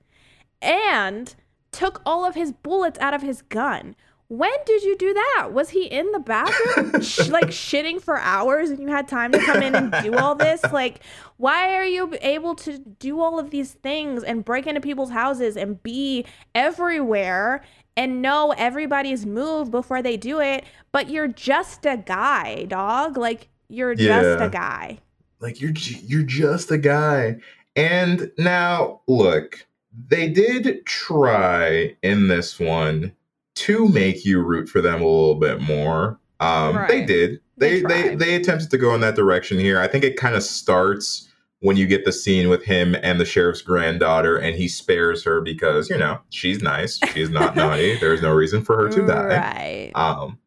and 0.60 1.35
took 1.73 2.01
all 2.06 2.24
of 2.24 2.35
his 2.36 2.52
bullets 2.52 2.98
out 3.01 3.14
of 3.14 3.23
his 3.23 3.43
gun. 3.43 3.97
When 4.33 4.51
did 4.65 4.83
you 4.83 4.97
do 4.97 5.13
that? 5.13 5.51
Was 5.53 5.69
he 5.69 5.85
in 5.85 6.11
the 6.13 6.19
bathroom, 6.19 7.03
sh- 7.03 7.29
like 7.29 7.49
shitting 7.49 8.01
for 8.01 8.19
hours, 8.19 8.71
and 8.71 8.81
you 8.81 8.89
had 8.89 9.07
time 9.07 9.31
to 9.33 9.39
come 9.39 9.63
in 9.63 9.75
and 9.75 9.95
do 10.03 10.17
all 10.17 10.35
this? 10.35 10.63
Like, 10.73 11.01
why 11.37 11.75
are 11.75 11.85
you 11.85 12.15
able 12.23 12.55
to 12.55 12.79
do 12.79 13.21
all 13.21 13.39
of 13.39 13.51
these 13.51 13.73
things 13.73 14.25
and 14.25 14.43
break 14.43 14.67
into 14.67 14.81
people's 14.81 15.11
houses 15.11 15.55
and 15.55 15.83
be 15.83 16.25
everywhere 16.55 17.63
and 17.95 18.23
know 18.23 18.55
everybody's 18.57 19.27
move 19.27 19.71
before 19.71 20.01
they 20.01 20.17
do 20.17 20.41
it? 20.41 20.65
But 20.93 21.11
you're 21.11 21.29
just 21.29 21.85
a 21.85 21.99
guy, 21.99 22.65
dog. 22.65 23.19
Like, 23.19 23.51
you're 23.69 23.95
just 23.95 24.41
a 24.41 24.49
guy. 24.49 24.99
Like 25.41 25.61
you're 25.61 25.75
you're 25.75 26.23
just 26.23 26.71
a 26.71 26.79
guy. 26.79 27.37
And 27.77 28.33
now 28.39 29.03
look, 29.07 29.67
they 30.09 30.31
did 30.31 30.87
try 30.87 31.97
in 32.03 32.29
this 32.29 32.59
one 32.59 33.13
to 33.55 33.89
make 33.89 34.24
you 34.24 34.41
root 34.41 34.69
for 34.69 34.81
them 34.81 35.03
a 35.03 35.07
little 35.07 35.37
bit 35.37 35.61
more. 35.61 36.19
Um 36.41 36.85
they 36.89 37.05
did. 37.05 37.41
they 37.57 37.81
They 37.81 37.83
they 37.83 38.15
they 38.15 38.35
attempted 38.35 38.70
to 38.70 38.79
go 38.79 38.95
in 38.95 39.01
that 39.01 39.16
direction 39.16 39.59
here. 39.59 39.81
I 39.81 39.89
think 39.89 40.05
it 40.05 40.16
kind 40.16 40.35
of 40.35 40.43
starts 40.43 41.29
when 41.61 41.77
you 41.77 41.87
get 41.87 42.05
the 42.05 42.12
scene 42.12 42.49
with 42.49 42.65
him 42.65 42.97
and 43.03 43.20
the 43.20 43.24
sheriff's 43.24 43.62
granddaughter, 43.62 44.37
and 44.37 44.57
he 44.57 44.66
spares 44.66 45.23
her 45.23 45.41
because 45.41 45.89
you 45.89 45.97
know 45.97 46.19
she's 46.31 46.61
nice, 46.61 46.99
she's 47.12 47.31
not 47.31 47.55
naughty. 47.57 47.97
There's 47.99 48.20
no 48.20 48.33
reason 48.33 48.62
for 48.65 48.77
her 48.77 48.89
to 48.89 49.07
die. 49.07 49.29
Right. 49.29 49.93
Um, 49.95 50.39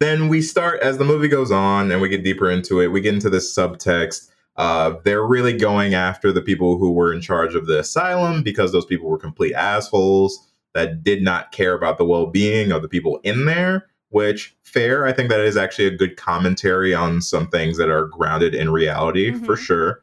then 0.00 0.28
we 0.28 0.42
start 0.42 0.80
as 0.80 0.98
the 0.98 1.04
movie 1.04 1.28
goes 1.28 1.52
on 1.52 1.90
and 1.90 2.00
we 2.00 2.08
get 2.08 2.24
deeper 2.24 2.50
into 2.50 2.80
it. 2.80 2.88
We 2.88 3.00
get 3.00 3.14
into 3.14 3.30
this 3.30 3.56
subtext. 3.56 4.30
Uh, 4.56 4.96
they're 5.04 5.24
really 5.24 5.56
going 5.56 5.94
after 5.94 6.32
the 6.32 6.42
people 6.42 6.76
who 6.78 6.92
were 6.92 7.12
in 7.12 7.20
charge 7.20 7.54
of 7.54 7.66
the 7.66 7.78
asylum 7.78 8.42
because 8.42 8.72
those 8.72 8.84
people 8.84 9.08
were 9.08 9.18
complete 9.18 9.54
assholes 9.54 10.46
that 10.74 11.02
did 11.02 11.22
not 11.22 11.52
care 11.52 11.74
about 11.74 11.98
the 11.98 12.04
well-being 12.04 12.72
of 12.72 12.82
the 12.82 12.88
people 12.88 13.20
in 13.22 13.46
there. 13.46 13.86
Which 14.10 14.54
fair, 14.62 15.06
I 15.06 15.12
think 15.12 15.28
that 15.30 15.40
is 15.40 15.56
actually 15.56 15.86
a 15.86 15.96
good 15.96 16.16
commentary 16.16 16.94
on 16.94 17.20
some 17.20 17.48
things 17.48 17.78
that 17.78 17.90
are 17.90 18.06
grounded 18.06 18.54
in 18.54 18.70
reality 18.70 19.32
for 19.32 19.56
Mhm. 19.56 19.58
sure. 19.58 20.02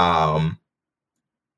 Um, 0.00 0.58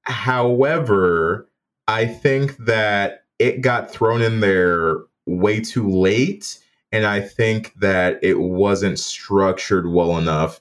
however, 0.02 1.48
I 1.88 2.06
think 2.06 2.58
that 2.58 3.24
it 3.38 3.62
got 3.62 3.90
thrown 3.90 4.20
in 4.20 4.40
there 4.40 4.98
way 5.26 5.60
too 5.60 5.88
late. 5.88 6.58
And 6.92 7.06
I 7.06 7.20
think 7.20 7.72
that 7.80 8.18
it 8.22 8.38
wasn't 8.38 8.98
structured 8.98 9.90
well 9.90 10.16
enough 10.18 10.60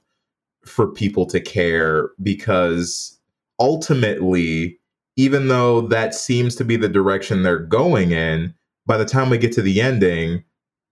for 0.66 0.88
people 0.88 1.26
to 1.28 1.40
care 1.40 2.10
because 2.22 3.20
ultimately, 3.60 4.80
even 5.16 5.48
though 5.48 5.82
that 5.82 6.14
seems 6.14 6.56
to 6.56 6.66
be 6.66 6.76
the 6.76 6.90
direction 6.90 7.44
they're 7.44 7.60
going 7.60 8.12
in, 8.12 8.54
by 8.86 8.98
the 8.98 9.06
time 9.06 9.30
we 9.30 9.38
get 9.38 9.52
to 9.54 9.62
the 9.62 9.82
ending, 9.82 10.44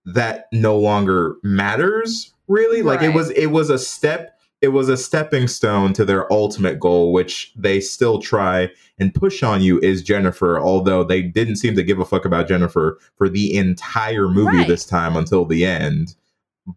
that 0.04 0.46
no 0.52 0.78
longer 0.78 1.36
matters 1.42 2.32
really. 2.48 2.82
Like 2.82 3.02
it 3.02 3.14
was 3.14 3.30
it 3.30 3.46
was 3.46 3.70
a 3.70 3.78
step 3.78 4.38
it 4.60 4.68
was 4.68 4.88
a 4.88 4.96
stepping 4.96 5.48
stone 5.48 5.92
to 5.94 6.04
their 6.04 6.32
ultimate 6.32 6.78
goal, 6.78 7.12
which 7.12 7.52
they 7.56 7.80
still 7.80 8.20
try 8.20 8.70
and 8.98 9.12
push 9.12 9.42
on 9.42 9.60
you 9.60 9.80
is 9.80 10.02
Jennifer, 10.02 10.60
although 10.60 11.02
they 11.02 11.20
didn't 11.20 11.56
seem 11.56 11.74
to 11.74 11.82
give 11.82 11.98
a 11.98 12.04
fuck 12.04 12.24
about 12.24 12.46
Jennifer 12.46 12.98
for 13.16 13.28
the 13.28 13.56
entire 13.56 14.28
movie 14.28 14.58
Right. 14.58 14.68
this 14.68 14.84
time 14.84 15.16
until 15.16 15.44
the 15.44 15.64
end. 15.64 16.14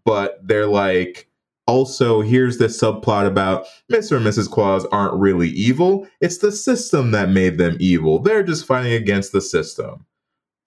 But 0.04 0.40
they're 0.42 0.66
like, 0.66 1.30
also, 1.68 2.22
here's 2.22 2.58
this 2.58 2.80
subplot 2.80 3.26
about 3.26 3.66
Mr. 3.92 4.18
and 4.18 4.26
Mrs. 4.26 4.50
Claus 4.50 4.86
aren't 4.86 5.16
really 5.16 5.50
evil. 5.50 6.08
It's 6.22 6.38
the 6.38 6.52
system 6.52 7.12
that 7.12 7.30
made 7.30 7.58
them 7.58 7.78
evil. 7.80 8.20
They're 8.20 8.44
just 8.44 8.66
fighting 8.66 8.94
against 8.94 9.32
the 9.32 9.42
system. 9.42 10.06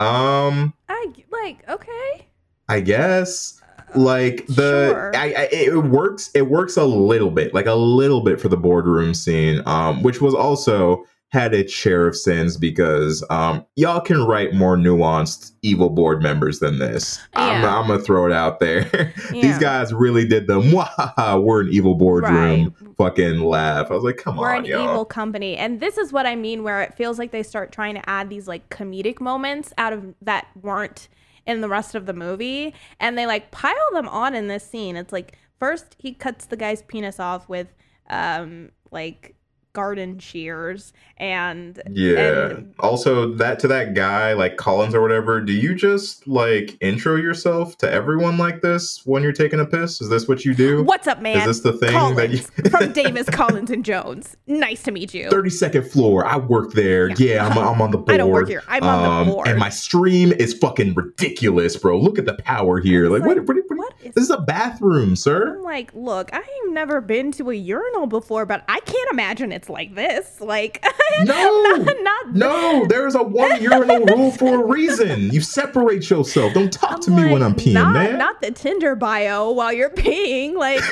Um, 0.00 0.74
I 0.88 1.12
like 1.30 1.68
okay. 1.68 2.26
I 2.68 2.80
guess 2.80 3.60
like 3.94 4.46
the 4.46 4.90
Sure. 4.90 5.16
I, 5.16 5.32
I 5.32 5.48
it 5.50 5.84
works 5.84 6.30
it 6.34 6.42
works 6.42 6.76
a 6.76 6.84
little 6.84 7.30
bit 7.30 7.54
like 7.54 7.66
a 7.66 7.74
little 7.74 8.22
bit 8.22 8.40
for 8.40 8.48
the 8.48 8.56
boardroom 8.56 9.14
scene 9.14 9.62
um 9.64 10.02
which 10.02 10.20
was 10.20 10.34
also 10.34 11.06
had 11.30 11.52
its 11.52 11.70
share 11.72 12.06
of 12.06 12.16
sins 12.16 12.56
because 12.56 13.22
um 13.28 13.64
y'all 13.76 14.00
can 14.00 14.24
write 14.24 14.54
more 14.54 14.76
nuanced 14.76 15.52
evil 15.62 15.90
board 15.90 16.22
members 16.22 16.58
than 16.60 16.78
this 16.78 17.20
I'm, 17.34 17.62
I'm 17.64 17.86
gonna 17.86 18.02
throw 18.02 18.24
it 18.26 18.32
out 18.32 18.60
there 18.60 19.12
Yeah. 19.32 19.42
these 19.42 19.58
guys 19.58 19.92
really 19.92 20.26
did 20.26 20.46
the 20.46 20.58
"Mwahaha, 20.60 21.42
we're 21.42 21.62
an 21.62 21.68
evil 21.70 21.94
boardroom 21.94 22.74
Right. 22.80 22.96
fucking 22.96 23.40
laugh 23.40 23.90
i 23.90 23.94
was 23.94 24.04
like 24.04 24.16
come 24.16 24.38
on. 24.38 24.42
We're 24.42 24.54
an 24.54 24.64
y'all 24.64 24.84
evil 24.84 25.04
company. 25.04 25.56
And 25.56 25.80
this 25.80 25.98
is 25.98 26.12
what 26.12 26.24
I 26.26 26.34
mean 26.34 26.62
where 26.62 26.80
it 26.82 26.94
feels 26.94 27.18
like 27.18 27.30
they 27.30 27.42
start 27.42 27.72
trying 27.72 27.94
to 27.96 28.08
add 28.08 28.30
these 28.30 28.48
like 28.48 28.68
comedic 28.70 29.20
moments 29.20 29.72
out 29.76 29.92
of 29.92 30.14
that 30.22 30.46
weren't 30.62 31.08
in 31.46 31.60
the 31.60 31.68
rest 31.68 31.94
of 31.94 32.06
the 32.06 32.12
movie 32.14 32.74
and 33.00 33.16
they 33.18 33.26
like 33.26 33.50
pile 33.50 33.74
them 33.92 34.08
on 34.08 34.34
in 34.34 34.48
this 34.48 34.64
scene. 34.64 34.96
It's 34.96 35.12
like 35.12 35.36
first 35.58 35.94
he 35.98 36.12
cuts 36.14 36.46
the 36.46 36.56
guy's 36.56 36.82
penis 36.82 37.20
off 37.20 37.48
with 37.48 37.68
um 38.10 38.70
like 38.90 39.34
garden 39.78 40.18
shears 40.18 40.92
and 41.18 41.80
Yeah. 41.88 42.46
and 42.48 42.74
also, 42.80 43.32
that 43.34 43.60
to 43.60 43.68
that 43.68 43.94
guy, 43.94 44.32
like 44.32 44.56
Collins 44.56 44.92
or 44.92 45.00
whatever, 45.00 45.40
do 45.40 45.52
you 45.52 45.76
just 45.76 46.26
like 46.26 46.76
intro 46.80 47.14
yourself 47.14 47.78
to 47.78 47.88
everyone 47.90 48.38
like 48.38 48.60
this 48.60 49.02
when 49.04 49.22
you're 49.22 49.32
taking 49.32 49.60
a 49.60 49.64
piss? 49.66 50.00
Is 50.00 50.08
this 50.08 50.26
what 50.26 50.44
you 50.44 50.52
do? 50.52 50.82
what's 50.82 51.06
up 51.06 51.22
man? 51.22 51.38
Is 51.38 51.46
this 51.46 51.60
the 51.60 51.72
thing 51.74 52.16
that 52.16 52.30
you 52.30 52.38
from 52.70 52.92
Davis 52.92 53.28
Collins 53.30 53.70
and 53.70 53.84
Jones. 53.84 54.36
Nice 54.48 54.82
to 54.82 54.90
meet 54.90 55.14
you. 55.14 55.28
32nd 55.28 55.88
floor. 55.92 56.26
I 56.26 56.38
work 56.38 56.72
there. 56.72 57.10
Yeah, 57.10 57.46
I'm, 57.46 57.56
I'm 57.56 57.80
on 57.80 57.92
the 57.92 57.98
board. 57.98 58.10
I 58.10 58.16
don't 58.16 58.30
work 58.32 58.48
here. 58.48 58.64
I'm 58.66 58.82
on 58.82 59.02
the 59.02 59.08
Um, 59.08 59.26
board. 59.28 59.46
And 59.48 59.58
my 59.60 59.68
stream 59.70 60.32
is 60.32 60.54
fucking 60.54 60.94
ridiculous, 60.94 61.76
bro. 61.76 62.00
Look 62.00 62.18
at 62.18 62.24
the 62.26 62.34
power 62.34 62.80
here. 62.80 63.08
Like, 63.08 63.22
like, 63.22 63.36
what, 63.36 63.46
what, 63.46 63.56
what, 63.68 63.78
what 63.78 63.94
This 64.14 64.24
is 64.24 64.30
a 64.30 64.40
bathroom, 64.40 65.16
sir. 65.16 65.56
I'm 65.56 65.62
like, 65.62 65.92
look, 65.94 66.30
I've 66.32 66.44
never 66.68 67.00
been 67.00 67.32
to 67.32 67.50
a 67.50 67.54
urinal 67.54 68.06
before, 68.06 68.46
but 68.46 68.64
I 68.68 68.80
can't 68.80 69.10
imagine 69.12 69.52
it's 69.52 69.68
like 69.68 69.94
this. 69.94 70.40
Like, 70.40 70.84
No. 71.24 71.62
not, 71.78 72.02
not 72.02 72.34
No, 72.34 72.86
there's 72.86 73.14
a 73.14 73.22
one 73.22 73.60
urinal 73.62 74.04
rule 74.06 74.30
for 74.30 74.62
a 74.62 74.66
reason. 74.66 75.30
You 75.32 75.40
separate 75.40 76.08
yourself. 76.10 76.54
Don't 76.54 76.72
talk 76.72 77.00
to 77.02 77.10
me 77.10 77.30
when 77.32 77.42
I'm 77.42 77.54
peeing, 77.54 77.74
not, 77.74 77.92
man. 77.92 78.18
Not 78.18 78.40
the 78.40 78.50
Tinder 78.50 78.94
bio 78.94 79.50
while 79.50 79.72
you're 79.72 79.90
peeing. 79.90 80.54
Like, 80.54 80.82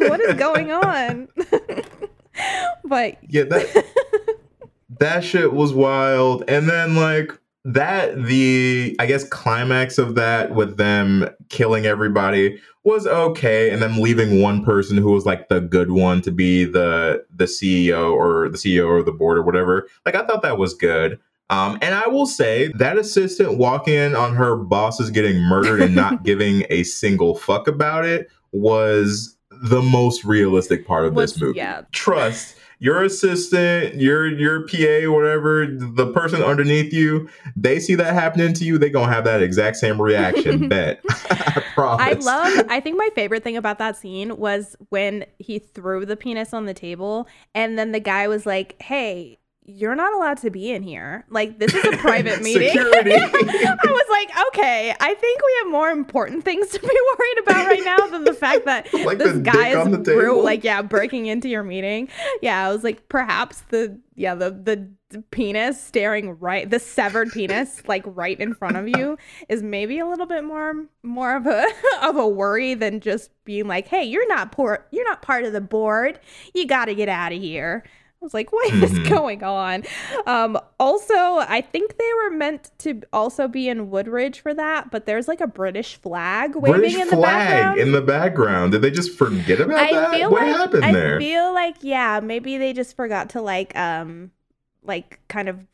what 0.00 0.20
is 0.20 0.34
going 0.34 0.72
on? 0.72 1.28
but 2.84 3.16
yeah 3.28 3.44
that 3.44 3.86
that 4.98 5.24
shit 5.24 5.52
was 5.52 5.72
wild 5.72 6.44
and 6.48 6.68
then 6.68 6.94
like 6.94 7.32
that 7.66 8.24
the 8.26 8.94
i 9.00 9.06
guess 9.06 9.28
climax 9.28 9.98
of 9.98 10.14
that 10.14 10.54
with 10.54 10.76
them 10.76 11.28
killing 11.48 11.84
everybody 11.84 12.60
was 12.84 13.08
okay 13.08 13.70
and 13.70 13.82
then 13.82 14.00
leaving 14.00 14.40
one 14.40 14.64
person 14.64 14.96
who 14.96 15.10
was 15.10 15.26
like 15.26 15.48
the 15.48 15.60
good 15.60 15.90
one 15.90 16.22
to 16.22 16.30
be 16.30 16.64
the 16.64 17.24
the 17.34 17.46
ceo 17.46 18.12
or 18.12 18.48
the 18.48 18.56
ceo 18.56 18.86
or 18.86 19.02
the 19.02 19.10
board 19.10 19.36
or 19.36 19.42
whatever 19.42 19.88
like 20.04 20.14
i 20.14 20.24
thought 20.24 20.42
that 20.42 20.58
was 20.58 20.74
good 20.74 21.18
um, 21.48 21.78
and 21.80 21.94
I 21.94 22.08
will 22.08 22.26
say 22.26 22.72
that 22.74 22.98
assistant 22.98 23.56
walking 23.56 23.94
in 23.94 24.16
on 24.16 24.34
her 24.34 24.56
bosses 24.56 25.10
getting 25.10 25.40
murdered 25.40 25.80
and 25.80 25.94
not 25.94 26.22
giving 26.24 26.64
a 26.70 26.82
single 26.82 27.36
fuck 27.36 27.68
about 27.68 28.04
it 28.04 28.28
was 28.50 29.36
the 29.62 29.80
most 29.80 30.24
realistic 30.24 30.86
part 30.86 31.06
of 31.06 31.14
Was- 31.14 31.34
this 31.34 31.40
movie. 31.40 31.58
yeah. 31.58 31.82
Trust 31.92 32.55
your 32.78 33.02
assistant, 33.02 33.94
your 33.94 34.26
your 34.26 34.66
PA, 34.66 35.10
whatever, 35.10 35.66
the 35.66 36.12
person 36.12 36.42
underneath 36.42 36.92
you, 36.92 37.28
they 37.56 37.80
see 37.80 37.94
that 37.94 38.12
happening 38.12 38.52
to 38.54 38.64
you, 38.64 38.76
they 38.78 38.90
gonna 38.90 39.12
have 39.12 39.24
that 39.24 39.42
exact 39.42 39.76
same 39.76 40.00
reaction. 40.00 40.68
bet. 40.76 41.00
I 41.10 41.62
promise. 41.74 42.26
I 42.26 42.30
love, 42.30 42.66
I 42.68 42.80
think 42.80 42.98
my 42.98 43.08
favorite 43.14 43.42
thing 43.42 43.56
about 43.56 43.78
that 43.78 43.96
scene 43.96 44.36
was 44.36 44.76
when 44.90 45.24
he 45.38 45.58
threw 45.58 46.04
the 46.04 46.16
penis 46.16 46.52
on 46.52 46.66
the 46.66 46.74
table 46.74 47.26
and 47.54 47.78
then 47.78 47.92
the 47.92 48.00
guy 48.00 48.28
was 48.28 48.46
like, 48.46 48.80
hey, 48.80 49.38
you're 49.68 49.96
not 49.96 50.12
allowed 50.14 50.38
to 50.38 50.50
be 50.50 50.70
in 50.70 50.82
here. 50.82 51.24
Like, 51.28 51.58
this 51.58 51.74
is 51.74 51.84
a 51.84 51.96
private 51.96 52.40
meeting. 52.42 52.68
Security. 52.68 53.12
I 53.14 53.76
was 53.84 54.06
like, 54.10 54.46
okay, 54.48 54.94
I 55.00 55.14
think 55.14 55.40
we 55.42 55.54
have 55.62 55.72
more 55.72 55.90
important 55.90 56.44
things 56.44 56.68
to 56.68 56.78
be 56.80 56.86
worried 57.18 57.38
about 57.42 57.66
right 57.66 57.84
now 57.84 58.06
than 58.06 58.24
the 58.24 58.32
fact 58.32 58.64
that 58.66 58.92
Like 58.94 59.18
this 59.18 59.38
guy 59.38 59.68
is 59.68 60.02
the 60.04 60.14
ru- 60.16 60.42
like, 60.42 60.62
yeah, 60.62 60.82
breaking 60.82 61.26
into 61.26 61.48
your 61.48 61.62
meeting. 61.64 62.08
Yeah, 62.42 62.66
I 62.68 62.72
was 62.72 62.84
like, 62.84 63.08
perhaps 63.08 63.62
the 63.70 63.98
yeah 64.14 64.34
the 64.34 64.50
the 64.50 64.88
penis 65.30 65.80
staring 65.80 66.38
right, 66.38 66.68
the 66.70 66.78
severed 66.78 67.30
penis 67.32 67.82
like 67.86 68.02
right 68.06 68.38
in 68.40 68.54
front 68.54 68.76
of 68.76 68.88
you 68.88 69.18
is 69.48 69.62
maybe 69.62 69.98
a 69.98 70.06
little 70.06 70.26
bit 70.26 70.42
more 70.44 70.86
more 71.02 71.36
of 71.36 71.46
a 71.46 71.66
of 72.02 72.16
a 72.16 72.26
worry 72.26 72.74
than 72.74 73.00
just 73.00 73.30
being 73.44 73.66
like, 73.66 73.88
hey, 73.88 74.04
you're 74.04 74.28
not 74.28 74.52
poor, 74.52 74.86
you're 74.90 75.04
not 75.04 75.22
part 75.22 75.44
of 75.44 75.52
the 75.52 75.60
board. 75.60 76.18
You 76.54 76.66
got 76.66 76.86
to 76.86 76.94
get 76.94 77.08
out 77.08 77.32
of 77.32 77.40
here. 77.40 77.84
I 78.20 78.24
was 78.24 78.32
like, 78.34 78.50
what 78.52 78.72
is 78.82 78.98
Mhm. 78.98 79.08
going 79.10 79.44
on? 79.44 79.84
Um, 80.26 80.58
also, 80.80 81.14
I 81.14 81.60
think 81.60 81.96
they 81.98 82.10
were 82.24 82.30
meant 82.30 82.70
to 82.78 83.02
also 83.12 83.46
be 83.46 83.68
in 83.68 83.90
Woodridge 83.90 84.40
for 84.40 84.54
that, 84.54 84.90
but 84.90 85.06
there's 85.06 85.28
like 85.28 85.40
a 85.40 85.46
British 85.46 85.96
flag 85.96 86.56
waving 86.56 86.80
British 86.80 87.00
in 87.02 87.08
the 87.10 87.16
flag 87.16 87.48
background. 87.50 87.78
in 87.80 87.92
the 87.92 88.00
background. 88.02 88.72
Did 88.72 88.82
they 88.82 88.90
just 88.90 89.16
forget 89.16 89.60
about 89.60 89.78
I 89.78 89.92
that? 89.92 90.14
feel 90.14 90.30
what 90.30 90.42
like 90.42 90.56
happened 90.56 90.84
I 90.84 90.92
there? 90.92 91.16
I 91.16 91.18
feel 91.20 91.52
like 91.54 91.76
yeah, 91.82 92.20
maybe 92.22 92.56
they 92.58 92.72
just 92.72 92.96
forgot 92.96 93.30
to 93.30 93.42
like 93.42 93.76
um 93.76 94.30
like 94.82 95.20
kind 95.28 95.48
of 95.48 95.66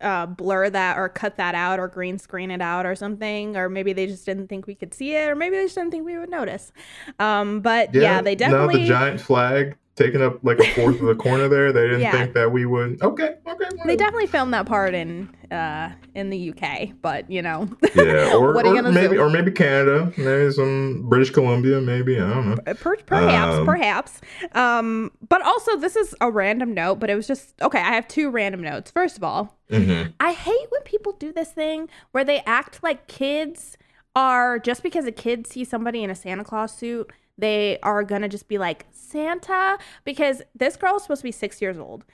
uh 0.00 0.24
blur 0.26 0.70
that 0.70 0.96
or 0.98 1.08
cut 1.10 1.36
that 1.36 1.54
out 1.54 1.78
or 1.78 1.86
green 1.86 2.18
screen 2.18 2.50
it 2.50 2.62
out 2.62 2.86
or 2.86 2.94
something 2.94 3.54
or 3.56 3.68
maybe 3.68 3.92
they 3.92 4.06
just 4.06 4.24
didn't 4.24 4.48
think 4.48 4.66
we 4.66 4.74
could 4.74 4.94
see 4.94 5.14
it 5.14 5.28
or 5.28 5.34
maybe 5.34 5.56
they 5.56 5.64
just 5.64 5.74
didn't 5.74 5.90
think 5.90 6.04
we 6.06 6.16
would 6.18 6.30
notice. 6.30 6.72
Um 7.18 7.60
but 7.60 7.94
yeah, 7.94 8.20
they 8.22 8.34
No, 8.34 8.38
definitely 8.38 8.82
the 8.82 8.88
giant 8.88 9.20
flag 9.20 9.76
taking 10.00 10.22
up 10.22 10.38
like 10.42 10.58
a 10.58 10.64
fourth 10.74 11.00
of 11.00 11.06
the 11.06 11.14
corner 11.14 11.46
there. 11.48 11.72
They 11.72 11.82
didn't 11.82 12.00
Yeah. 12.00 12.12
think 12.12 12.32
that 12.34 12.50
we 12.50 12.64
would. 12.66 13.02
Okay, 13.02 13.34
okay. 13.46 13.66
Well. 13.76 13.86
they 13.86 13.96
definitely 13.96 14.26
filmed 14.26 14.54
that 14.54 14.66
part 14.66 14.94
in 14.94 15.28
uh 15.50 15.90
in 16.14 16.30
the 16.30 16.50
UK, 16.52 16.92
but 17.02 17.30
you 17.30 17.42
know. 17.42 17.68
Yeah, 17.94 18.34
or, 18.34 18.56
or 18.64 18.82
maybe 18.92 19.16
do? 19.16 19.20
or 19.20 19.28
maybe 19.30 19.50
Canada, 19.50 20.12
maybe 20.16 20.50
some 20.52 21.06
British 21.08 21.30
Columbia, 21.30 21.80
maybe 21.80 22.16
I 22.18 22.28
don't 22.28 22.48
know. 22.66 22.74
Per- 22.74 22.96
perhaps, 23.06 23.58
Um, 23.58 23.66
perhaps. 23.66 24.20
Um, 24.52 25.12
but 25.28 25.42
also, 25.42 25.76
this 25.76 25.96
is 25.96 26.14
a 26.20 26.30
random 26.30 26.72
note, 26.74 26.96
but 27.00 27.10
it 27.10 27.14
was 27.14 27.26
just 27.26 27.60
okay. 27.62 27.80
I 27.80 27.92
have 27.92 28.08
two 28.08 28.30
random 28.30 28.62
notes. 28.62 28.90
First 28.90 29.16
of 29.18 29.24
all, 29.24 29.58
Mhm. 29.70 30.12
I 30.20 30.32
hate 30.32 30.66
when 30.70 30.82
people 30.82 31.12
do 31.12 31.32
this 31.32 31.50
thing 31.52 31.88
where 32.12 32.24
they 32.24 32.40
act 32.46 32.82
like 32.82 33.06
kids 33.06 33.76
are 34.16 34.58
just 34.58 34.82
because 34.82 35.06
a 35.06 35.12
kid 35.12 35.46
sees 35.46 35.68
somebody 35.68 36.02
in 36.02 36.10
a 36.10 36.14
Santa 36.16 36.42
Claus 36.44 36.74
suit, 36.76 37.10
they 37.40 37.78
are 37.82 38.02
gonna 38.02 38.28
just 38.28 38.48
be 38.48 38.58
like 38.58 38.86
Santa 38.90 39.78
because 40.04 40.42
this 40.54 40.76
girl 40.76 40.96
is 40.96 41.02
supposed 41.02 41.20
to 41.20 41.24
be 41.24 41.32
six 41.32 41.60
years 41.62 41.78
old. 41.78 42.04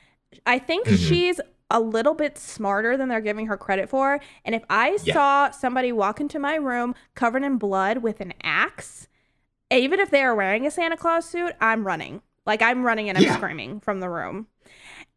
I 0.46 0.58
think 0.58 0.86
Mhm. 0.86 0.96
she's 1.08 1.40
a 1.70 1.80
little 1.80 2.14
bit 2.14 2.38
smarter 2.38 2.96
than 2.96 3.08
they're 3.08 3.20
giving 3.20 3.46
her 3.46 3.56
credit 3.56 3.88
for. 3.88 4.20
And 4.44 4.54
if 4.54 4.62
I 4.70 4.98
Yeah. 5.02 5.14
saw 5.14 5.50
somebody 5.50 5.90
walk 5.92 6.20
into 6.20 6.38
my 6.38 6.54
room 6.54 6.94
covered 7.14 7.42
in 7.42 7.56
blood 7.58 7.98
with 7.98 8.20
an 8.20 8.34
axe, 8.42 9.08
even 9.70 9.98
if 9.98 10.10
they 10.10 10.22
are 10.22 10.34
wearing 10.34 10.64
a 10.66 10.70
Santa 10.70 10.96
Claus 10.96 11.24
suit, 11.28 11.54
I'm 11.60 11.86
running. 11.86 12.22
Like 12.44 12.62
I'm 12.62 12.84
running 12.86 13.08
and 13.08 13.18
I'm 13.18 13.24
Yeah. 13.24 13.36
screaming 13.36 13.80
from 13.80 13.98
the 14.00 14.08
room. 14.08 14.46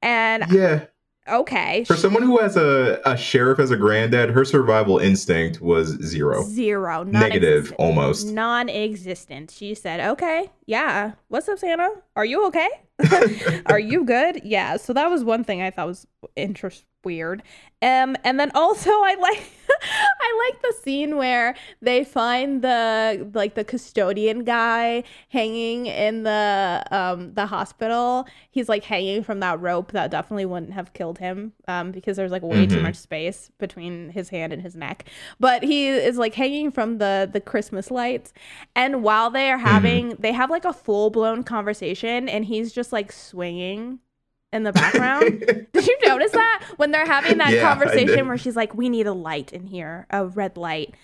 And 0.02 0.46
Yeah. 0.52 0.86
Okay, 1.32 1.84
For 1.86 1.96
someone 1.96 2.24
who 2.24 2.38
has 2.40 2.58
a, 2.58 3.00
a 3.06 3.16
sheriff 3.18 3.60
as 3.60 3.72
a 3.72 3.78
granddad, 3.78 4.30
her 4.32 4.46
survival 4.46 4.98
instinct 5.00 5.62
was 5.62 5.90
zero. 6.04 6.44
zero, 6.44 7.04
Negative, 7.04 7.74
almost. 7.78 8.28
non-existent. 8.28 9.52
She 9.52 9.74
said, 9.76 10.00
"Okay, 10.00 10.50
yeah. 10.66 11.14
What's 11.28 11.48
up, 11.50 11.60
Santa? 11.60 11.90
Are 12.16 12.26
you 12.26 12.46
okay? 12.48 12.70
Are 13.68 13.80
you 13.80 14.04
good? 14.06 14.42
Yeah." 14.44 14.78
So 14.78 14.94
that 14.94 15.10
was 15.10 15.24
one 15.24 15.44
thing 15.44 15.62
I 15.62 15.72
thought 15.72 15.88
was 15.88 16.08
interest 16.36 16.86
weird. 17.04 17.44
Um, 17.82 18.18
and 18.26 18.38
then 18.40 18.52
also 18.56 18.90
I 18.90 19.16
like 19.20 19.42
I 20.22 20.50
like 20.52 20.62
the 20.62 20.74
scene 20.84 21.16
where 21.16 21.56
they 21.82 22.04
find 22.04 22.62
the 22.62 23.30
like 23.34 23.56
the 23.56 23.64
custodian 23.64 24.44
guy 24.44 25.04
hanging 25.30 25.86
in 25.86 26.24
the 26.24 26.84
um 26.92 27.34
the 27.36 27.46
hospital. 27.46 28.28
He's 28.52 28.68
like 28.68 28.84
hanging 28.84 29.24
from 29.24 29.40
that 29.40 29.62
rope 29.62 29.94
that 29.94 30.12
definitely 30.12 30.46
wouldn't 30.46 30.74
have 30.74 30.92
killed 30.94 31.20
him 31.20 31.54
um 31.70 31.92
because 31.92 32.18
there's 32.18 32.32
like 32.32 32.42
way 32.44 32.66
too 32.68 32.78
Mhm. 32.80 32.84
much 32.84 32.96
space 32.96 33.50
between 33.60 34.10
his 34.10 34.30
hand 34.30 34.52
and 34.52 34.62
his 34.62 34.76
neck. 34.76 35.06
But 35.40 35.64
he 35.64 35.88
is 35.88 36.18
like 36.18 36.34
hanging 36.34 36.72
from 36.72 36.98
the 36.98 37.30
the 37.32 37.40
Christmas 37.40 37.90
lights 37.90 38.34
and 38.76 39.04
while 39.04 39.30
they 39.30 39.50
are 39.50 39.58
having 39.58 40.16
they 40.20 40.34
have 40.34 40.50
like 40.50 40.66
a 40.66 40.74
full-blown 40.74 41.44
conversation 41.44 42.28
and 42.28 42.44
he's 42.46 42.74
just 42.74 42.92
like 42.92 43.12
swinging 43.14 44.00
in 44.52 44.64
the 44.64 44.72
background. 44.74 45.40
Did 45.74 45.88
you 45.88 45.98
notice 46.06 46.32
that 46.32 46.64
when 46.78 46.92
they're 46.92 47.06
having 47.06 47.38
that 47.38 47.54
Yeah, 47.54 47.62
conversation 47.62 48.28
where 48.28 48.38
she's 48.38 48.56
like, 48.56 48.74
"We 48.76 48.90
need 48.90 49.08
a 49.08 49.14
light 49.14 49.54
in 49.54 49.68
here, 49.68 50.08
a 50.10 50.26
red 50.26 50.58
light." 50.58 50.96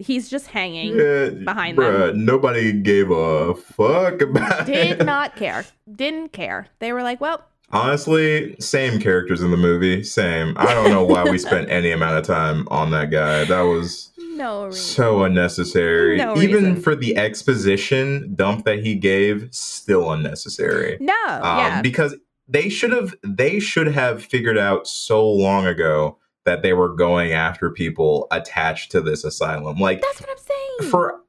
He's 0.00 0.28
just 0.30 0.46
hanging 0.48 0.96
Yeah, 0.96 1.30
behind 1.30 1.76
bruh, 1.76 2.08
them. 2.12 2.24
nobody 2.24 2.72
gave 2.72 3.10
a 3.10 3.54
fuck 3.54 4.20
about 4.22 4.66
Did 4.66 5.00
it. 5.00 5.04
not 5.04 5.34
care. 5.36 5.64
Didn't 5.92 6.32
care. 6.32 6.68
They 6.78 6.92
were 6.92 7.02
like, 7.02 7.20
"Well, 7.20 7.44
Honestly, 7.70 8.56
same 8.60 8.98
characters 8.98 9.42
in 9.42 9.50
the 9.50 9.56
movie. 9.58 10.02
Same. 10.02 10.54
I 10.56 10.72
don't 10.72 10.88
know 10.90 11.04
why 11.04 11.24
we 11.24 11.36
spent 11.48 11.68
any 11.68 11.90
amount 11.90 12.16
of 12.16 12.24
time 12.26 12.66
on 12.70 12.90
that 12.92 13.10
guy. 13.10 13.44
That 13.44 13.60
was 13.62 14.10
no 14.18 14.66
reason." 14.66 14.80
so 14.80 15.22
unnecessary. 15.24 16.16
No 16.16 16.36
Even 16.40 16.64
reason. 16.64 16.80
for 16.82 16.96
the 16.96 17.16
exposition 17.18 18.34
dump 18.34 18.64
that 18.64 18.78
he 18.84 18.94
gave, 18.94 19.48
still 19.52 20.10
unnecessary. 20.12 20.96
No, 21.00 21.12
Um, 21.26 21.58
yeah. 21.58 21.82
because 21.82 22.14
they 22.48 22.68
should 22.68 22.92
have 22.92 23.14
they 23.22 23.60
should 23.60 23.88
have 23.88 24.24
figured 24.24 24.58
out 24.58 24.86
so 24.86 25.28
long 25.28 25.66
ago 25.66 26.18
that 26.44 26.62
they 26.62 26.72
were 26.72 26.94
going 26.94 27.32
after 27.32 27.70
people 27.70 28.26
attached 28.30 28.90
to 28.92 29.00
this 29.02 29.22
asylum. 29.24 29.76
Like 29.78 30.00
That's 30.00 30.20
what 30.20 30.30
I'm 30.30 30.36
saying. 30.38 30.90
for 30.90 31.20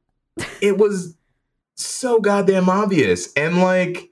it 0.61 0.77
was 0.77 1.15
so 1.75 2.19
goddamn 2.21 2.69
obvious 2.69 3.31
and 3.33 3.57
like 3.61 4.09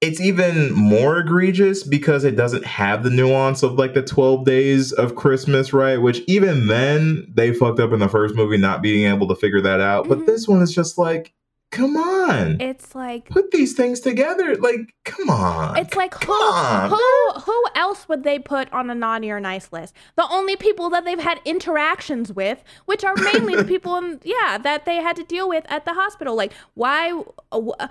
it's 0.00 0.20
even 0.20 0.72
more 0.72 1.18
egregious 1.18 1.84
because 1.84 2.24
it 2.24 2.34
doesn't 2.36 2.64
have 2.66 3.02
the 3.04 3.10
nuance 3.10 3.62
of 3.62 3.74
like 3.74 3.94
the 3.94 4.02
12 4.02 4.44
days 4.44 4.92
of 4.92 5.14
christmas 5.14 5.72
right 5.72 5.98
which 5.98 6.20
even 6.26 6.66
then 6.66 7.26
they 7.34 7.52
fucked 7.54 7.80
up 7.80 7.92
in 7.92 7.98
the 8.00 8.08
first 8.08 8.34
movie 8.34 8.56
not 8.58 8.82
being 8.82 9.06
able 9.10 9.28
to 9.28 9.34
figure 9.36 9.60
that 9.60 9.80
out 9.80 10.08
but 10.08 10.18
Mhm. 10.18 10.26
this 10.26 10.48
one 10.48 10.60
is 10.60 10.74
just 10.74 10.98
like 10.98 11.32
come 11.72 11.96
on 11.96 12.60
it's 12.60 12.94
like 12.94 13.28
put 13.30 13.50
these 13.50 13.72
things 13.72 13.98
together 13.98 14.54
like 14.56 14.94
come 15.04 15.28
on 15.30 15.76
It's 15.76 15.96
like 15.96 16.14
who 16.22 16.32
on, 16.32 16.90
who 16.90 17.40
who 17.40 17.64
else 17.74 18.08
would 18.08 18.22
they 18.22 18.38
put 18.38 18.72
on 18.72 18.90
a 18.90 18.94
naughty 18.94 19.30
or 19.30 19.40
nice 19.40 19.72
list? 19.72 19.94
The 20.16 20.26
only 20.30 20.54
people 20.54 20.90
that 20.90 21.04
they've 21.04 21.18
had 21.18 21.40
interactions 21.44 22.32
with, 22.32 22.62
which 22.84 23.02
are 23.04 23.14
mainly 23.16 23.56
the 23.56 23.64
people 23.74 23.96
in 23.96 24.20
yeah 24.22 24.58
that 24.58 24.84
they 24.84 24.96
had 24.96 25.16
to 25.16 25.24
deal 25.24 25.48
with 25.48 25.64
at 25.68 25.84
the 25.84 25.94
hospital. 25.94 26.36
Like 26.36 26.52
why? 26.74 27.10
uh, 27.50 27.60
uh, 27.80 27.88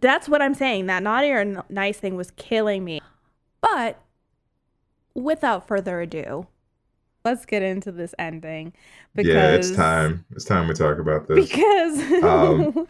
that's 0.00 0.28
what 0.28 0.40
I'm 0.40 0.54
saying. 0.54 0.86
That 0.86 1.02
naughty 1.02 1.30
or 1.30 1.40
n- 1.40 1.62
nice 1.68 1.98
thing 1.98 2.14
was 2.16 2.30
killing 2.32 2.84
me. 2.84 3.00
But 3.60 4.00
without 5.14 5.66
further 5.66 6.00
ado, 6.00 6.46
let's 7.26 7.44
get 7.44 7.62
into 7.62 7.92
this 7.92 8.14
ending 8.18 8.72
because 9.14 9.32
yeah 9.34 9.50
it's 9.50 9.70
time 9.72 10.24
it's 10.30 10.44
time 10.44 10.66
we 10.68 10.74
talk 10.74 10.98
about 10.98 11.28
this 11.28 11.48
because 11.48 12.00
Um, 12.22 12.88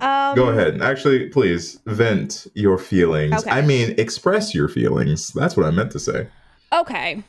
um, 0.00 0.36
Go 0.36 0.48
ahead. 0.50 0.82
Actually, 0.82 1.28
please 1.30 1.80
vent 1.86 2.46
your 2.54 2.76
feelings. 2.76 3.32
Okay. 3.32 3.50
I 3.50 3.62
mean, 3.62 3.94
express 3.96 4.54
your 4.54 4.68
feelings. 4.68 5.32
That's 5.32 5.56
what 5.56 5.64
I 5.64 5.70
meant 5.70 5.90
to 5.92 5.98
say. 5.98 6.28
Okay. 6.70 7.22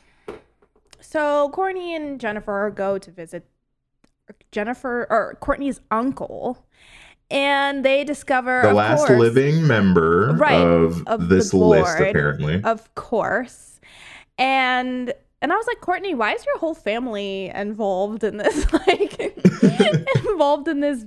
So 1.00 1.48
Courtney 1.54 1.94
and 1.94 2.20
Jennifer 2.20 2.70
go 2.74 2.98
to 2.98 3.10
visit 3.10 3.46
Jennifer 4.52 5.06
or 5.08 5.38
Courtney's 5.40 5.80
uncle, 5.90 6.66
and 7.30 7.82
they 7.86 8.04
discover 8.04 8.60
The 8.62 8.74
last 8.74 9.06
course- 9.06 9.18
living 9.18 9.66
member 9.66 10.34
Right, 10.36 10.60
of, 10.60 11.06
of 11.06 11.30
this 11.30 11.54
list, 11.54 11.98
apparently. 11.98 12.62
of 12.62 12.94
course, 12.94 13.80
and 14.36 15.14
and 15.40 15.52
I 15.52 15.56
was 15.56 15.66
like, 15.66 15.80
Courtney, 15.80 16.14
why 16.14 16.34
is 16.34 16.44
your 16.44 16.58
whole 16.58 16.74
family 16.74 17.50
involved 17.54 18.24
in 18.24 18.36
this? 18.36 18.66
Like, 18.72 19.18
involved 20.28 20.68
in 20.68 20.80
this 20.80 21.04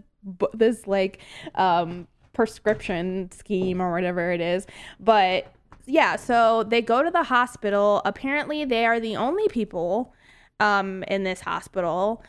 this 0.53 0.85
like 0.85 1.19
um 1.55 2.07
prescription 2.33 3.31
scheme 3.31 3.81
or 3.81 3.91
whatever 3.91 4.31
it 4.31 4.41
is, 4.41 4.67
but 4.99 5.51
yeah, 5.85 6.15
so 6.15 6.63
they 6.63 6.81
go 6.81 7.03
to 7.03 7.11
the 7.11 7.23
hospital. 7.23 8.01
Apparently, 8.05 8.65
they 8.65 8.85
are 8.85 8.99
the 8.99 9.15
only 9.15 9.47
people 9.49 10.13
um, 10.59 11.03
in 11.03 11.23
this 11.23 11.41
hospital. 11.41 12.23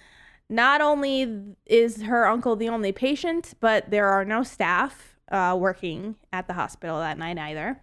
Not 0.49 0.81
only 0.81 1.55
is 1.67 2.03
her 2.03 2.27
uncle 2.27 2.57
the 2.57 2.69
only 2.69 2.93
patient, 2.93 3.55
but 3.61 3.91
there 3.91 4.09
are 4.09 4.25
no 4.25 4.43
staff 4.43 5.17
uh, 5.31 5.57
working 5.59 6.17
at 6.33 6.47
the 6.47 6.55
hospital 6.55 6.99
that 6.99 7.19
night 7.19 7.39
either. 7.39 7.81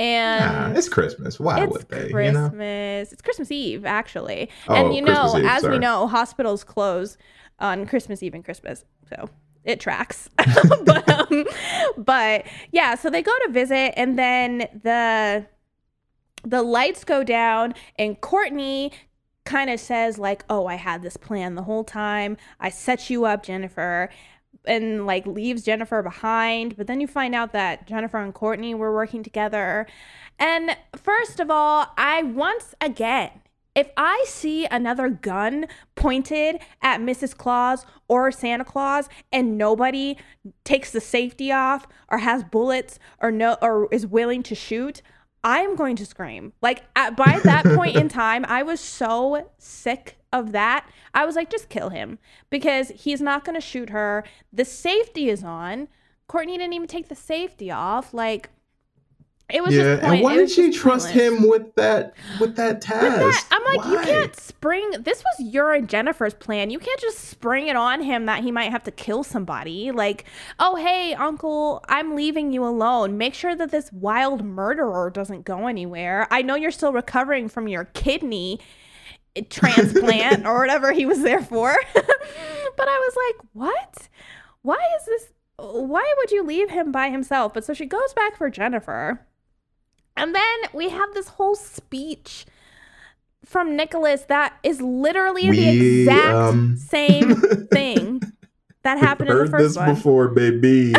And 0.00 0.42
Ah, 0.42 0.78
it's 0.78 0.88
Christmas. 0.88 1.38
Why 1.38 1.62
it's 1.62 1.72
would 1.72 1.88
they? 1.90 2.10
Christmas. 2.10 2.52
You 2.52 2.58
know? 2.58 2.64
It's 3.02 3.20
Christmas 3.20 3.50
Eve, 3.50 3.84
actually. 3.84 4.48
Oh, 4.66 4.74
and 4.74 4.94
you 4.94 5.02
know, 5.02 5.36
Eve, 5.36 5.44
as 5.44 5.62
we 5.62 5.78
know, 5.78 6.06
hospitals 6.06 6.64
close 6.64 7.18
on 7.58 7.86
Christmas 7.86 8.22
Eve 8.22 8.32
and 8.32 8.42
Christmas. 8.42 8.86
So 9.10 9.28
it 9.62 9.78
tracks. 9.78 10.30
but, 10.84 11.06
um, 11.06 11.44
but 11.98 12.46
yeah, 12.72 12.94
so 12.94 13.10
they 13.10 13.20
go 13.20 13.36
to 13.44 13.52
visit 13.52 13.92
and 13.98 14.18
then 14.18 14.68
the 14.82 15.46
the 16.44 16.62
lights 16.62 17.04
go 17.04 17.22
down 17.22 17.74
and 17.98 18.18
Courtney 18.22 18.92
kind 19.44 19.68
of 19.68 19.78
says 19.78 20.16
like, 20.16 20.46
"Oh, 20.48 20.64
I 20.66 20.76
had 20.76 21.02
this 21.02 21.18
plan 21.18 21.56
the 21.56 21.64
whole 21.64 21.84
time. 21.84 22.38
I 22.58 22.70
set 22.70 23.10
you 23.10 23.26
up, 23.26 23.42
Jennifer." 23.42 24.08
And 24.66 25.06
like 25.06 25.26
leaves 25.26 25.62
Jennifer 25.62 26.02
behind, 26.02 26.76
but 26.76 26.86
then 26.86 27.00
you 27.00 27.06
find 27.06 27.34
out 27.34 27.52
that 27.52 27.86
Jennifer 27.86 28.18
and 28.18 28.34
Courtney 28.34 28.74
were 28.74 28.92
working 28.92 29.22
together. 29.22 29.86
And 30.38 30.76
first 30.94 31.40
of 31.40 31.50
all, 31.50 31.86
I 31.96 32.22
once 32.22 32.74
again, 32.80 33.30
if 33.74 33.88
I 33.96 34.24
see 34.26 34.66
another 34.66 35.08
gun 35.08 35.66
pointed 35.94 36.60
at 36.82 37.00
Mrs. 37.00 37.36
Claus 37.36 37.86
or 38.08 38.32
Santa 38.32 38.64
Claus 38.64 39.08
and 39.32 39.56
nobody 39.56 40.16
takes 40.64 40.90
the 40.90 41.00
safety 41.00 41.52
off 41.52 41.86
or 42.08 42.18
has 42.18 42.42
bullets 42.42 42.98
or 43.20 43.30
no 43.30 43.56
or 43.62 43.88
is 43.92 44.06
willing 44.06 44.42
to 44.44 44.54
shoot, 44.54 45.02
I 45.44 45.60
am 45.60 45.76
going 45.76 45.96
to 45.96 46.06
scream. 46.06 46.52
Like 46.60 46.82
at, 46.96 47.16
by 47.16 47.40
that 47.44 47.64
point 47.64 47.96
in 47.96 48.08
time, 48.08 48.44
I 48.46 48.62
was 48.62 48.80
so 48.80 49.50
sick 49.58 50.16
of 50.32 50.52
that. 50.52 50.88
I 51.14 51.26
was 51.26 51.36
like, 51.36 51.50
just 51.50 51.68
kill 51.68 51.90
him 51.90 52.18
because 52.50 52.88
he's 52.90 53.20
not 53.20 53.44
going 53.44 53.54
to 53.54 53.60
shoot 53.60 53.90
her. 53.90 54.24
The 54.52 54.64
safety 54.64 55.28
is 55.28 55.42
on. 55.42 55.88
Courtney 56.28 56.58
didn't 56.58 56.74
even 56.74 56.88
take 56.88 57.08
the 57.08 57.16
safety 57.16 57.70
off. 57.70 58.14
Like 58.14 58.50
it 59.52 59.64
was 59.64 59.74
yeah, 59.74 59.98
and 60.02 60.22
why 60.22 60.36
did 60.36 60.50
she 60.50 60.70
trust 60.70 61.12
pointless. 61.12 61.40
him 61.40 61.48
with 61.48 61.74
that 61.74 62.14
with 62.40 62.56
that 62.56 62.80
task? 62.80 63.02
With 63.02 63.16
that, 63.16 63.46
I'm 63.50 63.76
like, 63.76 63.90
you 63.90 63.98
can't 64.00 64.36
spring. 64.36 64.90
This 65.00 65.22
was 65.22 65.52
your 65.52 65.72
and 65.72 65.88
Jennifer's 65.88 66.34
plan. 66.34 66.70
You 66.70 66.78
can't 66.78 67.00
just 67.00 67.18
spring 67.18 67.66
it 67.66 67.76
on 67.76 68.02
him 68.02 68.26
that 68.26 68.42
he 68.42 68.50
might 68.52 68.70
have 68.70 68.84
to 68.84 68.90
kill 68.90 69.24
somebody. 69.24 69.90
Like, 69.90 70.24
oh, 70.58 70.76
hey, 70.76 71.14
Uncle, 71.14 71.84
I'm 71.88 72.14
leaving 72.14 72.52
you 72.52 72.64
alone. 72.64 73.18
Make 73.18 73.34
sure 73.34 73.56
that 73.56 73.70
this 73.70 73.92
wild 73.92 74.44
murderer 74.44 75.10
doesn't 75.10 75.44
go 75.44 75.66
anywhere. 75.66 76.26
I 76.30 76.42
know 76.42 76.54
you're 76.54 76.70
still 76.70 76.92
recovering 76.92 77.48
from 77.48 77.68
your 77.68 77.86
kidney 77.86 78.60
transplant 79.48 80.46
or 80.46 80.58
whatever 80.60 80.92
he 80.92 81.06
was 81.06 81.22
there 81.22 81.42
for. 81.42 81.74
but 81.94 82.88
I 82.88 82.98
was 82.98 83.16
like, 83.16 83.46
what? 83.52 84.08
Why 84.62 84.78
is 84.98 85.06
this? 85.06 85.28
Why 85.58 86.14
would 86.18 86.30
you 86.30 86.42
leave 86.42 86.70
him 86.70 86.90
by 86.90 87.10
himself? 87.10 87.54
But 87.54 87.64
so 87.64 87.74
she 87.74 87.86
goes 87.86 88.14
back 88.14 88.36
for 88.36 88.50
Jennifer. 88.50 89.26
And 90.16 90.34
then 90.34 90.58
we 90.72 90.88
have 90.88 91.14
this 91.14 91.28
whole 91.28 91.54
speech 91.54 92.46
from 93.44 93.76
Nicholas 93.76 94.22
that 94.22 94.58
is 94.62 94.80
literally 94.80 95.50
the 95.50 96.00
exact 96.00 96.34
um, 96.34 96.76
same 96.76 97.36
thing 97.72 98.20
that 98.82 98.98
happened 98.98 99.30
in 99.30 99.36
the 99.36 99.42
Heard 99.42 99.50
first 99.50 99.68
this 99.68 99.76
one. 99.76 99.94
before, 99.94 100.28
baby. 100.28 100.94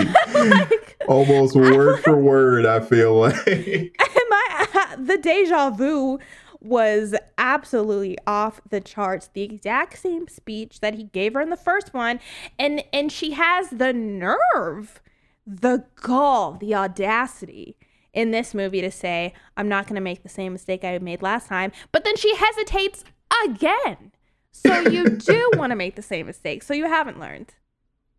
Almost 1.08 1.56
word 1.56 2.04
for 2.04 2.16
word, 2.16 2.66
I 2.66 2.80
feel 2.80 3.16
like. 3.16 3.96
my 4.30 4.96
the 4.98 5.18
deja 5.18 5.70
vu 5.72 6.20
was 6.62 7.16
absolutely 7.38 8.18
off 8.28 8.62
the 8.70 8.80
charts. 8.80 9.30
The 9.34 9.42
exact 9.42 9.98
same 9.98 10.28
speech 10.28 10.80
that 10.80 10.96
he 10.96 11.04
gave 11.04 11.34
her 11.34 11.42
in 11.42 11.50
the 11.50 11.58
first 11.58 11.94
one 11.94 12.20
and 12.58 12.84
and 12.94 13.12
she 13.12 13.32
has 13.32 13.70
the 13.70 13.92
nerve 13.92 15.02
the 15.46 15.84
gall 15.96 16.54
the 16.54 16.76
audacity 16.76 17.76
in 18.14 18.30
this 18.32 18.54
movie 18.54 18.80
to 18.82 18.92
say 18.92 19.34
i'm 19.58 19.68
not 19.68 19.88
going 19.88 19.96
to 19.96 20.02
make 20.02 20.22
the 20.22 20.30
same 20.30 20.54
mistake 20.54 20.84
i 20.84 20.98
made 21.00 21.22
last 21.22 21.48
time 21.48 21.72
but 21.92 22.04
then 22.04 22.16
she 22.16 22.36
hesitates 22.36 23.04
again. 23.46 24.12
So 24.52 24.82
you 24.82 25.10
do 25.18 25.52
want 25.56 25.72
to 25.72 25.76
make 25.76 25.96
the 25.96 26.02
same 26.02 26.26
mistake. 26.26 26.64
So 26.64 26.74
you 26.74 26.86
haven't 26.86 27.20
learned 27.20 27.54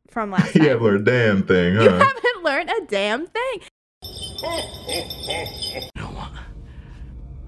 from 0.09 0.31
last 0.31 0.55
You 0.55 0.69
haven't 0.69 0.85
learned 0.85 1.09
a 1.09 1.11
damn 1.11 1.43
thing, 1.43 1.77
huh? 1.77 1.83
you 1.83 1.91
haven't 1.91 2.43
learned 2.43 2.71
a 2.71 2.87
damn 2.87 3.27
thing 3.27 3.61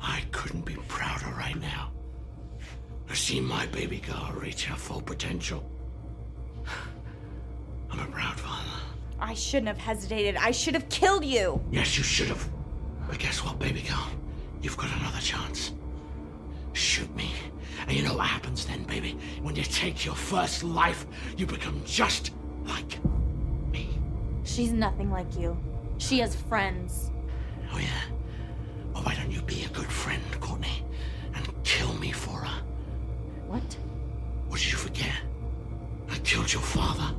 I 0.04 0.22
couldn't 0.32 0.66
be 0.66 0.74
prouder 0.86 1.34
right 1.36 1.58
now. 1.58 1.90
To 3.08 3.16
see 3.16 3.40
my 3.40 3.66
baby 3.66 3.98
girl 3.98 4.32
reach 4.34 4.66
her 4.66 4.76
full 4.76 5.00
potential. 5.00 5.64
I'm 7.90 8.00
a 8.00 8.06
proud 8.06 8.38
father. 8.38 8.70
I 9.18 9.32
shouldn't 9.32 9.68
have 9.68 9.78
hesitated. 9.78 10.36
I 10.36 10.50
should 10.50 10.74
have 10.74 10.88
killed 10.90 11.24
you. 11.24 11.62
Yes, 11.70 11.96
you 11.96 12.04
should 12.04 12.28
have. 12.28 12.46
But 13.08 13.18
guess 13.18 13.42
what, 13.42 13.58
baby 13.58 13.80
girl? 13.80 14.08
You've 14.60 14.76
got 14.76 14.94
another 14.98 15.20
chance. 15.20 15.72
Shoot 16.74 17.14
me. 17.16 17.32
And 17.86 17.96
you 17.96 18.02
know 18.02 18.14
what 18.16 18.26
happens 18.26 18.66
then, 18.66 18.84
baby? 18.84 19.16
When 19.42 19.56
you 19.56 19.62
take 19.62 20.04
your 20.04 20.14
first 20.14 20.62
life, 20.62 21.06
you 21.36 21.46
become 21.46 21.80
just 21.86 22.32
like. 22.64 22.98
Me. 23.72 23.88
She's 24.44 24.72
nothing 24.72 25.10
like 25.10 25.38
you. 25.38 25.56
She 25.98 26.18
has 26.18 26.34
friends. 26.34 27.10
Yeah? 29.30 29.32
Well, 29.32 29.32
why 29.32 29.32
don't 29.32 29.32
you 29.32 29.42
be 29.42 29.64
a 29.64 29.68
good 29.68 29.90
friend, 29.90 30.22
Courtney? 30.40 30.84
And 31.34 31.48
kill 31.64 31.92
me 31.94 32.12
for 32.12 32.38
her? 32.38 32.62
What? 33.46 33.62
What 34.48 34.60
did 34.60 34.72
you 34.72 34.78
forget? 34.78 35.12
I 36.10 36.18
killed 36.18 36.52
your 36.52 36.62
father. 36.62 37.14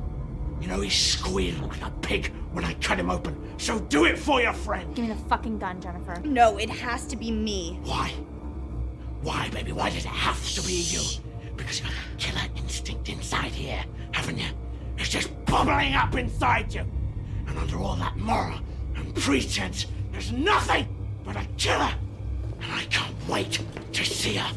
You 0.61 0.67
know, 0.67 0.81
he 0.81 0.89
squealed 0.89 1.61
like 1.61 1.81
a 1.81 1.91
pig 2.01 2.31
when 2.51 2.63
I 2.65 2.73
cut 2.75 2.99
him 2.99 3.09
open. 3.09 3.35
So 3.57 3.79
do 3.79 4.05
it 4.05 4.17
for 4.17 4.41
your 4.41 4.53
friend. 4.53 4.95
Give 4.95 5.07
me 5.07 5.13
the 5.13 5.29
fucking 5.29 5.59
gun, 5.59 5.81
Jennifer. 5.81 6.19
No, 6.23 6.57
it 6.57 6.69
has 6.69 7.05
to 7.07 7.15
be 7.15 7.31
me. 7.31 7.79
Why? 7.83 8.11
Why, 9.21 9.49
baby? 9.49 9.71
Why 9.71 9.89
does 9.89 10.05
it 10.05 10.09
have 10.09 10.43
to 10.53 10.61
be 10.61 10.73
you? 10.73 11.01
Because 11.57 11.79
you 11.79 11.85
got 11.85 11.93
that 11.93 12.19
killer 12.19 12.47
instinct 12.55 13.09
inside 13.09 13.51
here, 13.51 13.83
haven't 14.11 14.37
you? 14.37 14.47
It's 14.97 15.09
just 15.09 15.29
bubbling 15.45 15.93
up 15.93 16.15
inside 16.15 16.73
you. 16.73 16.85
And 17.47 17.57
under 17.57 17.77
all 17.77 17.95
that 17.97 18.15
moral 18.17 18.59
and 18.95 19.13
pretense, 19.15 19.87
there's 20.11 20.31
nothing 20.31 20.87
but 21.25 21.35
a 21.35 21.45
killer. 21.57 21.93
And 22.61 22.71
I 22.71 22.83
can't 22.89 23.13
wait 23.27 23.59
to 23.93 24.05
see 24.05 24.35
her. 24.35 24.53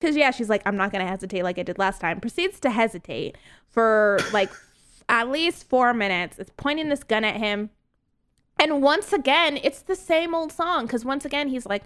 Because, 0.00 0.16
yeah, 0.16 0.30
she's 0.30 0.48
like, 0.48 0.62
I'm 0.66 0.76
not 0.76 0.92
going 0.92 1.04
to 1.04 1.10
hesitate 1.10 1.42
like 1.42 1.58
I 1.58 1.62
did 1.62 1.78
last 1.78 2.00
time. 2.00 2.20
Proceeds 2.20 2.58
to 2.60 2.70
hesitate 2.70 3.36
for 3.68 4.18
like 4.32 4.50
at 5.08 5.28
least 5.28 5.68
four 5.68 5.94
minutes. 5.94 6.38
It's 6.38 6.50
pointing 6.56 6.88
this 6.88 7.04
gun 7.04 7.24
at 7.24 7.36
him. 7.36 7.70
And 8.58 8.82
once 8.82 9.12
again, 9.12 9.58
it's 9.62 9.82
the 9.82 9.96
same 9.96 10.34
old 10.34 10.52
song. 10.52 10.86
Because 10.86 11.04
once 11.04 11.24
again, 11.24 11.48
he's 11.48 11.66
like, 11.66 11.84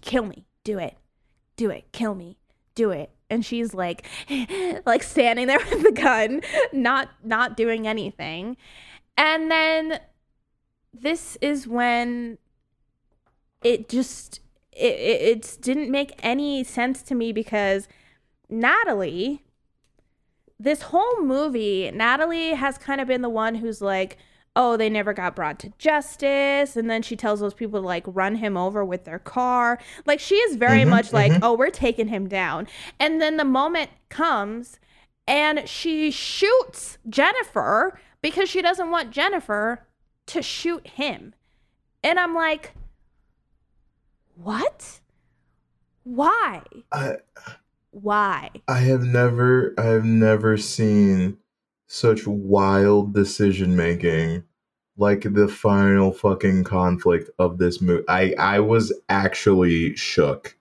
kill 0.00 0.24
me. 0.24 0.44
Do 0.64 0.78
it. 0.78 0.96
Do 1.56 1.70
it. 1.70 1.90
Kill 1.92 2.14
me. 2.14 2.38
Do 2.74 2.90
it. 2.90 3.10
And 3.28 3.44
she's 3.44 3.74
like, 3.74 4.06
like 4.86 5.02
standing 5.02 5.46
there 5.46 5.58
with 5.70 5.82
the 5.82 5.92
gun, 5.92 6.42
not 6.72 7.10
not 7.22 7.56
doing 7.56 7.86
anything. 7.86 8.56
And 9.16 9.50
then 9.50 10.00
this 10.92 11.36
is 11.40 11.66
when 11.66 12.38
it 13.62 13.88
just 13.88 14.40
it, 14.72 14.94
it 14.94 15.38
it 15.38 15.58
didn't 15.60 15.90
make 15.90 16.12
any 16.22 16.64
sense 16.64 17.02
to 17.02 17.14
me 17.14 17.32
because 17.32 17.88
Natalie 18.48 19.42
this 20.58 20.82
whole 20.82 21.22
movie 21.22 21.90
Natalie 21.90 22.50
has 22.54 22.78
kind 22.78 23.00
of 23.00 23.08
been 23.08 23.22
the 23.22 23.28
one 23.28 23.56
who's 23.56 23.80
like 23.80 24.18
oh 24.56 24.76
they 24.76 24.90
never 24.90 25.12
got 25.12 25.36
brought 25.36 25.58
to 25.60 25.72
justice. 25.78 26.76
And 26.76 26.90
then 26.90 27.02
she 27.02 27.14
tells 27.16 27.40
those 27.40 27.54
people 27.54 27.80
to 27.80 27.86
like 27.86 28.04
run 28.06 28.34
him 28.36 28.56
over 28.56 28.84
with 28.84 29.04
their 29.04 29.18
car. 29.20 29.78
Like 30.06 30.18
she 30.20 30.34
is 30.36 30.56
very 30.56 30.82
Mhm, 30.82 30.88
much 30.88 31.12
like 31.12 31.32
mhm. 31.32 31.38
oh 31.42 31.54
we're 31.54 31.70
taking 31.70 32.08
him 32.08 32.28
down. 32.28 32.66
And 32.98 33.20
then 33.22 33.36
the 33.36 33.44
moment 33.44 33.90
comes 34.08 34.80
and 35.26 35.68
she 35.68 36.10
shoots 36.10 36.98
Jennifer 37.08 37.98
because 38.22 38.48
she 38.48 38.60
doesn't 38.60 38.90
want 38.90 39.10
Jennifer 39.12 39.86
to 40.26 40.42
shoot 40.42 40.86
him 40.86 41.34
and 42.02 42.18
I'm 42.18 42.34
like 42.34 42.72
what? 44.42 45.00
Why? 46.04 46.62
I 46.92 47.16
Why? 47.90 48.50
I 48.68 48.78
have 48.78 49.02
never 49.04 49.74
I 49.76 49.82
have 49.82 50.04
never 50.04 50.56
seen 50.56 51.38
such 51.86 52.26
wild 52.26 53.12
decision 53.12 53.76
making 53.76 54.44
like 54.96 55.22
the 55.22 55.48
final 55.48 56.12
fucking 56.12 56.64
conflict 56.64 57.30
of 57.38 57.58
this 57.58 57.80
movie. 57.80 58.04
I 58.08 58.34
I 58.38 58.60
was 58.60 58.92
actually 59.08 59.94
shook. 59.96 60.56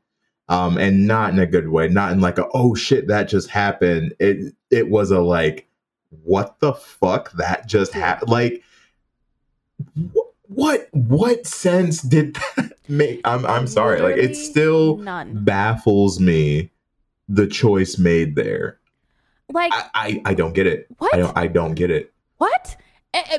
Um 0.49 0.77
and 0.77 1.07
not 1.07 1.31
in 1.31 1.39
a 1.39 1.45
good 1.45 1.69
way, 1.69 1.87
not 1.87 2.11
in 2.11 2.19
like 2.19 2.37
a 2.37 2.47
oh 2.53 2.75
shit 2.75 3.07
that 3.07 3.29
just 3.29 3.49
happened. 3.49 4.13
It 4.19 4.53
it 4.71 4.89
was 4.89 5.11
a 5.11 5.21
like 5.21 5.67
what 6.09 6.59
the 6.59 6.73
fuck 6.73 7.31
that 7.33 7.67
just 7.67 7.93
happened 7.93 8.31
like 8.31 8.63
what 10.47 10.89
what 10.91 11.45
sense 11.45 12.01
did 12.01 12.33
that 12.35 12.73
make 12.87 13.21
I'm 13.23 13.45
I'm 13.45 13.67
sorry 13.67 14.01
like 14.01 14.17
it 14.17 14.35
still 14.35 14.97
none. 14.97 15.43
baffles 15.43 16.19
me 16.19 16.71
the 17.27 17.47
choice 17.47 17.97
made 17.97 18.35
there. 18.35 18.79
Like 19.51 19.71
I, 19.73 19.89
I, 19.93 20.21
I 20.25 20.33
don't 20.33 20.53
get 20.53 20.67
it. 20.67 20.87
What? 20.97 21.13
I 21.13 21.17
don't 21.17 21.37
I 21.37 21.47
don't 21.47 21.75
get 21.75 21.91
it. 21.91 22.13
What? 22.37 22.75
Uh, 23.13 23.21
uh, 23.31 23.37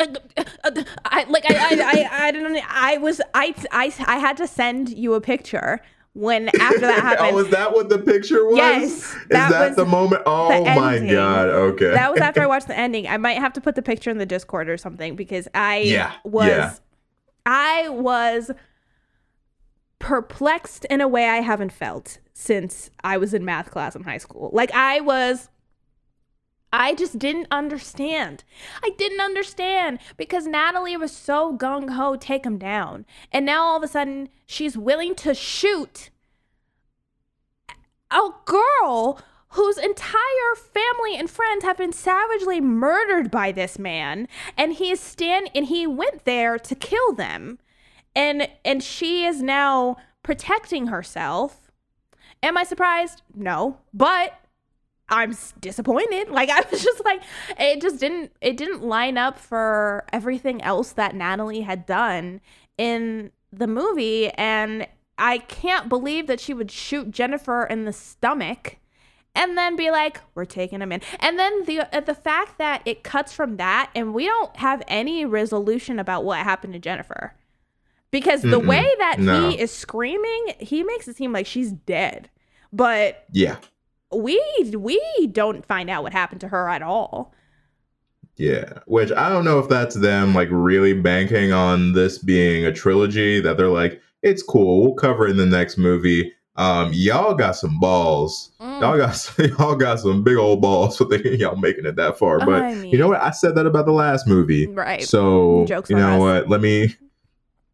uh, 0.00 0.06
uh, 0.36 0.44
uh, 0.64 0.82
I 1.04 1.24
like 1.24 1.44
I 1.48 1.54
I 1.54 1.80
I, 1.80 2.26
I 2.26 2.30
don't 2.32 2.52
know. 2.52 2.60
I 2.68 2.98
was 2.98 3.20
I, 3.34 3.54
I 3.70 3.92
I 4.06 4.18
had 4.18 4.36
to 4.38 4.46
send 4.46 4.90
you 4.90 5.14
a 5.14 5.20
picture 5.20 5.80
when 6.14 6.48
after 6.60 6.80
that 6.80 6.98
oh, 6.98 7.02
happened. 7.02 7.36
oh, 7.36 7.38
is 7.40 7.50
that 7.50 7.72
what 7.72 7.88
the 7.88 7.98
picture 7.98 8.44
was? 8.46 8.56
Yes, 8.56 8.82
Is 9.14 9.14
that 9.30 9.50
that, 9.50 9.68
was 9.68 9.76
the 9.76 9.84
moment? 9.84 10.22
Oh 10.26 10.48
the 10.64 10.74
my 10.74 10.98
god. 10.98 11.48
Okay. 11.50 11.90
That 11.90 12.10
was 12.12 12.20
after 12.20 12.40
I 12.42 12.46
watched 12.46 12.68
the 12.68 12.76
ending. 12.78 13.06
I 13.06 13.16
might 13.18 13.38
have 13.38 13.52
to 13.54 13.60
put 13.60 13.74
the 13.74 13.82
picture 13.82 14.10
in 14.10 14.18
the 14.18 14.26
Discord 14.26 14.68
or 14.68 14.76
something 14.76 15.16
because 15.16 15.46
I 15.54 15.78
Yeah, 15.78 16.12
was 16.24 16.46
yeah. 16.48 16.74
I 17.46 17.88
was 17.90 18.50
perplexed 19.98 20.84
in 20.86 21.00
a 21.00 21.08
way 21.08 21.28
I 21.28 21.36
haven't 21.40 21.72
felt 21.72 22.18
since 22.32 22.90
I 23.02 23.16
was 23.16 23.32
in 23.34 23.44
math 23.44 23.70
class 23.70 23.94
in 23.96 24.02
high 24.04 24.18
school. 24.18 24.50
Like 24.52 24.70
I 24.72 25.00
was 25.00 25.48
I 26.76 26.92
just 26.94 27.20
didn't 27.20 27.46
understand. 27.52 28.42
I 28.82 28.90
didn't 28.98 29.20
understand 29.20 30.00
because 30.16 30.48
Natalie 30.48 30.96
was 30.96 31.12
so 31.12 31.56
gung 31.56 31.90
ho 31.90 32.16
take 32.16 32.44
him 32.44 32.58
down. 32.58 33.06
And 33.30 33.46
now 33.46 33.62
all 33.62 33.76
of 33.76 33.84
a 33.84 33.88
sudden 33.88 34.28
she's 34.44 34.76
willing 34.76 35.14
to 35.16 35.34
shoot 35.34 36.10
a 38.10 38.28
girl 38.44 39.20
whose 39.50 39.78
entire 39.78 40.54
family 40.56 41.16
and 41.16 41.30
friends 41.30 41.62
have 41.62 41.76
been 41.76 41.92
savagely 41.92 42.60
murdered 42.60 43.30
by 43.30 43.52
this 43.52 43.78
man. 43.78 44.26
And 44.56 44.72
he 44.72 44.90
is 44.90 44.98
stand 44.98 45.50
and 45.54 45.66
he 45.66 45.86
went 45.86 46.24
there 46.24 46.58
to 46.58 46.74
kill 46.74 47.12
them. 47.12 47.60
And 48.16 48.48
and 48.64 48.82
she 48.82 49.24
is 49.24 49.40
now 49.40 49.96
protecting 50.24 50.88
herself. 50.88 51.70
Am 52.42 52.56
i 52.56 52.64
surprised? 52.64 53.22
No. 53.32 53.78
But 53.92 54.40
i'm 55.08 55.36
disappointed 55.60 56.28
like 56.30 56.48
i 56.52 56.62
was 56.70 56.82
just 56.82 57.04
like 57.04 57.22
it 57.58 57.80
just 57.80 58.00
didn't 58.00 58.32
it 58.40 58.56
didn't 58.56 58.82
line 58.82 59.18
up 59.18 59.38
for 59.38 60.04
everything 60.12 60.62
else 60.62 60.92
that 60.92 61.14
natalie 61.14 61.62
had 61.62 61.86
done 61.86 62.40
in 62.78 63.30
the 63.52 63.66
movie 63.66 64.28
and 64.30 64.86
i 65.18 65.38
can't 65.38 65.88
believe 65.88 66.26
that 66.26 66.40
she 66.40 66.54
would 66.54 66.70
shoot 66.70 67.10
jennifer 67.10 67.64
in 67.64 67.84
the 67.84 67.92
stomach 67.92 68.78
and 69.36 69.58
then 69.58 69.74
be 69.74 69.90
like, 69.90 70.20
"We're 70.36 70.44
taking 70.44 70.80
him 70.80 70.92
in," 70.92 71.00
and 71.18 71.36
then 71.36 71.64
the 71.64 71.80
uh, 71.80 71.98
the 71.98 72.14
fact 72.14 72.56
that 72.58 72.82
it 72.84 73.02
cuts 73.02 73.32
from 73.32 73.56
that, 73.56 73.90
and 73.92 74.14
we 74.14 74.26
don't 74.26 74.54
have 74.58 74.80
any 74.86 75.24
resolution 75.24 75.98
about 75.98 76.24
what 76.24 76.38
happened 76.38 76.72
to 76.74 76.78
Jennifer, 76.78 77.34
because 78.12 78.42
the 78.42 78.60
Mm-mm. 78.60 78.68
way 78.68 78.88
that 78.98 79.18
No. 79.18 79.50
he 79.50 79.58
is 79.60 79.72
screaming, 79.72 80.52
he 80.60 80.84
makes 80.84 81.08
it 81.08 81.16
seem 81.16 81.32
like 81.32 81.46
she's 81.46 81.72
dead, 81.72 82.30
but 82.72 83.24
Yeah. 83.32 83.56
We 84.16 84.40
we 84.76 85.00
don't 85.32 85.64
find 85.66 85.90
out 85.90 86.02
what 86.02 86.12
happened 86.12 86.40
to 86.42 86.48
her 86.48 86.68
at 86.68 86.82
all. 86.82 87.32
Yeah. 88.36 88.80
Which 88.86 89.12
I 89.12 89.28
don't 89.28 89.44
know 89.44 89.58
if 89.58 89.68
that's 89.68 89.94
them 89.94 90.34
like 90.34 90.48
really 90.50 90.92
banking 90.92 91.52
on 91.52 91.92
this 91.92 92.18
being 92.18 92.64
a 92.66 92.72
trilogy 92.72 93.40
that 93.40 93.56
they're 93.56 93.68
like, 93.68 94.00
it's 94.22 94.42
cool, 94.42 94.82
we'll 94.82 94.94
cover 94.94 95.26
it 95.26 95.30
in 95.30 95.36
the 95.36 95.46
next 95.46 95.78
movie. 95.78 96.32
Um, 96.56 96.90
y'all 96.92 97.34
got 97.34 97.56
some 97.56 97.78
balls. 97.80 98.52
Mm. 98.60 98.80
Y'all 98.80 98.96
got 98.96 99.38
y'all 99.58 99.74
got 99.76 100.00
some 100.00 100.22
big 100.22 100.36
old 100.36 100.60
balls 100.60 100.96
for 100.98 101.04
thinking 101.06 101.38
y'all 101.38 101.56
making 101.56 101.84
it 101.86 101.96
that 101.96 102.18
far. 102.18 102.38
But 102.40 102.62
I 102.62 102.72
you 102.82 102.96
know 102.98 103.08
what? 103.08 103.20
I 103.20 103.30
said 103.30 103.54
that 103.56 103.66
about 103.66 103.86
the 103.86 103.92
last 103.92 104.26
movie. 104.26 104.66
Right. 104.68 105.02
So 105.02 105.64
Jokes 105.66 105.90
you 105.90 105.96
know 105.96 106.14
us. 106.14 106.20
what? 106.44 106.48
Let 106.48 106.60
me 106.60 106.94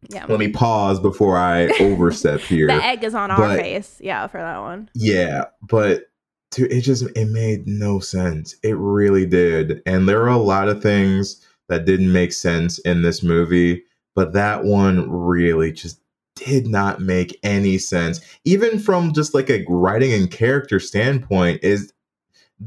Yeah. 0.09 0.25
let 0.27 0.39
me 0.39 0.49
pause 0.49 0.99
before 0.99 1.37
I 1.37 1.67
overstep 1.79 2.39
here. 2.41 2.67
The 2.67 2.73
egg 2.83 3.03
is 3.03 3.13
on 3.15 3.29
our 3.31 3.55
face. 3.55 3.97
Yeah, 3.99 4.25
for 4.27 4.39
that 4.39 4.59
one. 4.59 4.89
Yeah, 4.95 5.45
but 5.61 6.05
dude, 6.51 6.71
it 6.71 6.81
just 6.81 7.03
it 7.15 7.25
made 7.25 7.67
no 7.67 7.99
sense. 7.99 8.55
It 8.63 8.77
really 8.77 9.25
did. 9.25 9.81
And 9.85 10.07
there 10.07 10.21
are 10.21 10.29
a 10.29 10.37
lot 10.37 10.69
of 10.69 10.81
things 10.81 11.45
that 11.69 11.85
didn't 11.85 12.11
make 12.11 12.33
sense 12.33 12.79
in 12.79 13.01
this 13.01 13.23
movie, 13.23 13.83
but 14.15 14.33
that 14.33 14.63
one 14.63 15.09
really 15.09 15.71
just 15.71 15.99
did 16.35 16.67
not 16.67 17.01
make 17.01 17.39
any 17.43 17.77
sense. 17.77 18.21
Even 18.45 18.79
from 18.79 19.13
just 19.13 19.33
like 19.33 19.49
a 19.49 19.65
writing 19.67 20.13
and 20.13 20.29
character 20.29 20.79
standpoint 20.79 21.63
is 21.63 21.93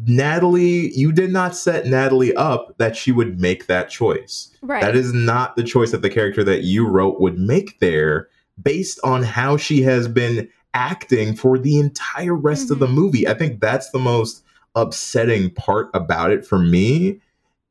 Natalie, 0.07 0.93
you 0.95 1.13
did 1.13 1.31
not 1.31 1.55
set 1.55 1.87
Natalie 1.87 2.35
up 2.35 2.77
that 2.79 2.97
she 2.97 3.13
would 3.13 3.41
make 3.41 3.67
that 3.67 3.91
choice. 3.91 4.51
Right. 4.63 4.81
That 4.83 4.97
is 4.97 5.13
not 5.13 5.55
the 5.57 5.63
choice 5.63 5.93
that 5.93 6.03
the 6.03 6.11
character 6.11 6.43
that 6.45 6.63
you 6.63 6.87
wrote 6.87 7.21
would 7.21 7.39
make 7.39 7.79
there 7.79 8.29
based 8.61 8.99
on 9.05 9.23
how 9.23 9.57
she 9.57 9.83
has 9.83 10.09
been 10.09 10.49
acting 10.75 11.35
for 11.35 11.59
the 11.59 11.79
entire 11.79 12.35
rest 12.35 12.71
of 12.71 12.79
the 12.79 12.87
mm-hmm. 12.87 12.95
movie. 12.95 13.29
I 13.29 13.35
think 13.35 13.61
that's 13.61 13.91
the 13.91 13.99
most 13.99 14.45
upsetting 14.75 15.51
part 15.51 15.89
about 15.95 16.31
it 16.31 16.45
for 16.45 16.59
me 16.59 17.21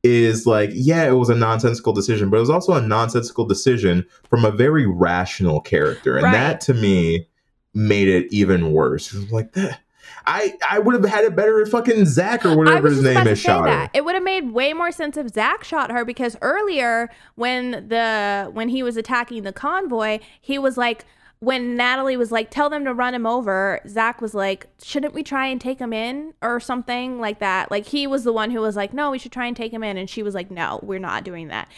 is 0.02 0.46
like 0.46 0.70
yeah 0.72 1.04
it 1.04 1.12
was 1.12 1.30
a 1.30 1.34
nonsensical 1.34 1.92
decision 1.92 2.28
but 2.28 2.36
it 2.36 2.40
was 2.40 2.50
also 2.50 2.74
a 2.74 2.80
nonsensical 2.80 3.44
decision 3.44 4.04
from 4.28 4.44
a 4.44 4.50
very 4.50 4.86
rational 4.86 5.60
character 5.60 6.16
and 6.16 6.24
Right. 6.24 6.32
that 6.32 6.60
to 6.62 6.74
me 6.74 7.26
made 7.72 8.08
it 8.08 8.26
even 8.30 8.72
worse 8.72 9.12
it 9.14 9.32
like 9.32 9.52
that 9.52 9.80
I 10.26 10.54
I 10.68 10.78
would 10.78 10.94
have 10.94 11.04
had 11.04 11.24
it 11.24 11.36
better 11.36 11.60
if 11.60 11.70
fucking 11.70 12.06
Zach 12.06 12.46
or 12.46 12.56
whatever 12.56 12.88
his 12.88 13.02
name 13.02 13.26
is 13.26 13.38
shot 13.38 13.68
her. 13.68 13.90
It 13.92 14.04
would 14.04 14.14
have 14.14 14.24
made 14.24 14.52
way 14.52 14.72
more 14.72 14.90
sense 14.90 15.16
if 15.16 15.28
Zach 15.28 15.64
shot 15.64 15.90
her 15.90 16.04
because 16.04 16.36
earlier 16.40 17.10
when 17.34 17.88
the 17.88 18.50
when 18.52 18.68
he 18.68 18.82
was 18.82 18.96
attacking 18.96 19.42
the 19.42 19.52
convoy, 19.52 20.20
he 20.40 20.58
was 20.58 20.78
like 20.78 21.04
when 21.44 21.76
Natalie 21.76 22.16
was 22.16 22.32
like, 22.32 22.50
tell 22.50 22.70
them 22.70 22.84
to 22.84 22.94
run 22.94 23.14
him 23.14 23.26
over, 23.26 23.80
Zach 23.86 24.20
was 24.20 24.34
like, 24.34 24.66
shouldn't 24.82 25.14
we 25.14 25.22
try 25.22 25.46
and 25.46 25.60
take 25.60 25.78
him 25.78 25.92
in 25.92 26.32
or 26.40 26.58
something 26.58 27.20
like 27.20 27.38
that? 27.40 27.70
Like 27.70 27.86
he 27.86 28.06
was 28.06 28.24
the 28.24 28.32
one 28.32 28.50
who 28.50 28.60
was 28.60 28.76
like, 28.76 28.94
no, 28.94 29.10
we 29.10 29.18
should 29.18 29.32
try 29.32 29.46
and 29.46 29.56
take 29.56 29.72
him 29.72 29.84
in. 29.84 29.96
And 29.98 30.08
she 30.08 30.22
was 30.22 30.34
like, 30.34 30.50
no, 30.50 30.80
we're 30.82 30.98
not 30.98 31.24
doing 31.24 31.48
that. 31.48 31.68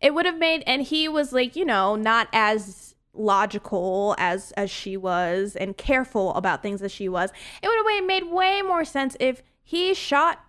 It 0.00 0.12
would 0.12 0.26
have 0.26 0.38
made, 0.38 0.62
and 0.66 0.82
he 0.82 1.08
was 1.08 1.32
like, 1.32 1.56
you 1.56 1.64
know, 1.64 1.96
not 1.96 2.28
as 2.32 2.94
logical 3.16 4.16
as 4.18 4.50
as 4.52 4.68
she 4.70 4.96
was 4.96 5.54
and 5.54 5.76
careful 5.76 6.34
about 6.34 6.62
things 6.62 6.82
as 6.82 6.90
she 6.92 7.08
was. 7.08 7.30
It 7.62 7.68
would 7.68 7.76
have 7.76 8.04
made 8.04 8.24
way 8.24 8.60
more 8.60 8.84
sense 8.84 9.16
if 9.20 9.42
he 9.62 9.94
shot 9.94 10.44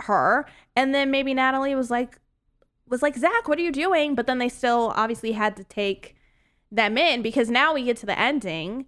her 0.00 0.46
and 0.76 0.94
then 0.94 1.10
maybe 1.10 1.32
Natalie 1.32 1.74
was 1.74 1.90
like 1.90 2.18
was 2.86 3.02
like 3.02 3.16
Zach, 3.16 3.48
what 3.48 3.58
are 3.58 3.62
you 3.62 3.72
doing? 3.72 4.14
But 4.14 4.26
then 4.26 4.38
they 4.38 4.50
still 4.50 4.92
obviously 4.96 5.32
had 5.32 5.56
to 5.56 5.64
take 5.64 6.14
them 6.70 6.96
in 6.98 7.22
because 7.22 7.50
now 7.50 7.74
we 7.74 7.84
get 7.84 7.96
to 7.98 8.06
the 8.06 8.18
ending. 8.18 8.86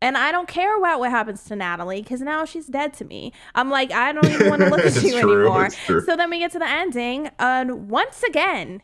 And 0.00 0.16
I 0.16 0.32
don't 0.32 0.48
care 0.48 0.76
about 0.76 0.98
what 0.98 1.10
happens 1.10 1.44
to 1.44 1.56
Natalie 1.56 2.02
because 2.02 2.20
now 2.20 2.44
she's 2.44 2.66
dead 2.66 2.92
to 2.94 3.04
me. 3.04 3.32
I'm 3.54 3.70
like, 3.70 3.92
I 3.92 4.12
don't 4.12 4.26
even 4.26 4.50
want 4.50 4.62
to 4.62 4.68
look 4.68 4.80
at 4.84 5.00
you 5.02 5.20
true, 5.20 5.42
anymore. 5.42 5.70
So 5.70 6.16
then 6.16 6.28
we 6.28 6.40
get 6.40 6.50
to 6.52 6.58
the 6.58 6.68
ending, 6.68 7.30
and 7.38 7.88
once 7.88 8.24
again, 8.24 8.82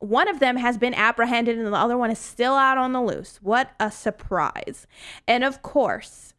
one 0.00 0.28
of 0.28 0.40
them 0.40 0.56
has 0.56 0.78
been 0.78 0.94
apprehended 0.94 1.58
and 1.58 1.66
the 1.66 1.76
other 1.76 1.96
one 1.96 2.10
is 2.10 2.18
still 2.18 2.54
out 2.54 2.78
on 2.78 2.92
the 2.92 3.02
loose. 3.02 3.38
What 3.42 3.70
a 3.78 3.90
surprise. 3.90 4.86
And 5.28 5.44
of 5.44 5.62
course, 5.62 6.32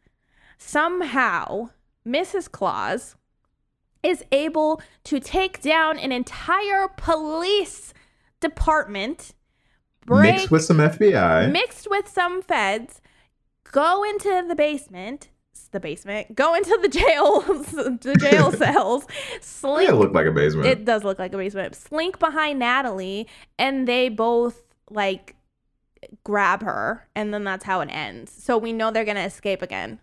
somehow, 0.58 1.70
Mrs. 2.06 2.50
Claus 2.50 3.14
is 4.02 4.24
able 4.32 4.82
to 5.04 5.20
take 5.20 5.62
down 5.62 5.96
an 5.98 6.10
entire 6.10 6.88
police 6.88 7.94
department, 8.40 9.32
break, 10.06 10.34
Mixed 10.34 10.50
with 10.50 10.64
some 10.64 10.78
FBI. 10.78 11.50
mixed 11.50 11.88
with 11.90 12.08
some 12.08 12.42
feds, 12.42 13.00
go 13.70 14.02
into 14.04 14.44
the 14.48 14.54
basement, 14.54 15.28
the 15.70 15.80
basement, 15.80 16.34
go 16.34 16.54
into 16.54 16.78
the 16.82 16.88
jail, 16.88 17.40
the 17.42 18.16
jail 18.18 18.52
cells, 18.64 19.06
slink. 19.40 19.88
it 19.88 19.94
looked 19.94 20.14
like 20.14 20.26
a 20.26 20.32
basement. 20.32 20.66
It 20.66 20.84
does 20.84 21.02
look 21.04 21.18
like 21.18 21.32
a 21.32 21.38
basement. 21.38 21.74
Slink 21.74 22.18
behind 22.18 22.58
Natalie, 22.58 23.26
and 23.58 23.88
they 23.88 24.08
both 24.08 24.62
like 24.90 25.34
grab 26.24 26.62
her, 26.62 27.08
and 27.14 27.32
then 27.32 27.44
that's 27.44 27.64
how 27.64 27.80
it 27.80 27.88
ends. 27.90 28.32
So 28.32 28.58
we 28.58 28.72
know 28.72 28.90
they're 28.90 29.04
gonna 29.04 29.20
escape 29.20 29.62
again. 29.62 30.00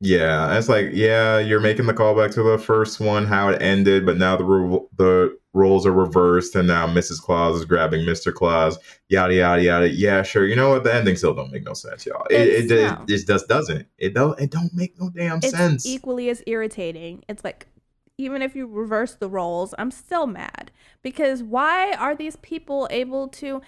Yeah, 0.00 0.56
it's 0.58 0.68
like 0.68 0.90
yeah, 0.92 1.38
you're 1.38 1.60
making 1.60 1.86
the 1.86 1.94
callback 1.94 2.34
to 2.34 2.42
the 2.42 2.58
first 2.58 3.00
one, 3.00 3.24
how 3.26 3.48
it 3.48 3.62
ended, 3.62 4.04
but 4.04 4.18
now 4.18 4.36
the 4.36 4.44
ro- 4.44 4.88
the 4.98 5.36
roles 5.54 5.86
are 5.86 5.92
reversed, 5.92 6.54
and 6.54 6.68
now 6.68 6.86
Mrs. 6.86 7.18
Claus 7.20 7.56
is 7.56 7.64
grabbing 7.64 8.04
Mr. 8.04 8.32
Claus. 8.32 8.78
Yada 9.08 9.32
yada 9.34 9.62
yada. 9.62 9.88
Yeah, 9.88 10.22
sure. 10.22 10.46
You 10.46 10.54
know 10.54 10.68
what? 10.68 10.84
The 10.84 10.94
ending 10.94 11.16
still 11.16 11.32
don't 11.32 11.50
make 11.50 11.64
no 11.64 11.72
sense, 11.72 12.04
y'all. 12.04 12.26
It 12.28 12.40
it, 12.40 12.70
It's- 12.70 13.00
it, 13.08 13.10
it 13.14 13.26
just 13.26 13.48
doesn't. 13.48 13.86
It 13.96 14.12
don't. 14.12 14.38
It 14.38 14.50
don't 14.50 14.74
make 14.74 15.00
no 15.00 15.08
damn 15.08 15.38
It's 15.38 15.50
sense. 15.50 15.86
equally 15.86 16.28
as 16.28 16.42
irritating. 16.46 17.24
It's 17.26 17.42
like 17.42 17.66
even 18.18 18.42
if 18.42 18.54
you 18.54 18.66
reverse 18.66 19.14
the 19.14 19.28
roles, 19.30 19.74
I'm 19.78 19.90
still 19.90 20.26
mad 20.26 20.70
because 21.02 21.42
why 21.42 21.94
are 21.94 22.14
these 22.14 22.36
people 22.36 22.86
able 22.90 23.28
to? 23.28 23.62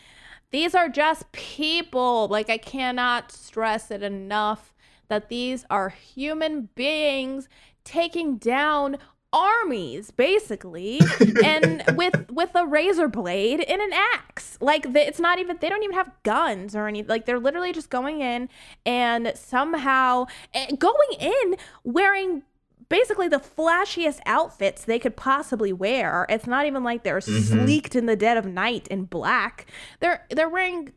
These 0.50 0.74
are 0.74 0.90
just 0.90 1.32
people. 1.32 2.28
Like 2.28 2.50
I 2.50 2.59
cannot 2.59 3.32
stress 3.32 3.90
it 3.90 4.02
enough 4.02 4.74
that 5.09 5.28
these 5.28 5.64
are 5.70 5.89
human 5.90 6.68
beings 6.74 7.48
taking 7.85 8.36
down 8.36 8.97
armies 9.30 10.10
basically 10.10 11.01
and 11.44 11.82
with 11.97 12.14
with 12.30 12.51
a 12.55 12.66
razor 12.66 13.09
blade 13.09 13.60
and 13.60 13.82
an 13.82 13.90
axe. 13.93 14.56
Like 14.60 14.93
the, 14.94 15.06
it's 15.06 15.20
not 15.20 15.39
even 15.39 15.59
they 15.60 15.68
don't 15.68 15.82
even 15.82 15.97
have 15.97 16.10
guns 16.22 16.74
or 16.74 16.89
anything 16.89 17.09
like 17.09 17.26
they're 17.26 17.39
literally 17.39 17.72
just 17.72 17.90
going 17.90 18.20
in 18.22 18.48
and 18.86 19.32
somehow 19.35 20.26
eh, 20.55 20.74
going 20.76 21.12
in 21.20 21.56
wearing 21.85 22.43
basically 22.89 23.28
the 23.28 23.36
flashiest 23.39 24.18
outfits 24.24 24.85
they 24.86 24.98
could 24.98 25.14
possibly 25.14 25.74
wear. 25.74 26.24
It's 26.30 26.47
not 26.47 26.64
even 26.64 26.82
like 26.82 27.02
they're 27.02 27.18
Mhm. 27.20 27.64
sleeked 27.64 27.94
in 27.94 28.06
the 28.06 28.16
dead 28.16 28.39
of 28.39 28.47
night 28.47 28.89
in 28.89 29.05
black. 29.05 29.66
They're 30.01 30.24
they're 30.30 30.48
wearing 30.48 30.93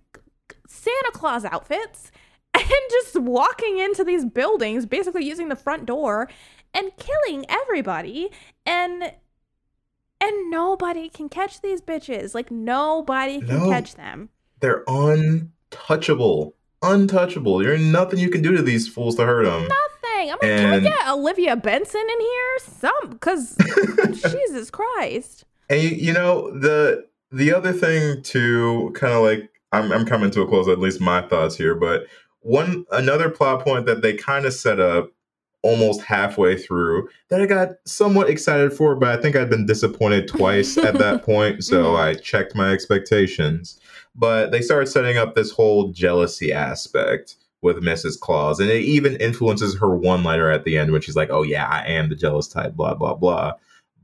Santa 0.67 1.11
Claus 1.13 1.43
outfits 1.43 2.11
and 2.53 2.65
just 2.91 3.15
walking 3.19 3.79
into 3.79 4.03
these 4.03 4.25
buildings, 4.25 4.85
basically 4.85 5.25
using 5.25 5.49
the 5.49 5.55
front 5.55 5.85
door 5.85 6.29
and 6.73 6.91
killing 6.97 7.45
everybody. 7.49 8.29
And 8.65 9.11
and 10.23 10.51
nobody 10.51 11.09
can 11.09 11.29
catch 11.29 11.61
these 11.61 11.81
bitches. 11.81 12.35
Like 12.35 12.51
nobody 12.51 13.39
can 13.39 13.59
No. 13.59 13.69
catch 13.69 13.95
them. 13.95 14.29
They're 14.59 14.83
untouchable. 14.87 16.55
Untouchable. 16.83 17.59
There's 17.59 17.81
nothing 17.81 18.19
you 18.19 18.29
can 18.29 18.41
do 18.41 18.55
to 18.55 18.61
these 18.61 18.87
fools 18.87 19.15
to 19.15 19.25
hurt 19.25 19.45
them. 19.45 19.61
Nothing. 19.61 20.31
I'm 20.31 20.37
like, 20.41 20.41
can 20.41 20.69
we 20.69 20.75
And- 20.77 20.83
get 20.85 21.07
Olivia 21.09 21.55
Benson 21.55 22.01
in 22.01 22.19
here? 22.19 22.57
Some 22.59 23.09
because 23.11 23.55
Jesus 24.31 24.69
Christ. 24.71 25.45
And 25.69 25.81
you, 25.81 25.89
you 25.89 26.13
know 26.13 26.51
the 26.57 27.07
the 27.31 27.53
other 27.53 27.71
thing 27.71 28.21
too, 28.23 28.91
kind 28.93 29.13
of 29.13 29.21
like 29.23 29.49
I'm 29.71 29.91
I'm 29.91 30.05
coming 30.05 30.31
to 30.31 30.41
a 30.41 30.47
close. 30.47 30.67
At 30.67 30.79
least 30.79 30.99
my 31.01 31.21
thoughts 31.27 31.55
here, 31.55 31.75
but 31.75 32.03
one 32.41 32.85
another 32.91 33.29
plot 33.29 33.63
point 33.63 33.85
that 33.85 34.01
they 34.01 34.13
kind 34.13 34.45
of 34.45 34.53
set 34.53 34.79
up 34.79 35.11
almost 35.63 36.01
halfway 36.01 36.57
through 36.57 37.07
that 37.29 37.39
I 37.39 37.45
got 37.45 37.69
somewhat 37.85 38.29
excited 38.29 38.73
for, 38.73 38.95
but 38.95 39.09
I 39.09 39.21
think 39.21 39.35
I'd 39.35 39.49
been 39.49 39.67
disappointed 39.67 40.27
twice 40.27 40.77
at 40.77 40.97
that 40.97 41.23
point, 41.25 41.63
so 41.63 41.83
mm-hmm. 41.83 42.01
I 42.01 42.13
checked 42.15 42.55
my 42.55 42.71
expectations. 42.71 43.79
But 44.15 44.51
they 44.51 44.61
started 44.61 44.87
setting 44.87 45.17
up 45.17 45.35
this 45.35 45.51
whole 45.51 45.91
jealousy 45.91 46.51
aspect 46.51 47.35
with 47.61 47.77
Mrs. 47.77 48.19
Claus, 48.19 48.59
and 48.59 48.69
it 48.69 48.81
even 48.81 49.15
influences 49.17 49.77
her 49.79 49.95
one-liner 49.95 50.49
at 50.49 50.63
the 50.63 50.77
end 50.77 50.91
when 50.91 51.01
she's 51.01 51.15
like, 51.15 51.29
"Oh 51.29 51.43
yeah, 51.43 51.67
I 51.67 51.85
am 51.85 52.09
the 52.09 52.15
jealous 52.15 52.47
type," 52.47 52.73
blah 52.73 52.95
blah 52.95 53.13
blah 53.13 53.53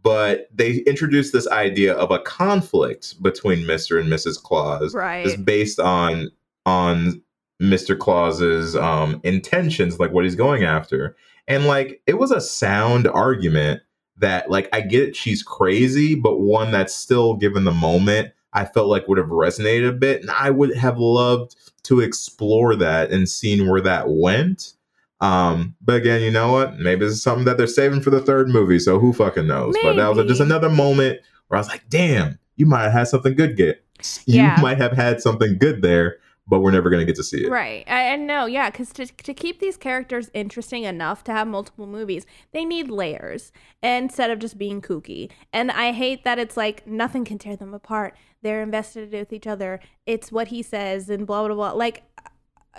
but 0.07 0.47
they 0.53 0.77
introduced 0.87 1.33
this 1.33 1.49
idea 1.49 1.93
of 1.93 2.11
a 2.11 2.19
conflict 2.19 3.21
between 3.21 3.67
Mr. 3.67 3.99
and 3.99 4.09
Mrs. 4.09 4.41
Claus, 4.41 4.93
Right. 4.93 5.25
just 5.25 5.43
based 5.43 5.81
on 5.81 6.31
on 6.65 7.21
Mr. 7.61 7.97
Claus's 7.97 8.75
um, 8.75 9.19
intentions, 9.23 9.99
like 9.99 10.11
what 10.11 10.23
he's 10.23 10.35
going 10.35 10.63
after, 10.63 11.15
and 11.47 11.65
like 11.65 12.01
it 12.07 12.15
was 12.19 12.31
a 12.31 12.41
sound 12.41 13.07
argument 13.07 13.81
that, 14.19 14.49
like, 14.49 14.67
I 14.73 14.81
get 14.81 15.09
it, 15.09 15.15
she's 15.15 15.43
crazy, 15.43 16.15
but 16.15 16.39
one 16.39 16.71
that's 16.71 16.93
still, 16.95 17.35
given 17.35 17.65
the 17.65 17.71
moment, 17.71 18.31
I 18.51 18.65
felt 18.65 18.87
like 18.87 19.07
would 19.07 19.19
have 19.19 19.27
resonated 19.27 19.89
a 19.89 19.93
bit, 19.93 20.21
and 20.21 20.31
I 20.31 20.49
would 20.49 20.75
have 20.75 20.97
loved 20.97 21.55
to 21.83 21.99
explore 21.99 22.75
that 22.77 23.11
and 23.11 23.29
seen 23.29 23.69
where 23.69 23.81
that 23.81 24.05
went. 24.09 24.73
Um, 25.21 25.75
but 25.81 25.97
again, 25.97 26.21
you 26.21 26.31
know 26.31 26.51
what? 26.51 26.79
Maybe 26.79 27.05
this 27.05 27.13
is 27.13 27.21
something 27.23 27.45
that 27.45 27.57
they're 27.57 27.67
saving 27.67 28.01
for 28.01 28.09
the 28.09 28.19
third 28.21 28.49
movie, 28.49 28.79
so 28.79 28.99
who 28.99 29.13
fucking 29.13 29.47
knows? 29.47 29.75
But 29.83 29.97
that 29.97 30.15
was 30.15 30.25
just 30.27 30.41
another 30.41 30.69
moment 30.69 31.19
where 31.47 31.57
I 31.57 31.61
was 31.61 31.67
like, 31.67 31.83
damn, 31.89 32.39
you 32.55 32.65
might 32.65 32.83
have 32.83 32.93
had 32.93 33.07
something 33.07 33.35
good 33.35 33.55
get. 33.55 33.83
You 34.25 34.35
Yeah. 34.41 34.59
might 34.61 34.77
have 34.77 34.93
had 34.93 35.21
something 35.21 35.57
good 35.59 35.81
there, 35.83 36.17
but 36.47 36.61
we're 36.61 36.71
never 36.71 36.89
gonna 36.89 37.05
get 37.05 37.15
to 37.15 37.23
see 37.23 37.43
it. 37.45 37.49
Right. 37.49 37.83
And 37.87 38.25
no, 38.25 38.45
yeah, 38.45 38.69
because 38.69 38.93
to, 38.93 39.05
to 39.05 39.33
keep 39.33 39.59
these 39.59 39.77
characters 39.77 40.31
interesting 40.33 40.83
enough 40.83 41.23
to 41.25 41.31
have 41.31 41.47
multiple 41.47 41.87
movies, 41.87 42.25
they 42.53 42.63
need 42.63 42.89
layers 42.89 43.51
instead 43.83 44.31
of 44.31 44.39
just 44.39 44.57
being 44.57 44.81
kooky. 44.81 45.29
And 45.51 45.71
I 45.71 45.91
hate 45.91 46.23
that 46.23 46.39
it's 46.39 46.55
like 46.55 46.87
nothing 46.87 47.25
can 47.25 47.37
tear 47.37 47.55
them 47.55 47.73
apart. 47.73 48.15
They're 48.41 48.61
invested 48.61 49.11
with 49.11 49.33
each 49.33 49.47
other. 49.47 49.79
It's 50.05 50.31
what 50.31 50.49
he 50.49 50.61
says 50.61 51.09
and 51.09 51.27
blah, 51.27 51.45
blah, 51.45 51.55
blah. 51.55 51.71
Like, 51.71 52.03
uh, 52.17 52.29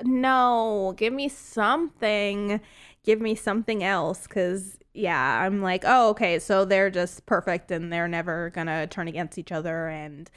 no, 0.04 0.94
give 0.96 1.12
me 1.12 1.28
something. 1.28 2.60
Give 3.04 3.20
me 3.20 3.34
something 3.34 3.82
else. 3.82 4.26
Because, 4.26 4.78
yeah, 4.94 5.42
I'm 5.42 5.60
like, 5.60 5.82
oh, 5.84 6.10
okay, 6.10 6.38
so 6.38 6.64
they're 6.64 6.90
just 6.90 7.26
perfect 7.26 7.70
and 7.70 7.92
they're 7.92 8.08
never 8.08 8.50
going 8.50 8.68
to 8.68 8.86
turn 8.86 9.08
against 9.08 9.36
each 9.36 9.52
other. 9.52 9.88
And, 9.88 10.30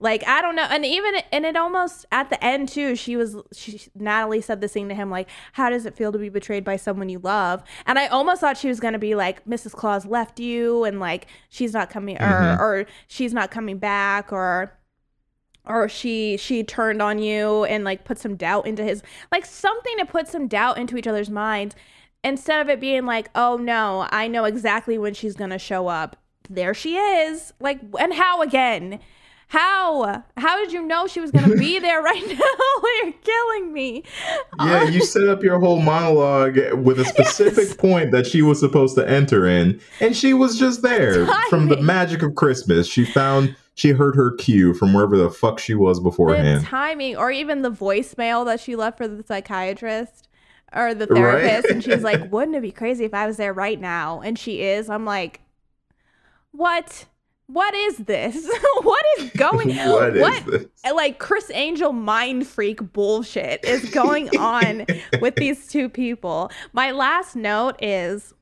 like, 0.00 0.26
I 0.28 0.40
don't 0.42 0.54
know. 0.54 0.66
And 0.70 0.84
even, 0.84 1.14
and 1.32 1.44
it 1.44 1.56
almost, 1.56 2.06
at 2.12 2.30
the 2.30 2.42
end, 2.44 2.68
too, 2.68 2.94
she 2.94 3.16
was, 3.16 3.36
she, 3.52 3.80
Natalie 3.94 4.40
said 4.40 4.60
this 4.60 4.72
thing 4.72 4.88
to 4.88 4.94
him, 4.94 5.10
like, 5.10 5.28
how 5.54 5.70
does 5.70 5.86
it 5.86 5.94
feel 5.96 6.12
to 6.12 6.18
be 6.18 6.28
betrayed 6.28 6.64
by 6.64 6.76
someone 6.76 7.08
you 7.08 7.18
love? 7.18 7.62
And 7.86 7.98
I 7.98 8.06
almost 8.06 8.40
thought 8.40 8.56
she 8.56 8.68
was 8.68 8.78
going 8.80 8.92
to 8.92 8.98
be 8.98 9.14
like, 9.14 9.44
Mrs. 9.44 9.72
Claus 9.72 10.06
left 10.06 10.38
you 10.38 10.84
and, 10.84 11.00
like, 11.00 11.26
she's 11.48 11.72
not 11.72 11.90
coming, 11.90 12.16
Mhm. 12.16 12.58
or, 12.58 12.62
or 12.62 12.86
she's 13.08 13.32
not 13.34 13.50
coming 13.50 13.78
back, 13.78 14.32
or, 14.32 14.72
or 15.66 15.88
she 15.88 16.36
she 16.38 16.64
turned 16.64 17.02
on 17.02 17.18
you 17.18 17.64
and 17.64 17.84
like 17.84 18.04
put 18.04 18.16
some 18.16 18.36
doubt 18.36 18.66
into 18.66 18.82
his 18.82 19.02
like 19.30 19.44
something 19.44 19.98
to 19.98 20.06
put 20.06 20.26
some 20.26 20.48
doubt 20.48 20.78
into 20.78 20.96
each 20.96 21.06
other's 21.06 21.28
minds 21.28 21.76
instead 22.24 22.62
of 22.62 22.70
it 22.70 22.80
being 22.80 23.04
like 23.04 23.28
oh 23.34 23.58
no 23.58 24.08
i 24.10 24.26
know 24.26 24.44
exactly 24.46 24.96
when 24.96 25.12
she's 25.12 25.34
gonna 25.36 25.58
show 25.58 25.86
up 25.88 26.16
there 26.48 26.72
she 26.72 26.96
is 26.96 27.52
like 27.60 27.78
and 28.00 28.14
how 28.14 28.40
again 28.40 28.98
how? 29.48 30.22
How 30.36 30.56
did 30.58 30.72
you 30.72 30.82
know 30.82 31.06
she 31.06 31.20
was 31.20 31.30
gonna 31.30 31.56
be 31.56 31.78
there 31.80 32.02
right 32.02 32.22
now? 32.28 32.82
You're 33.02 33.12
killing 33.22 33.72
me. 33.72 34.04
Yeah, 34.60 34.84
you 34.84 35.02
set 35.04 35.26
up 35.28 35.42
your 35.42 35.58
whole 35.58 35.80
monologue 35.80 36.58
with 36.82 37.00
a 37.00 37.04
specific 37.04 37.78
point 37.78 38.10
that 38.12 38.26
she 38.26 38.42
was 38.42 38.60
supposed 38.60 38.94
to 38.96 39.08
enter 39.08 39.46
in, 39.46 39.80
and 40.00 40.16
she 40.16 40.34
was 40.34 40.58
just 40.58 40.82
there 40.82 41.26
from 41.48 41.68
the 41.68 41.76
magic 41.80 42.22
of 42.22 42.34
Christmas. 42.34 42.86
She 42.86 43.04
found 43.04 43.56
she 43.74 43.90
heard 43.90 44.16
her 44.16 44.32
cue 44.32 44.74
from 44.74 44.92
wherever 44.92 45.16
the 45.16 45.30
fuck 45.30 45.58
she 45.60 45.74
was 45.74 45.98
the 45.98 46.02
beforehand. 46.04 46.64
timing 46.64 47.16
or 47.16 47.30
even 47.30 47.62
the 47.62 47.70
voicemail 47.70 48.44
that 48.44 48.58
she 48.60 48.74
left 48.76 48.98
for 48.98 49.06
the 49.08 49.22
psychiatrist 49.22 50.28
or 50.74 50.92
the 50.94 51.06
Right. 51.06 51.16
therapist 51.16 51.68
and 51.70 51.82
she's 51.84 52.02
like 52.02 52.30
wouldn't 52.32 52.56
it 52.56 52.60
be 52.60 52.70
crazy 52.72 53.04
if 53.06 53.14
i 53.14 53.26
was 53.26 53.36
there 53.38 53.52
right 53.54 53.80
now? 53.80 54.20
And 54.20 54.38
she 54.38 54.60
is. 54.62 54.90
I'm 54.90 55.04
like 55.06 55.40
what 56.50 57.06
what 57.48 57.74
is 57.74 57.96
this 57.98 58.48
what 58.82 59.04
is 59.18 59.30
going 59.30 59.68
What 59.76 60.36
is 60.38 60.44
this? 60.44 60.92
like 60.92 61.18
Criss 61.18 61.50
Angel 61.52 61.92
Mindfreak 61.92 62.92
bullshit 62.92 63.64
is 63.64 63.90
going 63.90 64.28
on 64.38 64.86
with 65.20 65.34
these 65.36 65.66
two 65.66 65.88
people 65.88 66.50
my 66.72 66.90
last 66.92 67.34
note 67.34 67.82
is 67.82 68.34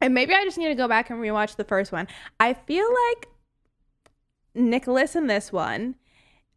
and 0.00 0.14
maybe 0.14 0.32
i 0.34 0.44
just 0.44 0.58
need 0.58 0.68
to 0.68 0.74
go 0.74 0.86
back 0.86 1.10
and 1.10 1.18
rewatch 1.18 1.56
the 1.56 1.64
first 1.64 1.90
one 1.90 2.06
i 2.38 2.52
feel 2.54 2.88
like 3.08 3.28
Nicholas 4.58 5.16
in 5.16 5.26
this 5.26 5.52
one. 5.52 5.94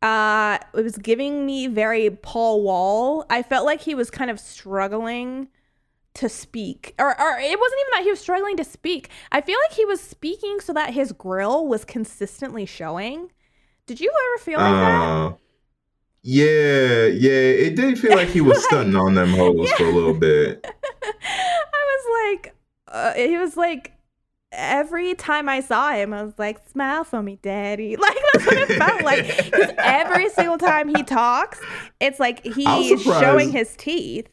Uh, 0.01 0.57
it 0.73 0.81
was 0.81 0.97
giving 0.97 1.45
me 1.45 1.67
very 1.67 2.09
Paul 2.09 2.63
Wall. 2.63 3.25
I 3.29 3.43
felt 3.43 3.65
like 3.65 3.81
he 3.81 3.93
was 3.93 4.09
kind 4.09 4.31
of 4.31 4.39
struggling 4.39 5.47
to 6.15 6.29
speak, 6.29 6.93
or, 6.99 7.09
or 7.09 7.39
it 7.39 7.59
wasn't 7.59 7.81
even 7.81 7.91
that 7.93 8.03
he 8.03 8.09
was 8.09 8.19
struggling 8.19 8.57
to 8.57 8.63
speak. 8.63 9.09
I 9.31 9.41
feel 9.41 9.57
like 9.67 9.75
he 9.75 9.85
was 9.85 10.01
speaking 10.01 10.59
so 10.59 10.73
that 10.73 10.93
his 10.93 11.11
grill 11.11 11.65
was 11.67 11.85
consistently 11.85 12.65
showing. 12.65 13.31
Did 13.85 13.99
you 13.99 14.11
ever 14.11 14.43
feel 14.43 14.59
like 14.59 14.73
that? 14.73 15.01
Uh, 15.01 15.33
yeah, 16.23 17.05
yeah, 17.07 17.31
it 17.31 17.75
did 17.75 17.97
feel 17.97 18.15
like 18.15 18.27
he 18.27 18.41
was 18.41 18.63
stunting 18.65 18.95
on 18.95 19.15
them 19.15 19.29
hoes 19.29 19.71
for 19.71 19.85
a 19.85 19.91
little 19.91 20.13
bit. 20.13 20.65
I 21.03 21.97
was 21.97 22.33
like, 22.43 22.55
uh, 22.87 23.13
he 23.13 23.37
was 23.37 23.57
like, 23.57 23.93
every 24.51 25.15
time 25.15 25.47
I 25.49 25.61
saw 25.61 25.91
him, 25.91 26.13
I 26.13 26.23
was 26.23 26.37
like, 26.37 26.67
smile 26.69 27.03
for 27.03 27.23
me, 27.23 27.39
daddy. 27.41 27.95
Like, 28.01 28.17
that's 28.33 28.45
what 28.45 28.57
it 28.57 28.77
felt 28.77 29.01
like. 29.03 29.45
Because 29.45 29.71
every 29.77 30.29
single 30.29 30.57
time 30.57 30.93
he 30.93 31.03
talks, 31.03 31.59
it's 31.99 32.19
like 32.19 32.43
he's 32.43 33.01
showing 33.01 33.51
his 33.51 33.75
teeth 33.77 34.27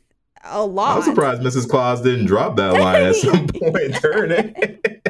a 0.45 0.65
lot. 0.65 0.97
I'm 0.99 1.03
surprised 1.03 1.43
Mrs. 1.43 1.69
Claus 1.69 2.03
didn't 2.03 2.27
drop 2.27 2.57
that 2.57 2.75
line 2.75 3.03
at 3.03 3.17
some 3.17 3.47
point 3.49 4.01
during 4.01 4.31
it. 4.33 5.03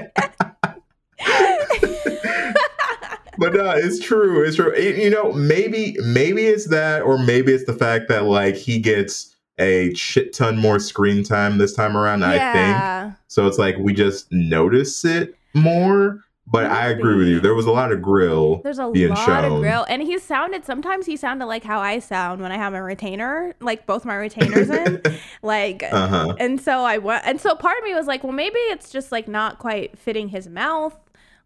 but 3.39 3.55
no, 3.55 3.71
it's 3.71 4.01
true. 4.01 4.43
It's 4.45 4.57
true. 4.57 4.73
It- 4.73 4.97
you 4.97 5.11
know, 5.11 5.33
maybe 5.33 5.97
maybe 6.05 6.47
it's 6.47 6.67
that, 6.69 7.03
or 7.03 7.19
maybe 7.19 7.53
it's 7.53 7.65
the 7.65 7.73
fact 7.75 8.09
that 8.09 8.25
like 8.25 8.55
he 8.57 8.79
gets 8.79 9.35
a 9.59 9.93
shit 9.95 10.33
ton 10.33 10.57
more 10.57 10.79
screen 10.79 11.23
time 11.25 11.59
this 11.59 11.73
time 11.75 11.97
around. 11.97 12.25
I 12.25 12.53
think 12.53 13.15
so. 13.29 13.47
It's 13.47 13.59
like 13.59 13.77
we 13.79 13.93
just 13.93 14.31
notice 14.33 15.05
it 15.05 15.37
more. 15.55 16.21
But 16.51 16.67
I 16.67 16.89
agree 16.89 17.17
with 17.17 17.29
you. 17.29 17.41
There 17.41 17.55
was 17.55 17.67
a 17.67 17.71
lot 17.71 17.93
of 17.93 18.01
grill 18.01 18.63
There's 18.63 18.79
a 18.79 18.91
being 18.91 19.11
lot 19.11 19.27
shown. 19.27 19.53
of 19.53 19.61
grill, 19.61 19.85
and 19.89 20.03
he 20.03 20.19
sounded. 20.19 20.65
Sometimes 20.65 21.05
he 21.05 21.17
sounded 21.17 21.47
like 21.47 21.63
how 21.63 21.81
I 21.81 21.99
sound 21.99 22.41
when 22.41 22.53
I 22.53 22.57
have 22.57 22.73
a 22.73 22.83
retainer, 22.83 23.55
like 23.61 23.85
both 23.87 24.05
my 24.05 24.15
retainers 24.15 24.71
in, 24.71 25.03
like. 25.43 25.83
Uh-huh. 25.83 26.35
And 26.39 26.61
so 26.61 26.85
I 26.85 26.99
went, 26.99 27.27
and 27.27 27.41
so 27.41 27.55
part 27.55 27.77
of 27.79 27.85
me 27.85 27.95
was 27.95 28.07
like, 28.07 28.25
well, 28.25 28.33
maybe 28.33 28.59
it's 28.59 28.91
just 28.91 29.13
like 29.13 29.29
not 29.29 29.59
quite 29.59 29.99
fitting 29.99 30.29
his 30.29 30.49
mouth, 30.49 30.97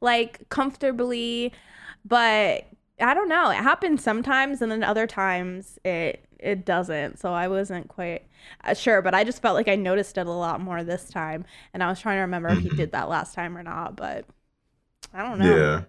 like 0.01 0.49
comfortably, 0.51 1.53
but 2.05 2.67
I 3.01 3.15
don't 3.15 3.29
know. 3.29 3.51
It 3.51 3.57
happens 3.57 4.05
sometimes, 4.05 4.63
and 4.63 4.71
then 4.71 4.85
other 4.85 5.07
times 5.09 5.79
it 5.85 6.25
it 6.39 6.65
doesn't. 6.65 7.19
So 7.19 7.33
I 7.33 7.49
wasn't 7.49 7.89
quite 7.89 8.27
uh, 8.63 8.75
sure, 8.75 9.03
but 9.03 9.15
I 9.15 9.25
just 9.25 9.43
felt 9.43 9.57
like 9.57 9.69
I 9.69 9.75
noticed 9.77 10.17
it 10.19 10.27
a 10.27 10.31
lot 10.31 10.61
more 10.61 10.85
this 10.85 11.09
time, 11.09 11.45
and 11.75 11.83
I 11.83 11.89
was 11.89 12.01
trying 12.01 12.19
to 12.19 12.23
remember 12.23 12.51
if 12.51 12.59
he 12.59 12.69
did 12.69 12.93
that 12.93 13.09
last 13.09 13.35
time 13.35 13.59
or 13.59 13.65
not, 13.65 13.97
but 13.97 14.27
I 15.15 15.23
don't 15.23 15.39
know. 15.39 15.57
Yeah. 15.57 15.83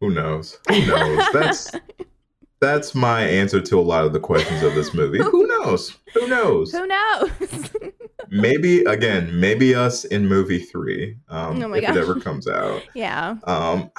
Who 0.00 0.10
knows? 0.10 0.58
Who 0.68 0.86
knows? 0.86 1.24
That's 1.32 1.70
that's 2.60 2.94
my 2.94 3.22
answer 3.22 3.60
to 3.60 3.78
a 3.78 3.82
lot 3.82 4.04
of 4.04 4.12
the 4.12 4.20
questions 4.20 4.62
of 4.62 4.74
this 4.74 4.94
movie. 4.94 5.18
Who 5.18 5.46
knows? 5.58 5.96
Who 6.14 6.26
knows? 6.28 6.72
Who 6.72 6.86
knows? 6.86 7.70
Maybe 8.32 8.84
again, 8.84 9.40
maybe 9.40 9.74
us 9.74 10.04
in 10.04 10.28
movie 10.28 10.60
three, 10.60 11.16
um, 11.30 11.60
Oh 11.60 11.68
my 11.68 11.78
if 11.78 11.82
gosh. 11.82 11.96
it 11.96 11.98
ever 12.00 12.20
comes 12.20 12.46
out. 12.46 12.82
yeah. 12.94 13.36
Um, 13.44 13.90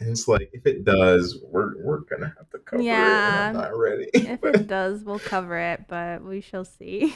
and 0.00 0.08
it's 0.08 0.26
like 0.26 0.48
if 0.54 0.64
it 0.66 0.84
does, 0.84 1.38
we're 1.50 1.74
we're 1.82 1.98
gonna 2.00 2.32
have 2.38 2.48
to 2.50 2.58
cover 2.60 2.80
it. 2.80 2.86
Yeah. 2.86 3.48
And 3.50 3.58
I'm 3.58 3.62
not 3.64 3.76
ready. 3.78 4.08
if 4.14 4.42
it 4.42 4.66
does, 4.68 5.04
we'll 5.04 5.18
cover 5.18 5.58
it, 5.58 5.84
but 5.86 6.24
we 6.24 6.40
shall 6.40 6.64
see. 6.64 7.14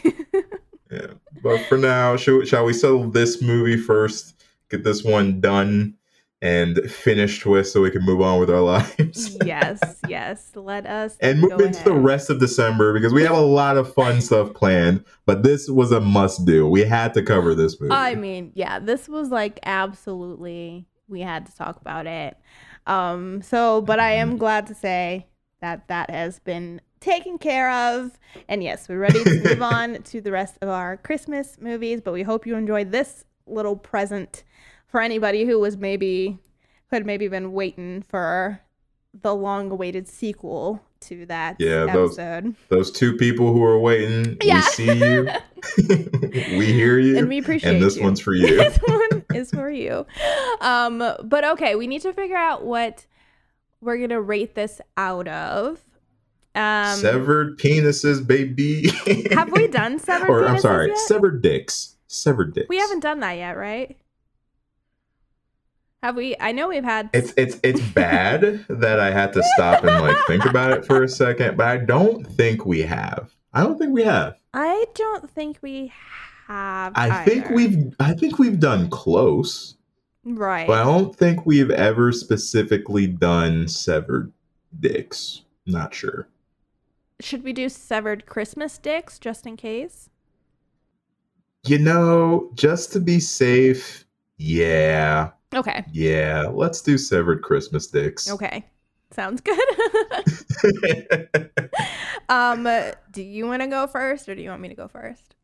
yeah. 0.91 1.07
But 1.43 1.65
for 1.67 1.79
now, 1.79 2.17
shall, 2.17 2.45
shall 2.45 2.67
we 2.67 2.75
settle 2.75 3.11
this 3.11 3.41
movie 3.41 3.79
first? 3.79 4.35
Get 4.69 4.85
this 4.85 5.03
one 5.03 5.41
done 5.41 5.95
and 6.41 6.79
finished 6.91 7.45
with, 7.47 7.67
so 7.67 7.81
we 7.83 7.91
can 7.91 8.03
move 8.03 8.21
on 8.21 8.39
with 8.39 8.51
our 8.51 8.61
lives. 8.61 9.37
yes, 9.45 9.81
yes. 10.09 10.51
Let 10.55 10.87
us 10.87 11.17
and 11.21 11.41
move 11.41 11.61
into 11.61 11.83
the 11.85 11.95
rest 11.95 12.31
of 12.31 12.39
December 12.39 12.93
because 12.93 13.13
we 13.13 13.23
have 13.23 13.37
a 13.37 13.41
lot 13.41 13.77
of 13.77 13.93
fun 13.93 14.21
stuff 14.21 14.55
planned. 14.55 15.05
But 15.27 15.43
this 15.43 15.69
was 15.69 15.93
a 15.93 16.01
must 16.01 16.45
do. 16.45 16.69
We 16.69 16.83
had 16.83 17.15
to 17.15 17.23
cover 17.23 17.55
this 17.55 17.81
movie. 17.81 17.93
I 17.93 18.15
mean, 18.15 18.53
yeah, 18.55 18.79
this 18.79 19.09
was 19.09 19.31
like 19.31 19.59
absolutely 19.65 20.87
we 21.09 21.21
had 21.21 21.47
to 21.47 21.57
talk 21.57 21.81
about 21.81 22.07
it. 22.07 22.37
Um 22.87 23.43
so 23.43 23.81
but 23.81 23.99
I 23.99 24.13
am 24.13 24.37
glad 24.37 24.67
to 24.69 24.75
say 24.75 25.27
that 25.61 25.89
that 25.89 26.11
has 26.11 26.39
been 26.39 26.81
taken 27.01 27.39
care 27.39 27.71
of. 27.71 28.19
And 28.49 28.63
yes, 28.63 28.89
we're 28.89 28.99
ready 28.99 29.25
to 29.25 29.43
move 29.43 29.63
on 29.75 30.03
to 30.03 30.21
the 30.21 30.33
rest 30.33 30.59
of 30.63 30.69
our 30.69 30.97
Christmas 30.97 31.57
movies, 31.61 32.01
but 32.01 32.13
we 32.13 32.23
hope 32.23 32.47
you 32.47 32.57
enjoyed 32.57 32.91
this 32.93 33.25
little 33.47 33.77
present 33.77 34.45
for 34.89 35.01
anybody 35.01 35.45
who 35.45 35.59
was 35.59 35.77
maybe 35.77 36.39
who 36.91 36.97
had 36.97 37.07
maybe 37.07 37.29
been 37.29 37.53
waiting 37.53 38.03
for 38.03 38.61
the 39.15 39.35
long 39.35 39.71
awaited 39.71 40.07
sequel 40.09 40.83
to 41.01 41.25
that 41.27 41.57
yeah, 41.61 41.87
those 41.93 42.19
episode. 42.19 42.55
those 42.69 42.91
two 42.91 43.17
people 43.17 43.53
who 43.53 43.63
are 43.63 43.79
waiting, 43.79 44.37
Yeah. 44.43 44.57
we 44.57 44.63
see 44.63 44.93
you, 44.93 45.29
we 46.59 46.67
hear 46.73 46.99
you, 46.99 47.17
And 47.19 47.29
we 47.29 47.39
appreciate 47.39 47.75
And 47.75 47.83
this 47.83 47.97
you. 47.97 48.03
one's 48.03 48.21
for 48.21 48.35
you. 48.35 48.47
this 48.57 48.79
one 48.79 49.25
is 49.35 49.51
for 49.51 49.71
you. 49.71 50.07
Um, 50.61 50.99
but 51.25 51.45
okay, 51.45 51.75
we 51.77 51.87
need 51.87 52.03
to 52.03 52.13
figure 52.13 52.37
out 52.37 52.65
what 52.65 53.07
we're 53.81 53.99
gonna 53.99 54.21
rate 54.21 54.55
this 54.55 54.81
out 54.97 55.29
of. 55.29 55.81
Um, 56.55 56.97
severed 56.97 57.59
penises, 57.59 58.27
baby. 58.27 58.89
have 59.33 59.53
we 59.53 59.69
done 59.69 59.99
severed? 60.01 60.29
or 60.29 60.49
I'm 60.49 60.59
sorry, 60.59 60.89
yet? 60.89 60.99
severed 60.99 61.43
dicks. 61.43 61.95
Severed 62.09 62.55
dicks. 62.55 62.69
We 62.69 62.79
haven't 62.79 63.01
done 63.01 63.21
that 63.21 63.37
yet, 63.37 63.53
right? 63.57 63.97
Have 66.03 66.15
we? 66.17 66.37
I 66.39 66.53
know 66.53 66.69
we've 66.69 66.85
had. 66.85 67.11
It's 67.13 67.33
it's 67.37 67.59
it's 67.65 67.81
bad 67.81 68.65
that 68.69 69.01
I 69.01 69.11
had 69.11 69.33
to 69.33 69.43
stop 69.55 69.83
and 69.83 70.01
like 70.01 70.17
think 70.27 70.45
about 70.45 70.71
it 70.73 70.85
for 70.85 71.03
a 71.03 71.09
second, 71.09 71.57
but 71.57 71.67
I 71.67 71.79
don't 71.79 72.25
think 72.25 72.65
we 72.65 72.83
have. 72.83 73.35
I 73.53 73.63
don't 73.65 73.79
think 73.79 73.93
we 73.93 74.05
have. 74.05 74.37
I 74.55 74.87
don't 74.95 75.29
think 75.31 75.59
we 75.61 75.93
have. 76.47 76.93
I 76.95 77.25
think 77.25 77.51
we've 77.51 77.95
I 77.99 78.15
think 78.15 78.39
we've 78.39 78.61
done 78.61 78.89
close, 78.91 79.77
Right. 80.25 80.67
but 80.69 80.79
I 80.81 80.85
don't 80.85 81.15
think 81.17 81.45
we've 81.45 81.71
ever 81.71 82.13
specifically 82.13 83.07
done 83.09 83.67
severed 83.67 84.33
dicks. 84.79 85.43
Not 85.67 85.93
sure. 85.95 86.29
should 87.21 87.43
we 87.43 87.53
do 87.53 87.69
severed 87.69 88.25
Christmas 88.27 88.79
dicks 88.79 89.19
just 89.19 89.47
in 89.47 89.57
case? 89.57 90.09
You 91.67 91.79
know, 91.79 92.51
just 92.55 92.93
to 92.93 93.01
be 93.01 93.19
safe, 93.19 94.07
yeah. 94.37 95.31
Okay. 95.55 95.85
Yeah, 95.93 96.49
let's 96.53 96.83
do 96.83 96.99
severed 96.99 97.43
Christmas 97.43 97.87
dicks. 97.87 98.31
Okay. 98.31 98.65
Sounds 99.11 99.41
good. 99.41 99.59
um, 102.29 102.69
do 103.11 103.23
you 103.23 103.47
want 103.47 103.63
to 103.63 103.69
go 103.69 103.87
first 103.87 104.29
or 104.29 104.35
do 104.35 104.43
you 104.43 104.51
want 104.51 104.61
me 104.61 104.69
to 104.69 104.75
go 104.75 104.87
first? 104.89 105.35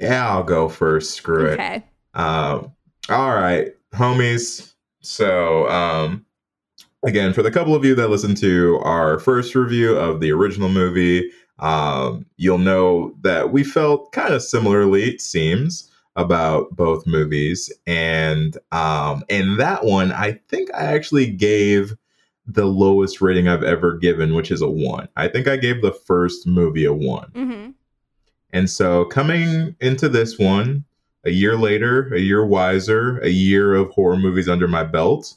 Yeah, 0.00 0.28
I'll 0.28 0.42
go 0.42 0.68
first. 0.68 1.14
Screw 1.14 1.50
Okay. 1.50 1.76
it. 1.76 2.18
Um, 2.18 2.72
all 3.08 3.34
right, 3.34 3.72
homies. 3.94 4.72
So, 5.00 5.68
um, 5.68 6.26
again, 7.06 7.32
for 7.32 7.42
the 7.42 7.50
couple 7.50 7.74
of 7.74 7.84
you 7.84 7.94
that 7.94 8.10
listened 8.10 8.36
to 8.38 8.80
our 8.82 9.20
first 9.20 9.54
review 9.54 9.96
of 9.96 10.20
the 10.20 10.32
original 10.32 10.68
movie, 10.68 11.30
um, 11.60 12.26
you'll 12.36 12.58
know 12.58 13.14
that 13.20 13.52
we 13.52 13.62
felt 13.62 14.10
kind 14.12 14.34
of 14.34 14.42
similarly, 14.42 15.04
it 15.10 15.20
seems, 15.20 15.90
about 16.16 16.74
both 16.74 17.06
movies. 17.06 17.72
And 17.86 18.56
um, 18.72 19.22
in 19.28 19.58
that 19.58 19.84
one, 19.84 20.12
I 20.12 20.40
think 20.48 20.74
I 20.74 20.84
actually 20.94 21.30
gave 21.30 21.94
the 22.46 22.66
lowest 22.66 23.20
rating 23.20 23.48
I've 23.48 23.62
ever 23.62 23.96
given, 23.96 24.34
which 24.34 24.50
is 24.50 24.62
a 24.62 24.68
one. 24.68 25.08
I 25.16 25.28
think 25.28 25.46
I 25.46 25.56
gave 25.56 25.82
the 25.82 25.92
first 25.92 26.46
movie 26.46 26.84
a 26.84 26.92
one. 26.92 27.30
Mm-hmm. 27.34 27.70
And 28.52 28.70
so 28.70 29.04
coming 29.04 29.76
into 29.80 30.08
this 30.08 30.38
one, 30.38 30.84
a 31.24 31.30
year 31.30 31.56
later, 31.56 32.14
a 32.14 32.20
year 32.20 32.46
wiser, 32.46 33.18
a 33.18 33.28
year 33.28 33.74
of 33.74 33.90
horror 33.90 34.16
movies 34.16 34.48
under 34.48 34.68
my 34.68 34.84
belt, 34.84 35.34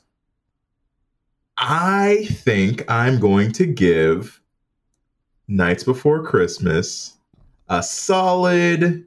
I 1.57 2.27
think 2.29 2.89
I'm 2.89 3.19
going 3.19 3.51
to 3.53 3.65
give 3.65 4.39
Nights 5.47 5.83
Before 5.83 6.23
Christmas 6.23 7.17
a 7.67 7.83
solid 7.83 9.05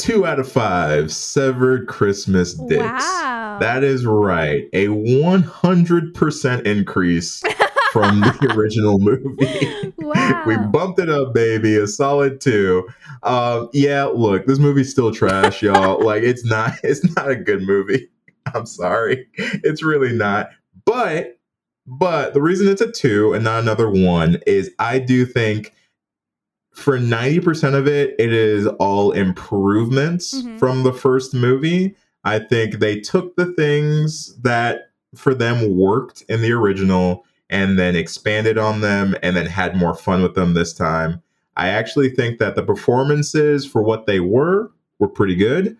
two 0.00 0.26
out 0.26 0.40
of 0.40 0.50
five 0.50 1.12
severed 1.12 1.86
Christmas 1.86 2.54
dicks. 2.54 2.82
Wow. 2.82 3.58
That 3.60 3.84
is 3.84 4.06
right. 4.06 4.64
A 4.72 4.86
100% 4.86 6.66
increase 6.66 7.42
from 7.92 8.20
the 8.20 8.54
original 8.56 8.98
movie. 8.98 9.92
Wow. 9.98 10.44
we 10.46 10.56
bumped 10.56 10.98
it 10.98 11.10
up, 11.10 11.34
baby. 11.34 11.76
A 11.76 11.86
solid 11.86 12.40
two. 12.40 12.88
Um, 13.22 13.68
yeah, 13.72 14.04
look, 14.04 14.46
this 14.46 14.58
movie's 14.58 14.90
still 14.90 15.12
trash, 15.12 15.62
y'all. 15.62 16.00
like 16.04 16.22
it's 16.22 16.44
not 16.44 16.72
it's 16.82 17.04
not 17.16 17.30
a 17.30 17.36
good 17.36 17.62
movie. 17.62 18.08
I'm 18.54 18.66
sorry. 18.66 19.26
It's 19.36 19.82
really 19.82 20.12
not. 20.12 20.50
But 20.84 21.38
but 21.86 22.34
the 22.34 22.42
reason 22.42 22.68
it's 22.68 22.80
a 22.80 22.90
two 22.90 23.32
and 23.34 23.44
not 23.44 23.62
another 23.62 23.90
one 23.90 24.40
is 24.46 24.70
I 24.78 24.98
do 24.98 25.26
think 25.26 25.74
for 26.80 26.98
90% 26.98 27.74
of 27.74 27.86
it, 27.86 28.14
it 28.18 28.32
is 28.32 28.66
all 28.78 29.12
improvements 29.12 30.42
Mhm. 30.42 30.58
from 30.58 30.82
the 30.82 30.92
first 30.92 31.34
movie. 31.34 31.94
I 32.24 32.38
think 32.38 32.78
they 32.78 33.00
took 33.00 33.36
the 33.36 33.46
things 33.46 34.34
that 34.42 34.90
for 35.14 35.34
them 35.34 35.76
worked 35.76 36.22
in 36.28 36.42
the 36.42 36.52
original 36.52 37.24
and 37.48 37.78
then 37.78 37.96
expanded 37.96 38.58
on 38.58 38.80
them 38.80 39.16
and 39.22 39.36
then 39.36 39.46
had 39.46 39.76
more 39.76 39.94
fun 39.94 40.22
with 40.22 40.34
them 40.34 40.54
this 40.54 40.72
time. 40.72 41.20
I 41.56 41.68
actually 41.68 42.10
think 42.10 42.38
that 42.38 42.54
the 42.56 42.62
performances 42.62 43.66
for 43.66 43.82
what 43.82 44.06
they 44.06 44.20
were 44.20 44.70
were 44.98 45.08
pretty 45.08 45.34
good. 45.34 45.76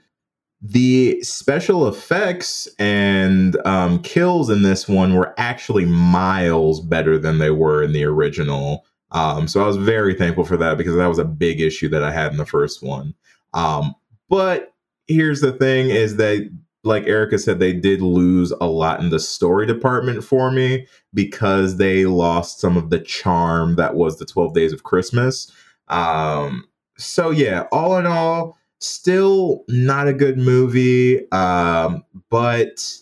The 0.62 1.20
special 1.22 1.86
effects 1.88 2.68
and 2.78 3.56
um, 3.66 4.00
kills 4.02 4.50
in 4.50 4.62
this 4.62 4.88
one 4.88 5.14
were 5.14 5.32
actually 5.38 5.86
miles 5.86 6.80
better 6.80 7.16
than 7.16 7.38
they 7.38 7.50
were 7.50 7.82
in 7.82 7.92
the 7.92 8.04
original. 8.04 8.84
Um, 9.12 9.48
so 9.48 9.62
I 9.62 9.66
was 9.66 9.76
very 9.76 10.14
thankful 10.14 10.44
for 10.44 10.56
that 10.56 10.78
because 10.78 10.96
that 10.96 11.06
was 11.08 11.18
a 11.18 11.24
big 11.24 11.60
issue 11.60 11.88
that 11.88 12.04
I 12.04 12.12
had 12.12 12.32
in 12.32 12.38
the 12.38 12.46
first 12.46 12.82
one. 12.82 13.14
Um, 13.54 13.94
but 14.28 14.74
here's 15.08 15.40
the 15.40 15.52
thing 15.52 15.90
is 15.90 16.16
that 16.16 16.50
like 16.82 17.06
Erica 17.06 17.38
said, 17.38 17.58
they 17.58 17.72
did 17.72 18.00
lose 18.00 18.52
a 18.60 18.66
lot 18.66 19.00
in 19.00 19.10
the 19.10 19.20
story 19.20 19.66
department 19.66 20.24
for 20.24 20.50
me 20.50 20.86
because 21.12 21.76
they 21.76 22.06
lost 22.06 22.58
some 22.60 22.76
of 22.76 22.90
the 22.90 23.00
charm 23.00 23.76
that 23.76 23.94
was 23.94 24.18
the 24.18 24.24
12 24.24 24.54
days 24.54 24.72
of 24.72 24.82
Christmas. 24.82 25.52
Um, 25.88 26.64
so 26.96 27.30
yeah, 27.30 27.66
all 27.70 27.98
in 27.98 28.06
all, 28.06 28.56
still 28.78 29.64
not 29.68 30.08
a 30.08 30.14
good 30.14 30.38
movie. 30.38 31.30
Um, 31.32 32.02
but 32.30 32.96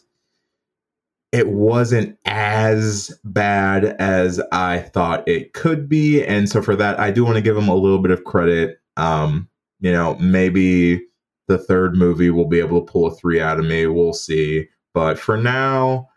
it 1.33 1.49
wasn't 1.49 2.17
as 2.25 3.19
bad 3.25 3.85
as 3.85 4.41
I 4.51 4.81
thought 4.81 5.29
it 5.29 5.53
could 5.53 5.89
be. 5.89 6.25
And 6.25 6.49
so 6.49 6.63
for 6.63 6.75
that, 6.77 6.99
I 6.99 7.11
do 7.11 7.25
want 7.25 7.37
to 7.37 7.43
give 7.43 7.55
them 7.55 7.69
a 7.69 7.75
little 7.75 7.99
bit 7.99 8.11
of 8.11 8.25
credit. 8.25 8.81
Um, 8.97 9.49
you 9.81 9.93
know, 9.93 10.17
maybe 10.17 11.03
the 11.47 11.59
third 11.59 11.95
movie 11.95 12.31
will 12.31 12.47
be 12.47 12.61
able 12.61 12.81
to 12.81 12.91
pull 12.91 13.07
a 13.07 13.15
three 13.15 13.41
out 13.41 13.59
of 13.59 13.67
me. 13.67 13.87
We'll 13.87 14.15
see. 14.15 14.69
But 14.95 15.19
for 15.19 15.37
now, 15.37 16.09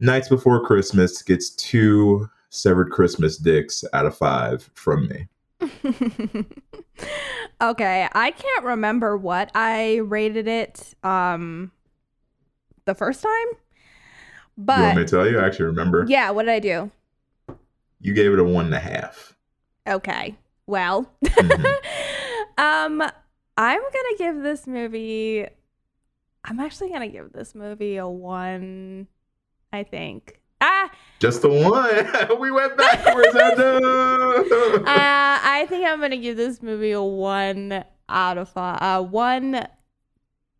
Nights 0.00 0.28
Before 0.28 0.64
Christmas 0.64 1.22
gets 1.22 1.50
two 1.50 2.28
severed 2.50 2.90
Christmas 2.90 3.36
dicks 3.36 3.84
out 3.92 4.06
of 4.06 4.16
five 4.16 4.68
from 4.74 5.08
me. 5.08 5.28
okay, 7.60 8.08
I 8.12 8.30
can't 8.30 8.64
remember 8.64 9.16
what 9.16 9.50
I 9.54 9.96
rated 9.96 10.48
it 10.48 10.94
um 11.04 11.70
the 12.86 12.94
first 12.94 13.22
time. 13.22 13.60
You 14.68 14.82
want 14.82 14.96
me 14.96 15.04
to 15.04 15.08
tell 15.10 15.28
you? 15.28 15.38
I 15.40 15.46
actually 15.46 15.66
remember. 15.66 16.04
yeah, 16.08 16.30
what 16.30 16.44
did 16.44 16.52
I 16.52 16.58
do? 16.60 16.90
You 18.00 18.14
gave 18.14 18.32
it 18.32 18.38
a 18.38 18.44
one 18.44 18.66
and 18.66 18.74
a 18.74 18.80
half. 18.80 19.36
Okay. 19.88 20.36
Well, 20.66 21.10
Mhm. 21.24 21.64
um 22.58 23.02
I'm 23.56 23.80
going 23.80 23.92
to 23.92 24.16
give 24.18 24.42
this 24.42 24.66
movie 24.66 25.46
I'm 26.44 26.58
actually 26.60 26.88
going 26.88 27.02
to 27.02 27.08
give 27.08 27.32
this 27.32 27.54
movie 27.54 27.96
a 27.96 28.08
1 28.08 29.06
I 29.72 29.82
think. 29.84 30.40
Ah, 30.62 30.90
Just 31.20 31.42
the 31.42 31.48
one. 31.48 32.38
we 32.40 32.50
went 32.50 32.76
backwards. 32.76 33.28
Uh, 34.80 34.82
I 34.86 35.66
think 35.68 35.86
I'm 35.86 36.00
gonna 36.00 36.16
give 36.16 36.36
this 36.36 36.62
movie 36.62 36.90
a 36.92 37.02
one 37.02 37.84
out 38.08 38.38
of 38.38 38.48
five. 38.48 38.78
Uh, 38.80 39.02
one 39.02 39.66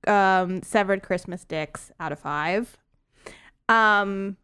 um, 0.07 0.63
severed 0.63 1.03
Christmas 1.03 1.45
dicks 1.45 1.91
out 2.01 2.13
of 2.13 2.19
five. 2.19 2.77
Um, 3.71 4.37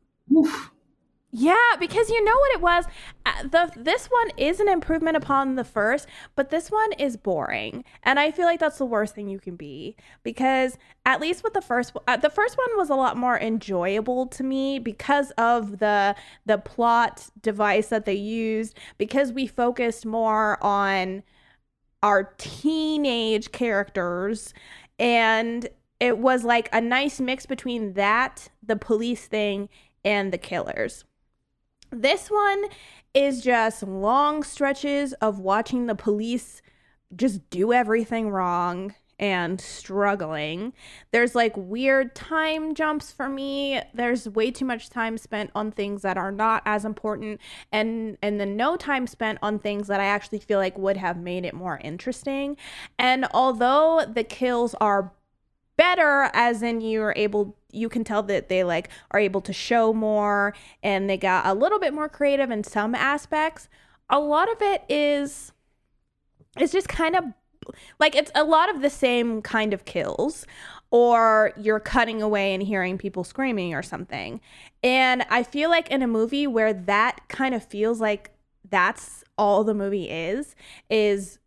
yeah, 1.32 1.72
because 1.78 2.08
you 2.08 2.24
know 2.24 2.36
what 2.38 2.52
it 2.52 2.60
was. 2.62 2.84
Uh, 3.26 3.42
the 3.42 3.70
this 3.76 4.06
one 4.06 4.30
is 4.38 4.60
an 4.60 4.68
improvement 4.68 5.16
upon 5.16 5.56
the 5.56 5.64
first, 5.64 6.06
but 6.34 6.48
this 6.50 6.70
one 6.70 6.92
is 6.94 7.16
boring, 7.16 7.84
and 8.04 8.18
I 8.18 8.30
feel 8.30 8.46
like 8.46 8.60
that's 8.60 8.78
the 8.78 8.86
worst 8.86 9.14
thing 9.14 9.28
you 9.28 9.40
can 9.40 9.56
be 9.56 9.96
because 10.22 10.78
at 11.04 11.20
least 11.20 11.42
with 11.44 11.52
the 11.52 11.60
first 11.60 11.94
uh, 12.06 12.16
the 12.16 12.30
first 12.30 12.56
one 12.56 12.68
was 12.76 12.88
a 12.88 12.94
lot 12.94 13.16
more 13.16 13.38
enjoyable 13.38 14.26
to 14.28 14.44
me 14.44 14.78
because 14.78 15.32
of 15.32 15.78
the 15.78 16.14
the 16.46 16.58
plot 16.58 17.28
device 17.42 17.88
that 17.88 18.06
they 18.06 18.14
used 18.14 18.78
because 18.96 19.32
we 19.32 19.46
focused 19.46 20.06
more 20.06 20.62
on 20.64 21.22
our 22.02 22.32
teenage 22.38 23.52
characters 23.52 24.54
and 24.98 25.68
it 26.01 26.18
was 26.18 26.44
like 26.44 26.68
a 26.73 26.81
nice 26.81 27.20
mix 27.20 27.47
between 27.47 27.94
that 27.94 28.48
the 28.62 28.77
police 28.77 29.27
thing 29.27 29.68
and 30.05 30.32
the 30.32 30.39
killers 30.39 31.05
this 31.90 32.31
one 32.31 32.64
is 33.14 33.43
just 33.43 33.82
long 33.82 34.43
stretches 34.43 35.12
of 35.14 35.39
watching 35.39 35.86
the 35.86 35.94
police 35.94 36.60
just 37.14 37.48
do 37.51 37.73
everything 37.73 38.31
wrong 38.31 38.94
and 39.18 39.60
struggling. 39.60 40.74
There's 41.10 41.35
like 41.35 41.56
weird 41.56 42.14
time 42.14 42.74
jumps 42.74 43.10
for 43.10 43.28
me. 43.28 43.81
There's 43.94 44.28
way 44.28 44.51
too 44.51 44.66
much 44.66 44.90
time 44.90 45.16
spent 45.16 45.51
on 45.55 45.73
things 45.73 46.02
that 46.02 46.18
are 46.18 46.32
not 46.32 46.62
as 46.66 46.85
important 46.85 47.40
and 47.73 48.18
and 48.20 48.39
then 48.39 48.56
no 48.56 48.77
time 48.77 49.06
spent 49.06 49.39
on 49.40 49.59
things 49.59 49.89
that 49.89 50.01
I 50.01 50.06
actually 50.06 50.40
feel 50.40 50.59
like 50.59 50.77
would 50.77 50.98
have 50.98 51.16
made 51.16 51.44
it 51.44 51.55
more 51.55 51.81
interesting. 51.82 52.56
And 52.98 53.27
although 53.32 54.05
the 54.06 54.24
kills 54.24 54.74
are 54.74 55.12
better 55.76 56.30
as 56.32 56.62
in 56.62 56.80
you're 56.80 57.12
able 57.16 57.56
you 57.72 57.88
can 57.88 58.04
tell 58.04 58.22
that 58.22 58.48
they 58.48 58.64
like 58.64 58.88
are 59.10 59.20
able 59.20 59.40
to 59.42 59.52
show 59.52 59.92
more 59.92 60.54
and 60.82 61.08
they 61.08 61.16
got 61.16 61.46
a 61.46 61.54
little 61.54 61.78
bit 61.78 61.92
more 61.92 62.08
creative 62.08 62.50
in 62.50 62.64
some 62.64 62.94
aspects. 62.94 63.68
A 64.08 64.18
lot 64.18 64.50
of 64.50 64.62
it 64.62 64.82
is 64.88 65.52
it's 66.58 66.72
just 66.72 66.88
kind 66.88 67.14
of 67.14 67.24
like 67.98 68.14
it's 68.14 68.30
a 68.34 68.44
lot 68.44 68.74
of 68.74 68.80
the 68.80 68.90
same 68.90 69.42
kind 69.42 69.74
of 69.74 69.84
kills 69.84 70.46
or 70.90 71.52
you're 71.56 71.80
cutting 71.80 72.22
away 72.22 72.54
and 72.54 72.62
hearing 72.62 72.96
people 72.96 73.24
screaming 73.24 73.74
or 73.74 73.82
something. 73.82 74.40
And 74.82 75.24
i 75.28 75.42
feel 75.42 75.68
like 75.68 75.90
in 75.90 76.02
a 76.02 76.06
movie 76.06 76.46
where 76.46 76.72
that 76.72 77.28
kind 77.28 77.54
of 77.54 77.62
feels 77.62 78.00
like 78.00 78.30
that's 78.68 79.24
all 79.38 79.64
the 79.64 79.74
movie 79.74 80.08
is 80.10 80.54
is 80.90 81.38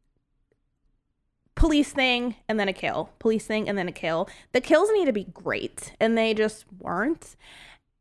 police 1.59 1.91
thing 1.91 2.35
and 2.47 2.59
then 2.59 2.67
a 2.67 2.73
kill 2.73 3.09
police 3.19 3.45
thing 3.45 3.69
and 3.69 3.77
then 3.77 3.87
a 3.87 3.91
kill 3.91 4.27
the 4.53 4.61
kills 4.61 4.89
need 4.93 5.05
to 5.05 5.13
be 5.13 5.25
great 5.25 5.93
and 5.99 6.17
they 6.17 6.33
just 6.33 6.65
weren't 6.79 7.35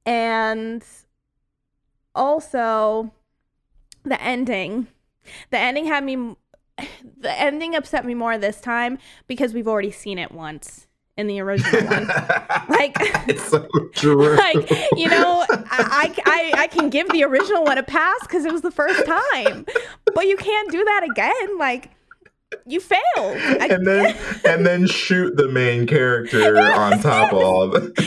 and 0.06 0.82
also 2.14 3.12
the 4.05 4.20
ending. 4.20 4.89
The 5.51 5.59
ending 5.59 5.86
had 5.86 6.05
me. 6.05 6.36
The 7.20 7.36
ending 7.36 7.74
upset 7.74 8.05
me 8.05 8.14
more 8.14 8.39
this 8.39 8.60
time 8.60 8.98
because 9.26 9.52
we've 9.52 9.66
already 9.66 9.90
seen 9.90 10.20
it 10.20 10.30
once 10.30 10.86
in 11.16 11.26
the 11.26 11.40
original 11.40 11.85
one. 11.85 12.06
like, 12.68 12.94
it's 13.26 13.48
so 13.48 13.66
true. 13.93 14.36
like 14.36 14.70
you 14.97 15.09
know, 15.09 15.44
I, 15.51 16.14
I 16.24 16.52
I 16.56 16.66
can 16.68 16.90
give 16.90 17.09
the 17.10 17.24
original 17.24 17.64
one 17.64 17.76
a 17.76 17.82
pass 17.82 18.20
because 18.20 18.44
it 18.44 18.52
was 18.52 18.62
the 18.62 18.70
first 18.70 19.05
time, 19.05 19.66
but 20.14 20.28
you 20.28 20.36
can't 20.36 20.70
do 20.70 20.85
that 20.85 21.09
again. 21.10 21.59
Like, 21.59 21.90
you 22.66 22.81
failed. 22.81 23.01
I, 23.16 23.69
and 23.70 23.87
then 23.87 24.16
and 24.45 24.66
then 24.66 24.87
shoot 24.87 25.37
the 25.37 25.49
main 25.49 25.87
character 25.87 26.59
on 26.73 27.01
top 27.01 27.33
of 27.33 27.39
all 27.39 27.62
of 27.62 27.75
it. 27.75 27.99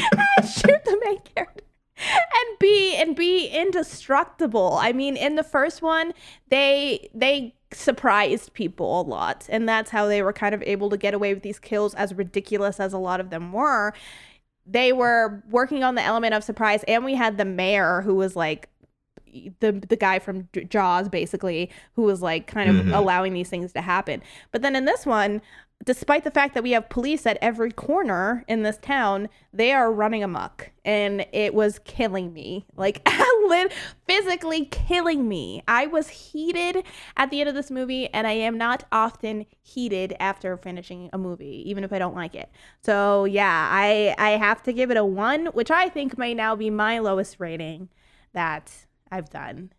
shoot 0.45 0.83
the 0.85 1.01
main 1.03 1.19
character 1.19 1.63
and 1.97 2.59
be 2.59 2.95
and 2.95 3.15
be 3.15 3.47
indestructible. 3.47 4.77
I 4.79 4.93
mean, 4.93 5.15
in 5.15 5.35
the 5.35 5.43
first 5.43 5.81
one, 5.81 6.13
they 6.49 7.09
they 7.13 7.55
surprised 7.73 8.53
people 8.53 9.01
a 9.01 9.03
lot, 9.03 9.45
and 9.49 9.67
that's 9.67 9.91
how 9.91 10.07
they 10.07 10.21
were 10.21 10.33
kind 10.33 10.55
of 10.55 10.61
able 10.63 10.89
to 10.89 10.97
get 10.97 11.13
away 11.13 11.33
with 11.33 11.43
these 11.43 11.59
kills 11.59 11.93
as 11.95 12.13
ridiculous 12.13 12.79
as 12.79 12.93
a 12.93 12.97
lot 12.97 13.19
of 13.19 13.29
them 13.29 13.51
were. 13.51 13.93
They 14.65 14.93
were 14.93 15.43
working 15.49 15.83
on 15.83 15.95
the 15.95 16.03
element 16.03 16.33
of 16.33 16.43
surprise, 16.43 16.83
and 16.87 17.03
we 17.03 17.15
had 17.15 17.37
the 17.37 17.45
mayor 17.45 18.01
who 18.01 18.15
was 18.15 18.35
like 18.35 18.69
the 19.59 19.71
the 19.71 19.95
guy 19.95 20.19
from 20.19 20.47
Jaws 20.69 21.09
basically 21.09 21.69
who 21.95 22.03
was 22.03 22.21
like 22.21 22.47
kind 22.47 22.69
of 22.69 22.85
Mhm. 22.85 22.95
allowing 22.95 23.33
these 23.33 23.49
things 23.49 23.73
to 23.73 23.81
happen. 23.81 24.21
But 24.51 24.61
then 24.61 24.75
in 24.75 24.85
this 24.85 25.05
one, 25.05 25.41
despite 25.83 26.23
the 26.23 26.29
fact 26.31 26.53
that 26.53 26.61
we 26.61 26.71
have 26.71 26.89
police 26.89 27.25
at 27.25 27.37
every 27.41 27.71
corner 27.71 28.43
in 28.47 28.61
this 28.61 28.77
town, 28.77 29.27
they 29.51 29.71
are 29.71 29.91
running 29.91 30.23
amok 30.23 30.69
and 30.85 31.25
it 31.33 31.55
was 31.55 31.79
killing 31.79 32.33
me. 32.33 32.65
Like 32.75 33.01
physically 34.07 34.65
killing 34.65 35.27
me. 35.27 35.63
I 35.67 35.87
was 35.87 36.09
heated 36.09 36.83
at 37.17 37.29
the 37.31 37.39
end 37.41 37.49
of 37.49 37.55
this 37.55 37.71
movie 37.71 38.07
and 38.13 38.27
I 38.27 38.33
am 38.33 38.57
not 38.57 38.83
often 38.91 39.45
heated 39.61 40.15
after 40.19 40.55
finishing 40.57 41.09
a 41.13 41.17
movie 41.17 41.63
even 41.69 41.83
if 41.83 41.91
I 41.91 41.99
don't 41.99 42.15
like 42.15 42.35
it. 42.35 42.49
So, 42.81 43.25
yeah, 43.25 43.67
I 43.71 44.15
I 44.17 44.31
have 44.31 44.61
to 44.63 44.73
give 44.73 44.91
it 44.91 44.97
a 44.97 45.05
1, 45.05 45.47
which 45.47 45.71
I 45.71 45.89
think 45.89 46.17
may 46.17 46.33
now 46.33 46.55
be 46.55 46.69
my 46.69 46.99
lowest 46.99 47.37
rating 47.39 47.89
that 48.33 48.85
I've 49.11 49.29
done. 49.29 49.71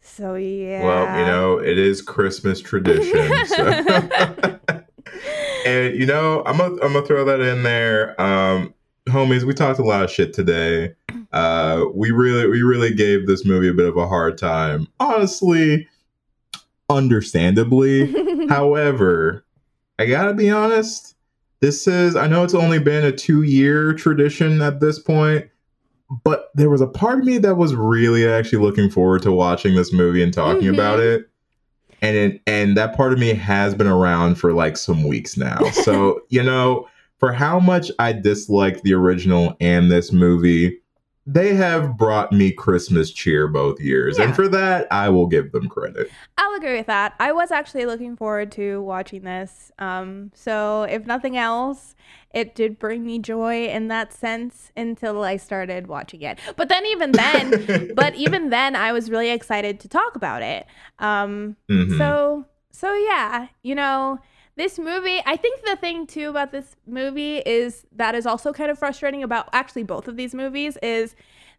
So, 0.00 0.34
yeah. 0.34 0.84
Well, 0.84 1.18
you 1.18 1.26
know, 1.26 1.58
it 1.58 1.78
is 1.78 2.02
Christmas 2.02 2.60
tradition. 2.60 3.46
So. 3.46 4.58
and 5.66 5.96
you 5.96 6.06
know, 6.06 6.42
I'm 6.44 6.58
gonna 6.58 6.74
I'm 6.82 6.92
gonna 6.92 7.06
throw 7.06 7.24
that 7.24 7.40
in 7.40 7.62
there. 7.62 8.20
Um, 8.20 8.74
homies, 9.08 9.44
we 9.44 9.54
talked 9.54 9.78
a 9.78 9.84
lot 9.84 10.04
of 10.04 10.10
shit 10.10 10.32
today. 10.32 10.94
Uh, 11.32 11.84
we 11.94 12.10
really 12.10 12.48
we 12.48 12.62
really 12.62 12.94
gave 12.94 13.26
this 13.26 13.44
movie 13.44 13.68
a 13.68 13.74
bit 13.74 13.86
of 13.86 13.96
a 13.96 14.06
hard 14.06 14.38
time. 14.38 14.86
Honestly, 15.00 15.88
understandably. 16.90 18.12
However, 18.48 19.44
I 19.98 20.06
gotta 20.06 20.34
be 20.34 20.50
honest. 20.50 21.16
This 21.60 21.86
is 21.86 22.16
I 22.16 22.26
know 22.26 22.42
it's 22.42 22.54
only 22.54 22.80
been 22.80 23.04
a 23.04 23.12
two 23.12 23.42
year 23.42 23.94
tradition 23.94 24.60
at 24.62 24.80
this 24.80 24.98
point, 24.98 25.48
but 26.24 26.50
there 26.54 26.70
was 26.70 26.80
a 26.80 26.86
part 26.86 27.20
of 27.20 27.24
me 27.24 27.38
that 27.38 27.56
was 27.56 27.74
really 27.74 28.26
actually 28.28 28.58
looking 28.62 28.90
forward 28.90 29.22
to 29.22 29.32
watching 29.32 29.74
this 29.74 29.92
movie 29.92 30.22
and 30.22 30.32
talking 30.32 30.68
Mhm. 30.68 30.74
about 30.74 31.00
it. 31.00 31.28
And 32.02 32.16
it, 32.16 32.40
and 32.46 32.76
that 32.76 32.96
part 32.96 33.12
of 33.12 33.18
me 33.18 33.32
has 33.34 33.74
been 33.74 33.86
around 33.86 34.34
for 34.34 34.52
like 34.52 34.76
some 34.76 35.04
weeks 35.04 35.36
now. 35.36 35.62
So, 35.70 36.20
you 36.28 36.42
know, 36.42 36.86
for 37.18 37.32
how 37.32 37.60
much 37.60 37.90
I 38.00 38.12
disliked 38.12 38.82
the 38.82 38.92
original 38.94 39.56
and 39.60 39.90
this 39.90 40.12
movie, 40.12 40.78
they 41.24 41.54
have 41.54 41.96
brought 41.96 42.32
me 42.32 42.50
Christmas 42.50 43.12
cheer 43.12 43.46
both 43.46 43.80
years. 43.80 44.18
Yeah. 44.18 44.24
And 44.24 44.34
for 44.34 44.48
that, 44.48 44.88
I 44.90 45.08
will 45.08 45.26
give 45.26 45.52
them 45.52 45.68
credit. 45.68 46.10
I'll 46.36 46.54
agree 46.56 46.76
with 46.76 46.86
that. 46.86 47.14
I 47.20 47.30
was 47.32 47.52
actually 47.52 47.86
looking 47.86 48.16
forward 48.16 48.50
to 48.52 48.82
watching 48.82 49.22
this. 49.22 49.70
Um, 49.78 50.32
so 50.34 50.82
if 50.84 51.06
nothing 51.06 51.36
else, 51.36 51.94
it 52.34 52.54
did 52.54 52.78
bring 52.78 53.04
me 53.04 53.20
joy 53.20 53.68
in 53.68 53.88
that 53.88 54.12
sense 54.12 54.72
until 54.76 55.22
I 55.22 55.36
started 55.36 55.86
watching 55.86 56.22
it. 56.22 56.40
But 56.56 56.68
then 56.68 56.84
even 56.86 57.12
then, 57.12 57.92
but 57.94 58.14
even 58.16 58.50
then, 58.50 58.74
I 58.74 58.92
was 58.92 59.10
really 59.10 59.30
excited 59.30 59.78
to 59.80 59.88
talk 59.88 60.16
about 60.16 60.42
it. 60.42 60.66
Um, 60.98 61.56
Mhm. 61.68 61.98
So 61.98 62.46
so 62.72 62.94
yeah, 62.94 63.46
you 63.62 63.74
know. 63.74 64.18
This 64.54 64.78
movie, 64.78 65.20
I 65.24 65.36
think 65.36 65.64
the 65.64 65.76
thing 65.76 66.06
too 66.06 66.28
about 66.30 66.52
this 66.52 66.76
movie 66.86 67.38
is 67.38 67.86
that 67.92 68.14
is 68.14 68.26
also 68.26 68.52
kind 68.52 68.70
of 68.70 68.78
frustrating 68.78 69.22
about 69.22 69.48
actually 69.52 69.82
both 69.82 70.08
of 70.08 70.16
these 70.16 70.34
movies 70.34 70.76
is 70.82 71.16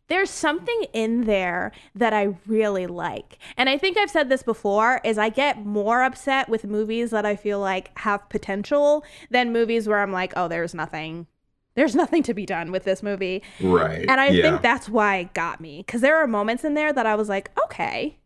there's 0.08 0.30
something 0.30 0.86
in 0.94 1.22
there 1.22 1.72
that 1.96 2.14
I 2.14 2.36
really 2.46 2.88
like. 2.88 3.40
And 3.58 3.70
I 3.70 3.78
think 3.78 3.98
I've 3.98 4.12
said 4.12 4.30
this 4.30 4.44
before 4.44 5.02
is 5.04 5.18
I 5.18 5.30
get 5.30 5.66
more 5.66 6.04
upset 6.04 6.50
with 6.50 6.66
movies 6.66 7.10
that 7.12 7.26
I 7.26 7.36
feel 7.36 7.60
like 7.60 7.98
have 8.00 8.28
potential 8.30 9.04
than 9.32 9.54
movies 9.54 9.88
where 9.88 10.02
I'm 10.02 10.12
like, 10.12 10.34
"Oh, 10.36 10.48
there's 10.48 10.76
nothing 10.76 11.28
there's 11.76 11.96
nothing 11.96 12.22
to 12.22 12.36
be 12.36 12.46
done 12.46 12.72
with 12.72 12.84
this 12.84 13.02
movie." 13.02 13.42
Right. 13.60 14.06
And 14.08 14.22
I 14.22 14.28
yeah. 14.28 14.42
think 14.44 14.62
that's 14.62 14.88
why 14.90 15.18
it 15.18 15.34
got 15.34 15.60
me 15.60 15.84
cuz 15.84 16.02
there 16.02 16.18
are 16.18 16.28
moments 16.28 16.64
in 16.64 16.74
there 16.76 16.94
that 16.94 17.06
I 17.06 17.16
was 17.16 17.30
like, 17.30 17.50
"Okay, 17.66 18.18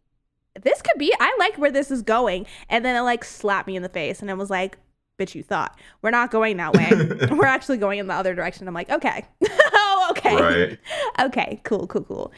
this 0.64 0.82
could 0.82 0.98
be 0.98 1.14
I 1.20 1.36
like 1.40 1.58
where 1.58 1.72
this 1.72 1.92
is 1.92 2.02
going." 2.02 2.46
And 2.70 2.84
then 2.86 2.96
it 2.96 3.02
like 3.02 3.24
slapped 3.24 3.68
me 3.68 3.76
in 3.76 3.84
the 3.84 3.90
face 3.90 4.22
and 4.22 4.30
it 4.30 4.38
was 4.38 4.50
like, 4.50 4.78
"Bitch, 5.20 5.36
you 5.36 5.44
thought. 5.44 5.78
We're 6.02 6.12
not 6.12 6.32
going 6.32 6.58
that 6.58 6.74
way. 6.74 7.28
We're 7.32 7.46
actually 7.46 7.78
going 7.78 8.00
in 8.00 8.08
the 8.08 8.14
other 8.14 8.34
direction." 8.36 8.68
I'm 8.68 8.74
like, 8.74 8.90
"Okay." 8.90 9.26
oh, 9.50 10.08
okay. 10.12 10.36
Right. 10.36 10.80
okay, 11.28 11.62
cool, 11.64 11.88
cool, 11.88 12.04
cool. 12.04 12.32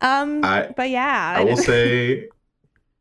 Um, 0.00 0.44
I- 0.44 0.72
but 0.76 0.90
yeah, 0.90 1.34
I 1.36 1.44
will 1.44 1.56
say 1.56 2.28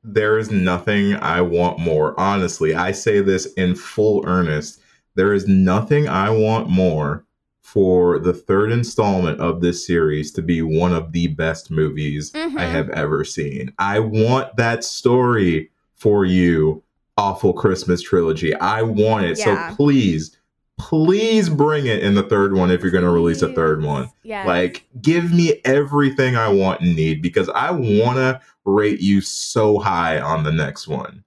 there 0.04 0.38
is 0.38 0.52
nothing 0.52 1.16
I 1.16 1.42
want 1.42 1.80
more. 1.80 2.20
Honestly, 2.20 2.76
I 2.76 2.92
say 2.92 3.22
this 3.22 3.46
in 3.54 3.76
full 3.76 4.24
earnest. 4.28 4.80
There 5.16 5.34
is 5.34 5.48
nothing 5.48 6.08
I 6.10 6.30
want 6.30 6.70
more 6.70 7.26
for 7.64 8.20
the 8.20 8.34
third 8.34 8.72
installment 8.72 9.40
of 9.40 9.62
this 9.62 9.88
series 9.88 10.32
to 10.34 10.42
be 10.42 10.62
one 10.62 10.94
of 10.94 11.12
the 11.14 11.28
best 11.28 11.72
movies 11.72 12.32
I 12.36 12.40
Mhm. 12.50 12.58
have 12.72 12.90
ever 12.90 13.24
seen. 13.24 13.72
I 13.80 14.00
want 14.00 14.56
that 14.58 14.84
story 14.84 15.72
for 15.96 16.26
you, 16.26 16.84
Awful 17.18 17.54
Christmas 17.54 18.02
Trilogy. 18.02 18.54
I 18.56 18.82
want 18.82 19.26
it. 19.26 19.40
Yeah. 19.40 19.70
So 19.70 19.76
please, 19.76 20.38
please 20.78 21.50
bring 21.50 21.86
it 21.86 22.04
in 22.04 22.16
the 22.16 22.24
third 22.24 22.54
one 22.54 22.70
if 22.70 22.82
you're 22.82 22.92
going 22.92 23.04
to 23.06 23.10
release 23.10 23.42
a 23.42 23.54
third 23.54 23.82
one. 23.84 24.10
Yes. 24.24 24.46
Like, 24.46 24.86
give 25.02 25.32
me 25.32 25.62
everything 25.64 26.36
I 26.36 26.50
want 26.50 26.82
and 26.82 26.96
need 26.96 27.22
because 27.22 27.48
I 27.50 27.72
want 27.72 28.18
to 28.18 28.42
rate 28.66 29.00
you 29.00 29.22
so 29.22 29.80
high 29.80 30.20
on 30.20 30.44
the 30.44 30.52
next 30.52 30.88
one. 30.88 31.24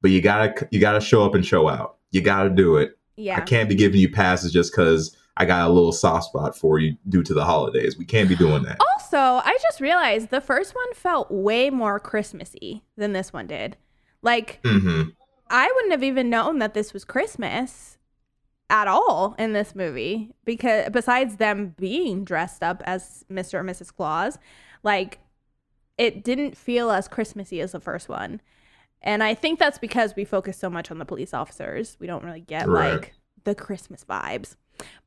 But 0.00 0.10
you 0.10 0.20
gotta 0.22 0.68
you 0.70 0.78
gotta 0.80 1.00
show 1.00 1.24
up 1.24 1.34
and 1.34 1.44
show 1.44 1.68
out. 1.68 1.96
You 2.12 2.20
gotta 2.22 2.50
do 2.50 2.76
it. 2.76 2.96
yeah. 3.16 3.36
I 3.38 3.40
can't 3.40 3.68
be 3.68 3.74
giving 3.74 3.98
you 4.00 4.10
passes 4.10 4.52
just 4.52 4.72
because 4.72 5.16
I 5.36 5.44
got 5.44 5.68
a 5.68 5.72
little 5.72 5.92
soft 5.92 6.24
spot 6.26 6.56
for 6.56 6.78
you 6.78 6.96
due 7.08 7.22
to 7.22 7.34
the 7.34 7.44
holidays. 7.44 7.98
We 7.98 8.04
can't 8.06 8.28
be 8.28 8.36
doing 8.36 8.62
that. 8.62 8.80
Also, 8.94 9.18
I 9.18 9.56
just 9.62 9.80
realized 9.80 10.30
the 10.30 10.40
first 10.40 10.74
one 10.74 10.94
felt 10.94 11.30
way 11.30 11.68
more 11.70 12.00
Christmassy 12.00 12.82
than 12.96 13.12
this 13.12 13.32
one 13.32 13.46
did. 13.46 13.76
Like, 14.22 14.60
hmm 14.64 15.02
I 15.48 15.70
wouldn't 15.74 15.92
have 15.92 16.02
even 16.02 16.28
known 16.28 16.58
that 16.58 16.74
this 16.74 16.92
was 16.92 17.04
Christmas 17.04 17.98
at 18.68 18.88
all 18.88 19.36
in 19.38 19.52
this 19.52 19.76
movie 19.76 20.32
because 20.44 20.88
besides 20.90 21.36
them 21.36 21.74
being 21.78 22.24
dressed 22.24 22.64
up 22.64 22.82
as 22.84 23.24
Mr. 23.30 23.60
and 23.60 23.68
Mrs. 23.68 23.94
Claus, 23.94 24.38
like 24.82 25.20
it 25.98 26.24
didn't 26.24 26.56
feel 26.56 26.90
as 26.90 27.06
Christmassy 27.06 27.60
as 27.60 27.70
the 27.72 27.78
first 27.80 28.08
one. 28.08 28.40
And 29.02 29.22
I 29.22 29.34
think 29.34 29.60
that's 29.60 29.78
because 29.78 30.16
we 30.16 30.24
focus 30.24 30.58
so 30.58 30.68
much 30.68 30.90
on 30.90 30.98
the 30.98 31.04
police 31.04 31.32
officers. 31.32 31.96
We 32.00 32.08
don't 32.08 32.24
really 32.24 32.40
get 32.40 32.66
Right. 32.68 32.94
like 32.94 33.12
the 33.44 33.54
Christmas 33.54 34.04
vibes. 34.04 34.56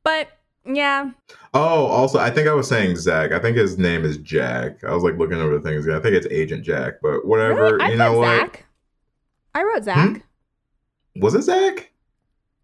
But 0.03 0.29
yeah, 0.65 1.11
Oh, 1.53 1.87
also, 1.87 2.19
I 2.19 2.29
think 2.29 2.47
I 2.47 2.53
was 2.53 2.67
saying 2.67 2.97
Zach. 2.97 3.31
I 3.31 3.39
think 3.39 3.57
his 3.57 3.79
name 3.79 4.05
is 4.05 4.17
Jack. 4.17 4.83
I 4.83 4.93
was 4.93 5.03
like 5.03 5.17
looking 5.17 5.37
over 5.37 5.57
the 5.57 5.67
things. 5.67 5.87
I 5.87 5.99
think 5.99 6.13
it's 6.13 6.27
Agent 6.29 6.63
Jack, 6.63 6.95
but 7.01 7.25
whatever. 7.25 7.75
Really? 7.77 7.91
You 7.91 7.97
know 7.97 8.11
put 8.11 8.19
what? 8.19 8.39
Zach. 8.39 8.65
I 9.55 9.63
wrote 9.63 9.79
hmm? 9.79 9.83
Zach. 9.83 10.25
Was 11.15 11.33
it 11.33 11.41
Zach? 11.41 11.91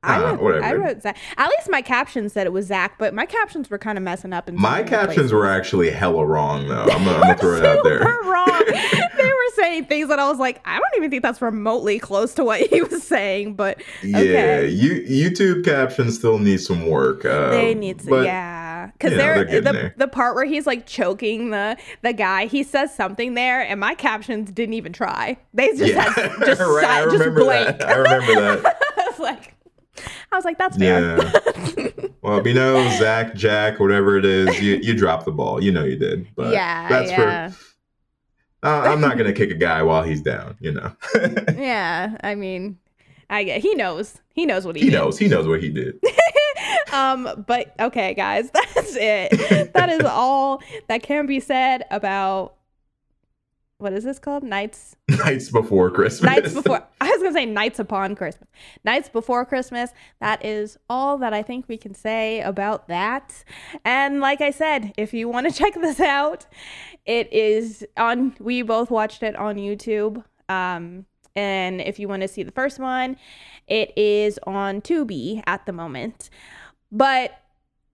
I 0.05 0.23
Ah, 0.23 0.35
wrote. 0.35 0.63
I 0.63 0.73
wrote 0.73 1.01
Zach. 1.01 1.17
At 1.37 1.47
least 1.49 1.69
my 1.69 1.81
captions 1.81 2.33
said 2.33 2.45
it 2.47 2.53
was 2.53 2.67
Zach, 2.67 2.97
but 2.97 3.13
my 3.13 3.25
captions 3.25 3.69
were 3.69 3.77
kind 3.77 3.97
of 3.97 4.03
messing 4.03 4.33
up. 4.33 4.47
In 4.47 4.55
My 4.55 4.83
captions 4.83 5.33
were 5.33 5.47
actually 5.47 5.89
hella 5.89 6.25
wrong, 6.25 6.67
though. 6.67 6.83
I'm 6.83 7.03
gonna, 7.03 7.35
throw 7.39 7.55
it 7.57 7.65
out 7.65 7.83
there. 7.83 7.99
Super 7.99 8.19
wrong. 8.29 8.63
they 9.17 9.23
were 9.25 9.53
saying 9.55 9.85
things 9.85 10.07
that 10.09 10.19
I 10.19 10.29
was 10.29 10.37
like, 10.39 10.61
I 10.65 10.75
don't 10.75 10.91
even 10.97 11.09
think 11.09 11.23
that's 11.23 11.41
remotely 11.41 11.99
close 11.99 12.33
to 12.35 12.43
what 12.43 12.61
he 12.61 12.81
was 12.81 13.03
saying. 13.03 13.55
But 13.55 13.81
Yeah, 14.03 14.61
you, 14.61 15.01
YouTube 15.01 15.65
captions 15.65 16.15
still 16.17 16.37
need 16.39 16.61
some 16.61 16.87
work. 16.87 17.25
Uh, 17.25 17.49
they 17.51 17.73
need 17.73 17.99
to, 17.99 18.09
but, 18.09 18.25
yeah, 18.25 18.91
because 18.93 19.11
you 19.11 19.17
know, 19.17 19.23
they're, 19.43 19.61
they're 19.61 19.61
the 19.61 19.93
the 19.97 20.07
part 20.07 20.35
where 20.35 20.45
he's 20.45 20.67
like 20.67 20.85
choking 20.85 21.49
the 21.49 21.77
the 22.03 22.13
guy. 22.13 22.45
He 22.45 22.61
says 22.63 22.93
something 22.95 23.33
there, 23.33 23.61
and 23.61 23.79
my 23.79 23.95
captions 23.95 24.51
didn't 24.51 24.73
even 24.73 24.93
try. 24.93 25.37
They 25.53 25.69
just 25.69 25.93
Yeah, 25.93 26.03
had 26.13 26.31
just 26.45 26.61
right, 26.61 26.83
I 26.85 27.03
sat, 27.05 27.11
just 27.17 27.35
blank. 27.35 27.79
that. 27.79 27.87
I 27.89 27.93
remember 27.95 28.35
that. 28.35 28.77
I 28.97 29.09
was 29.09 29.19
like, 29.19 29.54
I 30.31 30.35
was 30.35 30.45
like, 30.45 30.57
that's 30.57 30.77
fair. 30.77 31.17
Yeah. 31.17 31.89
well, 32.21 32.45
you 32.45 32.53
know, 32.53 32.89
Zach, 32.97 33.35
Jack, 33.35 33.79
whatever 33.79 34.17
it 34.17 34.25
is, 34.25 34.61
you, 34.61 34.75
you 34.75 34.93
dropped 34.95 35.25
the 35.25 35.31
ball. 35.31 35.63
You 35.63 35.71
know 35.71 35.83
you 35.83 35.95
did. 35.97 36.27
But 36.35 36.53
Yeah, 36.53 36.87
that's 36.89 37.09
yeah. 37.11 37.49
for 37.49 37.57
Uh, 38.63 38.81
I'm 38.81 38.99
not 39.01 39.17
gonna 39.17 39.33
kick 39.33 39.51
a 39.51 39.55
guy 39.55 39.83
while 39.83 40.03
he's 40.03 40.21
down. 40.21 40.57
You 40.59 40.71
know. 40.73 40.91
yeah, 41.55 42.17
I 42.23 42.35
mean, 42.35 42.77
I 43.29 43.43
get 43.43 43.61
he 43.61 43.75
knows. 43.75 44.21
He 44.33 44.45
knows 44.45 44.65
what 44.65 44.75
he, 44.75 44.83
he 44.83 44.89
did. 44.89 44.97
knows. 44.97 45.17
He 45.17 45.27
knows 45.27 45.47
what 45.47 45.61
he 45.61 45.69
did. 45.69 45.99
um, 46.91 47.45
but 47.47 47.73
okay, 47.79 48.13
guys, 48.13 48.49
that's 48.53 48.95
it. 48.95 49.73
that 49.73 49.89
is 49.89 50.01
all 50.01 50.61
that 50.87 51.03
can 51.03 51.25
be 51.25 51.39
said 51.39 51.83
about 51.91 52.55
what 53.85 53.93
is 53.93 54.03
this 54.03 54.17
called? 54.17 54.41
Nights 54.41 54.95
Nights 55.09 55.51
before 55.51 55.91
Christmas. 55.91 56.23
Nights 56.23 56.53
before 56.55 56.83
I 56.99 57.11
was 57.11 57.21
gonna 57.21 57.33
say 57.33 57.45
nights 57.45 57.77
upon 57.77 58.15
Christmas. 58.15 58.49
Nights 58.83 59.09
before 59.09 59.45
Christmas. 59.45 59.91
That 60.19 60.43
is 60.43 60.79
all 60.89 61.19
that 61.19 61.35
I 61.35 61.43
think 61.43 61.65
we 61.67 61.77
can 61.77 61.93
say 61.93 62.41
about 62.41 62.87
that. 62.87 63.43
And 63.85 64.21
like 64.21 64.41
I 64.41 64.49
said, 64.49 64.91
if 64.97 65.13
you 65.13 65.29
want 65.29 65.47
to 65.47 65.53
check 65.59 65.75
this 65.75 65.99
out, 65.99 66.47
it 67.05 67.31
is 67.31 67.85
on 67.95 68.35
we 68.39 68.63
both 68.63 68.89
watched 68.89 69.21
it 69.21 69.35
on 69.35 69.57
YouTube. 69.57 70.23
Um 70.49 71.05
and 71.35 71.79
if 71.79 71.99
you 71.99 72.07
want 72.07 72.23
to 72.23 72.27
see 72.27 72.41
the 72.41 72.51
first 72.51 72.79
one, 72.79 73.17
it 73.67 73.95
is 73.95 74.39
on 74.47 74.81
Tubi 74.81 75.43
at 75.45 75.67
the 75.67 75.73
moment. 75.73 76.31
But 76.91 77.39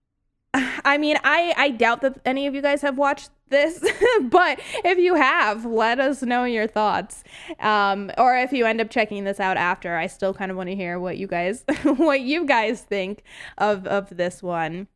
I 0.54 0.96
mean, 0.96 1.18
I 1.22 1.52
I 1.58 1.68
doubt 1.68 2.00
that 2.00 2.18
any 2.24 2.46
of 2.46 2.54
you 2.54 2.62
guys 2.62 2.80
have 2.80 2.96
watched 2.96 3.28
this, 3.52 3.78
but 4.22 4.58
if 4.84 4.98
you 4.98 5.14
have, 5.14 5.64
let 5.64 6.00
us 6.00 6.22
know 6.22 6.42
your 6.42 6.66
thoughts. 6.66 7.22
Um, 7.60 8.10
or 8.18 8.36
if 8.36 8.52
you 8.52 8.66
end 8.66 8.80
up 8.80 8.90
checking 8.90 9.22
this 9.22 9.38
out 9.38 9.56
after, 9.56 9.96
I 9.96 10.08
still 10.08 10.34
kind 10.34 10.50
of 10.50 10.56
want 10.56 10.70
to 10.70 10.74
hear 10.74 10.98
what 10.98 11.16
you 11.16 11.28
guys 11.28 11.64
what 11.84 12.22
you 12.22 12.44
guys 12.44 12.80
think 12.80 13.22
of 13.58 13.86
of 13.86 14.16
this 14.16 14.42
one. 14.42 14.88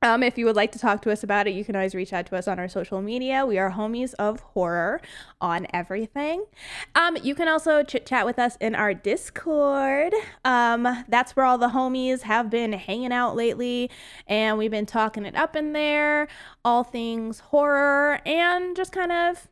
Um, 0.00 0.22
if 0.22 0.38
you 0.38 0.44
would 0.46 0.54
like 0.54 0.70
to 0.72 0.78
talk 0.78 1.02
to 1.02 1.10
us 1.10 1.24
about 1.24 1.48
it, 1.48 1.54
you 1.54 1.64
can 1.64 1.74
always 1.74 1.94
reach 1.94 2.12
out 2.12 2.26
to 2.26 2.36
us 2.36 2.46
on 2.46 2.58
our 2.60 2.68
social 2.68 3.02
media. 3.02 3.44
We 3.44 3.58
are 3.58 3.72
homies 3.72 4.14
of 4.14 4.40
horror 4.40 5.00
on 5.40 5.66
everything. 5.72 6.44
Um, 6.94 7.16
you 7.20 7.34
can 7.34 7.48
also 7.48 7.82
chit 7.82 8.06
chat 8.06 8.24
with 8.24 8.38
us 8.38 8.56
in 8.60 8.76
our 8.76 8.94
Discord. 8.94 10.14
Um, 10.44 11.04
that's 11.08 11.34
where 11.34 11.44
all 11.44 11.58
the 11.58 11.70
homies 11.70 12.22
have 12.22 12.48
been 12.48 12.74
hanging 12.74 13.12
out 13.12 13.34
lately, 13.34 13.90
and 14.28 14.56
we've 14.56 14.70
been 14.70 14.86
talking 14.86 15.24
it 15.26 15.34
up 15.34 15.56
in 15.56 15.72
there, 15.72 16.28
all 16.64 16.84
things 16.84 17.40
horror 17.40 18.20
and 18.24 18.76
just 18.76 18.92
kind 18.92 19.10
of 19.10 19.48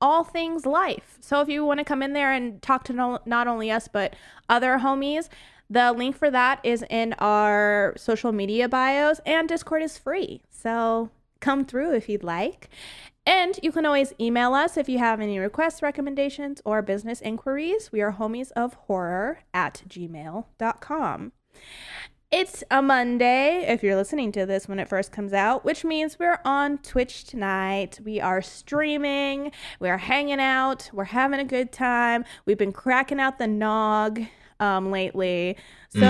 all 0.00 0.22
things 0.22 0.64
life. 0.64 1.18
So 1.20 1.40
if 1.40 1.48
you 1.48 1.64
want 1.64 1.78
to 1.78 1.84
come 1.84 2.04
in 2.04 2.12
there 2.12 2.32
and 2.32 2.62
talk 2.62 2.84
to 2.84 2.92
no, 2.92 3.18
not 3.26 3.48
only 3.48 3.68
us 3.70 3.88
but 3.88 4.14
other 4.48 4.78
homies, 4.78 5.28
the 5.70 5.92
link 5.92 6.16
for 6.16 6.30
that 6.30 6.60
is 6.62 6.84
in 6.88 7.14
our 7.18 7.94
social 7.96 8.32
media 8.32 8.68
bios, 8.68 9.20
and 9.26 9.48
Discord 9.48 9.82
is 9.82 9.98
free. 9.98 10.42
So 10.50 11.10
come 11.40 11.64
through 11.64 11.94
if 11.94 12.08
you'd 12.08 12.24
like. 12.24 12.68
And 13.26 13.60
you 13.62 13.72
can 13.72 13.84
always 13.84 14.14
email 14.18 14.54
us 14.54 14.78
if 14.78 14.88
you 14.88 14.98
have 14.98 15.20
any 15.20 15.38
requests, 15.38 15.82
recommendations, 15.82 16.62
or 16.64 16.80
business 16.80 17.20
inquiries. 17.20 17.92
We 17.92 18.00
are 18.00 18.12
homies 18.12 18.52
of 18.52 18.72
horror 18.74 19.40
at 19.52 19.82
gmail.com. 19.86 21.32
It's 22.30 22.64
a 22.70 22.82
Monday 22.82 23.64
if 23.68 23.82
you're 23.82 23.96
listening 23.96 24.32
to 24.32 24.46
this 24.46 24.68
when 24.68 24.78
it 24.78 24.88
first 24.88 25.12
comes 25.12 25.32
out, 25.32 25.64
which 25.64 25.84
means 25.84 26.18
we're 26.18 26.40
on 26.44 26.78
Twitch 26.78 27.24
tonight. 27.24 28.00
We 28.04 28.20
are 28.20 28.42
streaming, 28.42 29.52
we're 29.80 29.96
hanging 29.98 30.40
out, 30.40 30.90
we're 30.92 31.04
having 31.04 31.40
a 31.40 31.44
good 31.44 31.72
time. 31.72 32.24
We've 32.44 32.58
been 32.58 32.72
cracking 32.72 33.20
out 33.20 33.38
the 33.38 33.46
nog 33.46 34.20
um, 34.60 34.90
lately. 34.90 35.56
So 35.90 36.02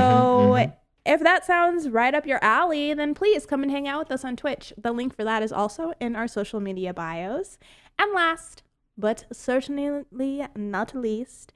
Mhm, 0.56 0.72
if 1.06 1.20
that 1.22 1.44
sounds 1.44 1.88
right 1.88 2.14
up 2.14 2.26
your 2.26 2.42
alley, 2.42 2.92
then 2.94 3.14
please 3.14 3.46
come 3.46 3.62
and 3.62 3.70
hang 3.70 3.88
out 3.88 4.00
with 4.00 4.12
us 4.12 4.24
on 4.24 4.36
Twitch. 4.36 4.72
The 4.76 4.92
link 4.92 5.16
for 5.16 5.24
that 5.24 5.42
is 5.42 5.52
also 5.52 5.92
in 6.00 6.14
our 6.16 6.28
social 6.28 6.60
media 6.60 6.92
bios. 6.92 7.58
And 7.98 8.12
last, 8.12 8.62
but 8.96 9.24
certainly 9.32 10.46
not 10.54 10.94
least, 10.94 11.52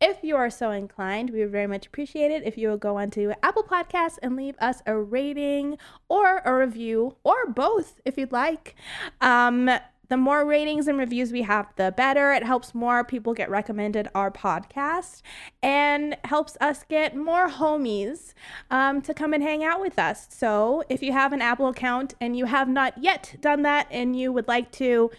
if 0.00 0.22
you 0.22 0.36
are 0.36 0.50
so 0.50 0.70
inclined, 0.70 1.30
we 1.30 1.40
would 1.40 1.50
very 1.50 1.66
much 1.66 1.86
appreciate 1.86 2.30
it 2.30 2.44
if 2.44 2.56
you 2.56 2.70
would 2.70 2.80
go 2.80 2.98
onto 2.98 3.32
Apple 3.42 3.64
Podcasts 3.64 4.18
and 4.22 4.36
leave 4.36 4.54
us 4.60 4.80
a 4.86 4.96
rating 4.96 5.76
or 6.08 6.38
a 6.44 6.54
review, 6.54 7.16
or 7.24 7.46
both 7.46 8.00
if 8.04 8.16
you'd 8.16 8.30
like. 8.32 8.76
Um, 9.20 9.68
the 10.08 10.16
more 10.16 10.44
ratings 10.44 10.88
and 10.88 10.98
reviews 10.98 11.32
we 11.32 11.42
have, 11.42 11.66
the 11.76 11.92
better. 11.96 12.32
It 12.32 12.42
helps 12.42 12.74
more 12.74 13.04
people 13.04 13.34
get 13.34 13.50
recommended 13.50 14.08
our 14.14 14.30
podcast 14.30 15.20
and 15.62 16.16
helps 16.24 16.56
us 16.60 16.84
get 16.88 17.14
more 17.14 17.48
homies 17.48 18.32
um, 18.70 19.02
to 19.02 19.12
come 19.12 19.34
and 19.34 19.42
hang 19.42 19.62
out 19.62 19.80
with 19.80 19.98
us. 19.98 20.26
So 20.30 20.82
if 20.88 21.02
you 21.02 21.12
have 21.12 21.32
an 21.32 21.42
Apple 21.42 21.68
account 21.68 22.14
and 22.20 22.36
you 22.36 22.46
have 22.46 22.68
not 22.68 22.96
yet 22.98 23.36
done 23.40 23.62
that 23.62 23.86
and 23.90 24.18
you 24.18 24.32
would 24.32 24.48
like 24.48 24.72
to, 24.72 25.10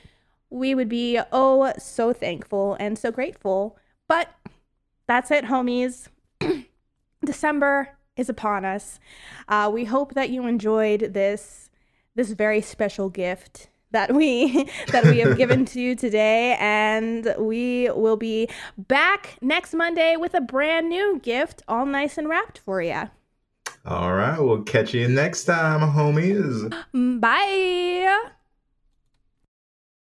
we 0.50 0.74
would 0.74 0.90
be 0.90 1.20
oh 1.32 1.72
so 1.78 2.12
thankful 2.12 2.76
and 2.80 2.98
so 2.98 3.12
grateful. 3.12 3.78
But 4.08 4.30
that's 5.08 5.30
it, 5.30 5.46
homies. 5.46 6.08
December 7.26 7.98
is 8.16 8.30
upon 8.30 8.66
us. 8.66 9.00
Uh, 9.48 9.70
we 9.72 9.86
hope 9.86 10.16
that 10.16 10.30
you 10.30 10.48
enjoyed 10.48 11.14
this 11.14 11.70
this 12.16 12.32
very 12.32 12.60
special 12.60 13.10
gift 13.10 13.70
that 13.92 14.14
we 14.14 14.70
that 14.92 15.04
we 15.06 15.20
have 15.20 15.38
given 15.38 15.66
to 15.66 15.82
you 15.82 15.96
today 15.96 16.58
and 16.60 17.34
we 17.38 17.90
will 17.92 18.18
be 18.18 18.48
back 18.78 19.38
next 19.42 19.74
Monday 19.74 20.16
with 20.16 20.34
a 20.34 20.42
brand 20.42 20.90
new 20.90 21.20
gift 21.20 21.62
all 21.68 21.86
nice 21.86 22.18
and 22.18 22.30
wrapped 22.30 22.58
for 22.58 22.82
you. 22.82 23.10
All 23.86 24.14
right, 24.14 24.40
we'll 24.40 24.64
catch 24.64 24.94
you 24.94 25.08
next 25.08 25.46
time, 25.46 25.82
homies. 25.82 26.70
Bye. 27.22 28.32